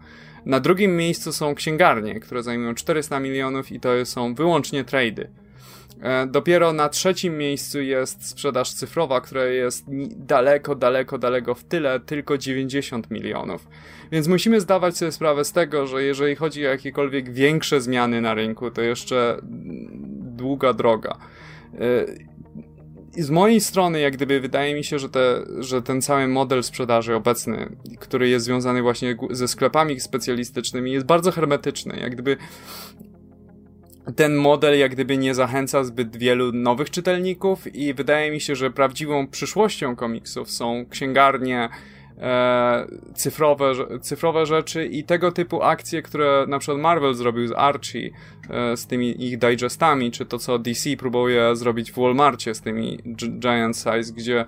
Na 0.47 0.61
drugim 0.61 0.97
miejscu 0.97 1.33
są 1.33 1.55
księgarnie, 1.55 2.21
które 2.21 2.43
zajmują 2.43 2.75
400 2.75 3.21
milionów 3.21 3.73
i 3.73 3.81
to 3.81 4.07
są 4.07 4.35
wyłącznie 4.35 4.85
trady. 4.85 5.31
E, 6.03 6.27
dopiero 6.27 6.73
na 6.73 6.89
trzecim 6.89 7.39
miejscu 7.39 7.81
jest 7.81 8.29
sprzedaż 8.29 8.73
cyfrowa, 8.73 9.21
która 9.21 9.45
jest 9.45 9.85
daleko, 10.17 10.75
daleko, 10.75 11.19
daleko 11.19 11.55
w 11.55 11.65
tyle, 11.65 12.01
tylko 12.01 12.39
90 12.39 13.11
milionów. 13.11 13.69
Więc 14.13 14.29
musimy 14.29 14.61
zdawać 14.61 14.97
sobie 14.97 15.13
sprawę 15.13 15.45
z 15.45 15.53
tego, 15.53 15.87
że 15.87 16.03
jeżeli 16.03 16.37
chodzi 16.37 16.67
o 16.67 16.71
jakiekolwiek 16.71 17.33
większe 17.33 17.81
zmiany 17.81 18.21
na 18.21 18.35
rynku, 18.35 18.71
to 18.71 18.83
jeszcze 18.83 19.39
długa 20.37 20.73
droga. 20.73 21.19
I 23.17 23.21
e, 23.21 23.25
z 23.25 23.31
mojej 23.31 23.61
strony, 23.61 24.01
jak 24.01 24.13
gdyby 24.13 24.41
wydaje 24.41 24.75
mi 24.75 24.85
się, 24.85 24.99
że, 24.99 25.09
te, 25.09 25.43
że 25.59 25.83
ten 25.83 26.03
cały 26.03 26.29
model 26.29 26.63
sprzedaży 26.63 27.15
obecny, 27.15 27.77
który 28.01 28.29
jest 28.29 28.45
związany 28.45 28.83
właśnie 28.83 29.17
ze 29.31 29.49
sklepami 29.49 30.01
specjalistycznymi, 30.01 30.93
jest 30.93 31.07
bardzo 31.07 31.33
hermetyczny. 31.33 31.99
Jak 32.01 32.13
gdyby 32.13 32.37
ten 34.17 34.35
model 34.35 34.79
jak 34.79 34.93
gdyby 34.93 35.19
nie 35.19 35.35
zachęca 35.35 35.85
zbyt 35.85 36.17
wielu 36.17 36.53
nowych 36.53 36.91
czytelników 36.91 37.75
i 37.75 37.95
wydaje 37.95 38.31
mi 38.31 38.41
się, 38.41 38.57
że 38.57 38.71
prawdziwą 38.71 39.27
przyszłością 39.27 39.97
komiksów 39.97 40.51
są 40.51 40.87
księgarnie, 40.91 41.69
e, 42.19 42.87
cyfrowe, 43.15 43.73
cyfrowe 44.01 44.47
rzeczy 44.47 44.87
i 44.87 45.05
tego 45.05 45.33
typu 45.33 45.63
akcje, 45.63 46.03
które 46.03 46.45
na 46.49 46.59
przykład 46.59 46.79
Marvel 46.79 47.15
zrobił 47.15 47.47
z 47.47 47.53
Archie, 47.53 48.11
e, 48.51 48.77
z 48.77 48.87
tymi 48.87 49.25
ich 49.25 49.39
digestami, 49.39 50.11
czy 50.11 50.27
to 50.27 50.39
co 50.39 50.59
DC 50.59 50.97
próbuje 50.97 51.57
zrobić 51.57 51.93
w 51.93 51.99
Walmartie 51.99 52.55
z 52.55 52.61
tymi 52.61 52.99
Giant 53.41 53.77
Size, 53.77 54.13
gdzie 54.17 54.45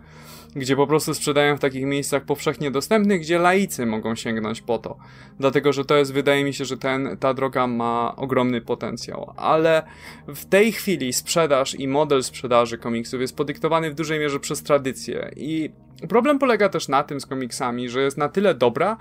gdzie 0.57 0.77
po 0.77 0.87
prostu 0.87 1.15
sprzedają 1.15 1.57
w 1.57 1.61
takich 1.61 1.85
miejscach 1.85 2.25
powszechnie 2.25 2.71
dostępnych, 2.71 3.21
gdzie 3.21 3.39
laicy 3.39 3.87
mogą 3.87 4.15
sięgnąć 4.15 4.61
po 4.61 4.79
to. 4.79 4.97
Dlatego, 5.41 5.73
że 5.73 5.85
to 5.85 5.97
jest, 5.97 6.13
wydaje 6.13 6.45
mi 6.45 6.55
się, 6.55 6.65
że 6.65 6.77
ten, 6.77 7.17
ta 7.21 7.35
droga 7.35 7.67
ma 7.67 8.17
ogromny 8.17 8.61
potencjał. 8.61 9.33
Ale 9.37 9.83
w 10.29 10.45
tej 10.45 10.73
chwili 10.73 11.13
sprzedaż 11.13 11.75
i 11.75 11.89
model 11.89 12.23
sprzedaży 12.23 12.79
komiksów 12.79 13.21
jest 13.21 13.37
podyktowany 13.37 13.91
w 13.91 13.95
dużej 13.95 14.21
mierze 14.21 14.41
przez 14.41 14.63
tradycję 14.63 15.31
i 15.37 15.71
Problem 16.09 16.39
polega 16.39 16.69
też 16.69 16.89
na 16.89 17.03
tym 17.03 17.21
z 17.21 17.27
komiksami, 17.27 17.89
że 17.89 18.03
jest 18.03 18.19
na 18.19 18.29
tyle 18.29 18.55
dobra, 18.55 18.97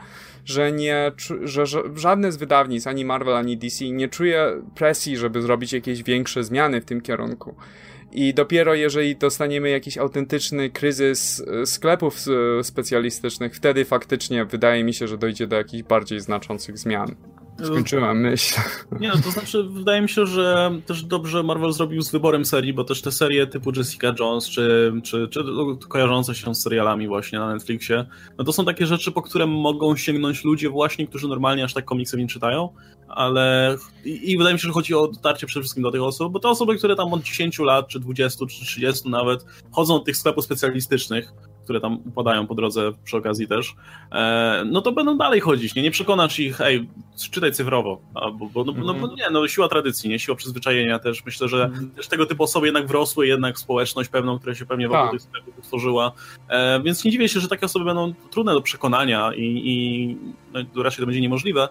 że 0.45 0.71
nie, 0.71 1.11
że 1.43 1.63
żadne 1.95 2.31
z 2.31 2.37
wydawnictw, 2.37 2.87
ani 2.87 3.05
Marvel, 3.05 3.35
ani 3.35 3.57
DC 3.57 3.85
nie 3.85 4.09
czuje 4.09 4.61
presji, 4.75 5.17
żeby 5.17 5.41
zrobić 5.41 5.73
jakieś 5.73 6.03
większe 6.03 6.43
zmiany 6.43 6.81
w 6.81 6.85
tym 6.85 7.01
kierunku. 7.01 7.55
I 8.15 8.33
dopiero 8.33 8.73
jeżeli 8.73 9.15
dostaniemy 9.15 9.69
jakiś 9.69 9.97
autentyczny 9.97 10.69
kryzys 10.69 11.43
e, 11.47 11.65
sklepów 11.65 12.17
e, 12.59 12.63
specjalistycznych, 12.63 13.55
wtedy 13.55 13.85
faktycznie 13.85 14.45
wydaje 14.45 14.83
mi 14.83 14.93
się, 14.93 15.07
że 15.07 15.17
dojdzie 15.17 15.47
do 15.47 15.55
jakichś 15.55 15.83
bardziej 15.83 16.19
znaczących 16.19 16.77
zmian. 16.77 17.15
Skończyłem 17.63 18.21
myśl. 18.21 18.61
Nie, 18.99 19.07
no 19.07 19.15
to 19.23 19.31
znaczy, 19.31 19.63
wydaje 19.63 20.01
mi 20.01 20.09
się, 20.09 20.25
że 20.25 20.71
też 20.85 21.03
dobrze 21.03 21.43
Marvel 21.43 21.73
zrobił 21.73 22.01
z 22.01 22.11
wyborem 22.11 22.45
serii, 22.45 22.73
bo 22.73 22.83
też 22.83 23.01
te 23.01 23.11
serie 23.11 23.47
typu 23.47 23.71
Jessica 23.75 24.13
Jones, 24.19 24.49
czy, 24.49 24.93
czy, 25.03 25.27
czy 25.27 25.43
kojarzące 25.89 26.35
się 26.35 26.55
z 26.55 26.61
serialami 26.61 27.07
właśnie 27.07 27.39
na 27.39 27.53
Netflixie, 27.53 28.05
no 28.37 28.43
to 28.43 28.53
są 28.53 28.65
takie 28.65 28.85
rzeczy, 28.85 29.11
po 29.11 29.21
które 29.21 29.47
mogą 29.47 29.95
sięgnąć 29.95 30.43
ludzie 30.43 30.69
właśnie, 30.69 31.07
którzy 31.07 31.27
normalnie 31.27 31.63
aż 31.63 31.73
tak 31.73 31.85
komiksy 31.85 32.17
nie 32.17 32.27
czytają, 32.27 32.69
ale 33.07 33.77
i, 34.05 34.31
i, 34.31 34.37
wydaje 34.37 34.53
mi 34.53 34.59
się, 34.59 34.67
że 34.67 34.73
chodzi 34.73 34.93
o 34.93 35.07
dotarcie 35.07 35.47
przede 35.47 35.61
wszystkim 35.61 35.83
do 35.83 35.91
tych 35.91 36.03
osób, 36.03 36.33
bo 36.33 36.39
te 36.39 36.49
osoby, 36.49 36.77
które 36.77 36.95
tam 36.95 37.13
od 37.13 37.23
10 37.23 37.59
lat, 37.59 37.87
czy 37.87 37.99
20, 37.99 38.45
czy 38.45 38.65
30 38.65 39.09
nawet, 39.09 39.45
chodzą 39.71 39.93
do 39.93 40.03
tych 40.03 40.17
sklepów 40.17 40.45
specjalistycznych, 40.45 41.33
które 41.63 41.81
tam 41.81 41.99
upadają 42.05 42.47
po 42.47 42.55
drodze 42.55 42.91
przy 43.03 43.17
okazji 43.17 43.47
też, 43.47 43.75
e, 44.11 44.63
no 44.65 44.81
to 44.81 44.91
będą 44.91 45.17
dalej 45.17 45.39
chodzić, 45.39 45.75
nie, 45.75 45.81
nie 45.81 45.91
przekonasz 45.91 46.39
ich, 46.39 46.61
ej, 46.61 46.89
czytaj 47.31 47.51
cyfrowo, 47.51 48.01
bo, 48.13 48.45
bo, 48.45 48.63
no, 48.63 48.71
mm 48.71 48.83
-hmm. 48.83 48.85
no, 48.85 48.93
mhm. 48.93 49.15
nie, 49.15 49.29
no 49.31 49.47
siła 49.47 49.69
tradycji, 49.69 50.09
nie, 50.09 50.19
siła 50.19 50.37
przyzwyczajenia 50.37 50.99
też, 50.99 51.25
myślę, 51.25 51.47
że 51.47 51.63
mm 51.63 51.79
-hmm. 51.79 51.95
też 51.95 52.07
tego 52.07 52.25
typu 52.25 52.43
osoby 52.43 52.67
jednak 52.67 52.87
wrosły, 52.87 53.27
jednak 53.27 53.59
społeczność 53.59 54.09
pewną, 54.09 54.39
która 54.39 54.55
się 54.55 54.65
pewnie 54.65 54.87
wokół 54.87 55.03
tak. 55.03 55.11
tych 55.11 55.21
sklepów 55.21 55.57
utworzyła, 55.57 56.11
e, 56.47 56.81
więc 56.83 57.03
nie 57.05 57.11
dziwię 57.11 57.29
się, 57.29 57.39
że 57.39 57.47
takie 57.47 57.65
osoby 57.65 57.85
będą 57.85 58.13
trudne 58.31 58.53
do 58.53 58.61
przekonania 58.61 59.31
i, 59.35 59.61
i 59.65 60.17
no, 60.53 60.83
raczej 60.83 60.99
to 60.99 61.05
będzie 61.05 61.21
niemożliwe, 61.21 61.69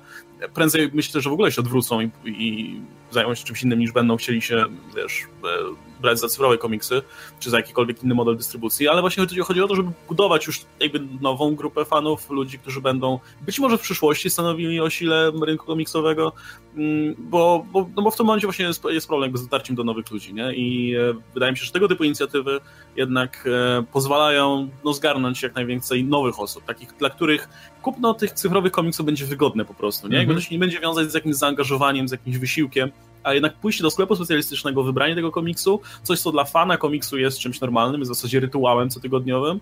prędzej 0.54 0.90
myślę, 0.92 1.20
że 1.20 1.30
w 1.30 1.32
ogóle 1.32 1.52
się 1.52 1.60
odwrócą 1.60 2.00
i, 2.00 2.10
i 2.24 2.80
zajmą 3.10 3.34
się 3.34 3.44
czymś 3.44 3.62
innym 3.62 3.78
niż 3.78 3.92
będą 3.92 4.16
chcieli 4.16 4.42
się, 4.42 4.64
wiesz, 4.96 5.22
e, 5.44 5.91
brać 6.02 6.20
za 6.20 6.28
cyfrowe 6.28 6.58
komiksy, 6.58 7.02
czy 7.40 7.50
za 7.50 7.56
jakikolwiek 7.56 8.02
inny 8.02 8.14
model 8.14 8.36
dystrybucji, 8.36 8.88
ale 8.88 9.00
właśnie 9.00 9.20
chodzi, 9.20 9.40
chodzi 9.40 9.62
o 9.62 9.68
to, 9.68 9.74
żeby 9.76 9.90
budować 10.08 10.46
już 10.46 10.60
jakby 10.80 11.00
nową 11.20 11.54
grupę 11.54 11.84
fanów, 11.84 12.30
ludzi, 12.30 12.58
którzy 12.58 12.80
będą 12.80 13.18
być 13.40 13.58
może 13.58 13.78
w 13.78 13.80
przyszłości 13.80 14.30
stanowili 14.30 14.80
o 14.80 14.90
sile 14.90 15.32
rynku 15.46 15.66
komiksowego, 15.66 16.32
mm, 16.76 17.14
bo, 17.18 17.66
bo, 17.72 17.88
no 17.96 18.02
bo 18.02 18.10
w 18.10 18.16
tym 18.16 18.26
momencie 18.26 18.46
właśnie 18.46 18.64
jest, 18.64 18.84
jest 18.84 19.08
problem 19.08 19.36
z 19.36 19.42
dotarciem 19.42 19.76
do 19.76 19.84
nowych 19.84 20.10
ludzi, 20.10 20.34
nie? 20.34 20.54
I 20.54 20.96
e, 20.96 21.14
wydaje 21.34 21.52
mi 21.52 21.58
się, 21.58 21.64
że 21.64 21.72
tego 21.72 21.88
typu 21.88 22.04
inicjatywy 22.04 22.60
jednak 22.96 23.44
e, 23.46 23.82
pozwalają 23.92 24.68
no, 24.84 24.92
zgarnąć 24.92 25.42
jak 25.42 25.54
najwięcej 25.54 26.04
nowych 26.04 26.40
osób, 26.40 26.64
takich, 26.64 26.92
dla 26.98 27.10
których 27.10 27.48
kupno 27.82 28.14
tych 28.14 28.32
cyfrowych 28.32 28.72
komiksów 28.72 29.06
będzie 29.06 29.26
wygodne 29.26 29.64
po 29.64 29.74
prostu, 29.74 30.08
nie? 30.08 30.16
Jakby 30.16 30.32
mhm. 30.32 30.44
to 30.44 30.48
się 30.48 30.54
nie 30.54 30.58
będzie 30.58 30.80
wiązać 30.80 31.10
z 31.10 31.14
jakimś 31.14 31.36
zaangażowaniem, 31.36 32.08
z 32.08 32.12
jakimś 32.12 32.38
wysiłkiem, 32.38 32.90
a 33.22 33.34
jednak 33.34 33.54
pójście 33.54 33.82
do 33.82 33.90
sklepu 33.90 34.16
specjalistycznego, 34.16 34.82
wybranie 34.82 35.14
tego 35.14 35.30
komiksu, 35.30 35.80
coś 36.02 36.20
co 36.20 36.32
dla 36.32 36.44
fana 36.44 36.76
komiksu 36.76 37.18
jest 37.18 37.38
czymś 37.38 37.60
normalnym, 37.60 38.00
jest 38.00 38.12
w 38.12 38.14
zasadzie 38.14 38.40
rytuałem 38.40 38.90
cotygodniowym, 38.90 39.60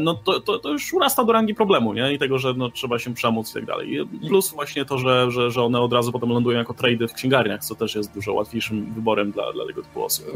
no 0.00 0.14
to, 0.14 0.40
to, 0.40 0.58
to, 0.58 0.68
już 0.68 0.92
urasta 0.92 1.24
do 1.24 1.32
rangi 1.32 1.54
problemu, 1.54 1.92
nie? 1.92 2.12
I 2.12 2.18
tego, 2.18 2.38
że 2.38 2.54
no, 2.54 2.70
trzeba 2.70 2.98
się 2.98 3.14
przemóc 3.14 3.50
i 3.50 3.54
tak 3.54 3.64
dalej. 3.64 4.08
Plus 4.28 4.50
właśnie 4.50 4.84
to, 4.84 4.98
że, 4.98 5.30
że, 5.30 5.50
że 5.50 5.62
one 5.62 5.80
od 5.80 5.92
razu 5.92 6.12
potem 6.12 6.28
lądują 6.28 6.58
jako 6.58 6.74
trady 6.74 7.08
w 7.08 7.12
księgarniach, 7.12 7.64
co 7.64 7.74
też 7.74 7.94
jest 7.94 8.14
dużo 8.14 8.32
łatwiejszym 8.32 8.92
wyborem 8.94 9.30
dla, 9.30 9.52
dla 9.52 9.66
tego 9.66 9.82
typu 9.82 10.04
osób. 10.04 10.26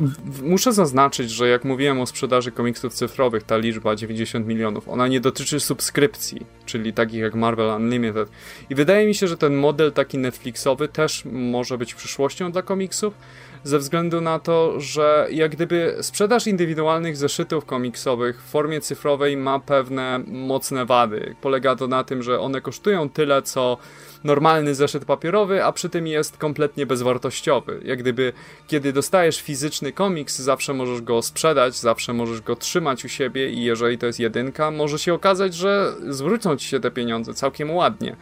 Muszę 0.42 0.72
zaznaczyć, 0.72 1.30
że 1.30 1.48
jak 1.48 1.64
mówiłem 1.64 2.00
o 2.00 2.06
sprzedaży 2.06 2.50
komiksów 2.50 2.94
cyfrowych, 2.94 3.42
ta 3.42 3.56
liczba 3.56 3.96
90 3.96 4.46
milionów, 4.46 4.88
ona 4.88 5.08
nie 5.08 5.20
dotyczy 5.20 5.60
subskrypcji, 5.60 6.40
czyli 6.66 6.92
takich 6.92 7.20
jak 7.20 7.34
Marvel 7.34 7.76
Unlimited. 7.76 8.28
I 8.70 8.74
wydaje 8.74 9.06
mi 9.06 9.14
się, 9.14 9.28
że 9.28 9.36
ten 9.36 9.56
model 9.56 9.92
taki 9.92 10.18
Netflixowy 10.18 10.88
też 10.88 11.24
może 11.24 11.78
być 11.78 11.94
przyszłością 11.94 12.52
dla 12.52 12.62
komiksów, 12.62 13.14
ze 13.64 13.78
względu 13.78 14.20
na 14.20 14.38
to, 14.38 14.80
że 14.80 15.28
jak 15.30 15.52
gdyby 15.52 15.96
sprzedaż 16.00 16.46
indywidualnych 16.46 17.16
zeszytów 17.16 17.64
komiksowych 17.64 18.42
w 18.42 18.50
formie 18.50 18.80
cyfrowej 18.80 19.36
ma 19.36 19.60
pewne 19.60 20.20
mocne 20.26 20.86
wady. 20.86 21.34
Polega 21.40 21.76
to 21.76 21.86
na 21.86 22.04
tym, 22.04 22.22
że 22.22 22.40
one 22.40 22.60
kosztują 22.60 23.08
tyle, 23.08 23.42
co 23.42 23.78
normalny 24.24 24.74
zeszyt 24.74 25.04
papierowy, 25.04 25.64
a 25.64 25.72
przy 25.72 25.88
tym 25.88 26.06
jest 26.06 26.36
kompletnie 26.36 26.86
bezwartościowy. 26.86 27.80
Jak 27.84 27.98
gdyby, 27.98 28.32
kiedy 28.66 28.92
dostajesz 28.92 29.42
fizyczny 29.42 29.92
komiks, 29.92 30.38
zawsze 30.38 30.74
możesz 30.74 31.00
go 31.00 31.22
sprzedać, 31.22 31.76
zawsze 31.76 32.12
możesz 32.12 32.40
go 32.40 32.56
trzymać 32.56 33.04
u 33.04 33.08
siebie 33.08 33.50
i 33.50 33.64
jeżeli 33.64 33.98
to 33.98 34.06
jest 34.06 34.20
jedynka, 34.20 34.70
może 34.70 34.98
się 34.98 35.14
okazać, 35.14 35.54
że 35.54 35.92
zwrócą 36.08 36.56
ci 36.56 36.68
się 36.68 36.80
te 36.80 36.90
pieniądze 36.90 37.34
całkiem 37.34 37.70
ładnie. 37.70 38.16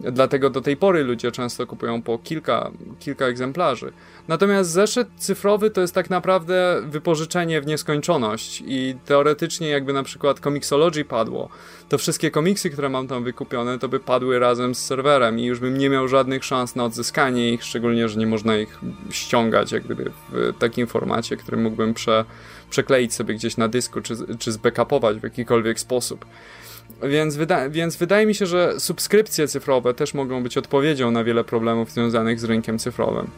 Dlatego 0.00 0.50
do 0.50 0.60
tej 0.60 0.76
pory 0.76 1.04
ludzie 1.04 1.32
często 1.32 1.66
kupują 1.66 2.02
po 2.02 2.18
kilka, 2.18 2.70
kilka 3.00 3.26
egzemplarzy. 3.26 3.92
Natomiast 4.28 4.70
zeszyt 4.70 5.08
cyfrowy 5.16 5.70
to 5.70 5.80
jest 5.80 5.94
tak 5.94 6.10
naprawdę 6.10 6.82
wypożyczenie 6.86 7.60
w 7.60 7.66
nieskończoność 7.66 8.62
i 8.66 8.96
teoretycznie 9.04 9.68
jakby 9.68 9.92
na 9.92 10.02
przykład 10.02 10.40
Comixology 10.40 11.04
padło, 11.04 11.48
to 11.88 11.98
wszystkie 11.98 12.30
komiksy, 12.30 12.70
które 12.70 12.88
mam 12.88 13.08
tam 13.08 13.24
wykupione, 13.24 13.78
to 13.78 13.88
by 13.88 14.00
padły 14.00 14.38
razem 14.38 14.74
z 14.74 14.78
serwerem 14.78 15.38
i 15.38 15.44
już 15.44 15.60
bym 15.60 15.78
nie 15.78 15.90
miał 15.90 16.08
żadnych 16.08 16.44
szans 16.44 16.76
na 16.76 16.84
odzyskanie 16.84 17.52
ich, 17.52 17.64
szczególnie, 17.64 18.08
że 18.08 18.18
nie 18.18 18.26
można 18.26 18.56
ich 18.56 18.78
ściągać 19.10 19.72
jak 19.72 19.84
gdyby 19.84 20.12
w 20.32 20.52
takim 20.58 20.86
formacie, 20.86 21.36
który 21.36 21.56
mógłbym 21.56 21.94
prze, 21.94 22.24
przekleić 22.70 23.14
sobie 23.14 23.34
gdzieś 23.34 23.56
na 23.56 23.68
dysku, 23.68 24.00
czy, 24.00 24.14
czy 24.38 24.52
zbackupować 24.52 25.18
w 25.18 25.22
jakikolwiek 25.22 25.80
sposób. 25.80 26.24
Więc, 27.02 27.36
wyda 27.36 27.68
więc 27.68 27.96
wydaje 27.96 28.26
mi 28.26 28.34
się, 28.34 28.46
że 28.46 28.80
subskrypcje 28.80 29.48
cyfrowe 29.48 29.94
też 29.94 30.14
mogą 30.14 30.42
być 30.42 30.56
odpowiedzią 30.58 31.10
na 31.10 31.24
wiele 31.24 31.44
problemów 31.44 31.90
związanych 31.90 32.40
z 32.40 32.44
rynkiem 32.44 32.78
cyfrowym. 32.78 33.30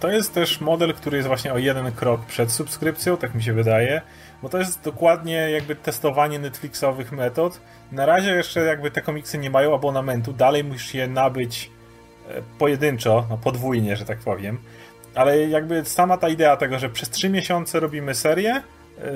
To 0.00 0.08
jest 0.08 0.34
też 0.34 0.60
model, 0.60 0.94
który 0.94 1.16
jest 1.16 1.28
właśnie 1.28 1.52
o 1.52 1.58
jeden 1.58 1.92
krok 1.92 2.20
przed 2.26 2.52
subskrypcją, 2.52 3.16
tak 3.16 3.34
mi 3.34 3.42
się 3.42 3.52
wydaje, 3.52 4.02
bo 4.42 4.48
to 4.48 4.58
jest 4.58 4.82
dokładnie 4.82 5.50
jakby 5.50 5.76
testowanie 5.76 6.38
Netflixowych 6.38 7.12
metod. 7.12 7.60
Na 7.92 8.06
razie 8.06 8.30
jeszcze 8.34 8.60
jakby 8.60 8.90
te 8.90 9.02
komiksy 9.02 9.38
nie 9.38 9.50
mają 9.50 9.74
abonamentu, 9.74 10.32
dalej 10.32 10.64
musisz 10.64 10.94
je 10.94 11.08
nabyć 11.08 11.70
e, 12.28 12.42
pojedynczo, 12.58 13.26
no 13.30 13.38
podwójnie, 13.38 13.96
że 13.96 14.04
tak 14.04 14.18
powiem. 14.18 14.58
Ale 15.14 15.48
jakby 15.48 15.84
sama 15.84 16.16
ta 16.16 16.28
idea 16.28 16.56
tego, 16.56 16.78
że 16.78 16.90
przez 16.90 17.10
3 17.10 17.28
miesiące 17.28 17.80
robimy 17.80 18.14
serię, 18.14 18.62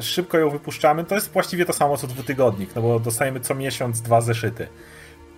szybko 0.01 0.39
ją 0.39 0.51
wypuszczamy, 0.51 1.05
to 1.05 1.15
jest 1.15 1.33
właściwie 1.33 1.65
to 1.65 1.73
samo 1.73 1.97
co 1.97 2.07
dwutygodnik, 2.07 2.71
no 2.77 2.83
bo 2.83 3.01
dostajemy 3.01 3.41
co 3.41 3.55
miesiąc 3.55 4.03
dwa 4.03 4.21
zeszyty. 4.21 4.69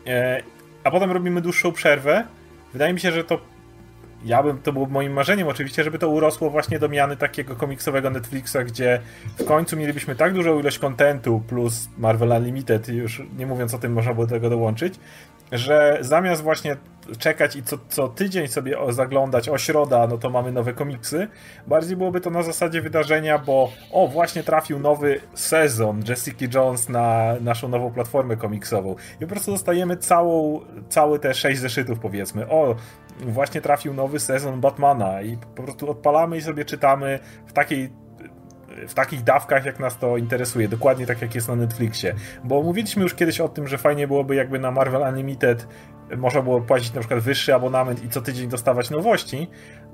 E, 0.06 0.42
a 0.84 0.90
potem 0.90 1.12
robimy 1.12 1.40
dłuższą 1.40 1.72
przerwę. 1.72 2.24
Wydaje 2.72 2.92
mi 2.92 3.00
się, 3.00 3.12
że 3.12 3.24
to 3.24 3.40
ja 4.24 4.42
bym, 4.42 4.58
to 4.58 4.72
było 4.72 4.86
moim 4.86 5.12
marzeniem 5.12 5.48
oczywiście, 5.48 5.84
żeby 5.84 5.98
to 5.98 6.08
urosło 6.08 6.50
właśnie 6.50 6.78
do 6.78 6.88
miany 6.88 7.16
takiego 7.16 7.56
komiksowego 7.56 8.10
Netflixa, 8.10 8.56
gdzie 8.66 9.00
w 9.38 9.44
końcu 9.44 9.76
mielibyśmy 9.76 10.16
tak 10.16 10.34
dużą 10.34 10.60
ilość 10.60 10.78
kontentu 10.78 11.42
plus 11.48 11.88
Marvel 11.98 12.30
Unlimited, 12.30 12.88
już 12.88 13.22
nie 13.38 13.46
mówiąc 13.46 13.74
o 13.74 13.78
tym, 13.78 13.92
można 13.92 14.14
było 14.14 14.26
do 14.26 14.34
tego 14.34 14.50
dołączyć, 14.50 14.94
że 15.52 15.98
zamiast 16.00 16.42
właśnie 16.42 16.76
czekać 17.18 17.56
i 17.56 17.62
co, 17.62 17.78
co 17.88 18.08
tydzień 18.08 18.48
sobie 18.48 18.76
zaglądać, 18.88 19.48
o 19.48 19.58
środa, 19.58 20.06
no 20.06 20.18
to 20.18 20.30
mamy 20.30 20.52
nowe 20.52 20.72
komiksy, 20.72 21.28
bardziej 21.66 21.96
byłoby 21.96 22.20
to 22.20 22.30
na 22.30 22.42
zasadzie 22.42 22.82
wydarzenia, 22.82 23.38
bo 23.38 23.72
o, 23.92 24.08
właśnie 24.08 24.42
trafił 24.42 24.78
nowy 24.78 25.20
sezon 25.34 26.02
Jessica 26.08 26.46
Jones 26.54 26.88
na 26.88 27.34
naszą 27.40 27.68
nową 27.68 27.92
platformę 27.92 28.36
komiksową. 28.36 28.96
I 29.16 29.20
po 29.20 29.26
prostu 29.26 29.52
dostajemy 29.52 29.96
całą, 29.96 30.60
całe 30.88 31.18
te 31.18 31.34
sześć 31.34 31.60
zeszytów 31.60 31.98
powiedzmy, 31.98 32.48
o, 32.48 32.74
właśnie 33.20 33.60
trafił 33.60 33.94
nowy 33.94 34.20
sezon 34.20 34.60
Batmana 34.60 35.22
i 35.22 35.36
po 35.36 35.62
prostu 35.62 35.90
odpalamy 35.90 36.36
i 36.36 36.42
sobie 36.42 36.64
czytamy 36.64 37.18
w 37.46 37.52
takiej 37.52 38.05
w 38.88 38.94
takich 38.94 39.22
dawkach, 39.22 39.64
jak 39.64 39.80
nas 39.80 39.98
to 39.98 40.16
interesuje, 40.16 40.68
dokładnie 40.68 41.06
tak 41.06 41.22
jak 41.22 41.34
jest 41.34 41.48
na 41.48 41.56
Netflixie. 41.56 42.14
Bo 42.44 42.62
mówiliśmy 42.62 43.02
już 43.02 43.14
kiedyś 43.14 43.40
o 43.40 43.48
tym, 43.48 43.68
że 43.68 43.78
fajnie 43.78 44.06
byłoby 44.06 44.34
jakby 44.34 44.58
na 44.58 44.70
Marvel 44.70 45.02
Unlimited 45.02 45.66
można 46.16 46.42
było 46.42 46.60
płacić 46.60 46.92
na 46.92 47.00
przykład 47.00 47.20
wyższy 47.20 47.54
abonament 47.54 48.04
i 48.04 48.08
co 48.08 48.20
tydzień 48.20 48.48
dostawać 48.48 48.90
nowości, 48.90 49.50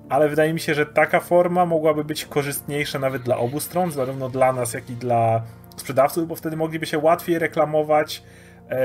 ale 0.08 0.28
wydaje 0.28 0.54
mi 0.54 0.60
się, 0.60 0.74
że 0.74 0.86
taka 0.86 1.20
forma 1.20 1.66
mogłaby 1.66 2.04
być 2.04 2.24
korzystniejsza 2.24 2.98
nawet 2.98 3.22
dla 3.22 3.36
obu 3.36 3.60
stron, 3.60 3.90
zarówno 3.90 4.28
dla 4.28 4.52
nas, 4.52 4.74
jak 4.74 4.90
i 4.90 4.94
dla 4.94 5.42
sprzedawców, 5.76 6.28
bo 6.28 6.36
wtedy 6.36 6.56
mogliby 6.56 6.86
się 6.86 6.98
łatwiej 6.98 7.38
reklamować 7.38 8.22
E, 8.22 8.41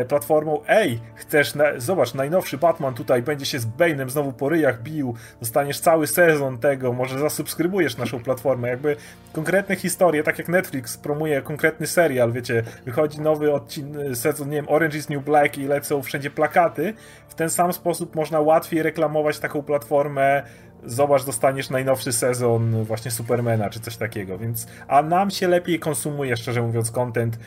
platformą. 0.07 0.61
Ej, 0.67 0.99
chcesz, 1.15 1.55
na, 1.55 1.65
zobacz, 1.77 2.13
najnowszy 2.13 2.57
Batman 2.57 2.93
tutaj 2.93 3.21
będzie 3.21 3.45
się 3.45 3.59
z 3.59 3.67
Bane'em 3.67 4.09
znowu 4.09 4.31
po 4.31 4.49
ryjach 4.49 4.81
bił, 4.81 5.15
dostaniesz 5.39 5.79
cały 5.79 6.07
sezon 6.07 6.57
tego, 6.57 6.93
może 6.93 7.19
zasubskrybujesz 7.19 7.97
naszą 7.97 8.19
platformę, 8.19 8.69
jakby 8.69 8.95
konkretne 9.33 9.75
historie, 9.75 10.23
tak 10.23 10.37
jak 10.37 10.47
Netflix 10.47 10.97
promuje 10.97 11.41
konkretny 11.41 11.87
serial, 11.87 12.31
wiecie, 12.31 12.63
wychodzi 12.85 13.21
nowy 13.21 13.53
odcinek, 13.53 14.17
sezon, 14.17 14.49
nie 14.49 14.55
wiem, 14.55 14.69
Orange 14.69 14.97
is 14.97 15.09
New 15.09 15.23
Black 15.23 15.57
i 15.57 15.67
lecą 15.67 16.01
wszędzie 16.01 16.29
plakaty, 16.29 16.93
w 17.27 17.35
ten 17.35 17.49
sam 17.49 17.73
sposób 17.73 18.15
można 18.15 18.39
łatwiej 18.39 18.83
reklamować 18.83 19.39
taką 19.39 19.63
platformę 19.63 20.43
zobacz, 20.85 21.25
dostaniesz 21.25 21.69
najnowszy 21.69 22.13
sezon 22.13 22.83
właśnie 22.83 23.11
Supermana, 23.11 23.69
czy 23.69 23.79
coś 23.79 23.97
takiego, 23.97 24.37
więc 24.37 24.67
a 24.87 25.01
nam 25.01 25.31
się 25.31 25.47
lepiej 25.47 25.79
konsumuje, 25.79 26.37
szczerze 26.37 26.61
mówiąc, 26.61 26.91
content. 26.91 27.39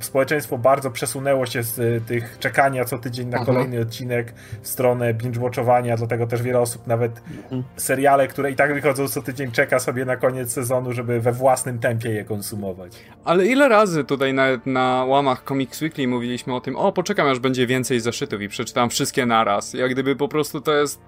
Społeczeństwo 0.00 0.58
bardzo 0.58 0.90
przesunęło 0.90 1.46
się 1.46 1.62
z 1.62 1.78
y, 1.78 2.00
tych 2.06 2.38
czekania 2.38 2.84
co 2.84 2.98
tydzień 2.98 3.28
na 3.28 3.38
mhm. 3.38 3.56
kolejny 3.56 3.80
odcinek 3.80 4.34
w 4.62 4.68
stronę 4.68 5.14
binge-watchowania, 5.14 5.96
dlatego 5.96 6.26
też 6.26 6.42
wiele 6.42 6.60
osób 6.60 6.86
nawet 6.86 7.22
mhm. 7.42 7.64
seriale, 7.76 8.28
które 8.28 8.50
i 8.50 8.56
tak 8.56 8.74
wychodzą 8.74 9.08
co 9.08 9.22
tydzień, 9.22 9.52
czeka 9.52 9.78
sobie 9.78 10.04
na 10.04 10.16
koniec 10.16 10.52
sezonu, 10.52 10.92
żeby 10.92 11.20
we 11.20 11.32
własnym 11.32 11.78
tempie 11.78 12.10
je 12.10 12.24
konsumować. 12.24 12.92
Ale 13.24 13.46
ile 13.46 13.68
razy 13.68 14.04
tutaj 14.04 14.34
nawet 14.34 14.66
na 14.66 15.04
łamach 15.04 15.42
Comics 15.48 15.82
Weekly 15.82 16.08
mówiliśmy 16.08 16.54
o 16.54 16.60
tym, 16.60 16.76
o 16.76 16.92
poczekam 16.92 17.28
aż 17.28 17.38
będzie 17.38 17.66
więcej 17.66 18.00
zeszytów 18.00 18.42
i 18.42 18.48
przeczytam 18.48 18.90
wszystkie 18.90 19.26
naraz. 19.26 19.74
Jak 19.74 19.90
gdyby 19.90 20.16
po 20.16 20.28
prostu 20.28 20.60
to 20.60 20.74
jest, 20.74 21.00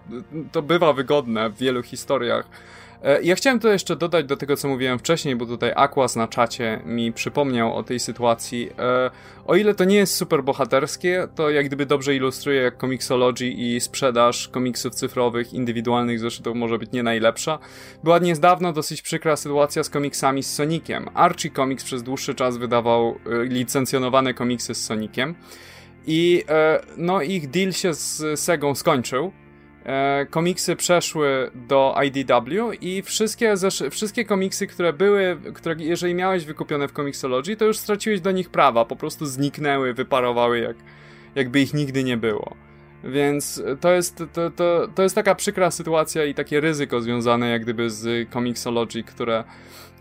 to 0.52 0.62
bywa 0.62 0.92
wygodne 0.92 1.50
wielu 1.60 1.82
historiach. 1.82 2.46
E, 3.02 3.22
ja 3.22 3.34
chciałem 3.34 3.58
to 3.58 3.68
jeszcze 3.68 3.96
dodać 3.96 4.26
do 4.26 4.36
tego, 4.36 4.56
co 4.56 4.68
mówiłem 4.68 4.98
wcześniej, 4.98 5.36
bo 5.36 5.46
tutaj 5.46 5.72
Aquas 5.76 6.16
na 6.16 6.28
czacie 6.28 6.80
mi 6.86 7.12
przypomniał 7.12 7.76
o 7.76 7.82
tej 7.82 8.00
sytuacji. 8.00 8.70
E, 8.78 9.10
o 9.46 9.56
ile 9.56 9.74
to 9.74 9.84
nie 9.84 9.96
jest 9.96 10.14
super 10.14 10.44
bohaterskie, 10.44 11.28
to 11.34 11.50
jak 11.50 11.66
gdyby 11.66 11.86
dobrze 11.86 12.16
ilustruje, 12.16 12.62
jak 12.62 12.80
Comixology 12.80 13.46
i 13.46 13.80
sprzedaż 13.80 14.48
komiksów 14.48 14.94
cyfrowych, 14.94 15.52
indywidualnych 15.52 16.20
zeszytów 16.20 16.56
może 16.56 16.78
być 16.78 16.92
nie 16.92 17.02
najlepsza. 17.02 17.58
Była 18.04 18.18
niedawno 18.18 18.72
dosyć 18.72 19.02
przykra 19.02 19.36
sytuacja 19.36 19.84
z 19.84 19.90
komiksami 19.90 20.42
z 20.42 20.54
Soniciem. 20.54 21.08
Archie 21.14 21.50
Comics 21.50 21.84
przez 21.84 22.02
dłuższy 22.02 22.34
czas 22.34 22.56
wydawał 22.56 23.08
e, 23.08 23.44
licencjonowane 23.44 24.34
komiksy 24.34 24.74
z 24.74 24.84
Soniciem. 24.84 25.34
I 26.06 26.44
no 26.96 27.22
ich 27.22 27.50
deal 27.50 27.72
się 27.72 27.94
z 27.94 28.40
Segą 28.40 28.74
skończył 28.74 29.32
komiksy 30.30 30.76
przeszły 30.76 31.50
do 31.54 31.94
IDW 32.04 32.72
i 32.80 33.02
wszystkie, 33.02 33.54
wszystkie 33.90 34.24
komiksy, 34.24 34.66
które 34.66 34.92
były, 34.92 35.36
które 35.54 35.74
jeżeli 35.78 36.14
miałeś 36.14 36.44
wykupione 36.44 36.88
w 36.88 36.92
Comixology, 36.92 37.56
to 37.56 37.64
już 37.64 37.78
straciłeś 37.78 38.20
do 38.20 38.30
nich 38.30 38.50
prawa, 38.50 38.84
po 38.84 38.96
prostu 38.96 39.26
zniknęły, 39.26 39.94
wyparowały 39.94 40.58
jak, 40.58 40.76
jakby 41.34 41.60
ich 41.60 41.74
nigdy 41.74 42.04
nie 42.04 42.16
było. 42.16 42.56
Więc 43.04 43.62
to 43.80 43.92
jest, 43.92 44.24
to, 44.32 44.50
to, 44.50 44.88
to 44.94 45.02
jest 45.02 45.14
taka 45.14 45.34
przykra 45.34 45.70
sytuacja 45.70 46.24
i 46.24 46.34
takie 46.34 46.60
ryzyko 46.60 47.00
związane 47.00 47.50
jak 47.50 47.62
gdyby 47.62 47.90
z 47.90 48.30
Comixology, 48.30 49.04
które 49.04 49.44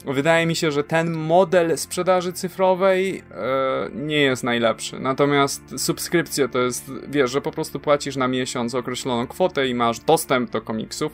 Wydaje 0.06 0.46
mi 0.46 0.56
się, 0.56 0.72
że 0.72 0.84
ten 0.84 1.12
model 1.12 1.78
sprzedaży 1.78 2.34
cyfrowej 2.34 3.18
e, 3.32 3.90
nie 3.96 4.22
jest 4.22 4.44
najlepszy. 4.44 5.00
Natomiast 5.00 5.86
subskrypcje 5.86 6.50
to 6.50 6.60
jest, 6.60 6.92
wiesz, 7.10 7.32
że 7.32 7.42
po 7.42 7.52
prostu 7.52 7.80
płacisz 7.80 8.16
na 8.16 8.28
miesiąc 8.28 8.76
określoną 8.76 9.28
kwotę 9.28 9.68
i 9.68 9.76
masz 9.76 10.00
dostęp 10.00 10.52
do 10.52 10.62
komiksów. 10.62 11.12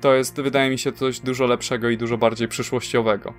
To 0.00 0.14
jest, 0.14 0.40
wydaje 0.40 0.70
mi 0.70 0.78
się, 0.78 0.92
coś 0.92 1.20
dużo 1.20 1.46
lepszego 1.46 1.90
i 1.90 1.96
dużo 1.96 2.18
bardziej 2.18 2.48
przyszłościowego. 2.48 3.34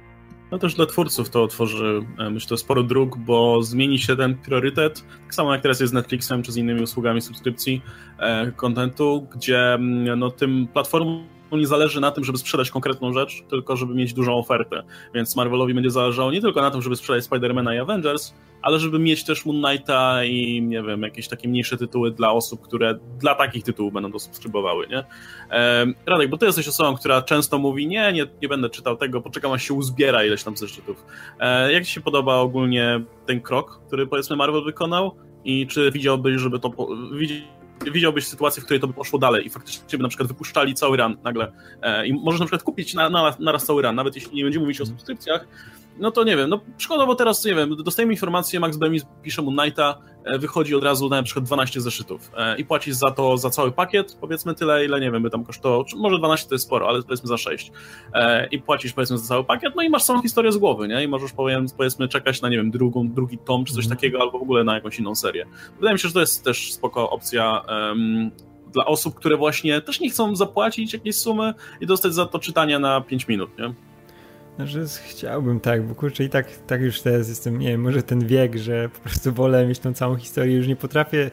No 0.51 0.59
też 0.59 0.75
dla 0.75 0.85
twórców 0.85 1.29
to 1.29 1.43
otworzy, 1.43 2.01
e, 2.19 2.29
myślę, 2.29 2.57
sporo 2.57 2.83
dróg, 2.83 3.17
bo 3.17 3.63
zmieni 3.63 3.99
się 3.99 4.15
ten 4.15 4.35
priorytet, 4.35 5.03
tak 5.23 5.35
samo 5.35 5.53
jak 5.53 5.61
teraz 5.61 5.79
jest 5.79 5.91
z 5.91 5.93
Netflixem 5.93 6.43
czy 6.43 6.51
z 6.51 6.57
innymi 6.57 6.81
usługami 6.81 7.21
subskrypcji 7.21 7.81
kontentu, 8.55 9.27
gdzie 9.35 9.73
mm, 9.73 10.19
no, 10.19 10.31
tym 10.31 10.67
platformom 10.73 11.34
nie 11.57 11.67
zależy 11.67 12.01
na 12.01 12.11
tym, 12.11 12.23
żeby 12.23 12.37
sprzedać 12.37 12.71
konkretną 12.71 13.13
rzecz, 13.13 13.43
tylko 13.49 13.75
żeby 13.75 13.93
mieć 13.93 14.13
dużą 14.13 14.37
ofertę. 14.37 14.83
Więc 15.13 15.35
Marvelowi 15.35 15.73
będzie 15.73 15.89
zależało 15.89 16.31
nie 16.31 16.41
tylko 16.41 16.61
na 16.61 16.71
tym, 16.71 16.81
żeby 16.81 16.95
sprzedać 16.95 17.23
Spidermana 17.23 17.75
i 17.75 17.77
Avengers, 17.77 18.33
ale 18.61 18.79
żeby 18.79 18.99
mieć 18.99 19.23
też 19.23 19.45
Moon 19.45 19.63
Knighta 19.63 20.23
i 20.23 20.61
nie 20.61 20.83
wiem, 20.83 21.01
jakieś 21.01 21.27
takie 21.27 21.47
mniejsze 21.47 21.77
tytuły 21.77 22.11
dla 22.11 22.31
osób, 22.31 22.61
które 22.61 22.99
dla 23.19 23.35
takich 23.35 23.63
tytułów 23.63 23.93
będą 23.93 24.11
to 24.11 24.19
subskrybowały, 24.19 24.87
nie? 24.87 25.03
Radek, 26.05 26.29
bo 26.29 26.37
ty 26.37 26.45
jesteś 26.45 26.67
osobą, 26.67 26.95
która 26.95 27.21
często 27.21 27.57
mówi, 27.57 27.87
nie, 27.87 28.13
nie, 28.13 28.27
nie 28.41 28.47
będę 28.47 28.69
czytał 28.69 28.97
tego, 28.97 29.21
poczekam 29.21 29.51
aż 29.51 29.63
się 29.63 29.73
uzbiera 29.73 30.23
ileś 30.23 30.43
tam 30.43 30.57
zeszytów. 30.57 31.05
E, 31.39 31.73
jak 31.73 31.85
ci 31.85 31.91
się 31.91 32.01
podoba 32.01 32.35
ogólnie 32.35 33.01
ten 33.25 33.41
krok, 33.41 33.81
który 33.87 34.07
powiedzmy 34.07 34.35
Marvel 34.35 34.63
wykonał 34.63 35.15
i 35.43 35.67
czy 35.67 35.91
widziałbyś, 35.91 36.41
żeby 36.41 36.59
to, 36.59 36.71
sytuację, 38.21 38.61
w 38.61 38.65
której 38.65 38.81
to 38.81 38.87
by 38.87 38.93
poszło 38.93 39.19
dalej 39.19 39.45
i 39.45 39.49
faktycznie 39.49 39.97
by 39.97 40.03
na 40.03 40.09
przykład 40.09 40.27
wypuszczali 40.27 40.73
cały 40.73 40.97
run 40.97 41.17
nagle 41.23 41.51
i 42.05 42.13
możesz 42.13 42.39
na 42.39 42.45
przykład 42.45 42.63
kupić 42.63 42.93
na, 42.93 43.09
na, 43.09 43.35
naraz 43.39 43.65
cały 43.65 43.81
run, 43.81 43.95
nawet 43.95 44.15
jeśli 44.15 44.35
nie 44.35 44.43
będziemy 44.43 44.65
mówić 44.65 44.81
o 44.81 44.85
subskrypcjach, 44.85 45.47
no 45.99 46.11
to 46.11 46.23
nie 46.23 46.37
wiem, 46.37 46.49
no 46.49 46.59
szkoda, 46.77 47.05
bo 47.05 47.15
teraz, 47.15 47.45
nie 47.45 47.55
wiem, 47.55 47.75
dostajemy 47.75 48.13
informację, 48.13 48.59
Max 48.59 48.77
Bemis 48.77 49.05
pisze 49.23 49.41
mu 49.41 49.51
Knighta, 49.51 49.97
e, 50.23 50.39
wychodzi 50.39 50.75
od 50.75 50.83
razu 50.83 51.09
na 51.09 51.23
przykład 51.23 51.45
12 51.45 51.81
zeszytów 51.81 52.31
e, 52.37 52.57
i 52.57 52.65
płacisz 52.65 52.95
za 52.95 53.11
to, 53.11 53.37
za 53.37 53.49
cały 53.49 53.71
pakiet, 53.71 54.17
powiedzmy 54.21 54.55
tyle, 54.55 54.85
ile, 54.85 54.99
nie 54.99 55.11
wiem, 55.11 55.23
by 55.23 55.29
tam 55.29 55.45
kosztowało, 55.45 55.85
może 55.97 56.17
12 56.17 56.49
to 56.49 56.55
jest 56.55 56.65
sporo, 56.65 56.89
ale 56.89 57.03
powiedzmy 57.03 57.27
za 57.27 57.37
6 57.37 57.71
e, 58.13 58.47
i 58.47 58.61
płacisz, 58.61 58.93
powiedzmy, 58.93 59.17
za 59.17 59.27
cały 59.27 59.43
pakiet, 59.43 59.73
no 59.75 59.83
i 59.83 59.89
masz 59.89 60.03
całą 60.03 60.21
historię 60.21 60.51
z 60.51 60.57
głowy, 60.57 60.87
nie, 60.87 61.03
i 61.03 61.07
możesz, 61.07 61.31
powiedzmy, 61.77 62.07
czekać 62.07 62.41
na, 62.41 62.49
nie 62.49 62.57
wiem, 62.57 62.71
drugą, 62.71 63.09
drugi 63.09 63.37
tom, 63.37 63.65
czy 63.65 63.73
coś 63.73 63.85
mm. 63.85 63.97
takiego, 63.97 64.21
albo 64.21 64.39
w 64.39 64.41
ogóle 64.41 64.63
na 64.63 64.75
jakąś 64.75 64.99
inną 64.99 65.15
serię. 65.15 65.45
Wydaje 65.75 65.93
mi 65.93 65.99
się, 65.99 66.07
że 66.07 66.13
to 66.13 66.19
jest 66.19 66.43
też 66.43 66.73
spoko 66.73 67.09
opcja 67.09 67.61
um, 67.67 68.31
dla 68.73 68.85
osób, 68.85 69.15
które 69.15 69.37
właśnie 69.37 69.81
też 69.81 69.99
nie 69.99 70.09
chcą 70.09 70.35
zapłacić 70.35 70.93
jakiejś 70.93 71.15
sumy 71.15 71.53
i 71.81 71.85
dostać 71.85 72.13
za 72.13 72.25
to 72.25 72.39
czytanie 72.39 72.79
na 72.79 73.01
5 73.01 73.27
minut, 73.27 73.57
nie? 73.59 73.73
Znaczy 74.55 74.85
chciałbym 75.07 75.59
tak, 75.59 75.83
bo 75.83 75.95
kurczę 75.95 76.23
i 76.23 76.29
tak, 76.29 76.47
tak 76.67 76.81
już 76.81 77.01
teraz 77.01 77.29
jestem, 77.29 77.59
nie 77.59 77.67
wiem, 77.67 77.81
może 77.81 78.03
ten 78.03 78.27
wiek, 78.27 78.57
że 78.57 78.89
po 78.89 78.99
prostu 78.99 79.33
wolę 79.33 79.67
mieć 79.67 79.79
tą 79.79 79.93
całą 79.93 80.15
historię, 80.15 80.55
już 80.55 80.67
nie 80.67 80.75
potrafię, 80.75 81.31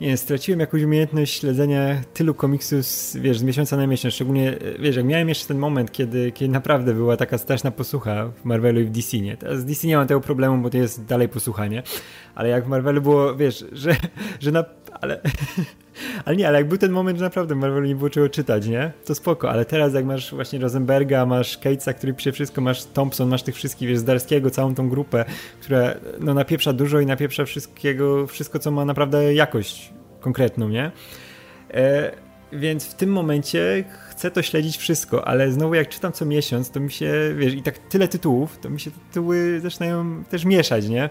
nie 0.00 0.08
wiem, 0.08 0.16
straciłem 0.16 0.60
jakąś 0.60 0.82
umiejętność 0.82 1.40
śledzenia 1.40 2.02
tylu 2.14 2.34
komiksów, 2.34 2.86
z, 2.86 3.16
wiesz, 3.16 3.38
z 3.38 3.42
miesiąca 3.42 3.76
na 3.76 3.86
miesiąc, 3.86 4.14
szczególnie, 4.14 4.58
wiesz, 4.78 4.96
jak 4.96 5.04
miałem 5.04 5.28
jeszcze 5.28 5.46
ten 5.48 5.58
moment, 5.58 5.92
kiedy, 5.92 6.32
kiedy 6.32 6.52
naprawdę 6.52 6.94
była 6.94 7.16
taka 7.16 7.38
straszna 7.38 7.70
posłucha 7.70 8.28
w 8.28 8.44
Marvelu 8.44 8.80
i 8.80 8.84
w 8.84 8.90
DC, 8.90 9.18
nie? 9.18 9.36
Teraz 9.36 9.60
w 9.60 9.64
DC 9.64 9.86
nie 9.86 9.96
mam 9.96 10.06
tego 10.06 10.20
problemu, 10.20 10.62
bo 10.62 10.70
to 10.70 10.76
jest 10.76 11.04
dalej 11.04 11.28
posłuchanie, 11.28 11.82
ale 12.34 12.48
jak 12.48 12.64
w 12.64 12.68
Marvelu 12.68 13.02
było, 13.02 13.36
wiesz, 13.36 13.64
że, 13.72 13.96
że 14.40 14.52
na, 14.52 14.64
ale 15.00 15.20
ale 16.24 16.36
nie, 16.36 16.48
ale 16.48 16.58
jak 16.58 16.68
był 16.68 16.78
ten 16.78 16.92
moment, 16.92 17.18
że 17.18 17.24
naprawdę 17.24 17.54
Marvelu 17.54 17.86
nie 17.86 17.94
było 17.94 18.10
czego 18.10 18.28
czytać, 18.28 18.66
nie? 18.66 18.92
To 19.04 19.14
spoko, 19.14 19.50
ale 19.50 19.64
teraz 19.64 19.94
jak 19.94 20.04
masz 20.04 20.34
właśnie 20.34 20.58
Rosenberga, 20.58 21.26
masz 21.26 21.58
Catesa, 21.58 21.92
który 21.92 22.14
pisze 22.14 22.32
wszystko, 22.32 22.60
masz 22.60 22.84
Thompson, 22.84 23.28
masz 23.28 23.42
tych 23.42 23.54
wszystkich, 23.54 23.88
wiesz, 23.88 23.98
Zdarskiego, 23.98 24.50
całą 24.50 24.74
tą 24.74 24.88
grupę, 24.88 25.24
która 25.60 25.94
no 26.20 26.34
napieprza 26.34 26.72
dużo 26.72 27.00
i 27.00 27.06
napieprza 27.06 27.44
wszystkiego, 27.44 28.26
wszystko, 28.26 28.58
co 28.58 28.70
ma 28.70 28.84
naprawdę 28.84 29.34
jakość 29.34 29.92
konkretną, 30.20 30.68
nie? 30.68 30.90
E, 31.74 32.12
więc 32.52 32.86
w 32.86 32.94
tym 32.94 33.12
momencie 33.12 33.84
chcę 34.10 34.30
to 34.30 34.42
śledzić 34.42 34.76
wszystko, 34.76 35.28
ale 35.28 35.52
znowu 35.52 35.74
jak 35.74 35.88
czytam 35.88 36.12
co 36.12 36.26
miesiąc, 36.26 36.70
to 36.70 36.80
mi 36.80 36.90
się, 36.90 37.12
wiesz, 37.36 37.54
i 37.54 37.62
tak 37.62 37.78
tyle 37.78 38.08
tytułów, 38.08 38.58
to 38.58 38.70
mi 38.70 38.80
się 38.80 38.90
tytuły 38.90 39.60
zaczynają 39.60 40.24
też 40.24 40.44
mieszać, 40.44 40.88
nie? 40.88 41.10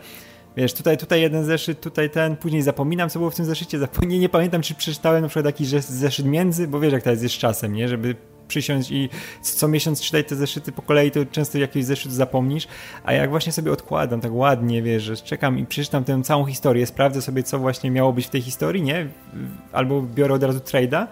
Wiesz, 0.58 0.74
tutaj, 0.74 0.98
tutaj 0.98 1.22
jeden 1.22 1.46
zeszyt, 1.46 1.82
tutaj 1.82 2.10
ten, 2.10 2.38
później 2.38 2.62
zapominam, 2.62 3.10
co 3.10 3.20
było 3.20 3.32
w 3.32 3.36
tym 3.36 3.46
zeszycie, 3.46 3.80
zapomnę, 3.80 4.18
nie 4.18 4.30
pamiętam, 4.30 4.62
czy 4.62 4.76
przeczytałem 4.76 5.22
na 5.22 5.28
przykład 5.28 5.46
jakiś 5.46 5.68
zeszyt 5.68 6.26
między, 6.26 6.68
bo 6.68 6.80
wiesz, 6.80 6.94
jak 6.94 7.04
to 7.04 7.10
jest 7.10 7.24
z 7.24 7.32
czasem, 7.32 7.74
nie? 7.74 7.88
Żeby 7.88 8.16
przysiąść 8.48 8.92
i 8.92 9.10
co 9.42 9.68
miesiąc 9.68 10.02
czytać 10.02 10.28
te 10.28 10.36
zeszyty 10.36 10.72
po 10.72 10.82
kolei, 10.82 11.12
to 11.12 11.26
często 11.26 11.58
jakiś 11.58 11.86
zeszyt 11.86 12.12
zapomnisz, 12.12 12.68
a 13.04 13.14
jak 13.14 13.30
właśnie 13.30 13.52
sobie 13.52 13.72
odkładam 13.72 14.22
tak 14.22 14.34
ładnie, 14.34 14.82
wiesz, 14.82 15.04
że 15.04 15.18
czekam 15.18 15.60
i 15.60 15.66
przeczytam 15.66 16.04
tę 16.04 16.22
całą 16.24 16.46
historię, 16.46 16.86
sprawdzę 16.86 17.22
sobie, 17.22 17.44
co 17.44 17.60
właśnie 17.60 17.92
miało 17.92 18.14
być 18.14 18.26
w 18.26 18.30
tej 18.30 18.42
historii, 18.42 18.84
nie? 18.84 19.08
Albo 19.72 20.02
biorę 20.02 20.34
od 20.34 20.44
razu 20.44 20.60
trade'a, 20.60 21.08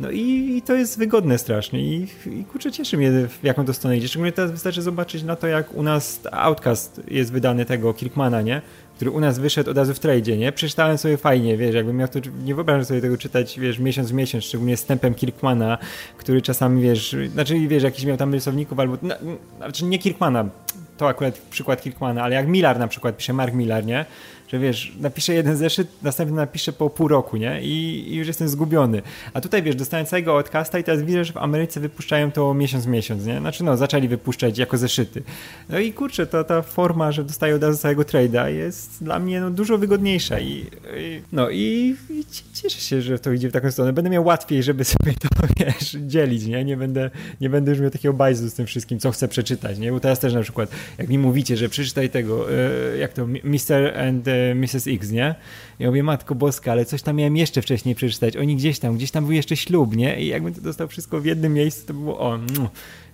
no 0.00 0.10
i, 0.10 0.56
i, 0.56 0.62
to 0.62 0.74
jest 0.74 0.98
wygodne 0.98 1.38
strasznie 1.38 1.80
i, 1.80 2.08
i 2.26 2.44
kurczę, 2.44 2.72
cieszy 2.72 2.96
mnie 2.96 3.10
w 3.10 3.38
jaką 3.42 3.64
to 3.64 3.74
stronę 3.74 3.96
idzie. 3.96 4.08
Szczególnie 4.08 4.32
teraz 4.32 4.50
wystarczy 4.50 4.82
zobaczyć 4.82 5.22
na 5.22 5.36
to, 5.36 5.46
jak 5.46 5.74
u 5.74 5.82
nas 5.82 6.20
Outcast 6.32 7.00
jest 7.08 7.32
wydany 7.32 7.64
tego 7.64 7.94
Kirkmana, 7.94 8.42
nie? 8.42 8.62
Który 9.02 9.16
u 9.16 9.20
nas 9.20 9.38
wyszedł 9.38 9.70
od 9.70 9.76
razu 9.76 9.94
w 9.94 9.98
tradzie, 9.98 10.38
nie? 10.38 10.52
Przeczytałem 10.52 10.98
sobie 10.98 11.16
fajnie, 11.16 11.56
wiesz, 11.56 11.74
jakbym 11.74 11.96
miał 11.96 12.08
to, 12.08 12.18
nie 12.44 12.54
wyobrażam 12.54 12.84
sobie 12.84 13.00
tego 13.00 13.16
czytać, 13.16 13.60
wiesz, 13.60 13.78
miesiąc 13.78 14.10
w 14.10 14.14
miesiąc, 14.14 14.44
szczególnie 14.44 14.76
z 14.76 14.84
tempem 14.84 15.14
Kirkmana, 15.14 15.78
który 16.16 16.42
czasami, 16.42 16.82
wiesz, 16.82 17.16
znaczy, 17.32 17.68
wiesz, 17.68 17.82
jakiś 17.82 18.04
miał 18.04 18.16
tam 18.16 18.32
rysowników 18.32 18.78
albo, 18.78 18.98
no, 19.02 19.14
znaczy 19.56 19.84
nie 19.84 19.98
Kirkmana, 19.98 20.48
to 20.96 21.08
akurat 21.08 21.38
przykład 21.38 21.82
Kirkmana, 21.82 22.22
ale 22.22 22.34
jak 22.34 22.48
Millar 22.48 22.78
na 22.78 22.88
przykład 22.88 23.16
pisze, 23.16 23.32
Mark 23.32 23.54
Millar, 23.54 23.84
nie? 23.84 24.04
Że 24.52 24.58
wiesz, 24.58 24.92
napiszę 25.00 25.34
jeden 25.34 25.56
zeszyt, 25.56 25.88
następny 26.02 26.36
napiszę 26.36 26.72
po 26.72 26.90
pół 26.90 27.08
roku, 27.08 27.36
nie? 27.36 27.62
I, 27.62 28.04
I, 28.12 28.16
już 28.16 28.26
jestem 28.26 28.48
zgubiony. 28.48 29.02
A 29.34 29.40
tutaj, 29.40 29.62
wiesz, 29.62 29.76
dostałem 29.76 30.06
całego 30.06 30.36
odcasta 30.36 30.78
i 30.78 30.84
teraz 30.84 31.02
widzę, 31.02 31.24
że 31.24 31.32
w 31.32 31.36
Ameryce 31.36 31.80
wypuszczają 31.80 32.32
to 32.32 32.54
miesiąc 32.54 32.86
miesiąc, 32.86 33.26
nie? 33.26 33.38
Znaczy, 33.38 33.64
no, 33.64 33.76
zaczęli 33.76 34.08
wypuszczać 34.08 34.58
jako 34.58 34.78
zeszyty. 34.78 35.22
No 35.68 35.78
i 35.78 35.92
kurczę, 35.92 36.26
to 36.26 36.44
ta 36.44 36.62
forma, 36.62 37.12
że 37.12 37.24
dostaję 37.24 37.54
od 37.54 37.62
razu 37.62 37.78
całego 37.78 38.02
trade'a 38.02 38.46
jest 38.46 39.04
dla 39.04 39.18
mnie 39.18 39.40
no, 39.40 39.50
dużo 39.50 39.78
wygodniejsza 39.78 40.40
i, 40.40 40.66
i 40.96 41.22
no 41.32 41.50
i, 41.50 41.96
i, 42.10 42.24
cieszę 42.54 42.80
się, 42.80 43.02
że 43.02 43.18
to 43.18 43.32
idzie 43.32 43.48
w 43.48 43.52
taką 43.52 43.70
stronę. 43.70 43.92
Będę 43.92 44.10
miał 44.10 44.24
łatwiej, 44.24 44.62
żeby 44.62 44.84
sobie 44.84 45.12
to, 45.12 45.28
wiesz, 45.58 45.96
dzielić, 46.06 46.46
nie? 46.46 46.64
Nie 46.64 46.76
będę, 46.76 47.10
nie 47.40 47.50
będę 47.50 47.70
już 47.70 47.80
miał 47.80 47.90
takiego 47.90 48.14
bajzu 48.14 48.48
z 48.48 48.54
tym 48.54 48.66
wszystkim, 48.66 48.98
co 48.98 49.10
chcę 49.10 49.28
przeczytać, 49.28 49.78
nie? 49.78 49.92
Bo 49.92 50.00
teraz 50.00 50.18
też 50.18 50.34
na 50.34 50.42
przykład, 50.42 50.70
jak 50.98 51.08
mi 51.08 51.18
mówicie, 51.18 51.56
że 51.56 51.68
przeczytaj 51.68 52.10
tego, 52.10 52.52
e, 52.52 52.96
jak 52.98 53.12
to, 53.12 53.26
Mr. 53.26 53.98
and 53.98 54.28
e, 54.28 54.41
Mrs. 54.54 54.86
X, 54.86 55.10
nie? 55.10 55.34
Ja 55.78 55.88
mówię, 55.88 56.02
Matko 56.02 56.34
Boska, 56.34 56.72
ale 56.72 56.84
coś 56.84 57.02
tam 57.02 57.16
miałem 57.16 57.36
jeszcze 57.36 57.62
wcześniej 57.62 57.94
przeczytać. 57.94 58.36
Oni 58.36 58.56
gdzieś 58.56 58.78
tam, 58.78 58.96
gdzieś 58.96 59.10
tam 59.10 59.24
był 59.24 59.32
jeszcze 59.32 59.56
ślub, 59.56 59.96
nie? 59.96 60.22
I 60.22 60.26
jakbym 60.26 60.54
to 60.54 60.60
dostał 60.60 60.88
wszystko 60.88 61.20
w 61.20 61.24
jednym 61.24 61.54
miejscu, 61.54 61.86
to 61.86 61.94
było, 61.94 62.20
o, 62.20 62.34
mm, 62.34 62.68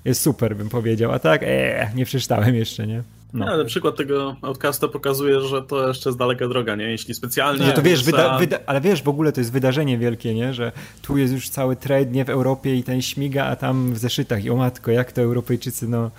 jest 0.04 0.20
super, 0.20 0.56
bym 0.56 0.68
powiedział. 0.68 1.12
A 1.12 1.18
tak, 1.18 1.42
ee, 1.42 1.90
nie 1.94 2.04
przeczytałem 2.04 2.54
jeszcze, 2.54 2.86
nie? 2.86 3.02
No. 3.32 3.46
Ale 3.46 3.64
przykład 3.64 3.96
tego 3.96 4.36
outcasta 4.42 4.88
pokazuje, 4.88 5.40
że 5.40 5.62
to 5.62 5.88
jeszcze 5.88 6.08
jest 6.08 6.18
daleka 6.18 6.48
droga, 6.48 6.76
nie? 6.76 6.84
Jeśli 6.84 7.14
specjalnie... 7.14 7.66
No 7.66 7.72
to 7.72 7.82
wiesz, 7.82 8.04
wyda, 8.04 8.38
wyda, 8.38 8.58
ale 8.66 8.80
wiesz, 8.80 9.02
w 9.02 9.08
ogóle 9.08 9.32
to 9.32 9.40
jest 9.40 9.52
wydarzenie 9.52 9.98
wielkie, 9.98 10.34
nie? 10.34 10.54
Że 10.54 10.72
tu 11.02 11.18
jest 11.18 11.32
już 11.32 11.48
cały 11.48 11.76
trade, 11.76 12.10
nie? 12.10 12.24
W 12.24 12.30
Europie 12.30 12.76
i 12.76 12.82
ten 12.82 13.02
śmiga, 13.02 13.44
a 13.44 13.56
tam 13.56 13.94
w 13.94 13.98
zeszytach. 13.98 14.44
I 14.44 14.50
o 14.50 14.56
matko, 14.56 14.90
jak 14.90 15.12
to 15.12 15.22
Europejczycy, 15.22 15.88
no... 15.88 16.10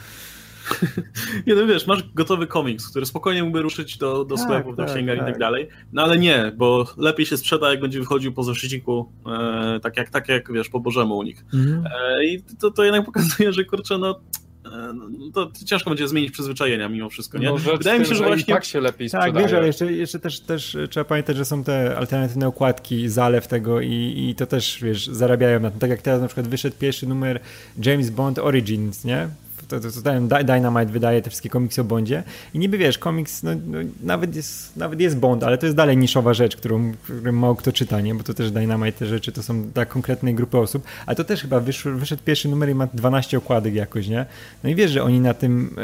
nie 1.47 1.55
no 1.55 1.67
wiesz, 1.67 1.87
masz 1.87 2.03
gotowy 2.13 2.47
komiks, 2.47 2.89
który 2.89 3.05
spokojnie 3.05 3.43
mógłby 3.43 3.61
ruszyć 3.61 3.97
do, 3.97 4.25
do 4.25 4.35
tak, 4.35 4.45
sklepów, 4.45 4.77
tak, 4.77 4.85
do 4.85 4.93
księgarni 4.93 5.19
tak. 5.19 5.29
i 5.29 5.31
tak 5.31 5.39
dalej, 5.39 5.67
no 5.93 6.03
ale 6.03 6.17
nie, 6.17 6.51
bo 6.57 6.85
lepiej 6.97 7.25
się 7.25 7.37
sprzeda, 7.37 7.69
jak 7.71 7.79
będzie 7.79 7.99
wychodził 7.99 8.33
po 8.33 8.43
zeszyciku, 8.43 9.11
e, 9.25 9.79
tak, 9.79 9.97
jak, 9.97 10.09
tak 10.09 10.29
jak, 10.29 10.53
wiesz, 10.53 10.69
po 10.69 10.79
Bożemu 10.79 11.17
u 11.17 11.23
nich. 11.23 11.45
Mhm. 11.53 11.83
E, 11.85 12.25
I 12.25 12.43
to, 12.59 12.71
to 12.71 12.83
jednak 12.83 13.05
pokazuje, 13.05 13.53
że 13.53 13.65
kurczę, 13.65 13.97
no 13.97 14.19
e, 14.65 14.93
to 15.33 15.51
ciężko 15.65 15.89
będzie 15.89 16.07
zmienić 16.07 16.31
przyzwyczajenia 16.31 16.89
mimo 16.89 17.09
wszystko, 17.09 17.37
nie? 17.37 17.47
No, 17.47 17.57
Wydaje 17.57 17.99
mi 17.99 18.05
się, 18.05 18.15
że 18.15 18.23
właśnie... 18.23 18.53
tak 18.53 18.65
się 18.65 18.81
lepiej 18.81 19.09
tak, 19.09 19.21
sprzedaje. 19.21 19.45
wiesz, 19.45 19.57
ale 19.57 19.67
jeszcze, 19.67 19.91
jeszcze 19.91 20.19
też, 20.19 20.39
też 20.39 20.77
trzeba 20.89 21.03
pamiętać, 21.03 21.37
że 21.37 21.45
są 21.45 21.63
te 21.63 21.97
alternatywne 21.97 22.47
okładki, 22.47 23.09
zalew 23.09 23.47
tego 23.47 23.81
i, 23.81 24.25
i 24.29 24.35
to 24.35 24.45
też, 24.45 24.79
wiesz, 24.81 25.07
zarabiają 25.07 25.59
na 25.59 25.71
tym. 25.71 25.79
Tak 25.79 25.89
jak 25.89 26.01
teraz 26.01 26.21
na 26.21 26.27
przykład 26.27 26.47
wyszedł 26.47 26.75
pierwszy 26.79 27.07
numer 27.07 27.39
James 27.85 28.09
Bond 28.09 28.39
Origins, 28.39 29.05
nie? 29.05 29.29
To, 29.69 29.79
to, 29.79 29.87
to 30.01 30.43
Dynamite 30.43 30.85
wydaje 30.85 31.21
te 31.21 31.29
wszystkie 31.29 31.49
komiksy 31.49 31.81
o 31.81 31.83
Bondzie 31.83 32.23
i 32.53 32.59
niby 32.59 32.77
wiesz, 32.77 32.97
komiks 32.97 33.43
no, 33.43 33.51
no, 33.67 33.77
nawet, 34.03 34.35
jest, 34.35 34.77
nawet 34.77 34.99
jest 34.99 35.17
Bond, 35.17 35.43
ale 35.43 35.57
to 35.57 35.65
jest 35.65 35.75
dalej 35.77 35.97
niszowa 35.97 36.33
rzecz, 36.33 36.57
którą, 36.57 36.93
którą 37.03 37.31
mało 37.31 37.55
kto 37.55 37.71
czyta, 37.71 38.01
nie? 38.01 38.15
bo 38.15 38.23
to 38.23 38.33
też 38.33 38.51
Dynamite 38.51 38.99
te 38.99 39.05
rzeczy 39.05 39.31
to 39.31 39.43
są 39.43 39.69
dla 39.69 39.85
konkretnej 39.85 40.35
grupy 40.35 40.57
osób, 40.57 40.83
ale 41.05 41.15
to 41.15 41.23
też 41.23 41.41
chyba 41.41 41.59
wyszł, 41.59 41.97
wyszedł 41.97 42.23
pierwszy 42.25 42.49
numer 42.49 42.69
i 42.69 42.75
ma 42.75 42.87
12 42.93 43.37
okładek 43.37 43.73
jakoś, 43.73 44.07
nie? 44.07 44.25
No 44.63 44.69
i 44.69 44.75
wiesz, 44.75 44.91
że 44.91 45.03
oni 45.03 45.19
na 45.19 45.33
tym 45.33 45.75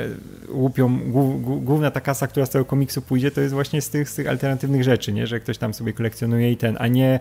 e, 0.49 0.51
łupią, 0.53 0.99
główna 1.61 1.91
ta 1.91 2.01
kasa, 2.01 2.27
która 2.27 2.45
z 2.45 2.49
tego 2.49 2.65
komiksu 2.65 3.01
pójdzie, 3.01 3.31
to 3.31 3.41
jest 3.41 3.53
właśnie 3.53 3.81
z 3.81 3.89
tych, 3.89 4.09
z 4.09 4.15
tych 4.15 4.27
alternatywnych 4.27 4.83
rzeczy, 4.83 5.13
nie? 5.13 5.27
Że 5.27 5.39
ktoś 5.39 5.57
tam 5.57 5.73
sobie 5.73 5.93
kolekcjonuje 5.93 6.51
i 6.51 6.57
ten, 6.57 6.77
a 6.79 6.87
nie 6.87 7.19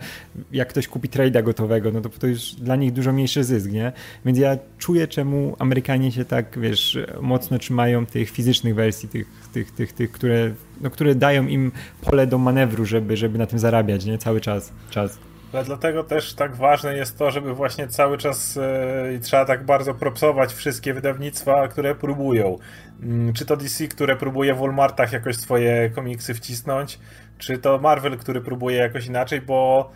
jak 0.53 0.69
ktoś 0.69 0.89
kupi 0.89 1.09
trade'a 1.09 1.43
gotowego, 1.43 1.93
no 1.93 2.01
to 2.01 2.09
to 2.09 2.27
już 2.27 2.55
dla 2.55 2.77
nich 2.77 2.93
dużo 2.93 3.13
mniejszy 3.13 3.45
zysk, 3.45 3.71
nie? 3.71 3.93
Więc 4.25 4.39
ja 4.39 4.59
czuję, 4.79 5.09
czemu 5.09 5.57
Amerykanie 5.59 6.13
się 6.13 6.25
tak 6.25 6.54
wiesz, 6.59 6.99
mocno 7.21 7.59
trzymają 7.59 8.07
tych 8.07 8.31
fizycznych 8.31 8.75
wersji, 8.75 9.09
tych, 9.09 9.27
tych, 9.53 9.71
tych, 9.71 9.93
tych 9.93 10.13
które, 10.13 10.51
no, 10.81 10.91
które 10.91 11.15
dają 11.15 11.47
im 11.47 11.73
pole 12.03 12.27
do 12.27 12.39
manewru, 12.39 12.85
żeby, 12.85 13.17
żeby 13.17 13.39
na 13.39 13.47
tym 13.47 13.59
zarabiać, 13.59 14.05
nie? 14.05 14.19
Cały 14.19 14.41
czas. 14.41 14.73
czas. 14.91 15.19
Ale 15.53 15.65
dlatego 15.65 16.05
też 16.05 16.35
tak 16.35 16.57
ważne 16.57 16.97
jest 16.97 17.19
to, 17.19 17.31
żeby 17.31 17.55
właśnie 17.55 17.89
cały 17.89 18.19
czas 18.19 18.59
yy, 19.13 19.21
trzeba 19.21 19.45
tak 19.45 19.65
bardzo 19.65 19.95
propsować 19.95 20.53
wszystkie 20.53 20.95
wydawnictwa, 20.95 21.69
które 21.69 21.95
próbują. 21.95 22.59
Yy, 23.03 23.33
czy 23.33 23.47
to 23.47 23.57
DC, 23.57 23.89
które 23.89 24.17
próbuje 24.17 24.55
w 24.55 24.59
Walmartach 24.59 25.13
jakoś 25.13 25.37
swoje 25.37 25.91
komiksy 25.91 26.35
wcisnąć, 26.35 26.99
czy 27.39 27.59
to 27.59 27.79
Marvel, 27.79 28.19
który 28.19 28.41
próbuje 28.41 28.77
jakoś 28.77 29.07
inaczej, 29.07 29.41
bo 29.41 29.91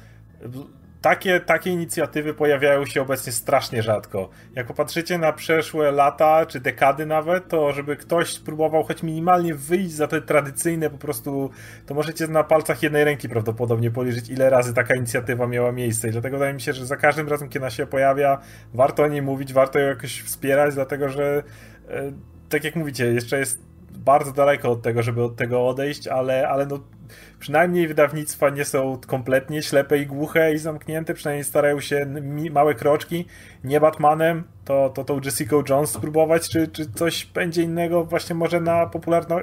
takie, 1.01 1.41
takie 1.41 1.70
inicjatywy 1.70 2.35
pojawiają 2.35 2.87
się 2.87 3.03
obecnie 3.03 3.33
strasznie 3.33 3.83
rzadko. 3.83 4.29
Jak 4.55 4.66
popatrzycie 4.66 5.19
na 5.19 5.33
przeszłe 5.33 5.93
lata, 5.93 6.47
czy 6.47 6.61
dekady 6.61 7.07
nawet, 7.07 7.49
to 7.49 7.73
żeby 7.73 7.97
ktoś 7.97 8.33
spróbował 8.33 8.85
choć 8.85 9.03
minimalnie 9.03 9.55
wyjść 9.55 9.91
za 9.91 10.07
te 10.07 10.23
tradycyjne 10.23 10.91
po 10.91 10.99
prostu, 10.99 11.51
to 11.87 11.95
możecie 11.95 12.27
na 12.27 12.45
palcach 12.45 12.83
jednej 12.83 13.05
ręki 13.05 13.29
prawdopodobnie 13.29 13.91
policzyć, 13.91 14.31
ile 14.31 14.51
razy 14.51 14.75
taka 14.75 14.95
inicjatywa 14.95 15.47
miała 15.47 15.73
miejsce. 15.73 16.09
I 16.09 16.11
dlatego 16.11 16.37
wydaje 16.37 16.55
mi 16.55 16.61
się, 16.61 16.73
że 16.73 16.87
za 16.87 16.97
każdym 16.97 17.29
razem, 17.29 17.49
kiedy 17.49 17.65
ona 17.65 17.70
się 17.70 17.87
pojawia, 17.87 18.39
warto 18.75 19.03
o 19.03 19.09
niej 19.09 19.23
mówić, 19.23 19.53
warto 19.53 19.79
ją 19.79 19.89
jakoś 19.89 20.23
wspierać, 20.23 20.75
dlatego 20.75 21.09
że 21.09 21.43
e, 21.89 22.12
tak 22.49 22.65
jak 22.65 22.77
mówicie, 22.77 23.12
jeszcze 23.12 23.39
jest 23.39 23.69
bardzo 23.93 24.32
daleko 24.32 24.70
od 24.70 24.82
tego, 24.82 25.02
żeby 25.02 25.23
od 25.23 25.36
tego 25.36 25.69
odejść, 25.69 26.09
ale, 26.09 26.48
ale 26.48 26.66
no 26.66 26.78
przynajmniej 27.39 27.89
wydawnictwa 27.89 28.51
nie 28.51 28.65
są 28.65 29.01
kompletnie 29.06 29.62
ślepe 29.62 29.98
i 29.98 30.06
głuche 30.06 30.52
i 30.55 30.59
zamknięte, 30.59 31.15
przynajmniej 31.15 31.44
starają 31.44 31.81
się 31.81 32.06
małe 32.51 32.74
kroczki, 32.74 33.27
nie 33.65 33.81
Batmanem, 33.81 34.44
to, 34.65 34.90
to 34.90 35.05
tą 35.05 35.20
Jessica 35.24 35.56
Jones 35.69 35.90
spróbować, 35.90 36.48
czy, 36.48 36.69
czy 36.69 36.93
coś 36.93 37.27
będzie 37.27 37.62
innego 37.62 38.05
właśnie 38.05 38.35
może 38.35 38.60
na 38.60 38.86
popularno 38.86 39.40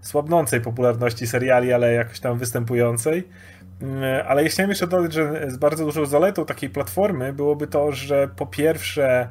słabnącej 0.00 0.60
popularności 0.60 1.26
seriali, 1.26 1.72
ale 1.72 1.92
jakoś 1.92 2.20
tam 2.20 2.38
występującej. 2.38 3.28
Mm, 3.82 4.26
ale 4.26 4.42
ja 4.42 4.48
chciałem 4.48 4.70
jeszcze 4.70 4.86
dodać, 4.86 5.12
że 5.12 5.50
z 5.50 5.56
bardzo 5.56 5.84
dużą 5.84 6.06
zaletą 6.06 6.44
takiej 6.44 6.70
platformy 6.70 7.32
byłoby 7.32 7.66
to, 7.66 7.92
że 7.92 8.28
po 8.36 8.46
pierwsze 8.46 9.28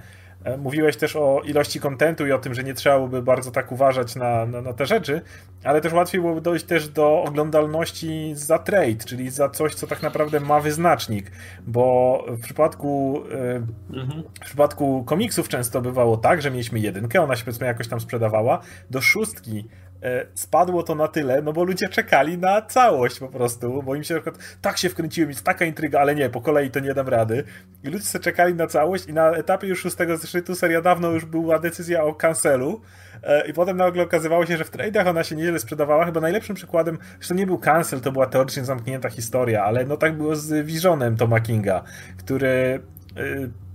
mówiłeś 0.58 0.98
też 0.98 1.16
o 1.16 1.42
ilości 1.46 1.80
kontentu 1.80 2.28
i 2.28 2.32
o 2.32 2.40
tym, 2.40 2.54
że 2.54 2.64
nie 2.64 2.74
trzeba 2.74 2.96
byłoby 2.96 3.22
bardzo 3.22 3.52
tak 3.52 3.72
uważać 3.72 4.16
na, 4.16 4.46
na, 4.46 4.62
na, 4.62 4.74
te 4.74 4.86
rzeczy, 4.86 5.22
ale 5.64 5.82
też 5.82 5.94
łatwiej 5.94 6.22
byłoby 6.22 6.42
dojść 6.42 6.66
też 6.66 6.88
do 6.88 7.24
oglądalności 7.24 8.32
za 8.36 8.60
trade, 8.60 9.06
czyli 9.06 9.30
za 9.30 9.50
coś, 9.50 9.76
co 9.76 9.88
tak 9.88 10.04
naprawdę 10.04 10.40
ma 10.40 10.60
wyznacznik, 10.60 11.32
bo 11.68 12.26
w 12.28 12.42
przypadku 12.42 13.24
e, 13.32 13.96
mhm. 13.98 14.24
w 14.42 14.46
przypadku 14.46 15.04
komiksów 15.04 15.50
często 15.50 15.82
bywało 15.82 16.18
tak, 16.18 16.42
że 16.42 16.52
mieliśmy 16.52 16.80
jedynkę, 16.80 17.22
ona 17.22 17.36
się 17.36 17.46
powiedzmy 17.46 17.68
jakoś 17.68 17.88
tam 17.88 18.00
sprzedawała, 18.00 18.60
do 18.90 19.02
szóstki 19.02 19.66
E, 19.89 19.89
spadło 20.34 20.84
to 20.84 20.96
na 20.96 21.08
tyle, 21.08 21.42
no 21.42 21.54
bo 21.54 21.64
ludzie 21.64 21.90
czekali 21.90 22.38
na 22.38 22.62
całość 22.62 23.20
po 23.20 23.28
prostu, 23.28 23.84
bo 23.84 23.96
im 23.96 24.04
się 24.04 24.14
na 24.14 24.22
przykład 24.22 24.44
tak 24.62 24.78
się 24.78 24.90
wkręciłem, 24.90 25.30
jest 25.30 25.44
taka 25.44 25.66
intryga, 25.66 26.00
ale 26.00 26.16
nie, 26.16 26.30
po 26.30 26.42
kolei 26.42 26.72
to 26.72 26.80
nie 26.80 26.94
dam 26.94 27.08
rady. 27.08 27.44
I 27.84 27.88
ludzie 27.88 28.06
sobie 28.06 28.24
czekali 28.24 28.54
na 28.54 28.68
całość 28.68 29.06
i 29.06 29.14
na 29.14 29.32
etapie 29.32 29.68
już 29.68 29.80
szóstego 29.80 30.18
zeszytu 30.18 30.56
seria 30.56 30.82
dawno 30.82 31.12
już 31.12 31.26
była 31.26 31.60
decyzja 31.60 32.04
o 32.04 32.14
cancelu 32.14 32.82
e, 33.24 33.48
i 33.48 33.54
potem 33.54 33.78
nagle 33.78 34.04
okazywało 34.04 34.46
się, 34.46 34.58
że 34.58 34.66
w 34.66 34.70
tradeach 34.70 35.08
ona 35.08 35.24
się 35.24 35.36
nieźle 35.36 35.60
sprzedawała. 35.60 36.06
Chyba 36.06 36.22
najlepszym 36.22 36.56
przykładem, 36.56 36.98
że 37.20 37.28
to 37.28 37.34
nie 37.34 37.46
był 37.46 37.58
cancel, 37.58 38.02
to 38.02 38.12
była 38.12 38.28
teoretycznie 38.28 38.66
zamknięta 38.66 39.10
historia, 39.10 39.64
ale 39.64 39.86
no 39.86 39.98
tak 39.98 40.18
było 40.18 40.36
z 40.36 40.66
Visionem 40.66 41.18
Toma 41.18 41.40
Kinga, 41.40 41.84
który 42.18 42.80
e, 43.18 43.69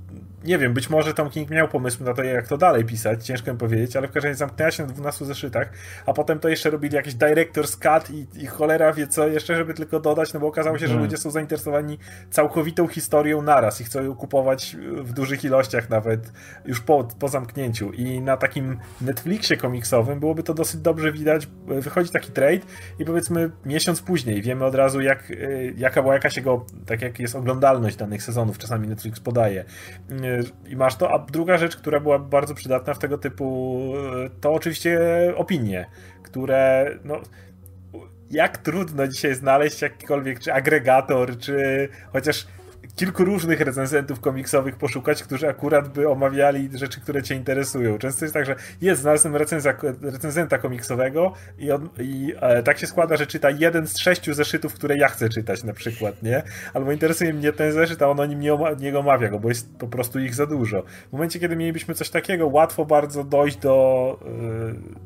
nie 0.44 0.58
wiem, 0.58 0.74
być 0.74 0.90
może 0.90 1.14
Tom 1.14 1.30
King 1.30 1.50
miał 1.50 1.68
pomysł 1.68 2.04
na 2.04 2.14
to, 2.14 2.22
jak 2.22 2.48
to 2.48 2.58
dalej 2.58 2.84
pisać, 2.84 3.26
ciężko 3.26 3.52
mi 3.52 3.58
powiedzieć, 3.58 3.96
ale 3.96 4.08
w 4.08 4.10
każdym 4.10 4.28
razie 4.28 4.38
zamknęła 4.38 4.70
się 4.70 4.86
na 4.86 4.92
12 4.92 5.24
zeszytach, 5.24 5.70
a 6.06 6.12
potem 6.12 6.38
to 6.38 6.48
jeszcze 6.48 6.70
robili 6.70 6.94
jakiś 6.94 7.14
director's 7.14 7.78
cut 7.78 8.10
i, 8.10 8.26
i 8.42 8.46
cholera 8.46 8.92
wie 8.92 9.06
co 9.06 9.28
jeszcze, 9.28 9.56
żeby 9.56 9.74
tylko 9.74 10.00
dodać, 10.00 10.32
no 10.32 10.40
bo 10.40 10.46
okazało 10.46 10.78
się, 10.78 10.86
że 10.86 10.92
hmm. 10.92 11.04
ludzie 11.04 11.16
są 11.16 11.30
zainteresowani 11.30 11.98
całkowitą 12.30 12.88
historią 12.88 13.42
naraz 13.42 13.80
i 13.80 13.84
chcą 13.84 14.02
ją 14.02 14.14
kupować 14.14 14.76
w 15.02 15.12
dużych 15.12 15.44
ilościach 15.44 15.90
nawet 15.90 16.32
już 16.64 16.80
po, 16.80 17.04
po 17.04 17.28
zamknięciu 17.28 17.92
i 17.92 18.20
na 18.20 18.36
takim 18.36 18.78
Netflixie 19.00 19.56
komiksowym 19.56 20.20
byłoby 20.20 20.42
to 20.42 20.54
dosyć 20.54 20.80
dobrze 20.80 21.12
widać, 21.12 21.48
wychodzi 21.66 22.10
taki 22.10 22.32
trade 22.32 22.60
i 22.98 23.04
powiedzmy 23.04 23.50
miesiąc 23.64 24.02
później 24.02 24.42
wiemy 24.42 24.64
od 24.64 24.74
razu 24.74 25.00
jak, 25.00 25.30
y, 25.30 25.74
jaka 25.76 26.02
była 26.02 26.14
jakaś 26.14 26.36
jego, 26.36 26.66
tak 26.86 27.02
jak 27.02 27.18
jest 27.18 27.36
oglądalność 27.36 27.96
danych 27.96 28.22
sezonów, 28.22 28.58
czasami 28.58 28.88
Netflix 28.88 29.20
podaje 29.20 29.64
y, 30.10 30.33
i 30.66 30.76
masz 30.76 30.96
to. 30.96 31.10
A 31.12 31.18
druga 31.18 31.58
rzecz, 31.58 31.76
która 31.76 32.00
była 32.00 32.18
bardzo 32.18 32.54
przydatna 32.54 32.94
w 32.94 32.98
tego 32.98 33.18
typu, 33.18 33.92
to 34.40 34.52
oczywiście 34.52 35.00
opinie, 35.36 35.86
które 36.22 36.90
no, 37.04 37.20
jak 38.30 38.58
trudno 38.58 39.08
dzisiaj 39.08 39.34
znaleźć 39.34 39.82
jakikolwiek, 39.82 40.40
czy 40.40 40.52
agregator, 40.52 41.38
czy 41.38 41.88
chociaż 42.12 42.46
kilku 42.96 43.24
różnych 43.24 43.60
recenzentów 43.60 44.20
komiksowych 44.20 44.76
poszukać, 44.76 45.22
którzy 45.22 45.48
akurat 45.48 45.88
by 45.88 46.08
omawiali 46.08 46.68
rzeczy, 46.74 47.00
które 47.00 47.22
cię 47.22 47.34
interesują. 47.34 47.98
Często 47.98 48.24
jest 48.24 48.34
tak, 48.34 48.46
że 48.46 48.56
jest, 48.80 49.02
znalazłem 49.02 49.36
recenzenta 50.02 50.58
komiksowego 50.58 51.32
i, 51.58 51.70
on, 51.70 51.88
i 51.98 52.34
e, 52.40 52.62
tak 52.62 52.78
się 52.78 52.86
składa, 52.86 53.16
że 53.16 53.26
czyta 53.26 53.50
jeden 53.50 53.86
z 53.86 53.98
sześciu 53.98 54.34
zeszytów, 54.34 54.74
które 54.74 54.96
ja 54.96 55.08
chcę 55.08 55.28
czytać 55.28 55.64
na 55.64 55.72
przykład, 55.72 56.22
nie? 56.22 56.42
Albo 56.74 56.92
interesuje 56.92 57.32
mnie 57.32 57.52
ten 57.52 57.72
zeszyt, 57.72 58.02
a 58.02 58.08
on 58.08 58.20
o 58.20 58.26
nim 58.26 58.40
nie, 58.40 58.54
oma, 58.54 58.70
nie 58.72 58.98
omawia 58.98 59.28
go, 59.28 59.38
bo 59.38 59.48
jest 59.48 59.76
po 59.78 59.88
prostu 59.88 60.18
ich 60.18 60.34
za 60.34 60.46
dużo. 60.46 60.82
W 61.08 61.12
momencie, 61.12 61.40
kiedy 61.40 61.56
mielibyśmy 61.56 61.94
coś 61.94 62.10
takiego, 62.10 62.46
łatwo 62.46 62.84
bardzo 62.84 63.24
dojść 63.24 63.56
do, 63.56 64.18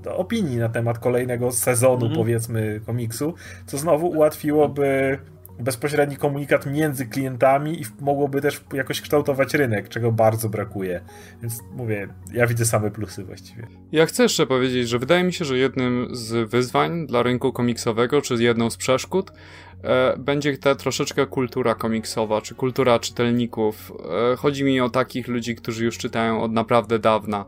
e, 0.01 0.03
do 0.03 0.17
opinii 0.17 0.57
na 0.57 0.69
temat 0.69 0.99
kolejnego 0.99 1.53
sezonu, 1.53 2.07
mm 2.07 2.13
-hmm. 2.13 2.17
powiedzmy, 2.17 2.81
komiksu, 2.87 3.35
co 3.67 3.79
znowu 3.79 4.07
ułatwiłoby 4.07 5.19
bezpośredni 5.59 6.17
komunikat 6.17 6.67
między 6.67 7.07
klientami 7.07 7.81
i 7.81 7.85
mogłoby 8.01 8.41
też 8.41 8.65
jakoś 8.73 9.01
kształtować 9.01 9.55
rynek, 9.55 9.89
czego 9.89 10.13
bardzo 10.13 10.49
brakuje. 10.49 11.01
Więc 11.43 11.63
mówię, 11.73 12.09
ja 12.33 12.47
widzę 12.47 12.65
same 12.65 12.91
plusy 12.91 13.25
właściwie. 13.25 13.67
Ja 13.93 14.07
chcę 14.07 14.23
jeszcze 14.23 14.47
powiedzieć, 14.47 14.89
że 14.89 14.99
wydaje 14.99 15.25
mi 15.25 15.33
się, 15.33 15.45
że 15.45 15.59
jednym 15.59 16.09
z 16.13 16.51
wyzwań 16.51 17.07
dla 17.07 17.23
rynku 17.23 17.53
komiksowego, 17.53 18.23
czy 18.23 18.35
jedną 18.35 18.71
z 18.71 18.77
przeszkód, 18.77 19.33
e, 19.83 20.17
będzie 20.17 20.59
ta 20.59 20.75
troszeczkę 20.75 21.27
kultura 21.27 21.75
komiksowa, 21.75 22.41
czy 22.41 22.55
kultura 22.55 22.99
czytelników. 22.99 23.93
E, 24.33 24.37
chodzi 24.37 24.65
mi 24.65 24.81
o 24.81 24.91
takich 24.91 25.29
ludzi, 25.29 25.55
którzy 25.55 25.85
już 25.85 25.99
czytają 25.99 26.43
od 26.43 26.53
naprawdę 26.53 26.99
dawna 26.99 27.45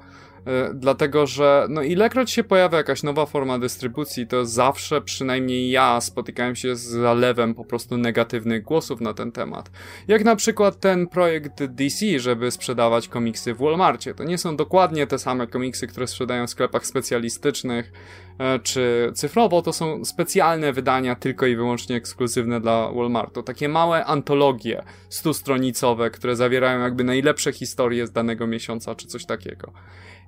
dlatego 0.74 1.26
że 1.26 1.66
no 1.70 1.82
ilekroć 1.82 2.30
się 2.30 2.44
pojawia 2.44 2.78
jakaś 2.78 3.02
nowa 3.02 3.26
forma 3.26 3.58
dystrybucji, 3.58 4.26
to 4.26 4.46
zawsze 4.46 5.00
przynajmniej 5.00 5.70
ja 5.70 6.00
spotykałem 6.00 6.56
się 6.56 6.76
z 6.76 6.82
zalewem 6.82 7.54
po 7.54 7.64
prostu 7.64 7.96
negatywnych 7.96 8.62
głosów 8.62 9.00
na 9.00 9.14
ten 9.14 9.32
temat. 9.32 9.70
Jak 10.08 10.24
na 10.24 10.36
przykład 10.36 10.80
ten 10.80 11.06
projekt 11.06 11.64
DC, 11.64 12.18
żeby 12.18 12.50
sprzedawać 12.50 13.08
komiksy 13.08 13.54
w 13.54 13.58
Walmartie. 13.58 14.14
To 14.14 14.24
nie 14.24 14.38
są 14.38 14.56
dokładnie 14.56 15.06
te 15.06 15.18
same 15.18 15.46
komiksy, 15.46 15.86
które 15.86 16.06
sprzedają 16.06 16.46
w 16.46 16.50
sklepach 16.50 16.86
specjalistycznych 16.86 17.92
e, 18.38 18.58
czy 18.58 19.12
cyfrowo, 19.14 19.62
to 19.62 19.72
są 19.72 20.04
specjalne 20.04 20.72
wydania 20.72 21.14
tylko 21.14 21.46
i 21.46 21.56
wyłącznie 21.56 21.96
ekskluzywne 21.96 22.60
dla 22.60 22.92
Walmartu. 22.92 23.42
Takie 23.42 23.68
małe 23.68 24.04
antologie 24.04 24.82
stustronicowe, 25.08 26.10
które 26.10 26.36
zawierają 26.36 26.80
jakby 26.80 27.04
najlepsze 27.04 27.52
historie 27.52 28.06
z 28.06 28.12
danego 28.12 28.46
miesiąca 28.46 28.94
czy 28.94 29.06
coś 29.06 29.26
takiego. 29.26 29.72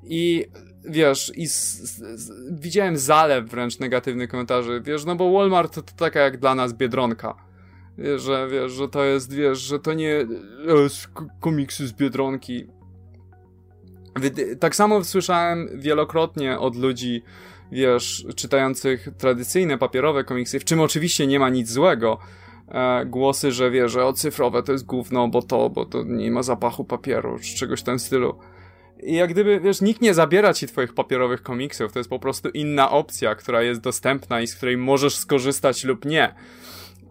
I 0.02 0.46
wiesz, 0.84 1.32
i 1.36 1.46
widziałem 2.50 2.96
zalew 2.96 3.50
wręcz 3.50 3.78
negatywnych 3.78 4.30
komentarzy, 4.30 4.82
wiesz, 4.84 5.04
no 5.04 5.16
bo 5.16 5.32
Walmart 5.32 5.74
to, 5.74 5.82
taka 5.82 6.20
jak 6.20 6.36
dla 6.36 6.54
nas 6.54 6.72
Biedronka. 6.72 7.34
Wiesz, 7.98 8.22
że, 8.22 8.48
wiesz, 8.50 8.72
że 8.72 8.88
to 8.88 9.04
jest, 9.04 9.34
wiesz, 9.34 9.58
że 9.58 9.78
to 9.78 9.94
nie 9.94 10.16
e, 10.20 10.26
komiksy 11.40 11.86
z 11.86 11.92
Biedronki. 11.92 12.66
Tak 14.60 14.76
samo 14.76 15.04
słyszałem 15.04 15.68
wielokrotnie 15.74 16.58
od 16.58 16.76
ludzi, 16.76 17.22
wiesz, 17.72 18.26
czytających 18.36 19.08
tradycyjne 19.18 19.78
papierowe 19.78 20.24
komiksy, 20.24 20.60
w 20.60 20.64
czym 20.64 20.80
oczywiście 20.80 21.26
nie 21.26 21.38
ma 21.38 21.48
nic 21.48 21.70
złego, 21.70 22.18
e, 22.68 23.06
głosy, 23.06 23.52
że 23.52 23.70
wiesz, 23.70 23.92
że 23.92 24.06
o 24.06 24.12
cyfrowe 24.12 24.62
to 24.62 24.72
jest 24.72 24.86
gówno, 24.86 25.28
bo 25.28 25.42
to, 25.42 25.70
bo 25.70 25.86
to 25.86 26.02
nie 26.02 26.30
ma 26.30 26.42
zapachu 26.42 26.84
papieru, 26.84 27.38
czy 27.38 27.56
czegoś 27.56 27.80
w 27.80 27.84
tym 27.84 27.98
stylu. 27.98 28.38
I 29.02 29.14
jak 29.14 29.30
gdyby, 29.30 29.60
wiesz, 29.60 29.80
nikt 29.80 30.00
nie 30.00 30.14
zabiera 30.14 30.54
ci 30.54 30.66
twoich 30.66 30.94
papierowych 30.94 31.42
komiksów, 31.42 31.92
to 31.92 31.98
jest 31.98 32.10
po 32.10 32.18
prostu 32.18 32.48
inna 32.48 32.90
opcja, 32.90 33.34
która 33.34 33.62
jest 33.62 33.80
dostępna 33.80 34.40
i 34.40 34.46
z 34.46 34.56
której 34.56 34.76
możesz 34.76 35.16
skorzystać 35.16 35.84
lub 35.84 36.04
nie. 36.04 36.34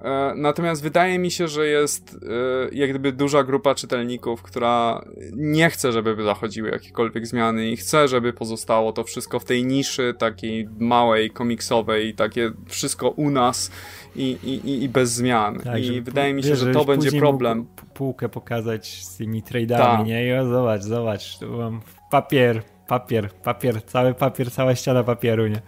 E, 0.04 0.34
natomiast 0.36 0.84
wydaje 0.84 1.20
mi 1.20 1.32
się, 1.32 1.48
że 1.48 1.68
jest 1.68 2.14
e, 2.14 2.76
jak 2.76 2.90
gdyby 2.90 3.12
duża 3.12 3.44
grupa 3.44 3.76
czytelników, 3.76 4.42
która 4.42 5.06
nie 5.34 5.70
chce, 5.70 5.92
żeby 5.92 6.24
zachodziły 6.24 6.70
jakiekolwiek 6.70 7.28
zmiany 7.28 7.70
i 7.70 7.78
chce, 7.78 8.08
żeby 8.08 8.34
pozostało 8.34 8.94
to 8.94 9.04
wszystko 9.04 9.40
w 9.40 9.46
tej 9.46 9.66
niszy 9.66 10.14
takiej 10.18 10.70
małej, 10.80 11.30
komiksowej, 11.30 12.14
takie 12.14 12.52
wszystko 12.68 13.10
u 13.10 13.30
nas 13.30 13.72
i, 14.16 14.38
i, 14.44 14.84
i 14.84 14.90
bez 14.90 15.12
zmian. 15.12 15.60
Tak, 15.60 15.84
I 15.84 16.02
wydaje 16.02 16.34
mi 16.34 16.44
się, 16.44 16.56
że 16.56 16.72
to 16.72 16.86
będzie 16.86 17.20
problem. 17.20 17.66
Półkę 17.94 18.30
pokazać 18.30 19.04
z 19.04 19.18
tymi 19.18 19.44
trade'ami, 19.44 19.78
Ta. 19.78 20.04
nie? 20.04 20.28
I 20.28 20.34
o, 20.34 20.46
zobacz, 20.46 20.82
zobacz, 20.82 21.40
tu 21.40 21.58
mam 21.58 21.82
papier, 22.12 22.62
papier, 22.88 23.30
papier, 23.44 23.86
cały 23.86 24.14
papier, 24.14 24.52
cała 24.52 24.76
ściana 24.76 25.04
papieru, 25.04 25.48
nie? 25.48 25.62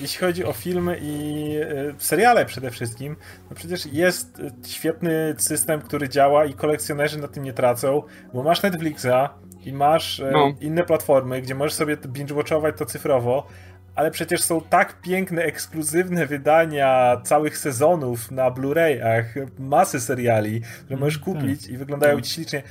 Jeśli 0.00 0.20
chodzi 0.20 0.44
o 0.44 0.52
filmy 0.52 0.98
i 1.02 1.56
e, 1.60 1.94
seriale 1.98 2.46
przede 2.46 2.70
wszystkim, 2.70 3.16
no 3.50 3.56
przecież 3.56 3.86
jest 3.86 4.42
świetny 4.66 5.34
system, 5.38 5.80
który 5.80 6.08
działa 6.08 6.44
i 6.44 6.54
kolekcjonerzy 6.54 7.18
na 7.18 7.28
tym 7.28 7.44
nie 7.44 7.52
tracą, 7.52 8.02
bo 8.34 8.42
masz 8.42 8.62
Netflixa 8.62 9.28
i 9.64 9.72
masz 9.72 10.20
e, 10.20 10.30
no. 10.32 10.54
inne 10.60 10.84
platformy, 10.84 11.42
gdzie 11.42 11.54
możesz 11.54 11.74
sobie 11.74 11.96
binge-watchować 11.96 12.72
to 12.78 12.86
cyfrowo, 12.86 13.46
ale 13.94 14.10
przecież 14.10 14.42
są 14.42 14.60
tak 14.60 15.00
piękne, 15.00 15.42
ekskluzywne 15.42 16.26
wydania 16.26 17.20
całych 17.24 17.58
sezonów 17.58 18.30
na 18.30 18.50
Blu-rayach, 18.50 19.24
masy 19.58 20.00
seriali, 20.00 20.60
że 20.90 20.96
możesz 20.96 21.22
mm, 21.22 21.24
kupić 21.24 21.62
tak. 21.62 21.70
i 21.70 21.76
wyglądają 21.76 22.20
ci 22.20 22.30
ślicznie. 22.34 22.62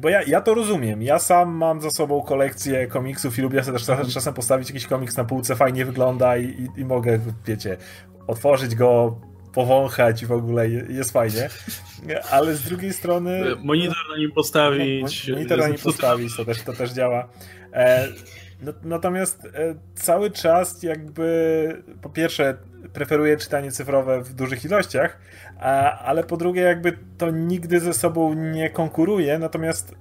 Bo 0.00 0.08
ja, 0.08 0.22
ja 0.22 0.40
to 0.40 0.54
rozumiem. 0.54 1.02
Ja 1.02 1.18
sam 1.18 1.50
mam 1.50 1.80
za 1.80 1.90
sobą 1.90 2.22
kolekcję 2.22 2.86
komiksów 2.86 3.38
i 3.38 3.42
lubię 3.42 3.64
sobie 3.64 3.78
też 3.78 3.88
mhm. 3.88 4.10
czasem 4.10 4.34
postawić 4.34 4.68
jakiś 4.68 4.86
komiks 4.86 5.16
na 5.16 5.24
półce, 5.24 5.56
fajnie 5.56 5.84
wygląda 5.84 6.36
i, 6.36 6.44
i, 6.44 6.80
i 6.80 6.84
mogę, 6.84 7.18
wiecie, 7.46 7.76
otworzyć 8.26 8.74
go, 8.74 9.20
powąchać 9.52 10.22
i 10.22 10.26
w 10.26 10.32
ogóle 10.32 10.68
jest 10.68 11.10
fajnie. 11.12 11.48
Ale 12.30 12.54
z 12.54 12.62
drugiej 12.62 12.92
strony. 12.92 13.56
Monitor 13.64 13.96
na 14.10 14.16
nim 14.18 14.32
postawić. 14.32 15.28
Monitor 15.28 15.58
na 15.58 15.68
nim 15.68 15.78
postawić, 15.84 16.36
to 16.36 16.44
też, 16.44 16.62
to 16.62 16.72
też 16.72 16.92
działa. 16.92 17.28
E, 17.72 18.08
No, 18.62 18.72
natomiast 18.82 19.44
e, 19.44 19.74
cały 19.94 20.30
czas 20.30 20.82
jakby 20.82 21.82
po 22.02 22.10
pierwsze 22.10 22.56
preferuję 22.92 23.36
czytanie 23.36 23.72
cyfrowe 23.72 24.22
w 24.22 24.34
dużych 24.34 24.64
ilościach, 24.64 25.18
a, 25.64 25.98
ale 25.98 26.24
po 26.24 26.36
drugie 26.36 26.62
jakby 26.62 26.98
to 27.18 27.30
nigdy 27.30 27.80
ze 27.80 27.94
sobą 27.94 28.34
nie 28.34 28.70
konkuruje, 28.70 29.38
natomiast 29.38 29.94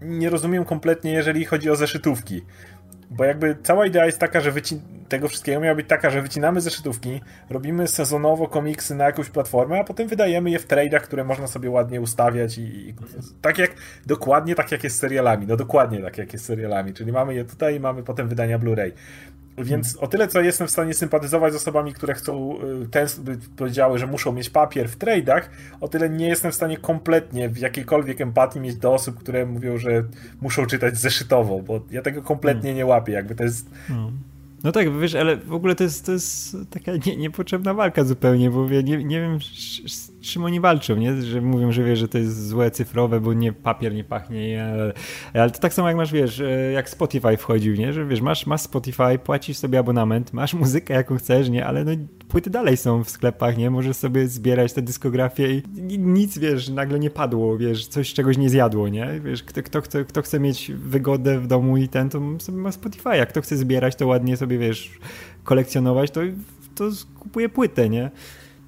nie 0.00 0.30
rozumiem 0.30 0.64
kompletnie, 0.64 1.12
jeżeli 1.12 1.44
chodzi 1.44 1.70
o 1.70 1.76
zeszytówki. 1.76 2.42
Bo 3.10 3.24
jakby 3.24 3.56
cała 3.62 3.86
idea 3.86 4.06
jest 4.06 4.18
taka, 4.18 4.40
że 4.40 4.52
wycin- 4.52 4.80
tego 5.08 5.28
wszystkiego 5.28 5.60
miała 5.60 5.74
być 5.74 5.88
taka, 5.88 6.10
że 6.10 6.22
wycinamy 6.22 6.60
zeszytówki, 6.60 7.20
robimy 7.50 7.88
sezonowo 7.88 8.48
komiksy 8.48 8.94
na 8.94 9.04
jakąś 9.04 9.30
platformę, 9.30 9.80
a 9.80 9.84
potem 9.84 10.08
wydajemy 10.08 10.50
je 10.50 10.58
w 10.58 10.66
tradeach, 10.66 11.02
które 11.02 11.24
można 11.24 11.46
sobie 11.46 11.70
ładnie 11.70 12.00
ustawiać 12.00 12.58
i, 12.58 12.88
i 12.88 12.94
tak 13.42 13.58
jak, 13.58 13.70
dokładnie 14.06 14.54
tak 14.54 14.72
jak 14.72 14.84
jest 14.84 14.96
z 14.96 14.98
serialami, 14.98 15.46
no 15.46 15.56
dokładnie 15.56 16.02
tak 16.02 16.18
jak 16.18 16.32
jest 16.32 16.44
z 16.44 16.48
serialami, 16.48 16.94
czyli 16.94 17.12
mamy 17.12 17.34
je 17.34 17.44
tutaj 17.44 17.76
i 17.76 17.80
mamy 17.80 18.02
potem 18.02 18.28
wydania 18.28 18.58
Blu-ray. 18.58 18.92
Więc 19.58 19.96
o 19.96 20.06
tyle, 20.06 20.28
co 20.28 20.40
jestem 20.40 20.66
w 20.66 20.70
stanie 20.70 20.94
sympatyzować 20.94 21.52
z 21.52 21.56
osobami, 21.56 21.92
które 21.92 22.14
chcą, 22.14 22.58
y, 22.82 22.88
ten, 22.88 23.06
powiedziały, 23.56 23.98
że 23.98 24.06
muszą 24.06 24.32
mieć 24.32 24.50
papier 24.50 24.88
w 24.88 24.98
trade'ach, 24.98 25.42
o 25.80 25.88
tyle 25.88 26.10
nie 26.10 26.28
jestem 26.28 26.52
w 26.52 26.54
stanie 26.54 26.76
kompletnie 26.76 27.48
w 27.48 27.58
jakiejkolwiek 27.58 28.20
empatii 28.20 28.60
mieć 28.60 28.76
do 28.76 28.94
osób, 28.94 29.18
które 29.18 29.46
mówią, 29.46 29.78
że 29.78 30.04
muszą 30.40 30.66
czytać 30.66 30.98
zeszytowo, 30.98 31.62
bo 31.62 31.80
ja 31.90 32.02
tego 32.02 32.22
kompletnie 32.22 32.62
hmm. 32.62 32.76
nie 32.76 32.86
łapię. 32.86 33.12
Jakby 33.12 33.34
to 33.34 33.44
jest. 33.44 33.70
Hmm. 33.88 34.18
No 34.64 34.72
tak, 34.72 34.98
wiesz, 34.98 35.14
ale 35.14 35.36
w 35.36 35.52
ogóle 35.52 35.74
to 35.74 35.84
jest, 35.84 36.06
to 36.06 36.12
jest 36.12 36.56
taka 36.70 36.92
nie, 37.06 37.16
niepotrzebna 37.16 37.74
walka 37.74 38.04
zupełnie, 38.04 38.50
bo 38.50 38.70
ja 38.70 38.80
nie, 38.80 39.04
nie 39.04 39.20
wiem, 39.20 39.38
czym 40.26 40.44
oni 40.44 40.60
walczą, 40.60 40.96
nie? 40.96 41.22
Że 41.22 41.40
mówią, 41.40 41.72
że 41.72 41.84
wiesz, 41.84 41.98
że 41.98 42.08
to 42.08 42.18
jest 42.18 42.48
złe 42.48 42.70
cyfrowe, 42.70 43.20
bo 43.20 43.32
nie 43.32 43.52
papier 43.52 43.94
nie 43.94 44.04
pachnie, 44.04 44.64
ale, 44.72 44.92
ale 45.34 45.50
to 45.50 45.58
tak 45.58 45.74
samo 45.74 45.88
jak 45.88 45.96
masz, 45.96 46.12
wiesz, 46.12 46.40
e, 46.40 46.72
jak 46.72 46.90
Spotify 46.90 47.36
wchodził, 47.36 47.74
nie? 47.74 47.92
Że 47.92 48.06
wiesz, 48.06 48.20
masz, 48.20 48.46
masz 48.46 48.60
Spotify, 48.60 49.18
płacisz 49.24 49.56
sobie 49.56 49.78
abonament, 49.78 50.32
masz 50.32 50.54
muzykę 50.54 50.94
jaką 50.94 51.16
chcesz, 51.16 51.48
nie? 51.48 51.66
Ale 51.66 51.84
no 51.84 51.92
płyty 52.28 52.50
dalej 52.50 52.76
są 52.76 53.04
w 53.04 53.10
sklepach, 53.10 53.58
nie? 53.58 53.70
Możesz 53.70 53.96
sobie 53.96 54.28
zbierać 54.28 54.72
tę 54.72 54.82
dyskografię 54.82 55.54
i 55.88 55.98
nic, 55.98 56.38
wiesz, 56.38 56.68
nagle 56.68 56.98
nie 56.98 57.10
padło, 57.10 57.58
wiesz, 57.58 57.86
coś 57.86 58.12
czegoś 58.12 58.38
nie 58.38 58.50
zjadło, 58.50 58.88
nie? 58.88 59.20
Wiesz, 59.24 59.42
kto, 59.42 59.62
kto, 59.62 59.82
kto, 59.82 60.04
kto 60.04 60.22
chce 60.22 60.40
mieć 60.40 60.72
wygodę 60.74 61.40
w 61.40 61.46
domu 61.46 61.76
i 61.76 61.88
ten, 61.88 62.08
to 62.08 62.20
sobie 62.38 62.58
ma 62.58 62.72
Spotify, 62.72 63.22
a 63.22 63.26
kto 63.26 63.40
chce 63.40 63.56
zbierać, 63.56 63.96
to 63.96 64.06
ładnie 64.06 64.36
sobie, 64.36 64.58
wiesz, 64.58 64.98
kolekcjonować, 65.44 66.10
to, 66.10 66.20
to 66.74 66.84
kupuje 67.20 67.48
płytę, 67.48 67.88
nie? 67.88 68.10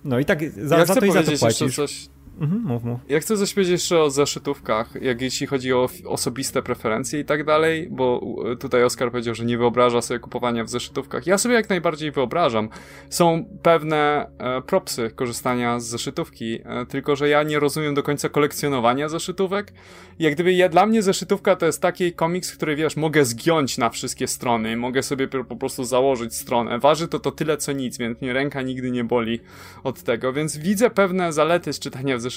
No 0.08 0.18
i 0.18 0.24
tak 0.24 0.38
za, 0.56 0.76
ja 0.76 0.86
za 0.86 0.94
to 0.94 1.06
i 1.06 1.12
za 1.12 1.22
to 1.22 1.32
płacisz. 1.38 1.76
Coś 1.76 2.08
Mhm, 2.40 2.62
mów, 2.62 2.84
mów. 2.84 3.00
Ja 3.08 3.20
chcę 3.20 3.34
powiedzieć 3.34 3.68
jeszcze 3.68 4.00
o 4.00 4.10
zeszytówkach, 4.10 4.94
jak 5.02 5.20
jeśli 5.20 5.46
chodzi 5.46 5.72
o 5.72 5.88
osobiste 6.04 6.62
preferencje 6.62 7.20
i 7.20 7.24
tak 7.24 7.44
dalej, 7.44 7.88
bo 7.90 8.20
tutaj 8.60 8.84
Oskar 8.84 9.10
powiedział, 9.10 9.34
że 9.34 9.44
nie 9.44 9.58
wyobraża 9.58 10.02
sobie 10.02 10.20
kupowania 10.20 10.64
w 10.64 10.68
zeszytówkach. 10.68 11.26
Ja 11.26 11.38
sobie 11.38 11.54
jak 11.54 11.68
najbardziej 11.68 12.12
wyobrażam. 12.12 12.68
Są 13.10 13.44
pewne 13.62 14.30
e, 14.38 14.62
propsy 14.62 15.10
korzystania 15.14 15.80
z 15.80 15.86
zeszytówki, 15.86 16.60
e, 16.64 16.86
tylko 16.86 17.16
że 17.16 17.28
ja 17.28 17.42
nie 17.42 17.60
rozumiem 17.60 17.94
do 17.94 18.02
końca 18.02 18.28
kolekcjonowania 18.28 19.08
zeszytówek. 19.08 19.72
Jak 20.18 20.34
gdyby 20.34 20.52
ja, 20.52 20.68
dla 20.68 20.86
mnie 20.86 21.02
zeszytówka 21.02 21.56
to 21.56 21.66
jest 21.66 21.82
taki 21.82 22.12
komiks, 22.12 22.56
który 22.56 22.76
wiesz, 22.76 22.96
mogę 22.96 23.24
zgiąć 23.24 23.78
na 23.78 23.90
wszystkie 23.90 24.26
strony, 24.26 24.76
mogę 24.76 25.02
sobie 25.02 25.28
po 25.28 25.56
prostu 25.56 25.84
założyć 25.84 26.34
stronę. 26.34 26.78
Waży 26.78 27.08
to 27.08 27.18
to 27.18 27.30
tyle 27.30 27.56
co 27.56 27.72
nic, 27.72 27.98
więc 27.98 28.20
mnie 28.20 28.32
ręka 28.32 28.62
nigdy 28.62 28.90
nie 28.90 29.04
boli 29.04 29.40
od 29.84 30.02
tego, 30.02 30.32
więc 30.32 30.56
widzę 30.56 30.90
pewne 30.90 31.32
zalety 31.32 31.72
z 31.72 31.78
czytania 31.78 32.16
w 32.16 32.20
zeszytówkach. 32.20 32.27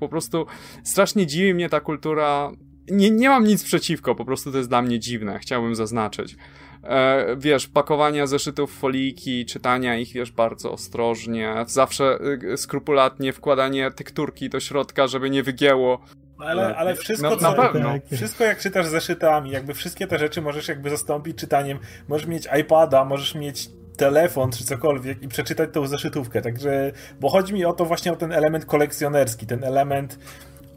Po 0.00 0.08
prostu 0.08 0.46
strasznie 0.84 1.26
dziwi 1.26 1.54
mnie 1.54 1.68
ta 1.68 1.80
kultura. 1.80 2.50
Nie, 2.90 3.10
nie 3.10 3.28
mam 3.28 3.44
nic 3.44 3.64
przeciwko, 3.64 4.14
po 4.14 4.24
prostu 4.24 4.52
to 4.52 4.58
jest 4.58 4.68
dla 4.68 4.82
mnie 4.82 4.98
dziwne, 4.98 5.38
chciałbym 5.38 5.74
zaznaczyć. 5.74 6.36
E, 6.84 7.36
wiesz, 7.36 7.66
pakowania 7.66 8.26
zeszytów 8.26 8.78
foliki, 8.78 9.46
czytania 9.46 9.96
ich, 9.96 10.12
wiesz, 10.12 10.32
bardzo 10.32 10.72
ostrożnie, 10.72 11.54
zawsze 11.66 12.18
y, 12.52 12.56
skrupulatnie 12.56 13.32
wkładanie 13.32 13.90
tekturki 13.90 14.48
do 14.48 14.60
środka, 14.60 15.06
żeby 15.06 15.30
nie 15.30 15.42
wygięło. 15.42 16.00
Ale, 16.38 16.76
ale 16.76 16.94
wszystko, 16.94 17.36
co, 17.36 17.42
na 17.42 17.52
pewno. 17.52 17.94
wszystko 18.12 18.44
jak 18.44 18.58
czytasz 18.58 18.86
zeszytami, 18.86 19.50
jakby 19.50 19.74
wszystkie 19.74 20.06
te 20.06 20.18
rzeczy 20.18 20.42
możesz 20.42 20.68
jakby 20.68 20.90
zastąpić 20.90 21.38
czytaniem. 21.38 21.78
Możesz 22.08 22.26
mieć 22.26 22.48
iPada, 22.60 23.04
możesz 23.04 23.34
mieć 23.34 23.70
telefon 23.98 24.50
czy 24.52 24.64
cokolwiek 24.64 25.22
i 25.22 25.28
przeczytać 25.28 25.70
tą 25.72 25.86
zeszytówkę. 25.86 26.42
Także, 26.42 26.92
bo 27.20 27.28
chodzi 27.28 27.54
mi 27.54 27.64
o 27.64 27.72
to 27.72 27.84
właśnie 27.84 28.12
o 28.12 28.16
ten 28.16 28.32
element 28.32 28.64
kolekcjonerski, 28.64 29.46
ten 29.46 29.64
element 29.64 30.18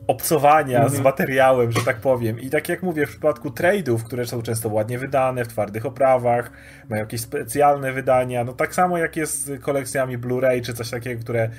obcowania 0.08 0.78
mm 0.78 0.88
-hmm. 0.88 0.92
z 0.92 0.98
mhm. 0.98 1.04
materiałem, 1.04 1.72
że 1.72 1.82
tak 1.82 1.98
powiem. 1.98 2.40
I 2.40 2.50
tak 2.50 2.70
jak 2.70 2.84
mówię, 2.84 3.06
w 3.06 3.10
przypadku 3.10 3.50
trade'ów, 3.50 4.04
które 4.04 4.26
są 4.26 4.42
często 4.42 4.70
ładnie 4.70 5.00
wydane, 5.00 5.46
w 5.46 5.48
twardych 5.48 5.86
oprawach, 5.86 6.52
mają 6.90 7.02
jakieś 7.02 7.22
specjalne 7.22 7.94
wydania, 7.94 8.44
no 8.44 8.54
tak 8.54 8.76
samo 8.76 8.98
jak 8.98 9.16
jest 9.16 9.46
z 9.46 9.62
kolekcjami 9.62 10.18
Blu-ray 10.18 10.62
czy 10.62 10.74
coś 10.74 10.90
takiego, 10.90 11.22
które 11.22 11.50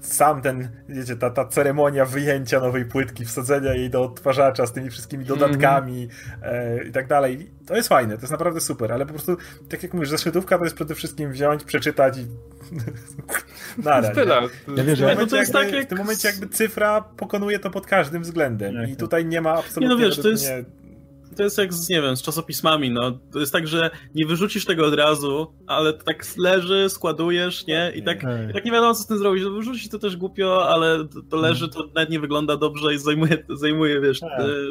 sam 0.00 0.42
ten, 0.42 0.68
wiecie, 0.88 1.16
ta, 1.16 1.30
ta 1.30 1.44
ceremonia 1.44 2.04
wyjęcia 2.04 2.60
nowej 2.60 2.84
płytki, 2.84 3.24
wsadzenia 3.24 3.74
jej 3.74 3.90
do 3.90 4.02
odtwarzacza 4.02 4.66
z 4.66 4.72
tymi 4.72 4.90
wszystkimi 4.90 5.22
mhm. 5.22 5.40
dodatkami 5.40 6.08
mm. 6.42 6.78
e, 6.78 6.84
i 6.84 6.92
tak 6.92 7.06
dalej, 7.06 7.50
to 7.66 7.76
jest 7.76 7.88
fajne, 7.88 8.14
to 8.14 8.20
jest 8.20 8.32
naprawdę 8.32 8.60
super, 8.60 8.92
ale 8.92 9.06
po 9.06 9.12
prostu, 9.12 9.36
tak 9.68 9.82
jak 9.82 9.94
mówisz, 9.94 10.08
zeszytówka 10.08 10.58
to 10.58 10.64
jest 10.64 10.76
przede 10.76 10.94
wszystkim 10.94 11.32
wziąć, 11.32 11.64
przeczytać 11.64 12.18
i 12.18 12.26
nara. 13.82 14.10
Tyle. 14.10 14.40
Ja 14.76 14.84
wiesz, 14.84 15.00
w, 15.00 15.06
tym 15.06 15.08
momencie, 15.08 15.36
jakby, 15.36 15.52
tak 15.52 15.72
jak... 15.72 15.84
w 15.84 15.88
tym 15.88 15.98
momencie 15.98 16.28
jakby 16.28 16.48
cyfra 16.48 17.00
pokonuje 17.00 17.58
to 17.58 17.70
pod 17.70 17.86
każdym 17.86 18.22
względem 18.22 18.88
i 18.88 18.96
tutaj 18.96 19.24
nie 19.24 19.40
ma 19.40 19.54
absolutnie... 19.54 19.88
Nie, 19.88 19.94
no 19.94 20.00
wiesz, 20.00 20.20
to 20.20 20.28
jest 20.28 20.50
to 21.38 21.44
jest 21.44 21.58
jak 21.58 21.74
z, 21.74 21.88
nie 21.88 22.02
wiem, 22.02 22.16
z 22.16 22.22
czasopismami, 22.22 22.90
no. 22.90 23.18
To 23.32 23.40
jest 23.40 23.52
tak, 23.52 23.66
że 23.66 23.90
nie 24.14 24.26
wyrzucisz 24.26 24.64
tego 24.64 24.86
od 24.86 24.94
razu, 24.94 25.54
ale 25.66 25.92
tak 25.92 26.24
leży, 26.36 26.88
składujesz, 26.88 27.66
nie? 27.66 27.92
I 27.94 28.02
tak, 28.02 28.22
i 28.50 28.52
tak 28.52 28.64
nie 28.64 28.72
wiadomo, 28.72 28.94
co 28.94 29.02
z 29.02 29.06
tym 29.06 29.18
zrobić. 29.18 29.44
No, 29.44 29.50
wyrzucić 29.50 29.88
to 29.88 29.98
też 29.98 30.16
głupio, 30.16 30.68
ale 30.68 31.08
to, 31.08 31.22
to 31.30 31.36
leży, 31.36 31.68
to 31.68 31.86
nawet 31.94 32.10
nie 32.10 32.20
wygląda 32.20 32.56
dobrze 32.56 32.94
i 32.94 32.98
zajmuje, 32.98 33.44
zajmuje 33.48 34.00
wiesz, 34.00 34.20
tak. 34.20 34.30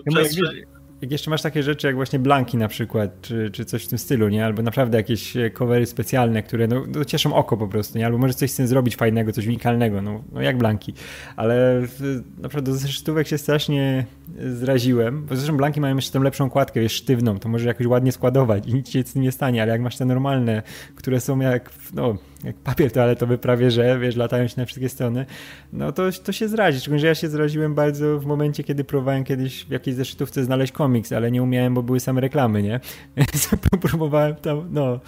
przestrzeń 0.10 0.77
jak 1.02 1.12
jeszcze 1.12 1.30
masz 1.30 1.42
takie 1.42 1.64
rzeczy 1.64 1.88
jak 1.88 1.96
właśnie 1.96 2.20
blanki 2.20 2.58
na 2.58 2.68
przykład, 2.68 3.22
czy, 3.22 3.52
czy 3.52 3.66
coś 3.66 3.86
w 3.86 3.88
tym 3.88 3.98
stylu, 3.98 4.30
nie? 4.30 4.46
Albo 4.46 4.62
naprawdę 4.62 4.98
jakieś 4.98 5.38
e, 5.38 5.50
covery 5.50 5.86
specjalne, 5.86 6.44
które 6.44 6.68
no, 6.68 6.84
no 6.96 7.06
cieszą 7.06 7.34
oko 7.34 7.58
po 7.58 7.68
prostu, 7.68 7.98
nie? 7.98 8.06
Albo 8.06 8.18
możesz 8.18 8.36
coś 8.36 8.52
z 8.52 8.56
tym 8.56 8.68
zrobić 8.68 8.96
fajnego, 8.96 9.32
coś 9.32 9.48
unikalnego, 9.48 10.02
no, 10.02 10.24
no 10.32 10.42
jak 10.42 10.58
blanki. 10.58 10.94
Ale 11.36 11.82
w, 11.82 12.24
naprawdę 12.38 12.72
do 12.72 12.78
zeszytówek 12.78 13.28
się 13.28 13.38
strasznie 13.38 14.06
zraziłem, 14.54 15.26
bo 15.26 15.36
zresztą 15.36 15.58
blanki 15.58 15.82
mają 15.82 15.96
jeszcze 15.96 16.12
tę 16.12 16.20
lepszą 16.20 16.50
kładkę, 16.50 16.82
jest 16.82 16.96
sztywną, 16.96 17.40
to 17.40 17.50
może 17.50 17.68
jakoś 17.68 17.88
ładnie 17.88 18.12
składować 18.12 18.68
i 18.68 18.74
nic 18.74 18.90
się 18.90 19.04
z 19.04 19.14
tym 19.14 19.22
nie 19.22 19.32
stanie, 19.32 19.62
ale 19.62 19.72
jak 19.72 19.82
masz 19.82 19.98
te 19.98 20.06
normalne, 20.06 20.64
które 20.96 21.20
są 21.20 21.40
jak, 21.40 21.70
no, 21.94 22.18
jak 22.44 22.56
papier 22.56 22.92
toaletowy 22.92 23.38
prawie, 23.38 23.72
że 23.72 24.00
wiesz, 24.00 24.16
latają 24.16 24.48
się 24.48 24.54
na 24.58 24.66
wszystkie 24.66 24.90
strony, 24.90 25.26
no 25.74 25.92
to, 25.92 26.04
to 26.24 26.32
się 26.32 26.48
zrazi. 26.48 26.80
Szczególnie, 26.80 27.00
że 27.00 27.08
ja 27.08 27.16
się 27.16 27.28
zraziłem 27.28 27.76
bardzo 27.76 28.20
w 28.20 28.26
momencie, 28.26 28.64
kiedy 28.64 28.84
próbowałem 28.84 29.24
kiedyś 29.24 29.66
w 29.66 29.72
jakiejś 29.72 29.96
zeszytówce 29.96 30.44
znaleźć 30.44 30.74
ale 31.12 31.32
nie 31.32 31.44
umiałem, 31.44 31.74
bo 31.74 31.84
były 31.84 32.00
same 32.00 32.22
reklamy, 32.22 32.64
nie? 32.64 32.80
Więc 33.18 33.50
próbowałem 33.82 34.36
tam, 34.36 34.68
no 34.72 35.00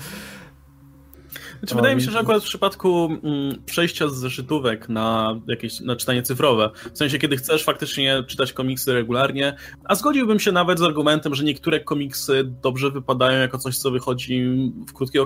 znaczy, 1.60 1.76
wydaje 1.76 1.96
mi 1.96 2.02
się, 2.02 2.12
że 2.12 2.20
akurat 2.20 2.44
w 2.44 2.46
przypadku 2.46 3.06
mm, 3.06 3.64
przejścia 3.66 4.08
z 4.08 4.16
zeszytówek 4.16 4.90
na 4.90 5.40
jakieś 5.48 5.80
na 5.80 5.96
czytanie 5.96 6.24
cyfrowe, 6.24 6.70
w 6.94 6.98
sensie 6.98 7.20
kiedy 7.20 7.38
chcesz 7.38 7.64
faktycznie 7.64 8.24
czytać 8.28 8.54
komiksy 8.54 8.94
regularnie, 8.94 9.56
a 9.84 9.96
zgodziłbym 9.96 10.40
się 10.40 10.52
nawet 10.52 10.80
z 10.80 10.82
argumentem, 10.82 11.36
że 11.36 11.44
niektóre 11.44 11.80
komiksy 11.80 12.44
dobrze 12.64 12.92
wypadają 12.92 13.42
jako 13.42 13.58
coś, 13.58 13.78
co 13.78 13.92
wychodzi 13.92 14.46
w 14.90 14.94
krótkich 14.94 15.22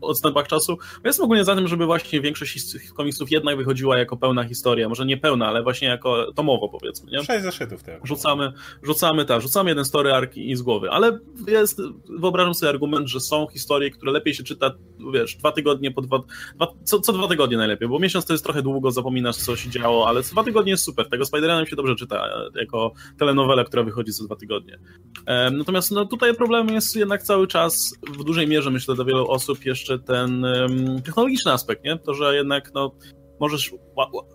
odstępach 0.00 0.48
czasu. 0.48 0.78
Ja 0.80 1.08
jestem 1.08 1.24
ogólnie 1.24 1.44
za 1.44 1.54
tym, 1.54 1.68
żeby 1.68 1.86
właśnie 1.86 2.20
większość 2.20 2.58
komiksów 2.96 3.30
jednak 3.30 3.56
wychodziła 3.56 3.98
jako 3.98 4.16
pełna 4.16 4.44
historia, 4.44 4.88
może 4.88 5.06
nie 5.06 5.16
pełna, 5.16 5.46
ale 5.46 5.62
właśnie 5.62 5.88
jako 5.88 6.32
tomowo 6.32 6.68
powiedzmy. 6.68 7.10
Nie? 7.10 7.24
Sześć 7.24 7.44
zeszytów 7.44 7.82
tak. 7.82 8.06
Rzucamy, 8.06 8.52
rzucamy, 8.82 9.24
tak, 9.24 9.42
rzucamy 9.42 9.70
jeden 9.70 9.84
story 9.84 10.12
arc 10.12 10.36
i 10.36 10.56
z 10.56 10.62
głowy, 10.62 10.90
ale 10.90 11.18
jest, 11.48 11.80
wyobrażam 12.18 12.54
sobie 12.54 12.70
argument, 12.70 13.08
że 13.08 13.20
są 13.20 13.46
historie, 13.52 13.90
które 13.90 14.12
lepiej 14.12 14.34
się 14.34 14.42
czyta, 14.42 14.70
wiesz, 15.12 15.36
dwa 15.36 15.52
tygodnie 15.52 15.71
tygodnie, 15.72 15.90
po 15.90 16.02
dwa, 16.02 16.18
dwa 16.54 16.66
co, 16.84 17.00
co, 17.00 17.12
dwa 17.12 17.28
tygodnie 17.28 17.56
najlepiej, 17.56 17.88
bo 17.88 17.98
miesiąc 17.98 18.26
to 18.26 18.34
jest 18.34 18.44
trochę 18.44 18.62
długo, 18.62 18.90
zapominasz 18.90 19.36
co 19.36 19.56
się 19.56 19.70
działo, 19.70 20.08
ale 20.08 20.22
co 20.22 20.32
dwa 20.32 20.44
tygodnie 20.44 20.70
jest 20.70 20.84
super. 20.84 21.08
Tego 21.08 21.24
Spidermanem 21.24 21.66
się 21.66 21.76
dobrze 21.76 21.96
czyta, 21.96 22.28
jako 22.60 22.92
telenowela, 23.18 23.64
która 23.64 23.82
wychodzi 23.82 24.12
co 24.12 24.24
dwa 24.24 24.36
tygodnie. 24.36 24.78
Natomiast 25.52 25.90
no, 25.90 26.06
tutaj 26.06 26.34
problemem 26.34 26.74
jest 26.74 26.96
jednak 26.96 27.22
cały 27.22 27.46
czas, 27.46 27.94
w 28.18 28.24
dużej 28.24 28.48
mierze 28.48 28.70
myślę 28.70 28.94
dla 28.94 29.04
wielu 29.04 29.28
osób, 29.28 29.64
jeszcze 29.64 29.98
ten 29.98 30.46
technologiczny 31.04 31.52
aspekt, 31.52 31.84
nie? 31.84 31.98
To, 31.98 32.14
że 32.14 32.36
jednak 32.36 32.74
no, 32.74 32.92
możesz, 33.42 33.74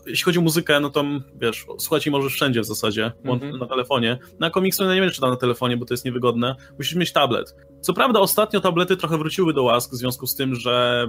jeśli 0.06 0.24
chodzi 0.24 0.40
o 0.40 0.42
muzykę, 0.42 0.80
no 0.80 0.90
to 0.90 1.04
wiesz, 1.42 1.66
słuchać 1.80 2.08
i 2.08 2.12
możesz 2.12 2.34
wszędzie 2.34 2.62
w 2.62 2.66
zasadzie, 2.66 3.12
mm 3.24 3.40
-hmm. 3.40 3.60
na 3.60 3.66
telefonie. 3.66 4.20
Na 4.40 4.50
komiksy 4.50 4.84
nie 4.84 4.88
będziesz 4.88 5.16
czytał 5.16 5.30
na 5.30 5.36
telefonie, 5.36 5.78
bo 5.78 5.86
to 5.86 5.94
jest 5.94 6.06
niewygodne. 6.06 6.56
Musisz 6.78 6.96
mieć 6.96 7.14
tablet. 7.14 7.56
Co 7.82 7.94
prawda 7.94 8.20
ostatnio 8.20 8.62
tablety 8.62 8.98
trochę 8.98 9.18
wróciły 9.18 9.54
do 9.54 9.64
łask 9.64 9.92
w 9.92 9.96
związku 9.96 10.28
z 10.28 10.36
tym, 10.36 10.56
że 10.56 11.08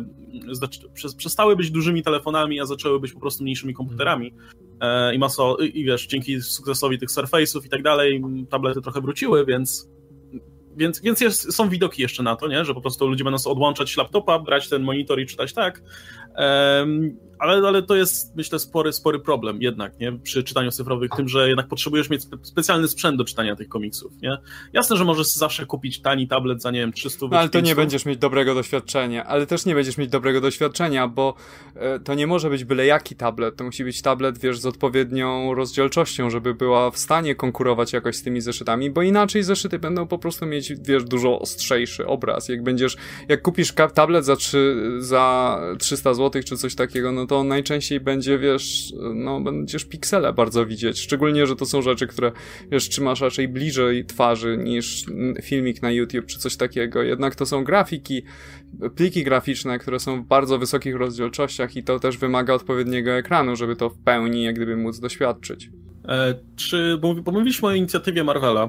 przestały 1.17 1.57
być 1.57 1.71
dużymi 1.71 2.03
telefonami, 2.03 2.61
a 2.61 2.67
zaczęły 2.67 3.01
być 3.01 3.13
po 3.13 3.21
prostu 3.21 3.43
mniejszymi 3.43 3.75
komputerami. 3.75 4.35
E, 4.81 5.15
I, 5.15 5.19
maso, 5.19 5.57
i 5.57 5.85
wiesz, 5.85 6.07
dzięki 6.07 6.43
sukcesowi 6.43 6.99
tych 6.99 7.09
Surface'ów 7.09 7.67
i 7.67 7.69
tak 7.69 7.83
dalej, 7.83 8.23
tablety 8.51 8.81
trochę 8.81 9.01
wróciły, 9.01 9.45
więc 9.45 9.89
więc, 10.79 11.01
więc 11.01 11.21
jest, 11.21 11.53
są 11.53 11.69
widoki 11.69 12.03
jeszcze 12.03 12.23
na 12.23 12.37
to, 12.37 12.49
nie? 12.49 12.65
że 12.65 12.75
po 12.75 12.81
prostu 12.81 13.07
ludzie 13.07 13.25
będą 13.25 13.39
sobie 13.39 13.53
odłączać 13.53 13.97
laptopa, 13.97 14.39
brać 14.39 14.69
ten 14.69 14.83
monitor 14.83 15.21
i 15.21 15.27
czytać 15.27 15.53
tak. 15.53 15.83
Ale, 17.39 17.69
ale 17.69 17.83
to 17.83 17.97
jest, 17.97 18.37
myślę, 18.37 18.59
spory, 18.59 18.93
spory 18.93 19.19
problem 19.19 19.63
jednak, 19.63 20.01
nie? 20.01 20.13
Przy 20.13 20.45
czytaniu 20.45 20.71
cyfrowych, 20.71 21.11
tym, 21.17 21.29
że 21.29 21.49
jednak 21.49 21.69
potrzebujesz 21.69 22.11
mieć 22.11 22.23
specjalny 22.43 22.89
sprzęt 22.89 23.19
do 23.19 23.25
czytania 23.25 23.57
tych 23.57 23.69
komiksów, 23.69 24.13
nie? 24.23 24.39
Jasne, 24.73 24.97
że 24.97 25.05
możesz 25.05 25.27
zawsze 25.27 25.67
kupić 25.67 26.01
tani 26.01 26.29
tablet 26.29 26.63
za, 26.63 26.71
nie 26.71 26.81
wiem, 26.81 26.93
300 26.93 27.27
No 27.31 27.39
ale 27.39 27.49
to 27.49 27.61
nie 27.61 27.75
będziesz 27.75 28.07
mieć 28.07 28.19
dobrego 28.19 28.55
doświadczenia, 28.55 29.25
ale 29.25 29.47
też 29.47 29.67
nie 29.67 29.75
będziesz 29.75 29.99
mieć 29.99 30.11
dobrego 30.11 30.41
doświadczenia, 30.41 31.09
bo 31.09 31.35
e, 31.75 32.01
to 32.01 32.15
nie 32.15 32.27
może 32.27 32.51
być 32.51 32.65
byle 32.65 32.87
jaki 32.87 33.17
tablet, 33.17 33.57
to 33.57 33.65
musi 33.65 33.85
być 33.85 34.03
tablet, 34.03 34.39
wiesz, 34.39 34.61
z 34.61 34.67
odpowiednią 34.67 35.55
rozdzielczością, 35.55 36.31
żeby 36.31 36.55
była 36.55 36.91
w 36.91 36.99
stanie 36.99 37.35
konkurować 37.35 37.93
jakoś 37.93 38.17
z 38.17 38.23
tymi 38.23 38.41
zeszytami, 38.41 38.91
bo 38.91 39.03
inaczej 39.03 39.43
zeszyty 39.43 39.79
będą 39.79 40.07
po 40.07 40.19
prostu 40.19 40.47
mieć, 40.47 40.73
wiesz, 40.81 41.05
dużo 41.05 41.41
ostrzejszy 41.41 42.07
obraz. 42.07 42.49
Jak 42.49 42.63
będziesz, 42.63 42.97
jak 43.29 43.43
kupisz 43.43 43.73
tablet 43.95 44.25
za, 44.25 44.37
3, 44.37 44.77
za 44.99 45.61
300 45.79 46.15
zł 46.15 46.18
czy 46.45 46.57
coś 46.57 46.75
takiego, 46.75 47.13
no 47.13 47.27
to 47.27 47.45
najczęściej 47.45 48.01
będzie, 48.01 48.39
wiesz, 48.39 48.93
no 49.15 49.41
będziesz 49.41 49.85
piksele 49.85 50.33
bardzo 50.33 50.67
widzieć. 50.67 51.01
Szczególnie, 51.01 51.47
że 51.47 51.57
to 51.57 51.67
są 51.67 51.83
rzeczy, 51.83 52.07
które, 52.07 52.33
wiesz, 52.71 52.89
trzymasz 52.89 53.21
raczej 53.21 53.49
bliżej 53.49 54.05
twarzy 54.05 54.57
niż 54.57 55.05
filmik 55.43 55.83
na 55.83 55.91
YouTube 55.91 56.27
czy 56.27 56.39
coś 56.39 56.57
takiego. 56.57 57.03
Jednak 57.03 57.35
to 57.35 57.47
są 57.47 57.65
grafiki, 57.65 58.23
pliki 58.97 59.25
graficzne, 59.25 59.79
które 59.79 60.01
są 60.01 60.23
w 60.23 60.27
bardzo 60.27 60.59
wysokich 60.59 60.97
rozdzielczościach 60.97 61.77
i 61.77 61.83
to 61.83 61.99
też 61.99 62.17
wymaga 62.17 62.55
odpowiedniego 62.55 63.11
ekranu, 63.11 63.57
żeby 63.57 63.77
to 63.77 63.91
w 63.91 63.99
pełni 63.99 64.43
jak 64.43 64.55
gdyby 64.55 64.77
móc 64.77 65.01
doświadczyć. 65.01 65.71
E, 66.09 66.35
czy, 66.57 66.99
bo 67.01 67.33
mówiliśmy 67.33 67.69
o 67.69 67.73
inicjatywie 67.73 68.25
Marvela, 68.25 68.69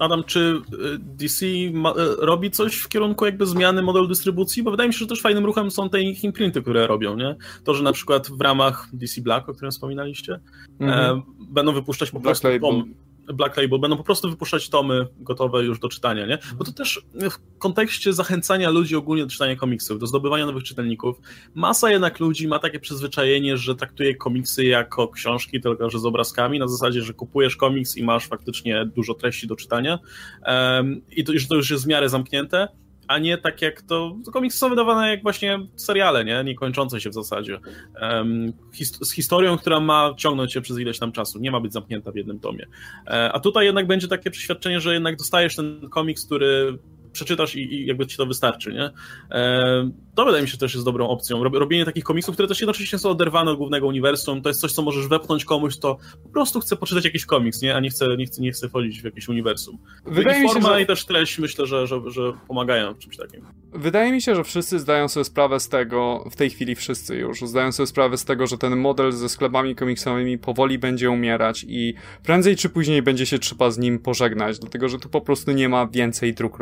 Adam, 0.00 0.24
czy 0.24 0.40
y, 0.40 0.98
DC 0.98 1.46
ma, 1.72 1.90
y, 1.90 1.94
robi 2.18 2.50
coś 2.50 2.76
w 2.76 2.88
kierunku 2.88 3.26
jakby 3.26 3.46
zmiany 3.46 3.82
modelu 3.82 4.06
dystrybucji? 4.06 4.62
Bo 4.62 4.70
wydaje 4.70 4.88
mi 4.88 4.94
się, 4.94 4.98
że 4.98 5.06
też 5.06 5.20
fajnym 5.20 5.46
ruchem 5.46 5.70
są 5.70 5.90
te 5.90 6.02
ich 6.02 6.24
imprinty, 6.24 6.62
które 6.62 6.86
robią, 6.86 7.16
nie? 7.16 7.36
To, 7.64 7.74
że 7.74 7.82
na 7.82 7.92
przykład 7.92 8.30
w 8.30 8.40
ramach 8.40 8.88
DC 8.92 9.20
Black, 9.20 9.48
o 9.48 9.52
którym 9.52 9.70
wspominaliście, 9.70 10.40
mm 10.80 10.92
-hmm. 10.92 11.18
e, 11.18 11.22
będą 11.50 11.72
wypuszczać 11.72 12.10
po 12.10 12.20
prostu 12.20 12.48
tom, 12.60 12.94
Black 13.34 13.56
Label, 13.56 13.80
będą 13.80 13.96
po 13.96 14.04
prostu 14.04 14.30
wypuszczać 14.30 14.68
tomy 14.68 15.06
gotowe 15.18 15.64
już 15.64 15.78
do 15.78 15.88
czytania, 15.88 16.26
nie? 16.26 16.38
Bo 16.58 16.64
to 16.64 16.72
też 16.72 17.06
w 17.14 17.58
kontekście 17.58 18.12
zachęcania 18.12 18.70
ludzi 18.70 18.96
ogólnie 18.96 19.22
do 19.22 19.30
czytania 19.30 19.56
komiksów, 19.56 19.98
do 19.98 20.06
zdobywania 20.06 20.46
nowych 20.46 20.62
czytelników, 20.62 21.20
masa 21.54 21.90
jednak 21.90 22.20
ludzi 22.20 22.48
ma 22.48 22.58
takie 22.58 22.80
przyzwyczajenie, 22.80 23.56
że 23.56 23.74
traktuje 23.74 24.14
komiksy 24.14 24.64
jako 24.64 25.08
książki, 25.08 25.60
tylko 25.60 25.90
że 25.90 25.98
z 25.98 26.04
obrazkami, 26.04 26.58
na 26.58 26.68
zasadzie, 26.68 27.02
że 27.02 27.12
kupujesz 27.12 27.56
komiks 27.56 27.96
i 27.96 28.02
masz 28.02 28.26
faktycznie 28.26 28.86
dużo 28.86 29.14
treści 29.14 29.46
do 29.46 29.56
czytania 29.56 29.98
um, 30.46 31.00
i 31.10 31.24
to, 31.24 31.32
że 31.36 31.46
to 31.46 31.54
już 31.54 31.70
jest 31.70 31.84
w 31.84 31.88
miarę 31.88 32.08
zamknięte, 32.08 32.68
a 33.08 33.18
nie 33.18 33.38
tak 33.38 33.62
jak 33.62 33.82
to, 33.82 34.16
komiksy 34.32 34.58
są 34.58 34.68
wydawane 34.68 35.10
jak 35.10 35.22
właśnie 35.22 35.58
seriale, 35.76 36.24
nie? 36.24 36.44
Niekończące 36.44 37.00
się 37.00 37.10
w 37.10 37.14
zasadzie. 37.14 37.58
Um, 38.02 38.52
his, 38.74 38.98
z 39.02 39.12
historią, 39.12 39.58
która 39.58 39.80
ma 39.80 40.14
ciągnąć 40.16 40.52
się 40.52 40.60
przez 40.60 40.78
ileś 40.78 40.98
tam 40.98 41.12
czasu, 41.12 41.38
nie 41.38 41.50
ma 41.50 41.60
być 41.60 41.72
zamknięta 41.72 42.12
w 42.12 42.16
jednym 42.16 42.40
tomie. 42.40 42.66
E, 43.06 43.32
a 43.32 43.40
tutaj 43.40 43.66
jednak 43.66 43.86
będzie 43.86 44.08
takie 44.08 44.30
przeświadczenie, 44.30 44.80
że 44.80 44.94
jednak 44.94 45.16
dostajesz 45.16 45.56
ten 45.56 45.88
komiks, 45.90 46.26
który 46.26 46.78
przeczytasz 47.16 47.54
i, 47.54 47.74
i 47.74 47.86
jakby 47.86 48.06
ci 48.06 48.16
to 48.16 48.26
wystarczy, 48.26 48.72
nie? 48.72 48.90
E, 49.30 49.90
to 50.14 50.24
wydaje 50.24 50.42
mi 50.42 50.48
się 50.48 50.58
też 50.58 50.74
jest 50.74 50.84
dobrą 50.84 51.08
opcją. 51.08 51.44
Robienie 51.44 51.84
takich 51.84 52.04
komiksów, 52.04 52.34
które 52.34 52.48
też 52.48 52.60
jednocześnie 52.60 52.98
są 52.98 53.10
oderwane 53.10 53.50
od 53.50 53.58
głównego 53.58 53.86
uniwersum, 53.86 54.42
to 54.42 54.48
jest 54.48 54.60
coś, 54.60 54.72
co 54.72 54.82
możesz 54.82 55.08
wepchnąć 55.08 55.44
komuś, 55.44 55.78
to 55.78 55.96
po 56.22 56.28
prostu 56.28 56.60
chce 56.60 56.76
poczytać 56.76 57.04
jakiś 57.04 57.26
komiks, 57.26 57.62
nie? 57.62 57.76
A 57.76 57.80
nie 57.80 57.90
chce, 57.90 58.16
nie 58.16 58.26
chce, 58.26 58.42
nie 58.42 58.52
chce 58.52 58.68
wchodzić 58.68 59.00
w 59.00 59.04
jakieś 59.04 59.28
uniwersum. 59.28 59.78
Wydaje 60.06 60.42
mi 60.42 60.48
się, 60.48 60.54
forma 60.54 60.74
że... 60.74 60.82
i 60.82 60.86
też 60.86 61.04
treść 61.04 61.38
myślę, 61.38 61.66
że, 61.66 61.86
że, 61.86 62.00
że 62.06 62.32
pomagają 62.48 62.94
w 62.94 62.98
czymś 62.98 63.16
takim. 63.16 63.46
Wydaje 63.72 64.12
mi 64.12 64.22
się, 64.22 64.34
że 64.34 64.44
wszyscy 64.44 64.78
zdają 64.78 65.08
sobie 65.08 65.24
sprawę 65.24 65.60
z 65.60 65.68
tego, 65.68 66.24
w 66.30 66.36
tej 66.36 66.50
chwili 66.50 66.74
wszyscy 66.74 67.16
już, 67.16 67.40
zdają 67.40 67.72
sobie 67.72 67.86
sprawę 67.86 68.18
z 68.18 68.24
tego, 68.24 68.46
że 68.46 68.58
ten 68.58 68.76
model 68.76 69.12
ze 69.12 69.28
sklepami 69.28 69.74
komiksowymi 69.74 70.38
powoli 70.38 70.78
będzie 70.78 71.10
umierać 71.10 71.64
i 71.68 71.94
prędzej 72.22 72.56
czy 72.56 72.68
później 72.68 73.02
będzie 73.02 73.26
się 73.26 73.38
trzeba 73.38 73.70
z 73.70 73.78
nim 73.78 73.98
pożegnać, 73.98 74.58
dlatego 74.58 74.88
że 74.88 74.98
tu 74.98 75.08
po 75.08 75.20
prostu 75.20 75.52
nie 75.52 75.68
ma 75.68 75.86
więcej 75.86 76.34
dróg 76.34 76.58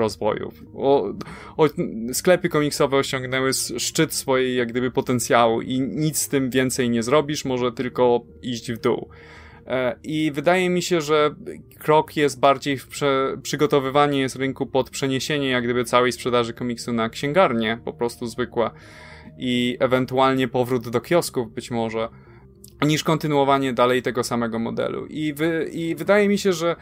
O, 0.75 1.13
o, 1.57 1.69
sklepy 2.13 2.49
komiksowe 2.49 2.97
osiągnęły 2.97 3.51
szczyt 3.79 4.15
swojej 4.15 4.57
jak 4.57 4.69
gdyby 4.69 4.91
potencjału 4.91 5.61
i 5.63 5.81
nic 5.81 6.19
z 6.19 6.29
tym 6.29 6.51
więcej 6.51 6.91
nie 6.91 7.03
zrobisz, 7.03 7.45
może 7.45 7.73
tylko 7.73 8.21
iść 8.43 8.73
w 8.73 8.81
dół. 8.81 9.09
E, 9.67 9.97
I 10.03 10.33
wydaje 10.35 10.71
mi 10.71 10.83
się, 10.83 11.01
że 11.01 11.35
krok 11.79 12.17
jest 12.17 12.41
bardziej 12.41 12.79
w 12.79 12.89
prze- 12.89 13.37
przygotowywanie 13.43 14.21
jest 14.21 14.37
rynku 14.37 14.67
pod 14.67 14.91
przeniesienie 14.91 15.49
jak 15.49 15.65
gdyby 15.65 15.85
całej 15.85 16.13
sprzedaży 16.13 16.53
komiksu 16.53 16.93
na 16.93 17.09
księgarnię, 17.09 17.79
po 17.85 17.93
prostu 17.93 18.27
zwykłe 18.27 18.71
i 19.39 19.77
ewentualnie 19.81 20.49
powrót 20.49 20.89
do 20.89 21.01
kiosków 21.01 21.55
być 21.55 21.71
może, 21.71 22.09
niż 22.83 23.05
kontynuowanie 23.05 23.73
dalej 23.73 24.03
tego 24.03 24.25
samego 24.25 24.59
modelu. 24.59 25.07
I, 25.07 25.35
wy- 25.35 25.69
i 25.73 25.95
wydaje 25.95 26.29
mi 26.29 26.39
się, 26.39 26.53
że 26.53 26.77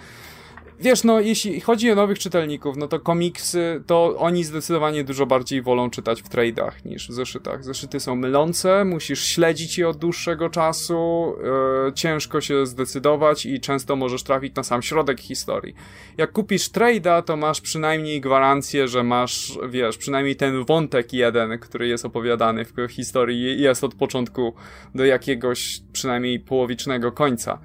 wiesz, 0.81 1.05
no 1.05 1.21
jeśli 1.21 1.61
chodzi 1.61 1.91
o 1.91 1.95
nowych 1.95 2.19
czytelników, 2.19 2.77
no 2.77 2.89
to 2.89 3.01
komiksy, 3.01 3.83
to 3.87 4.17
oni 4.19 4.45
zdecydowanie 4.45 5.05
dużo 5.05 5.27
bardziej 5.27 5.63
wolą 5.63 5.91
czytać 5.91 6.23
w 6.23 6.29
trade'ach 6.29 6.73
niż 6.85 7.09
w 7.09 7.13
zeszytach. 7.13 7.65
Zeszyty 7.65 8.01
są 8.01 8.17
mylące, 8.17 8.85
musisz 8.85 9.27
śledzić 9.27 9.79
je 9.79 9.89
od 9.89 9.97
dłuższego 9.97 10.51
czasu, 10.51 11.35
yy, 11.87 11.93
ciężko 11.93 12.41
się 12.41 12.67
zdecydować 12.67 13.47
i 13.47 13.61
często 13.61 13.97
możesz 13.97 14.23
trafić 14.23 14.55
na 14.55 14.63
sam 14.63 14.83
środek 14.83 15.21
historii. 15.21 15.75
Jak 16.19 16.33
kupisz 16.33 16.71
trade'a, 16.71 17.23
to 17.23 17.37
masz 17.37 17.61
przynajmniej 17.61 18.21
gwarancję, 18.21 18.89
że 18.89 19.03
masz, 19.03 19.59
wiesz, 19.69 19.99
przynajmniej 19.99 20.37
ten 20.37 20.65
wątek 20.65 21.13
jeden, 21.13 21.59
który 21.59 21.89
jest 21.89 22.05
opowiadany 22.05 22.65
w 22.65 22.73
historii, 22.91 23.61
jest 23.61 23.85
od 23.85 23.95
początku 23.95 24.55
do 24.95 25.05
jakiegoś 25.05 25.81
przynajmniej 25.93 26.41
połowicznego 26.41 27.13
końca. 27.13 27.59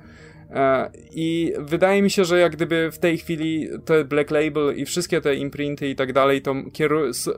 E, 0.52 0.92
I 1.12 1.54
wydaje 1.60 2.02
mi 2.02 2.10
się, 2.10 2.26
że 2.26 2.40
jak 2.40 2.52
gdyby 2.52 2.90
w 2.92 3.00
tej 3.00 3.18
chwili 3.18 3.68
te 3.86 4.06
Black 4.06 4.32
Label 4.32 4.78
i 4.78 4.86
wszystkie 4.86 5.22
te 5.22 5.36
imprinty 5.36 5.90
i 5.90 5.96
tak 5.96 6.14
dalej, 6.14 6.42
to, 6.42 6.56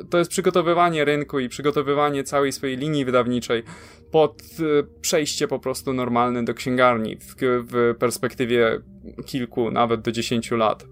to 0.10 0.18
jest 0.18 0.32
przygotowywanie 0.32 1.06
rynku 1.06 1.40
i 1.40 1.50
przygotowywanie 1.50 2.24
całej 2.24 2.52
swojej 2.52 2.78
linii 2.78 3.06
wydawniczej 3.06 3.64
pod 4.12 4.42
e, 4.42 4.84
przejście 5.02 5.48
po 5.48 5.60
prostu 5.60 5.94
normalne 5.94 6.46
do 6.46 6.54
księgarni 6.54 7.18
w, 7.18 7.36
w 7.42 7.96
perspektywie 8.00 8.80
kilku, 9.26 9.72
nawet 9.72 10.02
do 10.02 10.12
dziesięciu 10.12 10.56
lat. 10.58 10.86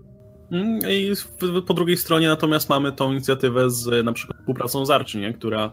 Mm, 0.51 0.79
I 0.91 1.13
po 1.67 1.73
drugiej 1.73 1.97
stronie 1.97 2.27
natomiast 2.27 2.69
mamy 2.69 2.91
tą 2.91 3.11
inicjatywę 3.11 3.69
z 3.69 4.05
na 4.05 4.13
przykład 4.13 4.39
współpracą 4.39 4.85
z 4.85 4.89
Archie, 4.89 5.19
nie? 5.19 5.33
która 5.33 5.71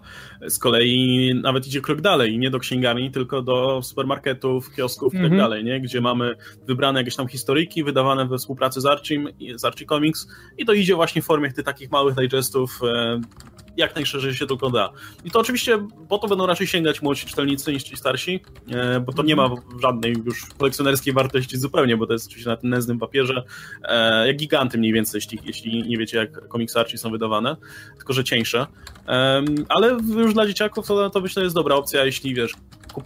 z 0.48 0.58
kolei 0.58 1.32
nawet 1.42 1.66
idzie 1.66 1.80
krok 1.80 2.00
dalej, 2.00 2.38
nie 2.38 2.50
do 2.50 2.58
księgarni, 2.58 3.10
tylko 3.10 3.42
do 3.42 3.82
supermarketów, 3.82 4.74
kiosków 4.74 5.14
i 5.14 5.16
tak 5.16 5.24
mhm. 5.24 5.40
dalej, 5.40 5.64
nie? 5.64 5.80
gdzie 5.80 6.00
mamy 6.00 6.34
wybrane 6.66 7.00
jakieś 7.00 7.16
tam 7.16 7.28
historyjki 7.28 7.84
wydawane 7.84 8.26
we 8.26 8.38
współpracy 8.38 8.80
z 8.80 8.86
Archie, 8.86 9.24
z 9.54 9.64
Archie 9.64 9.86
Comics 9.86 10.28
i 10.58 10.64
to 10.64 10.72
idzie 10.72 10.94
właśnie 10.94 11.22
w 11.22 11.24
formie 11.24 11.52
tych 11.52 11.64
takich 11.64 11.90
małych 11.90 12.14
digestów 12.14 12.80
e, 12.82 13.20
jak 13.76 13.94
najszerzej 13.94 14.34
się 14.34 14.46
tylko 14.46 14.70
da. 14.70 14.92
I 15.24 15.30
to 15.30 15.40
oczywiście, 15.40 15.86
bo 16.08 16.18
to 16.18 16.28
będą 16.28 16.46
raczej 16.46 16.66
sięgać 16.66 17.02
młodsi 17.02 17.26
czytelnicy 17.26 17.72
niż 17.72 17.82
ci 17.82 17.96
starsi, 17.96 18.40
e, 18.70 19.00
bo 19.00 19.12
to 19.12 19.22
nie 19.22 19.36
ma 19.36 19.50
żadnej 19.82 20.16
już 20.26 20.46
kolekcjonerskiej 20.58 21.12
wartości 21.12 21.58
zupełnie, 21.58 21.96
bo 21.96 22.06
to 22.06 22.12
jest 22.12 22.26
oczywiście 22.26 22.50
na 22.50 22.56
tym 22.56 22.70
nędznym 22.70 22.98
papierze, 22.98 23.42
e, 23.82 24.26
jak 24.26 24.36
giganty 24.36 24.78
mniej 24.78 24.92
więcej, 24.92 25.18
jeśli, 25.18 25.38
jeśli 25.44 25.88
nie 25.88 25.98
wiecie 25.98 26.16
jak 26.16 26.48
komiksarci 26.48 26.98
są 26.98 27.10
wydawane, 27.10 27.56
tylko 27.96 28.12
że 28.12 28.24
cieńsze. 28.24 28.66
Ale 29.68 29.98
już 30.16 30.34
dla 30.34 30.46
dzieciaków 30.46 30.86
to, 30.86 31.10
to 31.10 31.20
myślę 31.20 31.42
jest 31.42 31.54
dobra 31.54 31.74
opcja, 31.74 32.04
jeśli 32.04 32.34
wiesz, 32.34 32.54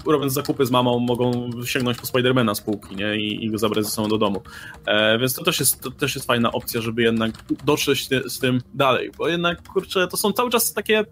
robiąc 0.06 0.32
zakupy 0.32 0.66
z 0.66 0.70
mamą, 0.70 0.98
mogą 0.98 1.50
sięgnąć 1.64 1.98
po 1.98 2.06
Spidermana 2.06 2.54
z 2.54 2.60
półki 2.60 2.96
nie? 2.96 3.16
I, 3.16 3.44
i 3.44 3.50
go 3.50 3.58
zabrać 3.58 3.84
ze 3.84 3.90
sobą 3.90 4.08
do 4.08 4.18
domu. 4.18 4.42
E, 4.86 5.18
więc 5.18 5.34
to 5.34 5.44
też, 5.44 5.60
jest, 5.60 5.80
to 5.80 5.90
też 5.90 6.14
jest 6.14 6.26
fajna 6.26 6.52
opcja, 6.52 6.80
żeby 6.80 7.02
jednak 7.02 7.32
dotrzeć 7.64 8.08
z 8.26 8.38
tym 8.38 8.60
dalej, 8.74 9.10
bo 9.18 9.28
jednak, 9.28 9.68
kurczę, 9.68 10.08
to 10.08 10.16
są 10.16 10.32
cały 10.32 10.50
czas 10.50 10.57
takie 10.74 11.04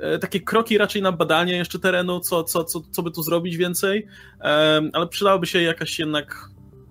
e, 0.00 0.18
takie 0.18 0.40
kroki 0.40 0.78
raczej 0.78 1.02
na 1.02 1.12
badanie 1.12 1.56
jeszcze 1.56 1.78
terenu, 1.78 2.20
co, 2.20 2.44
co, 2.44 2.64
co, 2.64 2.80
co 2.90 3.02
by 3.02 3.10
tu 3.10 3.22
zrobić 3.22 3.56
więcej, 3.56 4.06
ale 4.92 5.06
przydałaby 5.06 5.46
się 5.46 5.62
jakaś 5.62 5.98
jednak 5.98 6.50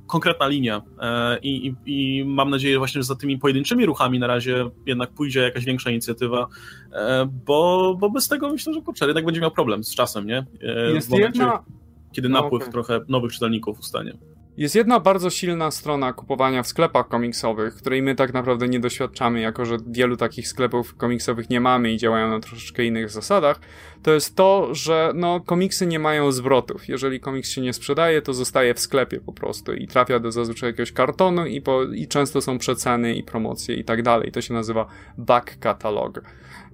konkretna 0.10 0.48
linia 0.48 0.82
e, 1.02 1.40
I, 1.40 1.68
i, 1.68 1.76
i, 1.86 2.26
mam 2.26 2.50
nadzieję 2.50 2.78
właśnie, 2.78 3.02
że 3.02 3.06
za 3.06 3.16
tymi 3.16 3.38
pojedynczymi 3.38 3.86
ruchami 3.86 4.20
na 4.20 4.28
razie 4.28 4.70
jednak 4.86 5.10
pójdzie 5.10 5.40
jakaś 5.40 5.66
większa 5.66 5.90
inicjatywa, 5.90 6.48
e, 6.94 7.30
bo, 7.46 7.96
bo 8.00 8.10
bez 8.10 8.28
tego 8.28 8.50
myślę, 8.50 8.74
że 8.74 8.82
kurczę, 8.82 9.06
jednak 9.06 9.26
będzie 9.26 9.42
miał 9.42 9.52
problem 9.52 9.84
z 9.84 9.96
czasem, 9.96 10.28
nie? 10.28 10.46
Jest 10.94 11.10
momencie, 11.10 11.42
jedna... 11.42 11.64
Kiedy 12.12 12.30
napływ 12.30 12.52
no, 12.52 12.58
okay. 12.58 12.72
trochę 12.72 13.00
nowych 13.08 13.32
czytelników 13.32 13.80
ustanie. 13.80 14.14
Jest 14.58 14.76
jedna 14.76 15.00
bardzo 15.00 15.30
silna 15.30 15.72
strona 15.72 16.14
kupowania 16.14 16.64
w 16.64 16.68
sklepach 16.68 17.08
komiksowych, 17.08 17.76
której 17.76 18.02
my 18.02 18.16
tak 18.16 18.34
naprawdę 18.34 18.68
nie 18.68 18.80
doświadczamy, 18.80 19.40
jako 19.40 19.66
że 19.66 19.78
wielu 19.88 20.18
takich 20.18 20.48
sklepów 20.48 20.96
komiksowych 20.96 21.50
nie 21.50 21.62
mamy 21.62 21.92
i 21.92 21.98
działają 21.98 22.30
na 22.30 22.40
troszeczkę 22.40 22.86
innych 22.86 23.10
zasadach. 23.10 23.60
To 24.04 24.14
jest 24.14 24.36
to, 24.36 24.76
że 24.76 25.12
no, 25.16 25.40
komiksy 25.40 25.88
nie 25.88 26.00
mają 26.00 26.32
zwrotów. 26.32 26.88
Jeżeli 26.88 27.20
komiks 27.20 27.50
się 27.50 27.62
nie 27.62 27.74
sprzedaje, 27.74 28.22
to 28.22 28.34
zostaje 28.34 28.74
w 28.74 28.80
sklepie 28.80 29.20
po 29.20 29.34
prostu 29.34 29.74
i 29.74 29.88
trafia 29.88 30.20
do 30.20 30.32
zazwyczaj 30.32 30.70
jakiegoś 30.70 30.92
kartonu 30.92 31.46
i, 31.46 31.62
po, 31.62 31.84
i 31.84 32.08
często 32.08 32.42
są 32.42 32.58
przeceny 32.58 33.16
i 33.16 33.24
promocje 33.24 33.76
i 33.76 33.84
tak 33.84 34.04
dalej. 34.04 34.32
To 34.32 34.42
się 34.42 34.54
nazywa 34.54 34.86
back 35.18 35.60
catalog. 35.60 36.22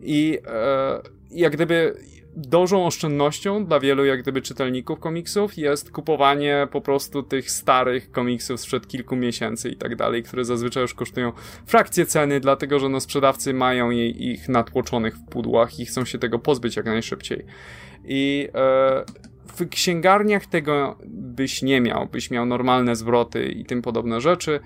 I 0.01 0.39
e, 0.47 1.01
jak 1.31 1.53
gdyby 1.53 1.95
dużą 2.35 2.85
oszczędnością 2.85 3.65
dla 3.65 3.79
wielu 3.79 4.05
jak 4.05 4.21
gdyby 4.21 4.41
czytelników 4.41 4.99
komiksów 4.99 5.57
jest 5.57 5.91
kupowanie 5.91 6.67
po 6.71 6.81
prostu 6.81 7.23
tych 7.23 7.51
starych 7.51 8.11
komiksów 8.11 8.59
sprzed 8.59 8.87
kilku 8.87 9.15
miesięcy 9.15 9.69
i 9.69 9.75
tak 9.75 9.95
dalej, 9.95 10.23
które 10.23 10.45
zazwyczaj 10.45 10.81
już 10.81 10.93
kosztują 10.93 11.31
frakcję 11.65 12.05
ceny, 12.05 12.39
dlatego 12.39 12.79
że 12.79 12.89
no 12.89 12.99
sprzedawcy 12.99 13.53
mają 13.53 13.89
jej, 13.89 14.27
ich 14.27 14.49
natłoczonych 14.49 15.17
w 15.17 15.25
pudłach 15.25 15.79
i 15.79 15.85
chcą 15.85 16.05
się 16.05 16.17
tego 16.17 16.39
pozbyć 16.39 16.75
jak 16.75 16.85
najszybciej. 16.85 17.45
I 18.05 18.49
e, 18.53 19.03
w 19.55 19.69
księgarniach 19.69 20.45
tego 20.45 20.97
byś 21.07 21.61
nie 21.61 21.81
miał, 21.81 22.07
byś 22.07 22.31
miał 22.31 22.45
normalne 22.45 22.95
zwroty 22.95 23.45
i 23.45 23.65
tym 23.65 23.81
podobne 23.81 24.21
rzeczy. 24.21 24.59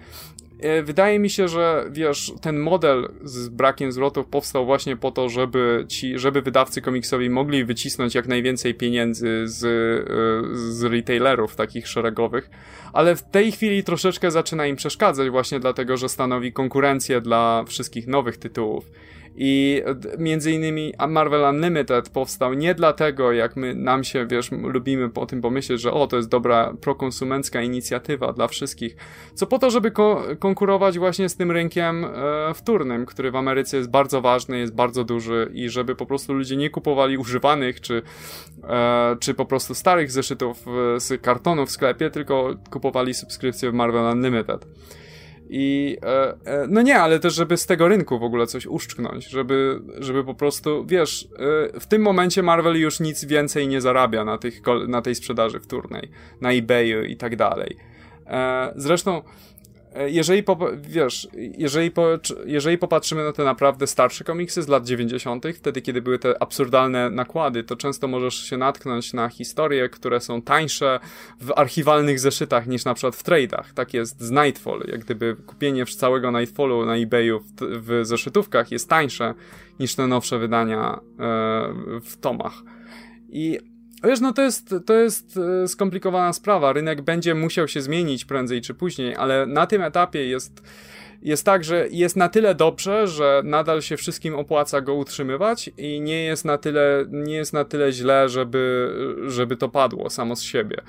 E, 0.60 0.84
wydaje 0.84 1.20
mi 1.20 1.30
się, 1.30 1.48
że 1.48 1.86
wiesz, 1.92 2.34
ten 2.42 2.60
model 2.60 3.10
z 3.24 3.50
brakiem 3.50 3.92
zwrotów 3.92 4.28
powstał 4.28 4.66
właśnie 4.66 4.98
po 4.98 5.12
to, 5.12 5.30
żeby 5.30 5.86
ci, 5.88 6.20
żeby 6.20 6.42
wydawcy 6.42 6.82
komiksowi 6.82 7.30
mogli 7.30 7.66
wycisnąć 7.66 8.16
jak 8.16 8.28
najwięcej 8.28 8.76
pieniędzy 8.76 9.44
z, 9.46 9.64
e, 9.64 10.58
z 10.72 10.84
retailerów 10.84 11.56
takich 11.56 11.88
szeregowych, 11.88 12.50
ale 12.94 13.16
w 13.16 13.24
tej 13.24 13.52
chwili 13.52 13.84
troszeczkę 13.84 14.32
zaczyna 14.32 14.68
im 14.68 14.76
przeszkadzać 14.76 15.30
właśnie 15.30 15.60
dlatego, 15.60 15.98
że 15.98 16.10
stanowi 16.10 16.54
konkurencję 16.54 17.22
dla 17.22 17.64
wszystkich 17.68 18.08
nowych 18.08 18.38
tytułów. 18.38 18.92
I 19.42 19.82
między 20.18 20.52
innymi 20.52 20.94
Marvel 21.10 21.56
Unlimited 21.56 22.10
powstał 22.10 22.54
nie 22.54 22.76
dlatego, 22.76 23.32
jak 23.32 23.56
my, 23.56 23.76
nam 23.76 24.04
się, 24.04 24.26
wiesz, 24.28 24.52
lubimy 24.52 25.10
o 25.16 25.26
tym 25.26 25.42
pomyśleć, 25.42 25.82
że 25.82 25.92
o, 25.92 26.08
to 26.08 26.18
jest 26.18 26.30
dobra 26.30 26.74
prokonsumencka 26.82 27.62
inicjatywa 27.62 28.34
dla 28.34 28.48
wszystkich, 28.48 28.96
co 29.34 29.48
po 29.48 29.60
to, 29.60 29.70
żeby 29.70 29.92
ko 29.92 30.24
konkurować 30.40 31.00
właśnie 31.00 31.30
z 31.30 31.36
tym 31.36 31.52
rynkiem 31.52 32.06
e, 32.06 32.54
wtórnym, 32.54 33.06
który 33.06 33.32
w 33.32 33.36
Ameryce 33.36 33.78
jest 33.78 33.90
bardzo 33.90 34.22
ważny, 34.22 34.60
jest 34.60 34.76
bardzo 34.76 35.04
duży 35.04 35.52
i 35.54 35.70
żeby 35.70 35.96
po 35.96 36.06
prostu 36.06 36.34
ludzie 36.34 36.58
nie 36.58 36.70
kupowali 36.70 37.18
używanych, 37.18 37.82
czy, 37.82 38.02
e, 38.64 39.18
czy 39.20 39.34
po 39.34 39.46
prostu 39.46 39.76
starych 39.76 40.12
zeszytów 40.12 40.66
e, 40.68 41.00
z 41.00 41.22
kartonu 41.22 41.66
w 41.66 41.72
sklepie, 41.72 42.10
tylko 42.10 42.56
kupowali 42.70 43.14
subskrypcję 43.14 43.72
w 43.72 43.74
Marvel 43.74 44.14
Unlimited. 44.14 44.66
I 45.50 45.98
e, 46.02 46.34
e, 46.46 46.68
no 46.70 46.82
nie, 46.82 47.00
ale 47.00 47.20
też, 47.20 47.36
żeby 47.36 47.58
z 47.58 47.66
tego 47.66 47.88
rynku 47.88 48.20
w 48.20 48.24
ogóle 48.24 48.48
coś 48.48 48.66
uszczknąć, 48.66 49.30
żeby, 49.30 49.82
żeby 50.00 50.24
po 50.24 50.34
prostu, 50.34 50.86
wiesz, 50.86 51.28
e, 51.74 51.80
w 51.80 51.88
tym 51.88 52.02
momencie 52.02 52.44
Marvel 52.44 52.80
już 52.80 53.00
nic 53.00 53.26
więcej 53.26 53.68
nie 53.68 53.82
zarabia 53.82 54.26
na, 54.26 54.38
tych, 54.38 54.62
na 54.88 55.02
tej 55.02 55.16
sprzedaży 55.16 55.60
wtórnej, 55.60 56.10
na 56.42 56.52
eBayu 56.52 57.04
i 57.04 57.18
tak 57.18 57.36
dalej. 57.36 57.78
E, 58.28 58.74
zresztą 58.76 59.22
jeżeli, 60.08 60.44
po, 60.44 60.58
wiesz, 60.78 61.28
jeżeli, 61.34 61.92
po, 61.92 62.08
jeżeli 62.46 62.78
popatrzymy 62.78 63.24
na 63.24 63.34
te 63.34 63.44
naprawdę 63.44 63.88
starsze 63.88 64.24
komiksy 64.24 64.62
z 64.64 64.68
lat 64.68 64.86
90., 64.86 65.46
wtedy 65.56 65.82
kiedy 65.82 66.02
były 66.02 66.20
te 66.20 66.42
absurdalne 66.42 67.10
nakłady, 67.10 67.64
to 67.64 67.76
często 67.76 68.08
możesz 68.08 68.36
się 68.36 68.58
natknąć 68.58 69.14
na 69.14 69.30
historie, 69.30 69.90
które 69.90 70.20
są 70.22 70.42
tańsze 70.42 71.00
w 71.42 71.52
archiwalnych 71.56 72.20
zeszytach 72.20 72.68
niż 72.68 72.86
na 72.86 72.94
przykład 72.94 73.16
w 73.16 73.24
trade'ach. 73.24 73.64
Tak 73.74 73.94
jest 73.94 74.22
z 74.22 74.32
Nightfall. 74.32 74.84
Jak 74.88 75.00
gdyby 75.00 75.36
kupienie 75.46 75.86
całego 75.86 76.32
Nightfallu 76.32 76.86
na 76.86 76.96
eBayu 76.96 77.40
w, 77.40 77.46
w 77.62 78.06
zeszytówkach 78.06 78.72
jest 78.72 78.90
tańsze 78.90 79.34
niż 79.80 79.96
te 79.96 80.08
nowsze 80.08 80.40
wydania 80.40 80.94
e, 80.94 81.00
w 82.02 82.18
tomach. 82.22 82.54
I 83.30 83.60
Wiesz, 84.04 84.20
no 84.20 84.34
to 84.34 84.42
jest, 84.42 84.76
to 84.86 84.94
jest 84.94 85.40
e, 85.64 85.68
skomplikowana 85.68 86.34
sprawa. 86.34 86.74
Rynek 86.74 87.02
będzie 87.02 87.36
musiał 87.36 87.68
się 87.68 87.82
zmienić 87.82 88.26
prędzej 88.26 88.62
czy 88.62 88.74
później, 88.74 89.16
ale 89.16 89.46
na 89.46 89.68
tym 89.68 89.82
etapie 89.82 90.26
jest, 90.28 90.64
jest 91.22 91.46
tak, 91.46 91.64
że 91.64 91.88
jest 91.92 92.16
na 92.16 92.30
tyle 92.30 92.56
dobrze, 92.56 93.08
że 93.08 93.42
nadal 93.46 93.82
się 93.82 93.98
wszystkim 93.98 94.36
opłaca 94.36 94.82
go 94.82 94.94
utrzymywać 94.94 95.70
i 95.78 96.02
nie 96.02 96.24
jest 96.24 96.46
na 96.46 96.58
tyle, 96.58 97.06
nie 97.10 97.36
jest 97.36 97.54
na 97.54 97.66
tyle 97.66 97.92
źle, 97.92 98.30
żeby, 98.30 98.94
żeby 99.28 99.58
to 99.58 99.70
padło 99.70 100.10
samo 100.10 100.36
z 100.36 100.42
siebie. 100.42 100.82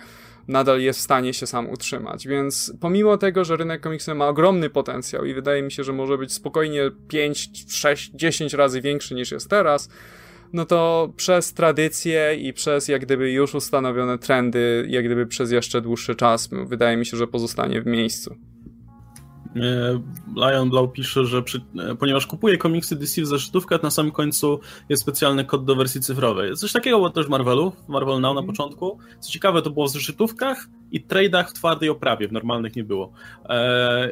Nadal 0.48 0.80
jest 0.80 0.98
w 0.98 1.02
stanie 1.02 1.34
się 1.34 1.46
sam 1.46 1.70
utrzymać, 1.70 2.28
więc 2.28 2.72
pomimo 2.80 3.18
tego, 3.18 3.44
że 3.44 3.56
rynek 3.56 3.80
komiksowy 3.80 4.14
ma 4.14 4.28
ogromny 4.28 4.70
potencjał 4.70 5.24
i 5.24 5.34
wydaje 5.34 5.62
mi 5.62 5.72
się, 5.72 5.84
że 5.84 5.92
może 5.92 6.18
być 6.18 6.32
spokojnie 6.32 6.90
5, 7.08 7.50
6, 7.68 8.10
10 8.14 8.54
razy 8.54 8.80
większy 8.80 9.14
niż 9.14 9.32
jest 9.32 9.50
teraz, 9.50 9.88
no 10.52 10.66
to 10.66 11.12
przez 11.16 11.55
tradycję 11.55 12.36
i 12.36 12.52
przez 12.52 12.89
jak 12.89 13.02
gdyby 13.02 13.32
już 13.32 13.55
ustanowione 13.55 14.18
trendy, 14.18 14.86
jak 14.89 15.05
gdyby 15.05 15.27
przez 15.27 15.51
jeszcze 15.51 15.81
dłuższy 15.81 16.14
czas, 16.14 16.48
wydaje 16.66 16.97
mi 16.97 17.06
się, 17.06 17.16
że 17.16 17.27
pozostanie 17.27 17.82
w 17.82 17.86
miejscu. 17.86 18.36
E, 19.56 20.01
Lion 20.36 20.70
Blau 20.70 20.89
pisze, 20.89 21.24
że 21.24 21.43
przy, 21.43 21.60
e, 21.78 21.94
ponieważ 21.94 22.27
kupuje 22.27 22.59
komiksy 22.59 22.97
DC 22.97 23.22
w 23.22 23.27
zeszytówkach, 23.27 23.82
na 23.82 23.90
samym 23.90 24.12
końcu 24.12 24.60
jest 24.89 25.02
specjalny 25.02 25.44
kod 25.44 25.64
do 25.64 25.77
wersji 25.77 26.01
cyfrowej. 26.01 26.56
Coś 26.56 26.72
takiego 26.72 26.97
było 26.97 27.10
też 27.10 27.27
w 27.27 27.28
Marvelu, 27.28 27.72
Marvel 27.89 28.20
Now 28.20 28.35
na 28.35 28.40
mhm. 28.40 28.47
początku. 28.47 28.98
Co 29.20 29.31
ciekawe, 29.31 29.62
to 29.62 29.70
było 29.70 29.86
w 29.86 29.90
zeszytówkach 29.90 30.66
i 30.93 31.06
trade'ach 31.06 31.44
w 31.44 31.52
twardej 31.52 31.89
oprawie, 31.89 32.28
w 32.28 32.32
normalnych 32.32 32.77
nie 32.77 32.85
było. 32.85 33.12
E, 33.48 34.10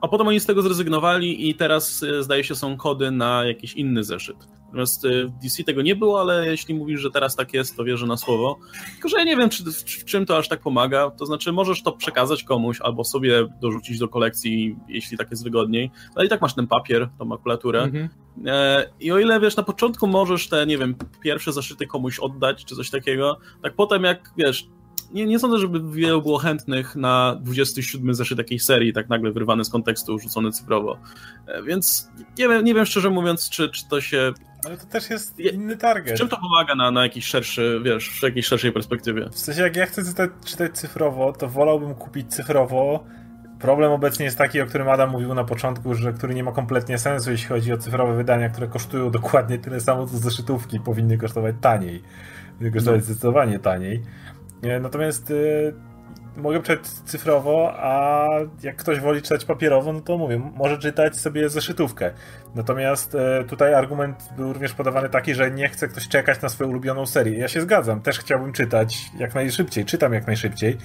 a 0.00 0.08
potem 0.08 0.28
oni 0.28 0.40
z 0.40 0.46
tego 0.46 0.62
zrezygnowali 0.62 1.48
i 1.48 1.54
teraz 1.54 2.04
zdaje 2.20 2.44
się 2.44 2.54
są 2.54 2.76
kody 2.76 3.10
na 3.10 3.44
jakiś 3.44 3.74
inny 3.74 4.04
zeszyt. 4.04 4.59
Natomiast 4.70 5.04
y, 5.04 5.26
w 5.26 5.30
DC 5.42 5.64
tego 5.64 5.82
nie 5.82 5.96
było, 5.96 6.20
ale 6.20 6.46
jeśli 6.46 6.74
mówisz, 6.74 7.00
że 7.00 7.10
teraz 7.10 7.36
tak 7.36 7.54
jest, 7.54 7.76
to 7.76 7.84
wierzę 7.84 8.06
na 8.06 8.16
słowo. 8.16 8.58
Tylko, 8.92 9.08
że 9.08 9.18
ja 9.18 9.24
nie 9.24 9.36
wiem, 9.36 9.50
czy, 9.50 9.64
w 9.82 10.04
czym 10.04 10.26
to 10.26 10.38
aż 10.38 10.48
tak 10.48 10.60
pomaga. 10.60 11.10
To 11.10 11.26
znaczy, 11.26 11.52
możesz 11.52 11.82
to 11.82 11.92
przekazać 11.92 12.44
komuś 12.44 12.80
albo 12.80 13.04
sobie 13.04 13.46
dorzucić 13.60 13.98
do 13.98 14.08
kolekcji, 14.08 14.76
jeśli 14.88 15.18
tak 15.18 15.30
jest 15.30 15.44
wygodniej. 15.44 15.90
Ale 16.14 16.26
i 16.26 16.28
tak 16.28 16.40
masz 16.40 16.54
ten 16.54 16.66
papier, 16.66 17.08
tą 17.18 17.24
makulaturę. 17.24 17.82
Mhm. 17.82 18.08
E, 18.46 18.86
I 19.00 19.12
o 19.12 19.18
ile 19.18 19.40
wiesz, 19.40 19.56
na 19.56 19.62
początku 19.62 20.06
możesz 20.06 20.48
te, 20.48 20.66
nie 20.66 20.78
wiem, 20.78 20.94
pierwsze 21.20 21.52
zaszyty 21.52 21.86
komuś 21.86 22.18
oddać, 22.18 22.64
czy 22.64 22.76
coś 22.76 22.90
takiego, 22.90 23.38
tak 23.62 23.74
potem 23.74 24.04
jak 24.04 24.30
wiesz, 24.36 24.68
nie, 25.12 25.26
nie 25.26 25.38
sądzę, 25.38 25.58
żeby 25.58 25.80
wielu 25.92 26.22
było 26.22 26.38
chętnych 26.38 26.96
na 26.96 27.36
27 27.40 28.14
zeszyt 28.14 28.38
takiej 28.38 28.58
serii, 28.58 28.92
tak 28.92 29.08
nagle 29.08 29.32
wyrwany 29.32 29.64
z 29.64 29.70
kontekstu, 29.70 30.18
rzucony 30.18 30.52
cyfrowo. 30.52 30.98
E, 31.46 31.62
więc 31.62 32.10
nie 32.38 32.48
wiem, 32.48 32.64
nie 32.64 32.74
wiem 32.74 32.86
szczerze 32.86 33.10
mówiąc, 33.10 33.50
czy, 33.50 33.68
czy 33.68 33.88
to 33.88 34.00
się 34.00 34.32
ale 34.64 34.76
to 34.76 34.86
też 34.86 35.10
jest 35.10 35.38
inny 35.38 35.76
target. 35.76 36.18
Czym 36.18 36.28
to 36.28 36.36
pomaga 36.36 36.74
na, 36.74 36.90
na 36.90 37.02
jakiś 37.02 37.24
szerszy, 37.24 37.80
wiesz, 37.84 38.10
w 38.10 38.22
jakiejś 38.22 38.46
szerszej 38.46 38.72
perspektywie? 38.72 39.28
W 39.30 39.38
sensie, 39.38 39.62
jak 39.62 39.76
ja 39.76 39.86
chcę 39.86 40.04
czytać, 40.04 40.30
czytać 40.44 40.78
cyfrowo, 40.78 41.32
to 41.32 41.48
wolałbym 41.48 41.94
kupić 41.94 42.34
cyfrowo. 42.34 43.04
Problem 43.60 43.92
obecnie 43.92 44.24
jest 44.24 44.38
taki, 44.38 44.60
o 44.60 44.66
którym 44.66 44.88
Adam 44.88 45.10
mówił 45.10 45.34
na 45.34 45.44
początku, 45.44 45.94
że 45.94 46.12
który 46.12 46.34
nie 46.34 46.44
ma 46.44 46.52
kompletnie 46.52 46.98
sensu, 46.98 47.30
jeśli 47.30 47.48
chodzi 47.48 47.72
o 47.72 47.78
cyfrowe 47.78 48.16
wydania, 48.16 48.48
które 48.48 48.68
kosztują 48.68 49.10
dokładnie 49.20 49.58
tyle 49.58 49.80
samo, 49.80 50.06
co 50.06 50.18
zeszytówki, 50.18 50.80
powinny 50.80 51.18
kosztować 51.18 51.54
taniej. 51.60 52.02
Powinny 52.52 52.72
kosztować 52.72 53.00
no. 53.00 53.04
zdecydowanie 53.04 53.58
taniej. 53.58 54.02
Natomiast 54.80 55.30
y, 55.30 55.74
mogę 56.36 56.62
czytać 56.62 56.86
cyfrowo, 56.86 57.72
a 57.76 58.26
jak 58.62 58.76
ktoś 58.76 59.00
woli 59.00 59.22
czytać 59.22 59.44
papierowo, 59.44 59.92
no 59.92 60.00
to 60.00 60.18
mówię, 60.18 60.38
może 60.54 60.78
czytać 60.78 61.16
sobie 61.16 61.48
zeszytówkę. 61.48 62.12
Natomiast 62.54 63.14
e, 63.14 63.44
tutaj 63.44 63.74
argument 63.74 64.28
był 64.36 64.52
również 64.52 64.72
podawany 64.72 65.08
taki, 65.08 65.34
że 65.34 65.50
nie 65.50 65.68
chce 65.68 65.88
ktoś 65.88 66.08
czekać 66.08 66.42
na 66.42 66.48
swoją 66.48 66.70
ulubioną 66.70 67.06
serię. 67.06 67.38
Ja 67.38 67.48
się 67.48 67.60
zgadzam, 67.60 68.00
też 68.00 68.18
chciałbym 68.18 68.52
czytać 68.52 69.10
jak 69.18 69.34
najszybciej, 69.34 69.84
czytam 69.84 70.12
jak 70.12 70.26
najszybciej. 70.26 70.76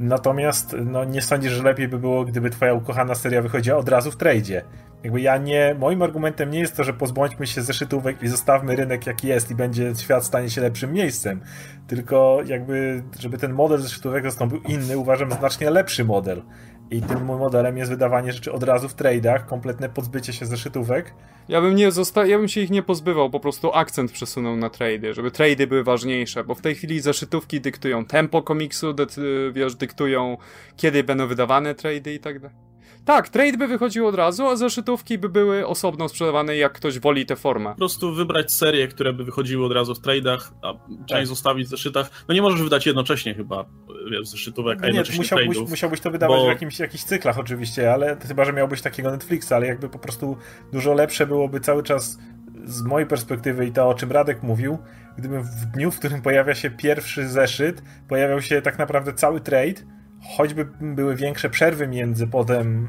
Natomiast 0.00 0.76
no, 0.84 1.04
nie 1.04 1.22
sądzisz, 1.22 1.52
że 1.52 1.62
lepiej 1.62 1.88
by 1.88 1.98
było, 1.98 2.24
gdyby 2.24 2.50
twoja 2.50 2.74
ukochana 2.74 3.14
seria 3.14 3.42
wychodziła 3.42 3.76
od 3.76 3.88
razu 3.88 4.10
w 4.10 4.16
tradzie. 4.16 4.64
Jakby 5.04 5.20
ja 5.20 5.36
nie, 5.36 5.76
moim 5.78 6.02
argumentem 6.02 6.50
nie 6.50 6.58
jest 6.58 6.76
to, 6.76 6.84
że 6.84 6.92
pozbądźmy 6.92 7.46
się 7.46 7.62
zeszytówek 7.62 8.22
i 8.22 8.28
zostawmy 8.28 8.76
rynek 8.76 9.06
jaki 9.06 9.28
jest 9.28 9.50
i 9.50 9.54
będzie 9.54 9.94
świat 9.94 10.24
stanie 10.24 10.50
się 10.50 10.60
lepszym 10.60 10.92
miejscem, 10.92 11.40
tylko 11.86 12.38
jakby, 12.46 13.02
żeby 13.18 13.38
ten 13.38 13.52
model 13.52 13.78
zeszytówek 13.78 14.24
zastąpił 14.24 14.60
inny, 14.68 14.98
uważam 14.98 15.32
znacznie 15.32 15.70
lepszy 15.70 16.04
model. 16.04 16.42
I 16.90 17.02
tym 17.02 17.24
modelem 17.24 17.76
jest 17.78 17.90
wydawanie 17.90 18.32
rzeczy 18.32 18.52
od 18.52 18.62
razu 18.62 18.88
w 18.88 18.94
tradeach, 18.94 19.46
kompletne 19.46 19.88
pozbycie 19.88 20.32
się 20.32 20.46
zeszytówek. 20.46 21.14
Ja 21.48 21.60
bym, 21.60 21.74
nie 21.74 21.90
zosta- 21.90 22.26
ja 22.26 22.38
bym 22.38 22.48
się 22.48 22.60
ich 22.60 22.70
nie 22.70 22.82
pozbywał, 22.82 23.30
po 23.30 23.40
prostu 23.40 23.72
akcent 23.72 24.12
przesunął 24.12 24.56
na 24.56 24.70
trady, 24.70 25.14
żeby 25.14 25.30
trady 25.30 25.66
były 25.66 25.84
ważniejsze, 25.84 26.44
bo 26.44 26.54
w 26.54 26.60
tej 26.60 26.74
chwili 26.74 27.00
zeszytówki 27.00 27.60
dyktują 27.60 28.04
tempo 28.04 28.42
komiksu, 28.42 28.92
dy- 28.92 29.06
wiesz, 29.52 29.74
dyktują 29.74 30.36
kiedy 30.76 31.04
będą 31.04 31.26
wydawane 31.26 31.74
trady 31.74 32.14
i 32.14 32.18
tak 32.20 32.38
dalej. 32.38 32.69
Tak, 33.04 33.28
trade 33.28 33.58
by 33.58 33.66
wychodził 33.66 34.06
od 34.06 34.14
razu, 34.14 34.46
a 34.46 34.56
zeszytówki 34.56 35.18
by 35.18 35.28
były 35.28 35.66
osobno 35.66 36.08
sprzedawane, 36.08 36.56
jak 36.56 36.72
ktoś 36.72 36.98
woli 36.98 37.26
tę 37.26 37.36
formę. 37.36 37.70
Po 37.70 37.76
prostu 37.76 38.14
wybrać 38.14 38.52
serie, 38.52 38.88
które 38.88 39.12
by 39.12 39.24
wychodziły 39.24 39.66
od 39.66 39.72
razu 39.72 39.94
w 39.94 40.00
trade'ach, 40.00 40.38
a 40.62 40.72
część 40.88 41.08
tak. 41.08 41.26
zostawić 41.26 41.66
w 41.66 41.70
zeszytach. 41.70 42.10
No 42.28 42.34
nie 42.34 42.42
możesz 42.42 42.62
wydać 42.62 42.86
jednocześnie 42.86 43.34
chyba 43.34 43.64
wiesz, 44.10 44.28
zeszytówek, 44.28 44.78
a 44.78 44.80
no 44.80 44.86
jednocześnie 44.86 45.18
nie, 45.18 45.22
musiałbyś, 45.22 45.58
trade'ów. 45.58 45.70
Musiałbyś 45.70 46.00
to 46.00 46.10
wydawać 46.10 46.38
bo... 46.38 46.44
w 46.44 46.48
jakimś, 46.48 46.78
jakichś 46.78 47.04
cyklach 47.04 47.38
oczywiście, 47.38 47.92
ale 47.92 48.16
chyba, 48.28 48.44
że 48.44 48.52
miałbyś 48.52 48.82
takiego 48.82 49.10
Netflixa, 49.10 49.52
ale 49.52 49.66
jakby 49.66 49.88
po 49.88 49.98
prostu 49.98 50.36
dużo 50.72 50.94
lepsze 50.94 51.26
byłoby 51.26 51.60
cały 51.60 51.82
czas 51.82 52.18
z 52.64 52.82
mojej 52.82 53.08
perspektywy 53.08 53.66
i 53.66 53.72
to, 53.72 53.88
o 53.88 53.94
czym 53.94 54.12
Radek 54.12 54.42
mówił, 54.42 54.78
gdybym 55.18 55.42
w 55.42 55.66
dniu, 55.66 55.90
w 55.90 55.98
którym 55.98 56.22
pojawia 56.22 56.54
się 56.54 56.70
pierwszy 56.70 57.28
zeszyt, 57.28 57.82
pojawiał 58.08 58.42
się 58.42 58.62
tak 58.62 58.78
naprawdę 58.78 59.12
cały 59.12 59.40
trade, 59.40 59.99
choćby 60.22 60.68
były 60.80 61.16
większe 61.16 61.50
przerwy 61.50 61.88
między 61.88 62.26
potem 62.26 62.88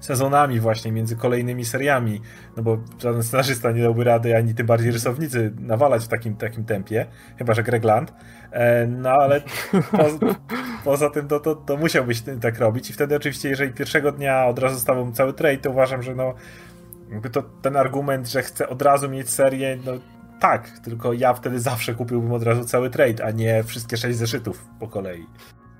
sezonami 0.00 0.60
właśnie, 0.60 0.92
między 0.92 1.16
kolejnymi 1.16 1.64
seriami, 1.64 2.20
no 2.56 2.62
bo 2.62 2.78
żaden 2.98 3.22
scenarzysta 3.22 3.72
nie 3.72 3.82
dałby 3.82 4.04
rady, 4.04 4.36
ani 4.36 4.54
tym 4.54 4.66
bardziej 4.66 4.92
rysownicy 4.92 5.52
nawalać 5.58 6.04
w 6.04 6.08
takim, 6.08 6.36
takim 6.36 6.64
tempie, 6.64 7.06
chyba, 7.38 7.54
że 7.54 7.62
Greg 7.62 7.84
Land, 7.84 8.12
e, 8.52 8.86
no 8.86 9.10
ale 9.10 9.40
po, 9.70 10.28
poza 10.84 11.10
tym 11.10 11.28
to, 11.28 11.40
to, 11.40 11.54
to 11.54 11.76
musiałbyś 11.76 12.22
tak 12.40 12.58
robić 12.58 12.90
i 12.90 12.92
wtedy 12.92 13.16
oczywiście, 13.16 13.48
jeżeli 13.48 13.72
pierwszego 13.72 14.12
dnia 14.12 14.46
od 14.46 14.58
razu 14.58 14.80
stawą 14.80 15.12
cały 15.12 15.32
trade, 15.32 15.58
to 15.58 15.70
uważam, 15.70 16.02
że 16.02 16.14
no 16.14 16.34
jakby 17.10 17.30
to 17.30 17.42
ten 17.42 17.76
argument, 17.76 18.28
że 18.28 18.42
chcę 18.42 18.68
od 18.68 18.82
razu 18.82 19.08
mieć 19.08 19.30
serię, 19.30 19.78
no 19.84 19.92
tak, 20.40 20.78
tylko 20.78 21.12
ja 21.12 21.34
wtedy 21.34 21.60
zawsze 21.60 21.94
kupiłbym 21.94 22.32
od 22.32 22.42
razu 22.42 22.64
cały 22.64 22.90
trade, 22.90 23.24
a 23.24 23.30
nie 23.30 23.62
wszystkie 23.62 23.96
sześć 23.96 24.18
zeszytów 24.18 24.64
po 24.80 24.88
kolei. 24.88 25.26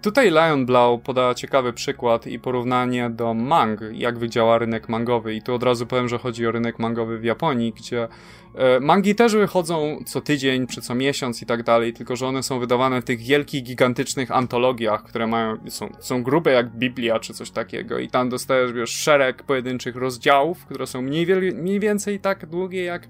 Tutaj 0.02 0.30
Lion 0.30 0.66
Blau 0.66 0.98
podała 0.98 1.34
ciekawy 1.34 1.72
przykład 1.72 2.26
i 2.26 2.38
porównanie 2.38 3.10
do 3.10 3.34
mang, 3.34 3.80
jak 3.92 4.28
działa 4.28 4.58
rynek 4.58 4.88
mangowy. 4.88 5.34
I 5.34 5.42
tu 5.42 5.54
od 5.54 5.62
razu 5.62 5.86
powiem, 5.86 6.08
że 6.08 6.18
chodzi 6.18 6.46
o 6.46 6.52
rynek 6.52 6.78
mangowy 6.78 7.18
w 7.18 7.24
Japonii, 7.24 7.72
gdzie 7.72 8.08
e, 8.54 8.80
mangi 8.80 9.14
też 9.14 9.34
wychodzą 9.34 9.98
co 10.06 10.20
tydzień, 10.20 10.66
czy 10.66 10.80
co 10.80 10.94
miesiąc 10.94 11.42
i 11.42 11.46
tak 11.46 11.62
dalej, 11.62 11.92
tylko 11.92 12.16
że 12.16 12.26
one 12.26 12.42
są 12.42 12.58
wydawane 12.58 13.02
w 13.02 13.04
tych 13.04 13.20
wielkich, 13.20 13.62
gigantycznych 13.62 14.30
antologiach, 14.30 15.02
które 15.02 15.26
mają, 15.26 15.56
są, 15.68 15.92
są 15.98 16.22
grube 16.22 16.52
jak 16.52 16.70
Biblia, 16.70 17.18
czy 17.18 17.34
coś 17.34 17.50
takiego. 17.50 17.98
I 17.98 18.08
tam 18.08 18.28
dostajesz, 18.28 18.72
wiesz, 18.72 18.90
szereg 18.90 19.42
pojedynczych 19.42 19.96
rozdziałów, 19.96 20.64
które 20.66 20.86
są 20.86 21.02
mniej, 21.02 21.26
mniej 21.52 21.80
więcej 21.80 22.20
tak 22.20 22.46
długie 22.46 22.84
jak 22.84 23.08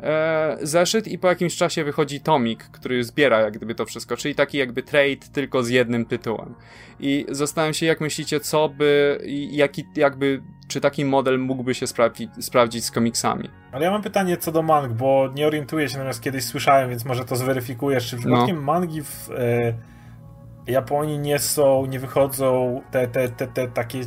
e, 0.00 0.56
zeszyt 0.62 1.08
i 1.08 1.18
po 1.18 1.28
jakimś 1.28 1.56
czasie 1.56 1.84
wychodzi 1.84 2.20
tomik, 2.20 2.64
który 2.64 3.04
zbiera 3.04 3.40
jak 3.40 3.56
gdyby 3.56 3.74
to 3.74 3.86
wszystko, 3.86 4.16
czyli 4.16 4.34
taki 4.34 4.58
jakby 4.58 4.82
trade 4.82 5.26
tylko 5.32 5.62
z 5.62 5.68
jednym 5.68 6.06
tytułem. 6.06 6.54
I 7.00 7.26
zastanawiam 7.28 7.74
się, 7.74 7.86
jak 7.86 8.00
myślicie, 8.00 8.40
co 8.40 8.68
by, 8.68 9.18
jaki 9.50 9.84
jakby, 9.96 10.42
czy 10.68 10.80
taki 10.80 11.04
model 11.04 11.38
mógłby 11.38 11.74
się 11.74 11.86
sprawdzić, 11.86 12.30
sprawdzić 12.40 12.84
z 12.84 12.90
komiksami. 12.90 13.50
Ale 13.72 13.84
ja 13.84 13.90
mam 13.90 14.02
pytanie 14.02 14.36
co 14.36 14.52
do 14.52 14.62
mang, 14.62 14.92
bo 14.92 15.30
nie 15.34 15.46
orientuję 15.46 15.88
się, 15.88 15.96
natomiast 15.96 16.22
kiedyś 16.22 16.44
słyszałem, 16.44 16.90
więc 16.90 17.04
może 17.04 17.24
to 17.24 17.36
zweryfikujesz, 17.36 18.10
czy 18.10 18.16
przypadkiem 18.16 18.56
no. 18.56 18.62
mangi 18.62 19.02
w 19.02 19.30
e, 19.30 19.74
Japonii 20.66 21.18
nie 21.18 21.38
są, 21.38 21.86
nie 21.86 21.98
wychodzą 21.98 22.82
te, 22.90 23.08
te, 23.08 23.28
te, 23.28 23.46
te 23.46 23.68
takie 23.68 24.00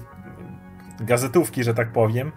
gazetówki, 1.00 1.64
że 1.64 1.74
tak 1.74 1.92
powiem, 1.92 2.32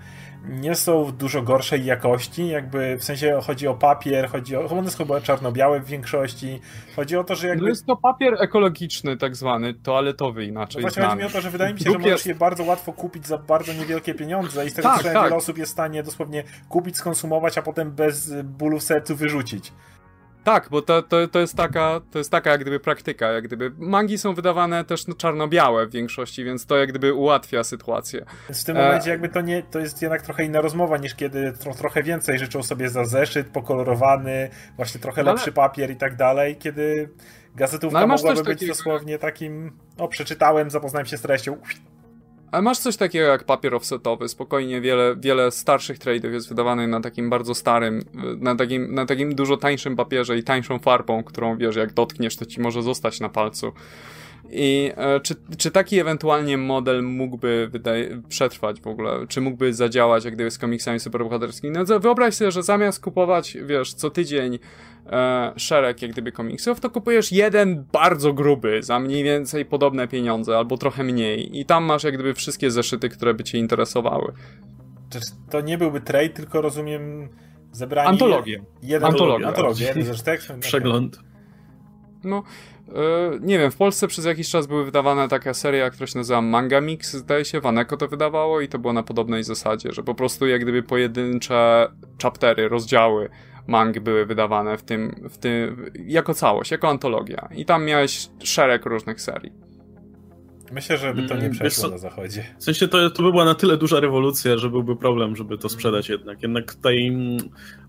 nie 0.51 0.75
są 0.75 1.13
dużo 1.13 1.43
gorszej 1.43 1.85
jakości, 1.85 2.49
jakby 2.49 2.97
w 2.97 3.05
sensie 3.05 3.39
chodzi 3.43 3.69
o 3.69 3.75
papier, 3.75 4.29
chodzi 4.29 4.57
o, 4.57 4.65
one 4.65 4.91
są 4.91 4.99
chyba 4.99 5.21
czarno-białe 5.21 5.81
w 5.81 5.85
większości, 5.85 6.61
chodzi 6.97 7.17
o 7.17 7.25
to, 7.25 7.35
że 7.35 7.49
jakby... 7.49 7.63
No 7.63 7.69
jest 7.69 7.87
to 7.87 7.97
papier 7.97 8.35
ekologiczny 8.41 9.17
tak 9.17 9.37
zwany, 9.37 9.75
toaletowy 9.75 10.45
inaczej 10.45 10.83
no 10.83 10.89
Właśnie 10.89 11.03
chodzi 11.03 11.19
mi 11.19 11.25
o 11.25 11.31
to, 11.31 11.41
że 11.41 11.51
wydaje 11.51 11.75
mi 11.75 11.81
się, 11.81 11.91
że 11.91 11.99
możesz 11.99 12.27
je 12.27 12.35
bardzo 12.35 12.65
łatwo 12.65 12.93
kupić 12.93 13.27
za 13.27 13.39
bardzo 13.39 13.73
niewielkie 13.73 14.15
pieniądze 14.15 14.67
i 14.67 14.71
z 14.71 14.75
tego 14.75 14.89
tak, 14.89 15.03
tak. 15.03 15.25
wiele 15.25 15.37
osób 15.37 15.59
jest 15.59 15.71
w 15.71 15.73
stanie 15.73 16.03
dosłownie 16.03 16.45
kupić, 16.69 16.97
skonsumować, 16.97 17.59
a 17.59 17.63
potem 17.63 17.91
bez 17.91 18.33
bólu 18.43 18.79
w 18.79 18.83
sercu 18.83 19.17
wyrzucić. 19.17 19.73
Tak, 20.51 20.69
bo 20.71 20.83
to, 20.83 21.03
to, 21.03 21.29
to, 21.29 21.39
jest 21.39 21.57
taka, 21.57 22.01
to 22.11 22.19
jest 22.19 22.31
taka 22.31 22.51
jak 22.51 22.61
gdyby 22.61 22.81
praktyka, 22.81 23.33
jak 23.33 23.45
gdyby 23.45 23.73
mangi 23.79 24.19
są 24.19 24.35
wydawane 24.35 24.85
też 24.85 25.07
no, 25.07 25.15
czarno-białe 25.15 25.87
w 25.87 25.91
większości, 25.91 26.45
więc 26.45 26.67
to 26.67 26.77
jak 26.77 26.89
gdyby 26.89 27.15
ułatwia 27.15 27.65
sytuację. 27.65 28.25
W 28.55 28.65
tym 28.65 28.77
momencie 28.77 29.07
e... 29.07 29.11
jakby 29.11 29.29
to 29.29 29.41
nie, 29.41 29.63
to 29.63 29.79
jest 29.79 30.03
jednak 30.03 30.23
trochę 30.23 30.45
inna 30.45 30.61
rozmowa 30.61 30.97
niż 30.97 31.15
kiedy 31.15 31.53
tro, 31.53 31.75
trochę 31.75 32.03
więcej 32.03 32.39
życzą 32.39 32.63
sobie 32.63 32.89
za 32.89 33.05
zeszyt, 33.05 33.49
pokolorowany, 33.49 34.51
właśnie 34.77 35.01
trochę 35.01 35.23
no, 35.23 35.33
lepszy 35.33 35.53
papier 35.53 35.91
i 35.91 35.97
tak 35.97 36.17
dalej, 36.17 36.57
kiedy 36.57 37.09
gazetówka 37.57 38.01
no, 38.01 38.07
mogłaby 38.07 38.43
być 38.43 38.47
takiego... 38.47 38.73
dosłownie 38.73 39.19
takim, 39.19 39.73
no 39.99 40.09
przeczytałem, 40.09 40.71
zapoznałem 40.71 41.07
się 41.07 41.17
z 41.17 41.23
treścią, 41.23 41.57
ale 42.51 42.63
masz 42.63 42.79
coś 42.79 42.97
takiego 42.97 43.27
jak 43.27 43.45
papier 43.45 43.75
offsetowy, 43.75 44.29
spokojnie 44.29 44.81
wiele, 44.81 45.17
wiele 45.17 45.51
starszych 45.51 45.99
tradeów 45.99 46.35
jest 46.35 46.49
wydawanych 46.49 46.89
na 46.89 47.01
takim 47.01 47.31
bardzo 47.31 47.55
starym, 47.55 48.05
na 48.39 48.57
takim, 48.57 48.95
na 48.95 49.07
takim 49.07 49.35
dużo 49.35 49.57
tańszym 49.57 49.97
papierze 49.97 50.39
i 50.39 50.43
tańszą 50.43 50.79
farbą, 50.79 51.25
którą 51.25 51.57
wiesz, 51.57 51.77
jak 51.77 51.93
dotkniesz, 51.93 52.37
to 52.37 52.47
ci 52.47 52.61
może 52.61 52.83
zostać 52.83 53.21
na 53.21 53.29
palcu. 53.29 53.73
I 54.53 54.93
e, 54.97 55.21
czy, 55.21 55.35
czy 55.59 55.71
taki 55.71 55.99
ewentualnie 55.99 56.59
model 56.59 57.03
mógłby 57.03 57.69
wydaje, 57.73 58.23
przetrwać 58.29 58.81
w 58.81 58.87
ogóle? 58.87 59.27
Czy 59.29 59.41
mógłby 59.41 59.75
zadziałać 59.75 60.25
jak 60.25 60.35
gdyby 60.35 60.51
z 60.51 60.59
komiksami 60.59 61.01
superbohaterskimi? 61.01 61.73
No 61.73 62.01
wyobraź 62.01 62.35
sobie, 62.35 62.51
że 62.51 62.63
zamiast 62.63 63.03
kupować, 63.03 63.57
wiesz, 63.65 63.95
co 63.95 64.11
tydzień 64.11 64.59
e, 65.11 65.53
szereg 65.57 66.03
jak 66.03 66.11
gdyby 66.11 66.33
komiksów, 66.33 66.81
to 66.81 66.91
kupujesz 66.91 67.33
jeden 67.33 67.85
bardzo 67.93 68.33
gruby 68.33 68.83
za 68.83 68.99
mniej 68.99 69.25
więcej 69.25 69.65
podobne 69.65 70.09
pieniądze, 70.09 70.57
albo 70.57 70.77
trochę 70.77 71.05
mniej. 71.05 71.61
I 71.61 71.65
tam 71.65 71.85
masz 71.85 72.05
jak 72.05 72.15
gdyby 72.15 72.35
wszystkie 72.35 72.71
zeszyty, 72.71 73.09
które 73.09 73.35
by 73.35 73.45
cię 73.45 73.59
interesowały. 73.59 74.33
To 75.51 75.61
nie 75.61 75.79
byłby 75.79 76.01
trade, 76.01 76.29
tylko 76.29 76.61
rozumiem 76.61 77.29
zebranie... 77.73 78.09
Antologię. 78.09 78.63
Jeden, 78.83 79.09
Antologię. 79.09 79.47
Antologię, 79.47 79.87
jeden 79.87 80.05
zeszytek. 80.05 80.41
Przegląd. 80.61 81.21
No, 82.25 82.43
E, 82.95 83.39
nie 83.41 83.59
wiem, 83.59 83.71
w 83.71 83.77
Polsce 83.77 84.09
przez 84.09 84.25
jakiś 84.25 84.51
czas 84.51 84.67
były 84.67 84.85
wydawane 84.85 85.29
taka 85.29 85.55
seria, 85.55 85.91
która 85.91 86.07
się 86.07 86.19
nazywa 86.19 86.43
Manga 86.43 86.81
Mix, 86.81 87.13
zdaje 87.13 87.45
się, 87.45 87.61
Waneko 87.61 87.97
to 87.97 88.09
wydawało 88.09 88.61
i 88.61 88.69
to 88.69 88.79
było 88.79 88.93
na 88.93 89.03
podobnej 89.03 89.45
zasadzie, 89.45 89.93
że 89.93 90.03
po 90.03 90.15
prostu 90.15 90.47
jak 90.47 90.63
gdyby 90.63 90.83
pojedyncze 90.83 91.89
chaptery, 92.23 92.69
rozdziały 92.69 93.29
mang 93.71 94.01
były 94.01 94.27
wydawane 94.27 94.79
w 94.79 94.83
tym, 94.83 95.29
w 95.31 95.39
tym, 95.39 95.91
jako 96.07 96.35
całość, 96.35 96.71
jako 96.71 96.89
antologia. 96.89 97.49
I 97.57 97.65
tam 97.65 97.85
miałeś 97.85 98.29
szereg 98.43 98.87
różnych 98.87 99.21
serii. 99.21 99.53
Myślę, 100.73 100.99
że 100.99 101.15
by 101.15 101.23
to 101.23 101.35
nie 101.35 101.41
mm, 101.41 101.53
przeszło 101.53 101.89
na 101.89 101.99
zachodzie. 101.99 102.45
W 102.59 102.65
sensie 102.65 102.89
to, 102.89 103.11
to 103.11 103.23
by 103.23 103.31
była 103.31 103.45
na 103.45 103.55
tyle 103.55 103.77
duża 103.77 104.01
rewolucja, 104.01 104.57
że 104.57 104.71
byłby 104.71 104.97
problem, 104.97 105.37
żeby 105.37 105.59
to 105.59 105.69
sprzedać 105.69 106.09
jednak. 106.09 106.43
Jednak 106.43 106.75
tutaj 106.75 107.07
mm, 107.07 107.39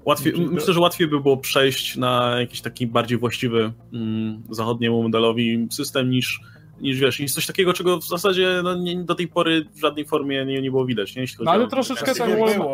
łatwiej, 0.05 0.35
znaczy, 0.35 0.51
myślę, 0.51 0.73
że 0.73 0.79
łatwiej 0.79 1.07
by 1.07 1.19
było 1.19 1.37
przejść 1.37 1.97
na 1.97 2.39
jakiś 2.39 2.61
taki 2.61 2.87
bardziej 2.87 3.17
właściwy 3.17 3.71
mm, 3.93 4.43
zachodniemu 4.49 5.03
modelowi 5.03 5.67
system 5.71 6.09
niż 6.09 6.41
niż 6.81 6.99
wiesz, 6.99 7.19
niż 7.19 7.33
coś 7.33 7.45
takiego, 7.45 7.73
czego 7.73 7.97
w 7.97 8.07
zasadzie 8.07 8.61
no, 8.63 8.75
nie, 8.75 9.03
do 9.03 9.15
tej 9.15 9.27
pory 9.27 9.65
w 9.73 9.79
żadnej 9.79 10.05
formie 10.05 10.45
nie, 10.45 10.61
nie 10.61 10.71
było 10.71 10.85
widać. 10.85 11.15
Nie? 11.15 11.25
No 11.39 11.51
ale 11.51 11.67
troszeczkę 11.67 12.15
ten, 12.15 12.39
Walmart, 12.39 12.69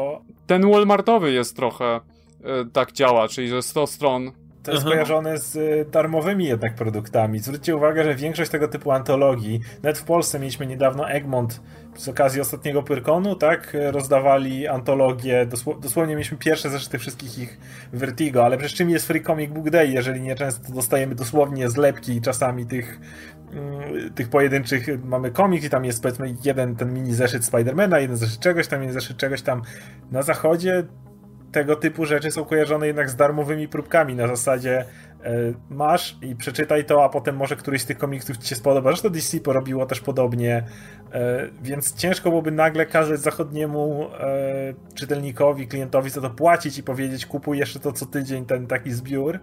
ten 0.48 0.72
Walmartowy 0.72 1.32
jest 1.32 1.56
trochę 1.56 2.00
tak 2.74 2.92
działa, 2.92 3.28
czyli 3.28 3.48
że 3.48 3.62
100 3.62 3.88
stron 3.88 4.32
to 4.68 4.74
jest 4.74 4.86
kojarzone 4.86 5.38
z 5.38 5.56
y, 5.56 5.86
darmowymi 5.92 6.46
jednak 6.46 6.76
produktami. 6.76 7.40
Zwróćcie 7.40 7.76
uwagę, 7.76 8.04
że 8.04 8.16
większość 8.16 8.52
tego 8.52 8.68
typu 8.68 8.92
antologii, 8.92 9.60
nawet 9.84 9.98
w 9.98 10.04
Polsce 10.04 10.40
mieliśmy 10.40 10.68
niedawno 10.68 11.10
Egmont 11.10 11.62
z 11.96 12.08
okazji 12.08 12.42
ostatniego 12.42 12.84
Pyrkonu, 12.84 13.36
tak, 13.36 13.78
rozdawali 13.92 14.68
antologię, 14.68 15.46
dosł 15.46 15.80
dosłownie 15.80 16.16
mieliśmy 16.16 16.38
pierwsze 16.38 16.70
zeszyty 16.70 17.00
wszystkich 17.00 17.40
ich 17.40 17.60
Vertigo, 17.94 18.46
ale 18.46 18.58
przecież 18.58 18.78
czym 18.78 18.90
jest 18.90 19.08
Free 19.08 19.24
Comic 19.24 19.52
Book 19.52 19.70
Day, 19.70 19.88
jeżeli 19.88 20.22
nie 20.22 20.36
często 20.36 20.74
dostajemy 20.74 21.16
dosłownie 21.16 21.70
zlepki 21.70 22.22
czasami 22.22 22.66
tych 22.66 23.00
mm, 23.54 24.14
tych 24.14 24.30
pojedynczych, 24.30 24.88
mamy 25.04 25.32
komiks 25.32 25.66
i 25.66 25.70
tam 25.70 25.86
jest 25.86 26.02
powiedzmy 26.02 26.36
jeden 26.46 26.76
ten 26.76 26.94
mini 26.94 27.14
zeszyt 27.14 27.46
Spidermana, 27.46 28.00
jeden 28.00 28.18
zeszyt 28.18 28.40
czegoś 28.40 28.68
tam, 28.68 28.82
jeden 28.82 28.94
zeszyt 28.94 29.18
czegoś 29.18 29.42
tam. 29.42 29.62
Na 30.12 30.22
zachodzie 30.22 30.84
tego 31.52 31.76
typu 31.76 32.06
rzeczy 32.06 32.32
są 32.32 32.46
kojarzone 32.46 32.88
jednak 32.88 33.10
z 33.10 33.16
darmowymi 33.16 33.68
próbkami 33.68 34.16
na 34.16 34.28
zasadzie 34.28 34.86
e, 35.24 35.34
masz 35.70 36.18
i 36.22 36.36
przeczytaj 36.36 36.86
to, 36.86 37.04
a 37.04 37.10
potem 37.10 37.36
może 37.36 37.56
któryś 37.56 37.82
z 37.82 37.86
tych 37.86 37.98
komiksów 37.98 38.38
ci 38.38 38.48
się 38.48 38.56
spodoba. 38.56 38.90
Zresztą 38.90 39.10
DC 39.10 39.40
porobiło 39.40 39.86
też 39.86 40.00
podobnie, 40.00 40.64
e, 41.14 41.48
więc 41.62 41.96
ciężko 41.96 42.30
byłoby 42.30 42.52
nagle 42.52 42.86
kazać 42.86 43.20
zachodniemu 43.20 44.08
e, 44.20 44.74
czytelnikowi, 44.96 45.68
klientowi 45.68 46.10
za 46.10 46.22
to 46.22 46.30
płacić 46.30 46.78
i 46.78 46.84
powiedzieć 46.84 47.26
kupuj 47.26 47.58
jeszcze 47.58 47.80
to 47.80 47.92
co 47.92 48.06
tydzień 48.06 48.46
ten 48.46 48.68
taki 48.68 48.92
zbiór. 48.92 49.40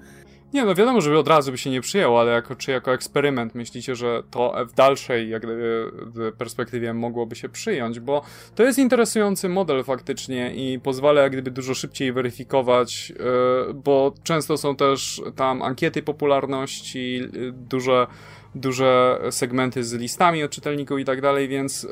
Nie, 0.54 0.64
no 0.64 0.74
wiadomo, 0.74 1.00
że 1.00 1.18
od 1.18 1.28
razu 1.28 1.50
by 1.50 1.58
się 1.58 1.70
nie 1.70 1.80
przyjęło, 1.80 2.20
ale 2.20 2.32
jako, 2.32 2.54
czy 2.54 2.70
jako 2.70 2.92
eksperyment 2.92 3.54
myślicie, 3.54 3.94
że 3.94 4.22
to 4.30 4.54
w 4.66 4.74
dalszej 4.74 5.30
jak 5.30 5.42
gdyby, 5.42 5.92
perspektywie 6.38 6.94
mogłoby 6.94 7.36
się 7.36 7.48
przyjąć, 7.48 8.00
bo 8.00 8.22
to 8.54 8.62
jest 8.62 8.78
interesujący 8.78 9.48
model 9.48 9.84
faktycznie 9.84 10.54
i 10.54 10.80
pozwala 10.80 11.22
jak 11.22 11.32
gdyby 11.32 11.50
dużo 11.50 11.74
szybciej 11.74 12.12
weryfikować, 12.12 13.10
yy, 13.10 13.74
bo 13.74 14.14
często 14.22 14.56
są 14.56 14.76
też 14.76 15.22
tam 15.36 15.62
ankiety 15.62 16.02
popularności, 16.02 17.14
yy, 17.14 17.52
duże, 17.52 18.06
duże 18.54 19.20
segmenty 19.30 19.84
z 19.84 19.92
listami 19.92 20.42
od 20.44 20.50
czytelników 20.50 20.98
i 20.98 21.04
tak 21.04 21.20
dalej, 21.20 21.48
więc 21.48 21.82
yy, 21.82 21.90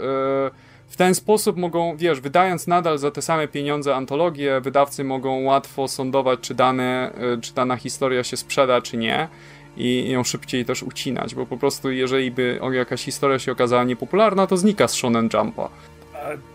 w 0.93 0.97
ten 0.97 1.15
sposób 1.15 1.57
mogą, 1.57 1.97
wiesz, 1.97 2.21
wydając 2.21 2.67
nadal 2.67 2.99
za 2.99 3.11
te 3.11 3.23
same 3.23 3.49
pieniądze 3.49 3.97
antologie, 3.97 4.61
wydawcy 4.61 5.05
mogą 5.05 5.43
łatwo 5.43 5.89
sądować, 5.89 6.41
czy, 6.41 6.55
dane, 6.55 7.13
e, 7.15 7.41
czy 7.41 7.55
dana 7.55 7.77
historia 7.77 8.25
się 8.25 8.37
sprzeda, 8.37 8.81
czy 8.81 8.97
nie 8.97 9.29
i 9.77 10.11
ją 10.11 10.25
szybciej 10.25 10.65
też 10.65 10.83
ucinać, 10.83 11.35
bo 11.35 11.47
po 11.47 11.57
prostu 11.57 11.91
jeżeli 11.91 12.31
by 12.31 12.61
jakaś 12.73 13.05
historia 13.05 13.39
się 13.39 13.53
okazała 13.53 13.85
niepopularna, 13.85 14.47
to 14.47 14.57
znika 14.57 14.89
z 14.89 14.95
Shonen 14.95 15.29
Jumpa. 15.35 15.69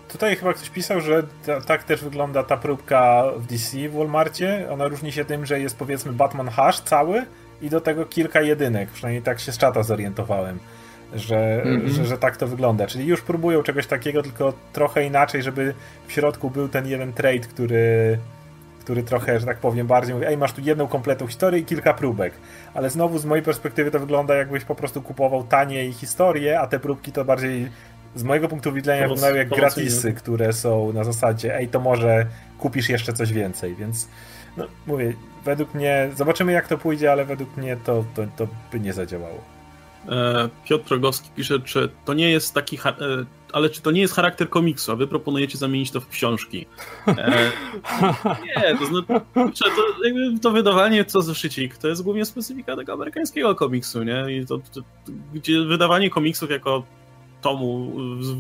Tutaj 0.07 0.35
chyba 0.35 0.53
ktoś 0.53 0.69
pisał, 0.69 1.01
że 1.01 1.23
ta, 1.45 1.61
tak 1.61 1.84
też 1.84 2.03
wygląda 2.03 2.43
ta 2.43 2.57
próbka 2.57 3.23
w 3.38 3.45
DC 3.45 3.89
w 3.89 3.93
Walmartie. 3.93 4.68
Ona 4.72 4.88
różni 4.88 5.11
się 5.11 5.26
tym, 5.26 5.45
że 5.45 5.59
jest 5.59 5.77
powiedzmy 5.77 6.14
Batman 6.14 6.49
Hash 6.49 6.80
cały 6.80 7.26
i 7.61 7.69
do 7.69 7.81
tego 7.81 8.05
kilka 8.05 8.41
jedynek. 8.41 8.89
Przynajmniej 8.89 9.23
tak 9.23 9.39
się 9.39 9.51
z 9.51 9.57
czata 9.57 9.84
zorientowałem, 9.84 10.59
że, 11.15 11.63
mm 11.63 11.81
-hmm. 11.81 11.89
że, 11.89 12.05
że, 12.05 12.17
tak 12.17 12.38
to 12.38 12.47
wygląda. 12.47 12.88
Czyli 12.88 13.05
już 13.05 13.21
próbują 13.21 13.63
czegoś 13.63 13.88
takiego, 13.88 14.23
tylko 14.23 14.53
trochę 14.73 15.05
inaczej, 15.05 15.43
żeby 15.43 15.73
w 16.07 16.11
środku 16.11 16.49
był 16.49 16.69
ten 16.69 16.88
jeden 16.88 17.13
trade, 17.13 17.39
który, 17.39 18.17
który 18.79 19.03
trochę, 19.03 19.39
że 19.39 19.45
tak 19.45 19.57
powiem, 19.57 19.88
bardziej 19.88 20.15
mówi, 20.15 20.27
ej, 20.27 20.38
masz 20.38 20.53
tu 20.53 20.61
jedną 20.61 20.88
kompletną 20.88 21.27
historię 21.27 21.59
i 21.59 21.65
kilka 21.65 21.93
próbek. 21.93 22.34
Ale 22.73 22.89
znowu 22.89 23.19
z 23.19 23.25
mojej 23.25 23.45
perspektywy 23.45 23.91
to 23.91 23.99
wygląda 23.99 24.35
jakbyś 24.35 24.63
po 24.63 24.75
prostu 24.75 25.01
kupował 25.01 25.43
taniej 25.43 25.93
historię, 25.93 26.59
a 26.59 26.67
te 26.67 26.79
próbki 26.79 27.11
to 27.11 27.25
bardziej 27.25 27.67
z 28.15 28.23
mojego 28.23 28.47
punktu 28.47 28.73
widzenia 28.73 29.01
wyglądają 29.01 29.35
jak 29.35 29.49
gratisy, 29.49 30.13
które 30.13 30.53
są 30.53 30.93
na 30.93 31.03
zasadzie, 31.03 31.55
ej, 31.55 31.67
to 31.67 31.79
może 31.79 32.25
kupisz 32.59 32.89
jeszcze 32.89 33.13
coś 33.13 33.34
więcej, 33.34 33.75
więc 33.75 34.07
no, 34.57 34.67
mówię, 34.88 35.13
według 35.45 35.73
mnie, 35.73 36.09
zobaczymy 36.15 36.51
jak 36.51 36.67
to 36.67 36.77
pójdzie, 36.77 37.11
ale 37.11 37.25
według 37.25 37.57
mnie 37.57 37.77
to, 37.77 38.03
to, 38.15 38.23
to 38.38 38.47
by 38.71 38.79
nie 38.79 38.93
zadziałało. 38.93 39.56
E, 40.09 40.49
Piotr 40.65 40.91
Rogowski 40.91 41.29
pisze, 41.35 41.59
czy 41.59 41.89
to 42.05 42.13
nie 42.13 42.31
jest 42.31 42.53
taki, 42.53 42.77
e, 42.85 43.25
ale 43.53 43.69
czy 43.69 43.81
to 43.81 43.91
nie 43.91 44.01
jest 44.01 44.13
charakter 44.13 44.49
komiksu, 44.49 44.91
a 44.91 44.95
wy 44.95 45.07
proponujecie 45.07 45.57
zamienić 45.57 45.91
to 45.91 46.01
w 46.01 46.07
książki. 46.07 46.65
E, 47.07 47.51
nie, 48.45 48.77
to 48.77 48.85
znaczy, 48.85 49.63
to, 49.63 50.05
jakby 50.05 50.39
to 50.39 50.51
wydawanie 50.51 51.05
co 51.05 51.21
zeszycik, 51.21 51.77
to 51.77 51.88
jest 51.88 52.03
głównie 52.03 52.25
specyfika 52.25 52.75
tego 52.75 52.93
amerykańskiego 52.93 53.55
komiksu, 53.55 54.03
nie? 54.03 54.38
I 54.38 54.45
to, 54.45 54.57
to, 54.57 54.81
gdzie 55.34 55.61
wydawanie 55.61 56.09
komiksów 56.09 56.51
jako 56.51 56.84
tomu 57.41 57.91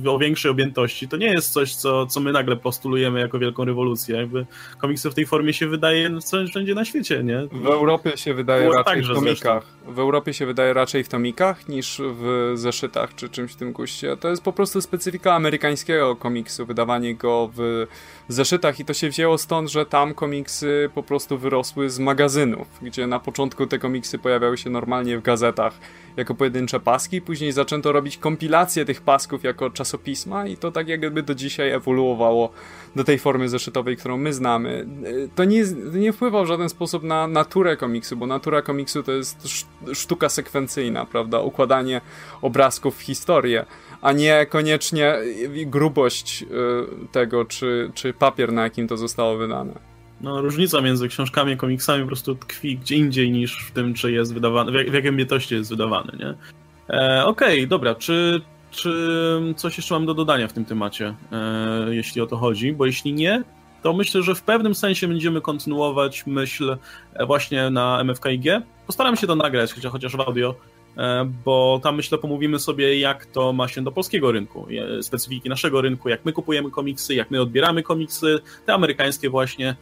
o 0.07 0.19
większej 0.19 0.51
objętości, 0.51 1.07
to 1.07 1.17
nie 1.17 1.27
jest 1.27 1.53
coś, 1.53 1.75
co, 1.75 2.05
co 2.05 2.19
my 2.19 2.31
nagle 2.31 2.55
postulujemy 2.55 3.19
jako 3.19 3.39
wielką 3.39 3.65
rewolucję. 3.65 4.17
Jakby 4.17 4.45
komiksy 4.77 5.09
w 5.09 5.13
tej 5.13 5.25
formie 5.25 5.53
się 5.53 5.67
wydaje 5.67 6.09
wszędzie 6.49 6.75
na 6.75 6.85
świecie, 6.85 7.23
nie? 7.23 7.47
W 7.51 7.65
Europie 7.65 8.17
się 8.17 8.33
wydaje 8.33 8.63
Było 8.63 8.75
raczej 8.75 9.01
w 9.01 9.07
tomikach. 9.07 9.63
Zresztą. 9.63 9.76
W 9.87 9.99
Europie 9.99 10.33
się 10.33 10.45
wydaje 10.45 10.73
raczej 10.73 11.03
w 11.03 11.09
tomikach 11.09 11.69
niż 11.69 12.01
w 12.03 12.51
zeszytach 12.55 13.15
czy 13.15 13.29
czymś 13.29 13.51
w 13.51 13.55
tym 13.55 13.71
guście. 13.71 14.17
To 14.17 14.29
jest 14.29 14.43
po 14.43 14.53
prostu 14.53 14.81
specyfika 14.81 15.33
amerykańskiego 15.33 16.15
komiksu, 16.15 16.65
wydawanie 16.65 17.15
go 17.15 17.49
w 17.55 17.87
zeszytach 18.27 18.79
i 18.79 18.85
to 18.85 18.93
się 18.93 19.09
wzięło 19.09 19.37
stąd, 19.37 19.71
że 19.71 19.85
tam 19.85 20.13
komiksy 20.13 20.89
po 20.95 21.03
prostu 21.03 21.37
wyrosły 21.37 21.89
z 21.89 21.99
magazynów, 21.99 22.67
gdzie 22.81 23.07
na 23.07 23.19
początku 23.19 23.67
te 23.67 23.79
komiksy 23.79 24.19
pojawiały 24.19 24.57
się 24.57 24.69
normalnie 24.69 25.17
w 25.17 25.21
gazetach 25.21 25.73
jako 26.17 26.35
pojedyncze 26.35 26.79
paski, 26.79 27.21
później 27.21 27.51
zaczęto 27.51 27.91
robić 27.91 28.17
kompilację 28.17 28.85
tych 28.85 29.01
pasków 29.01 29.43
jako 29.43 29.69
czasopisma 29.69 30.47
i 30.47 30.57
to 30.57 30.71
tak 30.71 30.87
jakby 30.87 31.23
do 31.23 31.35
dzisiaj 31.35 31.71
ewoluowało 31.71 32.51
do 32.95 33.03
tej 33.03 33.19
formy 33.19 33.49
zeszytowej, 33.49 33.97
którą 33.97 34.17
my 34.17 34.33
znamy. 34.33 34.87
To 35.35 35.43
nie, 35.43 35.63
nie 35.93 36.13
wpływa 36.13 36.43
w 36.43 36.47
żaden 36.47 36.69
sposób 36.69 37.03
na 37.03 37.27
naturę 37.27 37.77
komiksu, 37.77 38.17
bo 38.17 38.27
natura 38.27 38.61
komiksu 38.61 39.03
to 39.03 39.11
jest 39.11 39.47
sztuka 39.93 40.29
sekwencyjna, 40.29 41.05
prawda? 41.05 41.39
Układanie 41.39 42.01
obrazków 42.41 42.97
w 42.97 43.01
historię, 43.01 43.65
a 44.01 44.11
nie 44.11 44.45
koniecznie 44.49 45.15
grubość 45.65 46.43
y, 46.43 47.07
tego, 47.11 47.45
czy, 47.45 47.91
czy 47.93 48.13
papier, 48.13 48.53
na 48.53 48.63
jakim 48.63 48.87
to 48.87 48.97
zostało 48.97 49.37
wydane 49.37 49.97
no, 50.21 50.41
różnica 50.41 50.81
między 50.81 51.07
książkami 51.07 51.53
a 51.53 51.55
komiksami 51.55 52.01
po 52.01 52.07
prostu 52.07 52.35
tkwi 52.35 52.77
gdzie 52.77 52.95
indziej 52.95 53.31
niż 53.31 53.65
w 53.67 53.71
tym, 53.71 53.93
czy 53.93 54.11
jest 54.11 54.33
wydawany, 54.33 54.71
w, 54.71 54.75
jak, 54.75 54.91
w 54.91 54.93
jakiej 54.93 55.09
objętości 55.09 55.55
jest 55.55 55.69
wydawany, 55.69 56.17
nie? 56.19 56.33
E, 56.89 57.25
Okej, 57.25 57.57
okay, 57.57 57.67
dobra, 57.67 57.95
czy, 57.95 58.41
czy 58.71 58.93
coś 59.55 59.77
jeszcze 59.77 59.93
mam 59.95 60.05
do 60.05 60.13
dodania 60.13 60.47
w 60.47 60.53
tym 60.53 60.65
temacie, 60.65 61.15
e, 61.31 61.95
jeśli 61.95 62.21
o 62.21 62.27
to 62.27 62.37
chodzi? 62.37 62.73
Bo 62.73 62.85
jeśli 62.85 63.13
nie, 63.13 63.43
to 63.83 63.93
myślę, 63.93 64.23
że 64.23 64.35
w 64.35 64.41
pewnym 64.41 64.75
sensie 64.75 65.07
będziemy 65.07 65.41
kontynuować 65.41 66.27
myśl 66.27 66.77
e, 67.13 67.25
właśnie 67.25 67.69
na 67.69 68.03
MFKIG. 68.03 68.43
Postaram 68.87 69.15
się 69.17 69.27
to 69.27 69.35
nagrać, 69.35 69.73
chociaż, 69.91 70.15
w 70.15 70.19
audio, 70.19 70.55
bo 71.45 71.79
tam 71.83 71.95
myślę 71.95 72.17
pomówimy 72.17 72.59
sobie, 72.59 72.99
jak 72.99 73.25
to 73.25 73.53
ma 73.53 73.67
się 73.67 73.83
do 73.83 73.91
polskiego 73.91 74.31
rynku, 74.31 74.67
specyfiki 75.01 75.49
naszego 75.49 75.81
rynku, 75.81 76.09
jak 76.09 76.25
my 76.25 76.33
kupujemy 76.33 76.71
komiksy, 76.71 77.15
jak 77.15 77.31
my 77.31 77.41
odbieramy 77.41 77.83
komiksy, 77.83 78.39
te 78.65 78.73
amerykańskie 78.73 79.29
właśnie, 79.29 79.75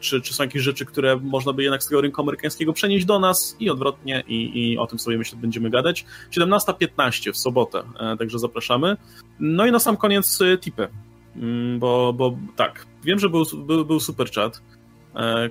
czy, 0.00 0.20
czy 0.20 0.34
są 0.34 0.44
jakieś 0.44 0.62
rzeczy, 0.62 0.84
które 0.84 1.16
można 1.16 1.52
by 1.52 1.62
jednak 1.62 1.82
z 1.82 1.88
tego 1.88 2.00
rynku 2.00 2.22
amerykańskiego 2.22 2.72
przenieść 2.72 3.06
do 3.06 3.18
nas 3.18 3.56
i 3.60 3.70
odwrotnie 3.70 4.22
i, 4.28 4.72
i 4.72 4.78
o 4.78 4.86
tym 4.86 4.98
sobie 4.98 5.18
myślę 5.18 5.38
będziemy 5.38 5.70
gadać. 5.70 6.04
17.15 6.30 7.32
w 7.32 7.36
sobotę, 7.36 7.82
e, 8.00 8.16
także 8.16 8.38
zapraszamy. 8.38 8.96
No 9.40 9.66
i 9.66 9.72
na 9.72 9.78
sam 9.78 9.96
koniec 9.96 10.40
e, 10.40 10.58
tipy, 10.58 10.88
mm, 11.36 11.78
bo, 11.78 12.12
bo 12.12 12.36
tak, 12.56 12.86
wiem, 13.04 13.18
że 13.18 13.28
był, 13.28 13.44
był, 13.66 13.84
był 13.84 14.00
super 14.00 14.30
chat, 14.30 14.60
E, 14.60 14.75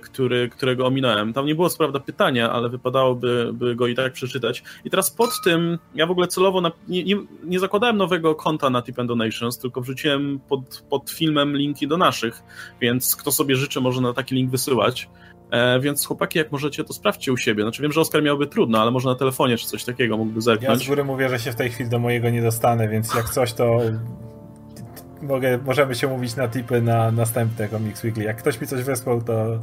który, 0.02 0.50
którego 0.50 0.88
ominąłem. 0.88 1.34
Tam 1.34 1.46
nie 1.46 1.56
było 1.56 1.70
co 1.70 1.78
prawda 1.78 2.00
pytania, 2.00 2.52
ale 2.52 2.70
wypadałoby 2.70 3.50
by 3.54 3.76
go 3.76 3.88
i 3.88 3.96
tak 3.96 4.14
przeczytać. 4.14 4.64
I 4.86 4.90
teraz 4.90 5.12
pod 5.12 5.30
tym, 5.44 5.80
ja 5.96 6.08
w 6.08 6.12
ogóle 6.12 6.28
celowo 6.28 6.62
na, 6.62 6.72
nie, 6.88 7.04
nie, 7.04 7.16
nie, 7.44 7.60
zakładałem 7.60 7.98
nowego 7.98 8.36
konta 8.36 8.70
na 8.70 8.82
Tip 8.82 9.00
and 9.00 9.08
Donations, 9.08 9.58
tylko 9.58 9.82
wrzuciłem 9.82 10.40
pod, 10.50 10.86
pod 10.90 11.10
filmem 11.10 11.58
linki 11.58 11.88
do 11.88 11.98
naszych, 11.98 12.44
więc 12.82 13.16
kto 13.16 13.32
sobie 13.32 13.56
życzy, 13.56 13.82
może 13.82 14.02
na 14.02 14.14
taki 14.14 14.36
link 14.36 14.52
wysyłać. 14.52 15.10
E, 15.52 15.80
więc 15.80 16.06
chłopaki, 16.06 16.40
jak 16.40 16.52
możecie, 16.52 16.84
to 16.84 16.94
sprawdźcie 16.94 17.34
u 17.34 17.38
siebie. 17.38 17.64
Znaczy 17.64 17.82
wiem, 17.82 17.92
że 17.92 18.02
Oskar 18.02 18.24
miałby 18.24 18.48
trudno, 18.48 18.82
ale 18.82 18.92
może 18.92 19.10
na 19.10 19.16
telefonie 19.16 19.58
czy 19.58 19.68
coś 19.68 19.84
takiego 19.84 20.18
mógłby 20.18 20.42
zerknąć. 20.42 20.80
Ja 20.80 20.86
z 20.86 20.88
góry 20.88 21.04
mówię, 21.04 21.30
że 21.30 21.40
się 21.40 21.52
w 21.52 21.56
tej 21.56 21.70
chwili 21.70 21.90
do 21.90 22.00
mojego 22.00 22.30
nie 22.30 22.42
dostanę, 22.42 22.88
więc 22.90 23.16
jak 23.16 23.30
coś, 23.30 23.54
to 23.54 23.80
mogę, 25.22 25.58
możemy 25.58 25.96
się 25.96 26.08
mówić 26.08 26.36
na 26.36 26.48
tipy 26.48 26.82
na 26.82 27.12
następne 27.12 27.70
Comics 27.70 28.04
Weekly. 28.04 28.24
Jak 28.24 28.38
ktoś 28.38 28.62
mi 28.62 28.68
coś 28.68 28.84
wysłał, 28.84 29.22
to 29.22 29.60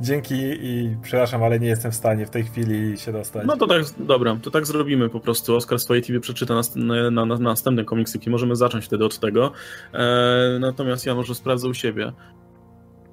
dzięki 0.00 0.34
i 0.60 0.96
przepraszam, 1.02 1.42
ale 1.42 1.60
nie 1.60 1.66
jestem 1.66 1.92
w 1.92 1.94
stanie 1.94 2.26
w 2.26 2.30
tej 2.30 2.44
chwili 2.44 2.98
się 2.98 3.12
dostać. 3.12 3.46
No 3.46 3.56
to 3.56 3.66
tak, 3.66 3.82
dobra, 3.98 4.36
to 4.42 4.50
tak 4.50 4.66
zrobimy 4.66 5.08
po 5.08 5.20
prostu. 5.20 5.56
Oskar 5.56 5.78
swoje 5.78 6.02
TV 6.02 6.20
przeczyta 6.20 6.54
na, 6.54 6.62
na, 6.76 7.10
na, 7.10 7.26
na 7.26 7.38
następne 7.38 7.84
Comics 7.84 8.14
Weekly. 8.14 8.32
Możemy 8.32 8.56
zacząć 8.56 8.84
wtedy 8.84 9.04
od 9.04 9.18
tego. 9.18 9.52
E, 9.92 10.58
natomiast 10.60 11.06
ja 11.06 11.14
może 11.14 11.34
sprawdzę 11.34 11.68
u 11.68 11.74
siebie. 11.74 12.12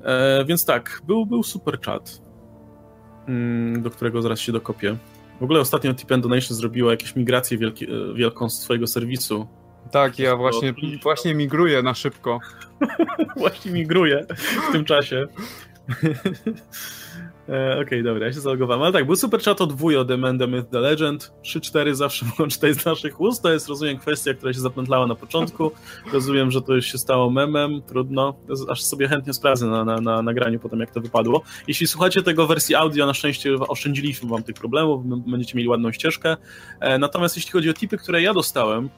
E, 0.03 0.45
więc 0.45 0.65
tak, 0.65 1.01
był, 1.07 1.25
był 1.25 1.43
super 1.43 1.81
chat, 1.81 2.21
mm, 3.27 3.81
do 3.81 3.89
którego 3.89 4.21
zaraz 4.21 4.39
się 4.39 4.51
dokopię. 4.51 4.97
W 5.39 5.43
ogóle 5.43 5.59
ostatnio 5.59 5.93
Tip 5.93 6.09
Donation 6.09 6.57
zrobiła 6.57 6.91
jakąś 6.91 7.15
migrację 7.15 7.57
wielki, 7.57 7.85
e, 7.85 8.13
wielką 8.13 8.49
z 8.49 8.59
swojego 8.59 8.87
serwisu 8.87 9.47
tak, 9.93 10.19
ja 10.19 10.35
właśnie, 10.35 10.73
właśnie 11.03 11.35
migruję 11.35 11.81
na 11.81 11.93
szybko. 11.93 12.39
właśnie 13.37 13.71
migruję 13.71 14.25
w 14.69 14.71
tym 14.71 14.85
czasie. 14.85 15.25
E, 17.49 17.71
Okej, 17.71 17.83
okay, 17.83 18.03
dobra, 18.03 18.27
ja 18.27 18.33
się 18.33 18.39
zalogowałem. 18.39 18.83
Ale 18.83 18.93
tak, 18.93 19.05
był 19.05 19.15
super 19.15 19.41
chat 19.41 19.61
od 19.61 19.77
The 20.07 20.17
Man, 20.17 20.39
The 20.39 20.47
Myth, 20.47 20.69
The 20.69 20.79
Legend. 20.79 21.33
3-4 21.43 21.93
zawsze 21.93 22.25
mogą 22.29 22.47
czytać 22.47 22.75
z 22.75 22.85
naszych 22.85 23.21
ust. 23.21 23.43
To 23.43 23.53
jest, 23.53 23.69
rozumiem, 23.69 23.97
kwestia, 23.97 24.33
która 24.33 24.53
się 24.53 24.59
zapętlała 24.59 25.07
na 25.07 25.15
początku. 25.15 25.71
Rozumiem, 26.13 26.51
że 26.51 26.61
to 26.61 26.73
już 26.73 26.85
się 26.85 26.97
stało 26.97 27.29
memem. 27.29 27.81
Trudno. 27.81 28.35
Aż 28.69 28.83
sobie 28.83 29.07
chętnie 29.07 29.33
sprawdzę 29.33 29.67
na, 29.67 29.85
na, 29.85 30.01
na 30.01 30.21
nagraniu 30.21 30.59
potem, 30.59 30.79
jak 30.79 30.91
to 30.91 31.01
wypadło. 31.01 31.41
Jeśli 31.67 31.87
słuchacie 31.87 32.23
tego 32.23 32.47
wersji 32.47 32.75
audio, 32.75 33.05
na 33.05 33.13
szczęście 33.13 33.55
oszczędziliśmy 33.55 34.29
wam 34.29 34.43
tych 34.43 34.55
problemów. 34.55 35.05
Będziecie 35.05 35.57
mieli 35.57 35.69
ładną 35.69 35.91
ścieżkę. 35.91 36.37
E, 36.79 36.97
natomiast 36.97 37.35
jeśli 37.35 37.51
chodzi 37.51 37.69
o 37.69 37.73
tipy, 37.73 37.97
które 37.97 38.21
ja 38.21 38.33
dostałem, 38.33 38.89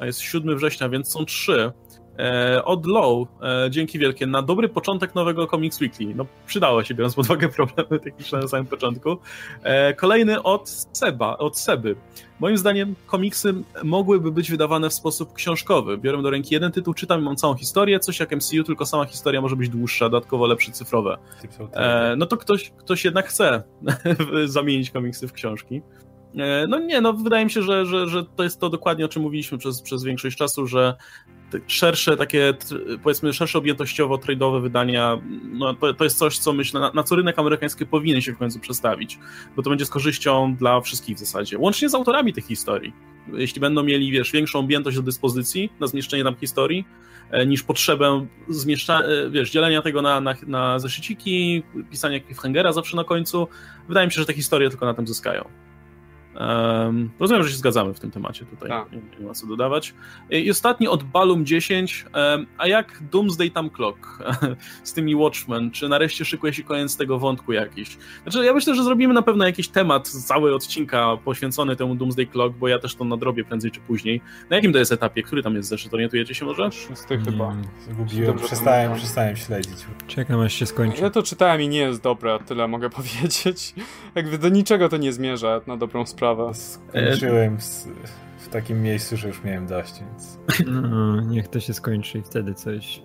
a 0.00 0.06
jest 0.06 0.20
7 0.20 0.56
września, 0.56 0.88
więc 0.88 1.12
są 1.12 1.24
trzy. 1.24 1.72
E, 2.18 2.64
od 2.64 2.86
Low, 2.86 3.28
e, 3.42 3.70
dzięki 3.70 3.98
wielkie, 3.98 4.26
na 4.26 4.42
dobry 4.42 4.68
początek 4.68 5.14
nowego 5.14 5.46
Comics 5.46 5.80
Weekly. 5.80 6.14
No, 6.14 6.26
przydało 6.46 6.84
się, 6.84 6.94
biorąc 6.94 7.14
pod 7.14 7.24
uwagę 7.24 7.48
problemy 7.48 8.00
techniczne 8.00 8.38
na 8.38 8.48
samym 8.48 8.66
początku. 8.66 9.16
E, 9.62 9.94
kolejny 9.94 10.42
od 10.42 10.68
Seba, 10.92 11.38
od 11.38 11.58
Seby. 11.58 11.96
Moim 12.40 12.58
zdaniem 12.58 12.94
komiksy 13.06 13.54
mogłyby 13.84 14.32
być 14.32 14.50
wydawane 14.50 14.90
w 14.90 14.94
sposób 14.94 15.32
książkowy. 15.32 15.98
Biorę 15.98 16.22
do 16.22 16.30
ręki 16.30 16.54
jeden 16.54 16.72
tytuł, 16.72 16.94
czytam 16.94 17.20
i 17.20 17.24
mam 17.24 17.36
całą 17.36 17.54
historię, 17.54 18.00
coś 18.00 18.20
jak 18.20 18.36
MCU, 18.36 18.64
tylko 18.64 18.86
sama 18.86 19.04
historia 19.04 19.40
może 19.40 19.56
być 19.56 19.68
dłuższa, 19.68 20.08
dodatkowo 20.08 20.46
lepsze 20.46 20.72
cyfrowe. 20.72 21.18
No 22.16 22.26
to 22.26 22.36
ktoś, 22.36 22.70
ktoś 22.70 23.04
jednak 23.04 23.26
chce 23.26 23.62
zamienić 24.44 24.90
komiksy 24.90 25.28
w 25.28 25.32
książki. 25.32 25.82
E, 26.36 26.66
no 26.66 26.78
nie, 26.78 27.00
no 27.00 27.12
wydaje 27.12 27.44
mi 27.44 27.50
się, 27.50 27.62
że, 27.62 27.86
że, 27.86 28.08
że 28.08 28.24
to 28.24 28.42
jest 28.42 28.60
to 28.60 28.70
dokładnie 28.70 29.04
o 29.04 29.08
czym 29.08 29.22
mówiliśmy 29.22 29.58
przez, 29.58 29.82
przez 29.82 30.04
większość 30.04 30.36
czasu, 30.36 30.66
że 30.66 30.96
szersze 31.66 32.16
takie, 32.16 32.54
powiedzmy, 33.02 33.32
szersze 33.32 33.58
objętościowo 33.58 34.16
trade'owe 34.16 34.62
wydania, 34.62 35.18
no 35.52 35.74
to, 35.74 35.94
to 35.94 36.04
jest 36.04 36.18
coś, 36.18 36.38
co 36.38 36.52
myślę, 36.52 36.80
na, 36.80 36.90
na, 36.94 37.02
co 37.02 37.16
rynek 37.16 37.38
amerykański 37.38 37.86
powinien 37.86 38.20
się 38.20 38.32
w 38.32 38.38
końcu 38.38 38.60
przestawić, 38.60 39.18
bo 39.56 39.62
to 39.62 39.70
będzie 39.70 39.86
z 39.86 39.90
korzyścią 39.90 40.54
dla 40.56 40.80
wszystkich 40.80 41.16
w 41.16 41.20
zasadzie, 41.20 41.58
łącznie 41.58 41.88
z 41.88 41.94
autorami 41.94 42.32
tych 42.32 42.46
historii. 42.46 42.92
jeśli 43.32 43.60
będą 43.60 43.82
mieli, 43.82 44.10
wiesz, 44.10 44.32
większą 44.32 44.58
objętość 44.58 44.96
do 44.96 45.02
dyspozycji 45.02 45.72
na 45.80 45.86
zmieszczenie 45.86 46.24
tam 46.24 46.36
historii, 46.36 46.84
e, 47.30 47.46
niż 47.46 47.62
potrzebę 47.62 48.26
zmieszcza, 48.48 49.00
e, 49.00 49.30
wiesz, 49.30 49.50
dzielenia 49.50 49.82
tego 49.82 50.02
na, 50.02 50.20
na, 50.20 50.34
na 50.46 50.78
zeszyciki, 50.78 51.62
pisania 51.90 52.20
cliffhangera 52.20 52.72
zawsze 52.72 52.96
na 52.96 53.04
końcu, 53.04 53.48
wydaje 53.88 54.06
mi 54.06 54.12
się, 54.12 54.20
że 54.20 54.26
te 54.26 54.34
historie 54.34 54.70
tylko 54.70 54.86
na 54.86 54.94
tym 54.94 55.06
zyskają. 55.06 55.69
Um, 56.34 57.10
rozumiem, 57.20 57.42
że 57.42 57.50
się 57.50 57.56
zgadzamy 57.56 57.94
w 57.94 58.00
tym 58.00 58.10
temacie 58.10 58.46
tutaj, 58.46 58.68
tak. 58.68 58.92
nie, 58.92 59.00
nie, 59.20 59.26
ma 59.26 59.34
co 59.34 59.46
dodawać. 59.46 59.94
I 60.30 60.50
ostatni 60.50 60.88
od 60.88 61.04
Balum 61.04 61.46
10, 61.46 62.06
um, 62.14 62.46
a 62.58 62.66
jak 62.66 63.02
Doomsday 63.10 63.50
Time 63.50 63.70
Clock 63.70 63.98
z 64.84 64.92
tymi 64.92 65.16
Watchmen, 65.16 65.70
czy 65.70 65.88
nareszcie 65.88 66.24
szykuje 66.24 66.52
się 66.52 66.62
koniec 66.62 66.96
tego 66.96 67.18
wątku 67.18 67.52
jakiś? 67.52 67.98
Znaczy 68.22 68.44
ja 68.44 68.54
myślę, 68.54 68.74
że 68.74 68.84
zrobimy 68.84 69.14
na 69.14 69.22
pewno 69.22 69.46
jakiś 69.46 69.68
temat, 69.68 70.08
cały 70.08 70.54
odcinka 70.54 71.16
poświęcony 71.24 71.76
temu 71.76 71.94
Doomsday 71.94 72.26
Clock, 72.26 72.56
bo 72.56 72.68
ja 72.68 72.78
też 72.78 72.94
to 72.94 73.04
nadrobię 73.04 73.44
prędzej 73.44 73.70
czy 73.70 73.80
później. 73.80 74.20
Na 74.50 74.56
jakim 74.56 74.72
to 74.72 74.78
jest 74.78 74.92
etapie? 74.92 75.22
Który 75.22 75.42
tam 75.42 75.54
jest 75.54 75.68
zeszyt? 75.68 75.94
Orientujecie 75.94 76.34
się 76.34 76.44
może? 76.44 76.72
Szósty 76.72 77.18
chyba. 77.18 77.56
Zgubiłem, 77.90 78.38
przestałem, 78.38 78.94
przestałem 78.94 79.36
śledzić. 79.36 79.86
Czekam 80.06 80.40
aż 80.40 80.54
się 80.54 80.66
skończy. 80.66 81.02
Ja 81.02 81.10
to 81.10 81.22
czytałem 81.22 81.62
i 81.62 81.68
nie 81.68 81.78
jest 81.78 82.02
dobre, 82.02 82.38
tyle 82.46 82.68
mogę 82.68 82.90
powiedzieć. 83.00 83.74
Jakby 84.14 84.38
do 84.38 84.48
niczego 84.48 84.88
to 84.88 84.96
nie 84.96 85.12
zmierza 85.12 85.60
na 85.66 85.76
dobrą 85.76 86.06
sprawę 86.06 86.19
sprawę. 86.20 86.54
Skończyłem 86.54 87.58
w 88.38 88.48
takim 88.48 88.82
miejscu, 88.82 89.16
że 89.16 89.28
już 89.28 89.44
miałem 89.44 89.66
dość, 89.66 89.92
więc... 90.00 90.38
No, 90.66 91.20
niech 91.20 91.48
to 91.48 91.60
się 91.60 91.74
skończy 91.74 92.18
i 92.18 92.22
wtedy 92.22 92.54
coś... 92.54 93.02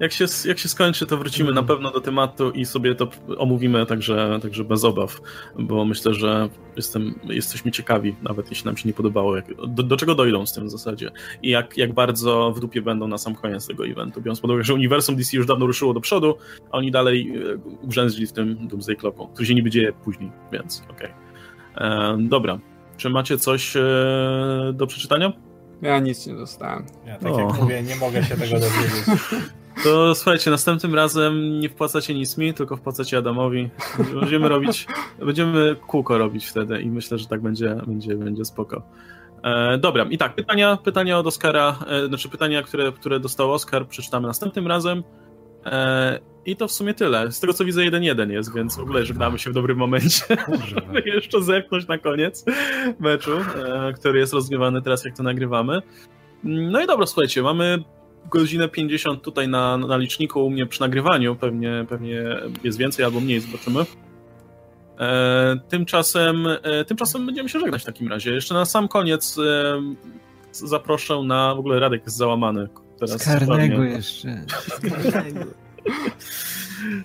Jak 0.00 0.12
się, 0.12 0.24
jak 0.44 0.58
się 0.58 0.68
skończy, 0.68 1.06
to 1.06 1.16
wrócimy 1.16 1.50
mm. 1.50 1.54
na 1.54 1.62
pewno 1.62 1.90
do 1.90 2.00
tematu 2.00 2.50
i 2.50 2.64
sobie 2.64 2.94
to 2.94 3.08
omówimy 3.38 3.86
także, 3.86 4.38
także 4.42 4.64
bez 4.64 4.84
obaw, 4.84 5.20
bo 5.58 5.84
myślę, 5.84 6.14
że 6.14 6.48
jestem, 6.76 7.14
jesteśmy 7.24 7.70
ciekawi, 7.70 8.16
nawet 8.22 8.50
jeśli 8.50 8.66
nam 8.66 8.76
się 8.76 8.88
nie 8.88 8.94
podobało, 8.94 9.36
jak, 9.36 9.46
do, 9.66 9.82
do, 9.82 9.96
czego 9.96 10.14
dojdą 10.14 10.46
z 10.46 10.52
tym 10.52 10.66
w 10.66 10.70
zasadzie 10.70 11.10
i 11.42 11.50
jak, 11.50 11.78
jak 11.78 11.92
bardzo 11.92 12.52
w 12.52 12.60
dupie 12.60 12.82
będą 12.82 13.08
na 13.08 13.18
sam 13.18 13.34
koniec 13.34 13.66
tego 13.66 13.86
eventu, 13.86 14.20
biorąc 14.20 14.40
pod 14.40 14.50
uwagę, 14.50 14.64
że 14.64 14.74
uniwersum 14.74 15.16
DC 15.16 15.36
już 15.36 15.46
dawno 15.46 15.66
ruszyło 15.66 15.94
do 15.94 16.00
przodu, 16.00 16.36
a 16.70 16.76
oni 16.76 16.90
dalej 16.90 17.32
e, 17.36 17.56
ugrzęzli 17.82 18.26
w 18.26 18.32
tym 18.32 18.68
Doomsday 18.68 18.96
Clocku, 18.96 19.28
który 19.28 19.46
się 19.46 19.54
niby 19.54 19.70
dzieje 19.70 19.92
później, 19.92 20.32
więc 20.52 20.82
okej. 20.90 21.08
Okay. 21.08 21.31
E, 21.76 22.16
dobra. 22.20 22.58
Czy 22.96 23.10
macie 23.10 23.38
coś 23.38 23.76
e, 23.76 23.82
do 24.74 24.86
przeczytania? 24.86 25.32
Ja 25.82 25.98
nic 25.98 26.26
nie 26.26 26.34
dostałem. 26.34 26.86
Ja 27.06 27.18
tak 27.18 27.32
o. 27.32 27.40
jak 27.40 27.60
mówię, 27.60 27.82
nie 27.82 27.96
mogę 27.96 28.24
się 28.24 28.36
tego 28.36 28.52
dowiedzieć. 28.52 29.04
To 29.84 30.14
słuchajcie, 30.14 30.50
następnym 30.50 30.94
razem 30.94 31.60
nie 31.60 31.68
wpłacacie 31.68 32.14
nic 32.14 32.38
mi, 32.38 32.54
tylko 32.54 32.76
wpłacacie 32.76 33.18
Adamowi. 33.18 33.70
Będziemy 34.20 34.48
robić, 34.48 34.86
będziemy 35.18 35.76
kółko 35.86 36.18
robić 36.18 36.46
wtedy 36.46 36.82
i 36.82 36.90
myślę, 36.90 37.18
że 37.18 37.26
tak 37.26 37.40
będzie, 37.40 37.76
będzie, 37.86 38.16
będzie 38.16 38.44
spoko. 38.44 38.82
E, 39.42 39.78
dobra, 39.78 40.04
i 40.04 40.18
tak, 40.18 40.34
pytania, 40.34 40.78
pytania 40.84 41.18
od 41.18 41.26
Oscara, 41.26 41.78
e, 41.86 42.06
znaczy 42.06 42.28
pytania, 42.28 42.62
które, 42.62 42.92
które 42.92 43.20
dostał 43.20 43.52
Oscar, 43.52 43.88
przeczytamy 43.88 44.26
następnym 44.26 44.66
razem. 44.66 45.02
E, 45.66 46.18
I 46.46 46.56
to 46.56 46.68
w 46.68 46.72
sumie 46.72 46.94
tyle. 46.94 47.32
Z 47.32 47.40
tego 47.40 47.52
co 47.52 47.64
widzę, 47.64 47.84
jeden 47.84 48.02
jeden 48.02 48.30
jest, 48.30 48.54
więc 48.54 48.76
w 48.76 48.80
ogóle 48.80 49.04
żegnamy 49.04 49.38
się 49.38 49.50
w 49.50 49.54
dobrym 49.54 49.78
momencie. 49.78 50.24
Żeby 50.64 51.02
jeszcze 51.14 51.42
zerknąć 51.42 51.88
na 51.88 51.98
koniec 51.98 52.44
meczu, 53.00 53.32
e, 53.32 53.92
który 53.92 54.18
jest 54.18 54.32
rozgrywany 54.32 54.82
teraz, 54.82 55.04
jak 55.04 55.16
to 55.16 55.22
nagrywamy. 55.22 55.82
No 56.44 56.82
i 56.82 56.86
dobra, 56.86 57.06
słuchajcie, 57.06 57.42
mamy 57.42 57.84
godzinę 58.30 58.68
50 58.68 59.22
tutaj 59.22 59.48
na, 59.48 59.76
na 59.76 59.96
liczniku 59.96 60.46
u 60.46 60.50
mnie 60.50 60.66
przy 60.66 60.80
nagrywaniu. 60.80 61.36
Pewnie, 61.36 61.86
pewnie 61.88 62.40
jest 62.64 62.78
więcej 62.78 63.04
albo 63.04 63.20
mniej, 63.20 63.40
zobaczymy. 63.40 63.84
E, 64.98 65.56
tymczasem, 65.68 66.46
e, 66.62 66.84
tymczasem 66.84 67.26
będziemy 67.26 67.48
się 67.48 67.60
żegnać 67.60 67.82
w 67.82 67.86
takim 67.86 68.08
razie. 68.08 68.34
Jeszcze 68.34 68.54
na 68.54 68.64
sam 68.64 68.88
koniec 68.88 69.38
e, 69.38 69.82
zaproszę 70.52 71.22
na. 71.24 71.54
W 71.54 71.58
ogóle 71.58 71.80
Radek 71.80 72.04
jest 72.04 72.16
załamany 72.16 72.68
teraz. 72.98 73.22
Z 73.22 73.24
karnego 73.24 73.82
jeszcze. 73.82 74.28
Z 75.02 75.12
karnego. 75.12 75.61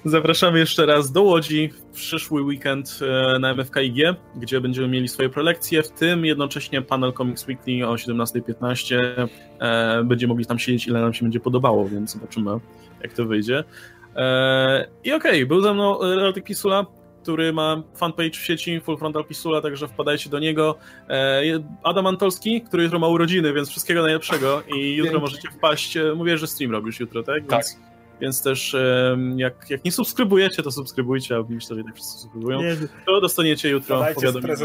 Zapraszamy 0.05 0.59
jeszcze 0.59 0.85
raz 0.85 1.11
do 1.11 1.23
Łodzi 1.23 1.69
w 1.69 1.95
przyszły 1.95 2.41
weekend 2.41 2.99
e, 3.01 3.39
na 3.39 3.53
MFKIG, 3.53 3.95
gdzie 4.35 4.61
będziemy 4.61 4.87
mieli 4.87 5.07
swoje 5.07 5.29
prelekcje, 5.29 5.83
w 5.83 5.91
tym 5.91 6.25
jednocześnie 6.25 6.81
panel 6.81 7.13
Comics 7.13 7.47
Weekly 7.47 7.87
o 7.87 7.93
17.15. 7.93 9.27
E, 9.59 10.03
będziemy 10.03 10.29
mogli 10.29 10.45
tam 10.45 10.59
siedzieć, 10.59 10.87
ile 10.87 11.01
nam 11.01 11.13
się 11.13 11.23
będzie 11.23 11.39
podobało, 11.39 11.89
więc 11.89 12.13
zobaczymy, 12.13 12.51
jak 13.03 13.13
to 13.13 13.25
wyjdzie. 13.25 13.63
E, 14.15 14.87
I 15.03 15.13
okej, 15.13 15.31
okay, 15.31 15.45
był 15.45 15.61
ze 15.61 15.73
mną 15.73 15.99
Radek 16.15 16.43
Pisula, 16.43 16.85
który 17.23 17.53
ma 17.53 17.83
fanpage 17.95 18.31
w 18.31 18.45
sieci 18.45 18.79
Full 18.79 18.97
Frontal 18.97 19.25
Pisula, 19.25 19.61
także 19.61 19.87
wpadajcie 19.87 20.29
do 20.29 20.39
niego. 20.39 20.75
Adam 21.83 22.07
Antolski, 22.07 22.61
który 22.61 22.83
jutro 22.83 22.99
ma 22.99 23.07
urodziny, 23.07 23.53
więc 23.53 23.69
wszystkiego 23.69 24.01
najlepszego 24.01 24.63
i 24.75 24.95
jutro 24.95 25.19
możecie 25.19 25.49
wpaść. 25.51 25.97
Mówię, 26.15 26.37
że 26.37 26.47
stream 26.47 26.71
robisz 26.71 26.99
jutro, 26.99 27.23
tak? 27.23 27.47
Tak. 27.47 27.65
Więc, 28.21 28.41
też 28.41 28.75
jak, 29.35 29.69
jak 29.69 29.85
nie 29.85 29.91
subskrybujecie, 29.91 30.63
to 30.63 30.71
subskrybujcie, 30.71 31.35
a 31.35 31.43
myślę, 31.49 31.75
że 31.75 31.81
i 31.81 31.85
tak 31.85 31.95
wszyscy 31.95 32.19
subskrybują. 32.19 32.59
To 33.05 33.21
dostaniecie 33.21 33.69
jutro 33.69 34.05
powiadomienie. 34.15 34.55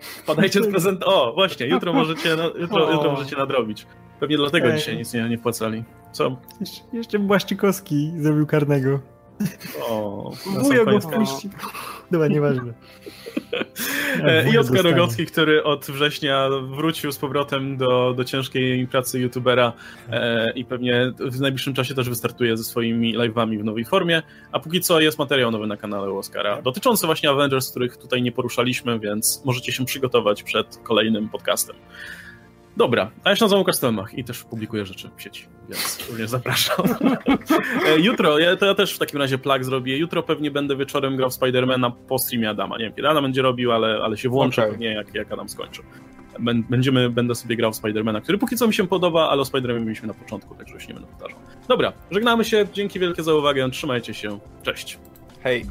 Wpadajcie 0.00 0.62
z 0.62 0.66
prezent. 0.66 1.02
O, 1.04 1.32
właśnie, 1.34 1.66
jutro 1.66 1.92
możecie, 1.92 2.36
jutro, 2.60 2.92
jutro 2.92 3.12
możecie 3.12 3.36
nadrobić. 3.36 3.86
Pewnie 4.20 4.36
dlatego 4.36 4.68
Ej. 4.68 4.78
dzisiaj 4.78 4.96
nic 4.96 5.14
nie, 5.14 5.28
nie 5.28 5.38
wpłacali. 5.38 5.84
Co? 6.12 6.36
Jeszcze, 6.60 6.80
jeszcze 6.92 7.18
Błaszczykowski 7.18 8.12
zrobił 8.16 8.46
karnego. 8.46 9.00
O, 9.88 10.32
Wuja 10.62 10.84
go 10.84 11.00
wpuścił. 11.00 11.50
Dobra, 12.10 12.28
nieważne. 12.28 12.72
I 14.52 14.58
Oskar 14.58 14.84
Rogocki, 14.84 15.26
który 15.26 15.64
od 15.64 15.86
września 15.86 16.48
wrócił 16.76 17.12
z 17.12 17.18
powrotem 17.18 17.76
do, 17.76 18.14
do 18.16 18.24
ciężkiej 18.24 18.86
pracy 18.86 19.20
youtubera 19.20 19.72
e, 20.10 20.52
i 20.52 20.64
pewnie 20.64 21.12
w 21.18 21.40
najbliższym 21.40 21.74
czasie 21.74 21.94
też 21.94 22.08
wystartuje 22.08 22.56
ze 22.56 22.64
swoimi 22.64 23.18
live'ami 23.18 23.60
w 23.60 23.64
nowej 23.64 23.84
formie, 23.84 24.22
a 24.52 24.60
póki 24.60 24.80
co 24.80 25.00
jest 25.00 25.18
materiał 25.18 25.50
nowy 25.50 25.66
na 25.66 25.76
kanale 25.76 26.12
Oskara, 26.12 26.62
dotyczący 26.62 27.06
właśnie 27.06 27.30
Avengers, 27.30 27.70
których 27.70 27.96
tutaj 27.96 28.22
nie 28.22 28.32
poruszaliśmy, 28.32 28.98
więc 28.98 29.42
możecie 29.44 29.72
się 29.72 29.84
przygotować 29.84 30.42
przed 30.42 30.76
kolejnym 30.76 31.28
podcastem. 31.28 31.76
Dobra, 32.80 33.10
a 33.24 33.30
jeszcze 33.30 33.44
nazywam 33.44 33.60
Łukasz 33.60 33.76
i 34.16 34.24
też 34.24 34.44
publikuję 34.44 34.86
rzeczy 34.86 35.10
w 35.16 35.22
sieci, 35.22 35.46
więc 35.68 36.08
również 36.10 36.30
zapraszam. 36.30 36.86
E, 37.86 37.98
jutro, 37.98 38.38
ja, 38.38 38.56
to 38.56 38.66
ja 38.66 38.74
też 38.74 38.94
w 38.94 38.98
takim 38.98 39.18
razie 39.18 39.38
plug 39.38 39.64
zrobię. 39.64 39.98
Jutro 39.98 40.22
pewnie 40.22 40.50
będę 40.50 40.76
wieczorem 40.76 41.16
grał 41.16 41.30
Spidermana 41.30 41.90
po 41.90 42.18
streamie 42.18 42.50
Adama. 42.50 42.78
Nie 42.78 42.84
wiem, 42.84 42.92
kiedy 42.92 43.08
Adam 43.08 43.24
będzie 43.24 43.42
robił, 43.42 43.72
ale, 43.72 44.00
ale 44.02 44.16
się 44.16 44.28
włączę 44.28 44.62
okay. 44.62 44.72
pewnie 44.72 44.94
jak, 44.94 45.14
jak 45.14 45.32
Adam 45.32 45.48
skończy. 45.48 45.82
Będziemy, 46.70 47.10
będę 47.10 47.34
sobie 47.34 47.56
grał 47.56 47.72
Spidermana, 47.72 48.20
który 48.20 48.38
póki 48.38 48.56
co 48.56 48.66
mi 48.66 48.74
się 48.74 48.86
podoba, 48.86 49.28
ale 49.28 49.42
o 49.42 49.44
Spidermanie 49.44 49.84
mieliśmy 49.84 50.08
na 50.08 50.14
początku, 50.14 50.54
także 50.54 50.74
już 50.74 50.88
nie 50.88 50.94
będę 50.94 51.08
powtarzał. 51.08 51.38
Dobra, 51.68 51.92
żegnamy 52.10 52.44
się, 52.44 52.66
dzięki 52.72 52.98
wielkie 52.98 53.22
za 53.22 53.34
uwagę, 53.34 53.70
trzymajcie 53.70 54.14
się, 54.14 54.38
cześć. 54.62 54.98
Hej. 55.42 55.64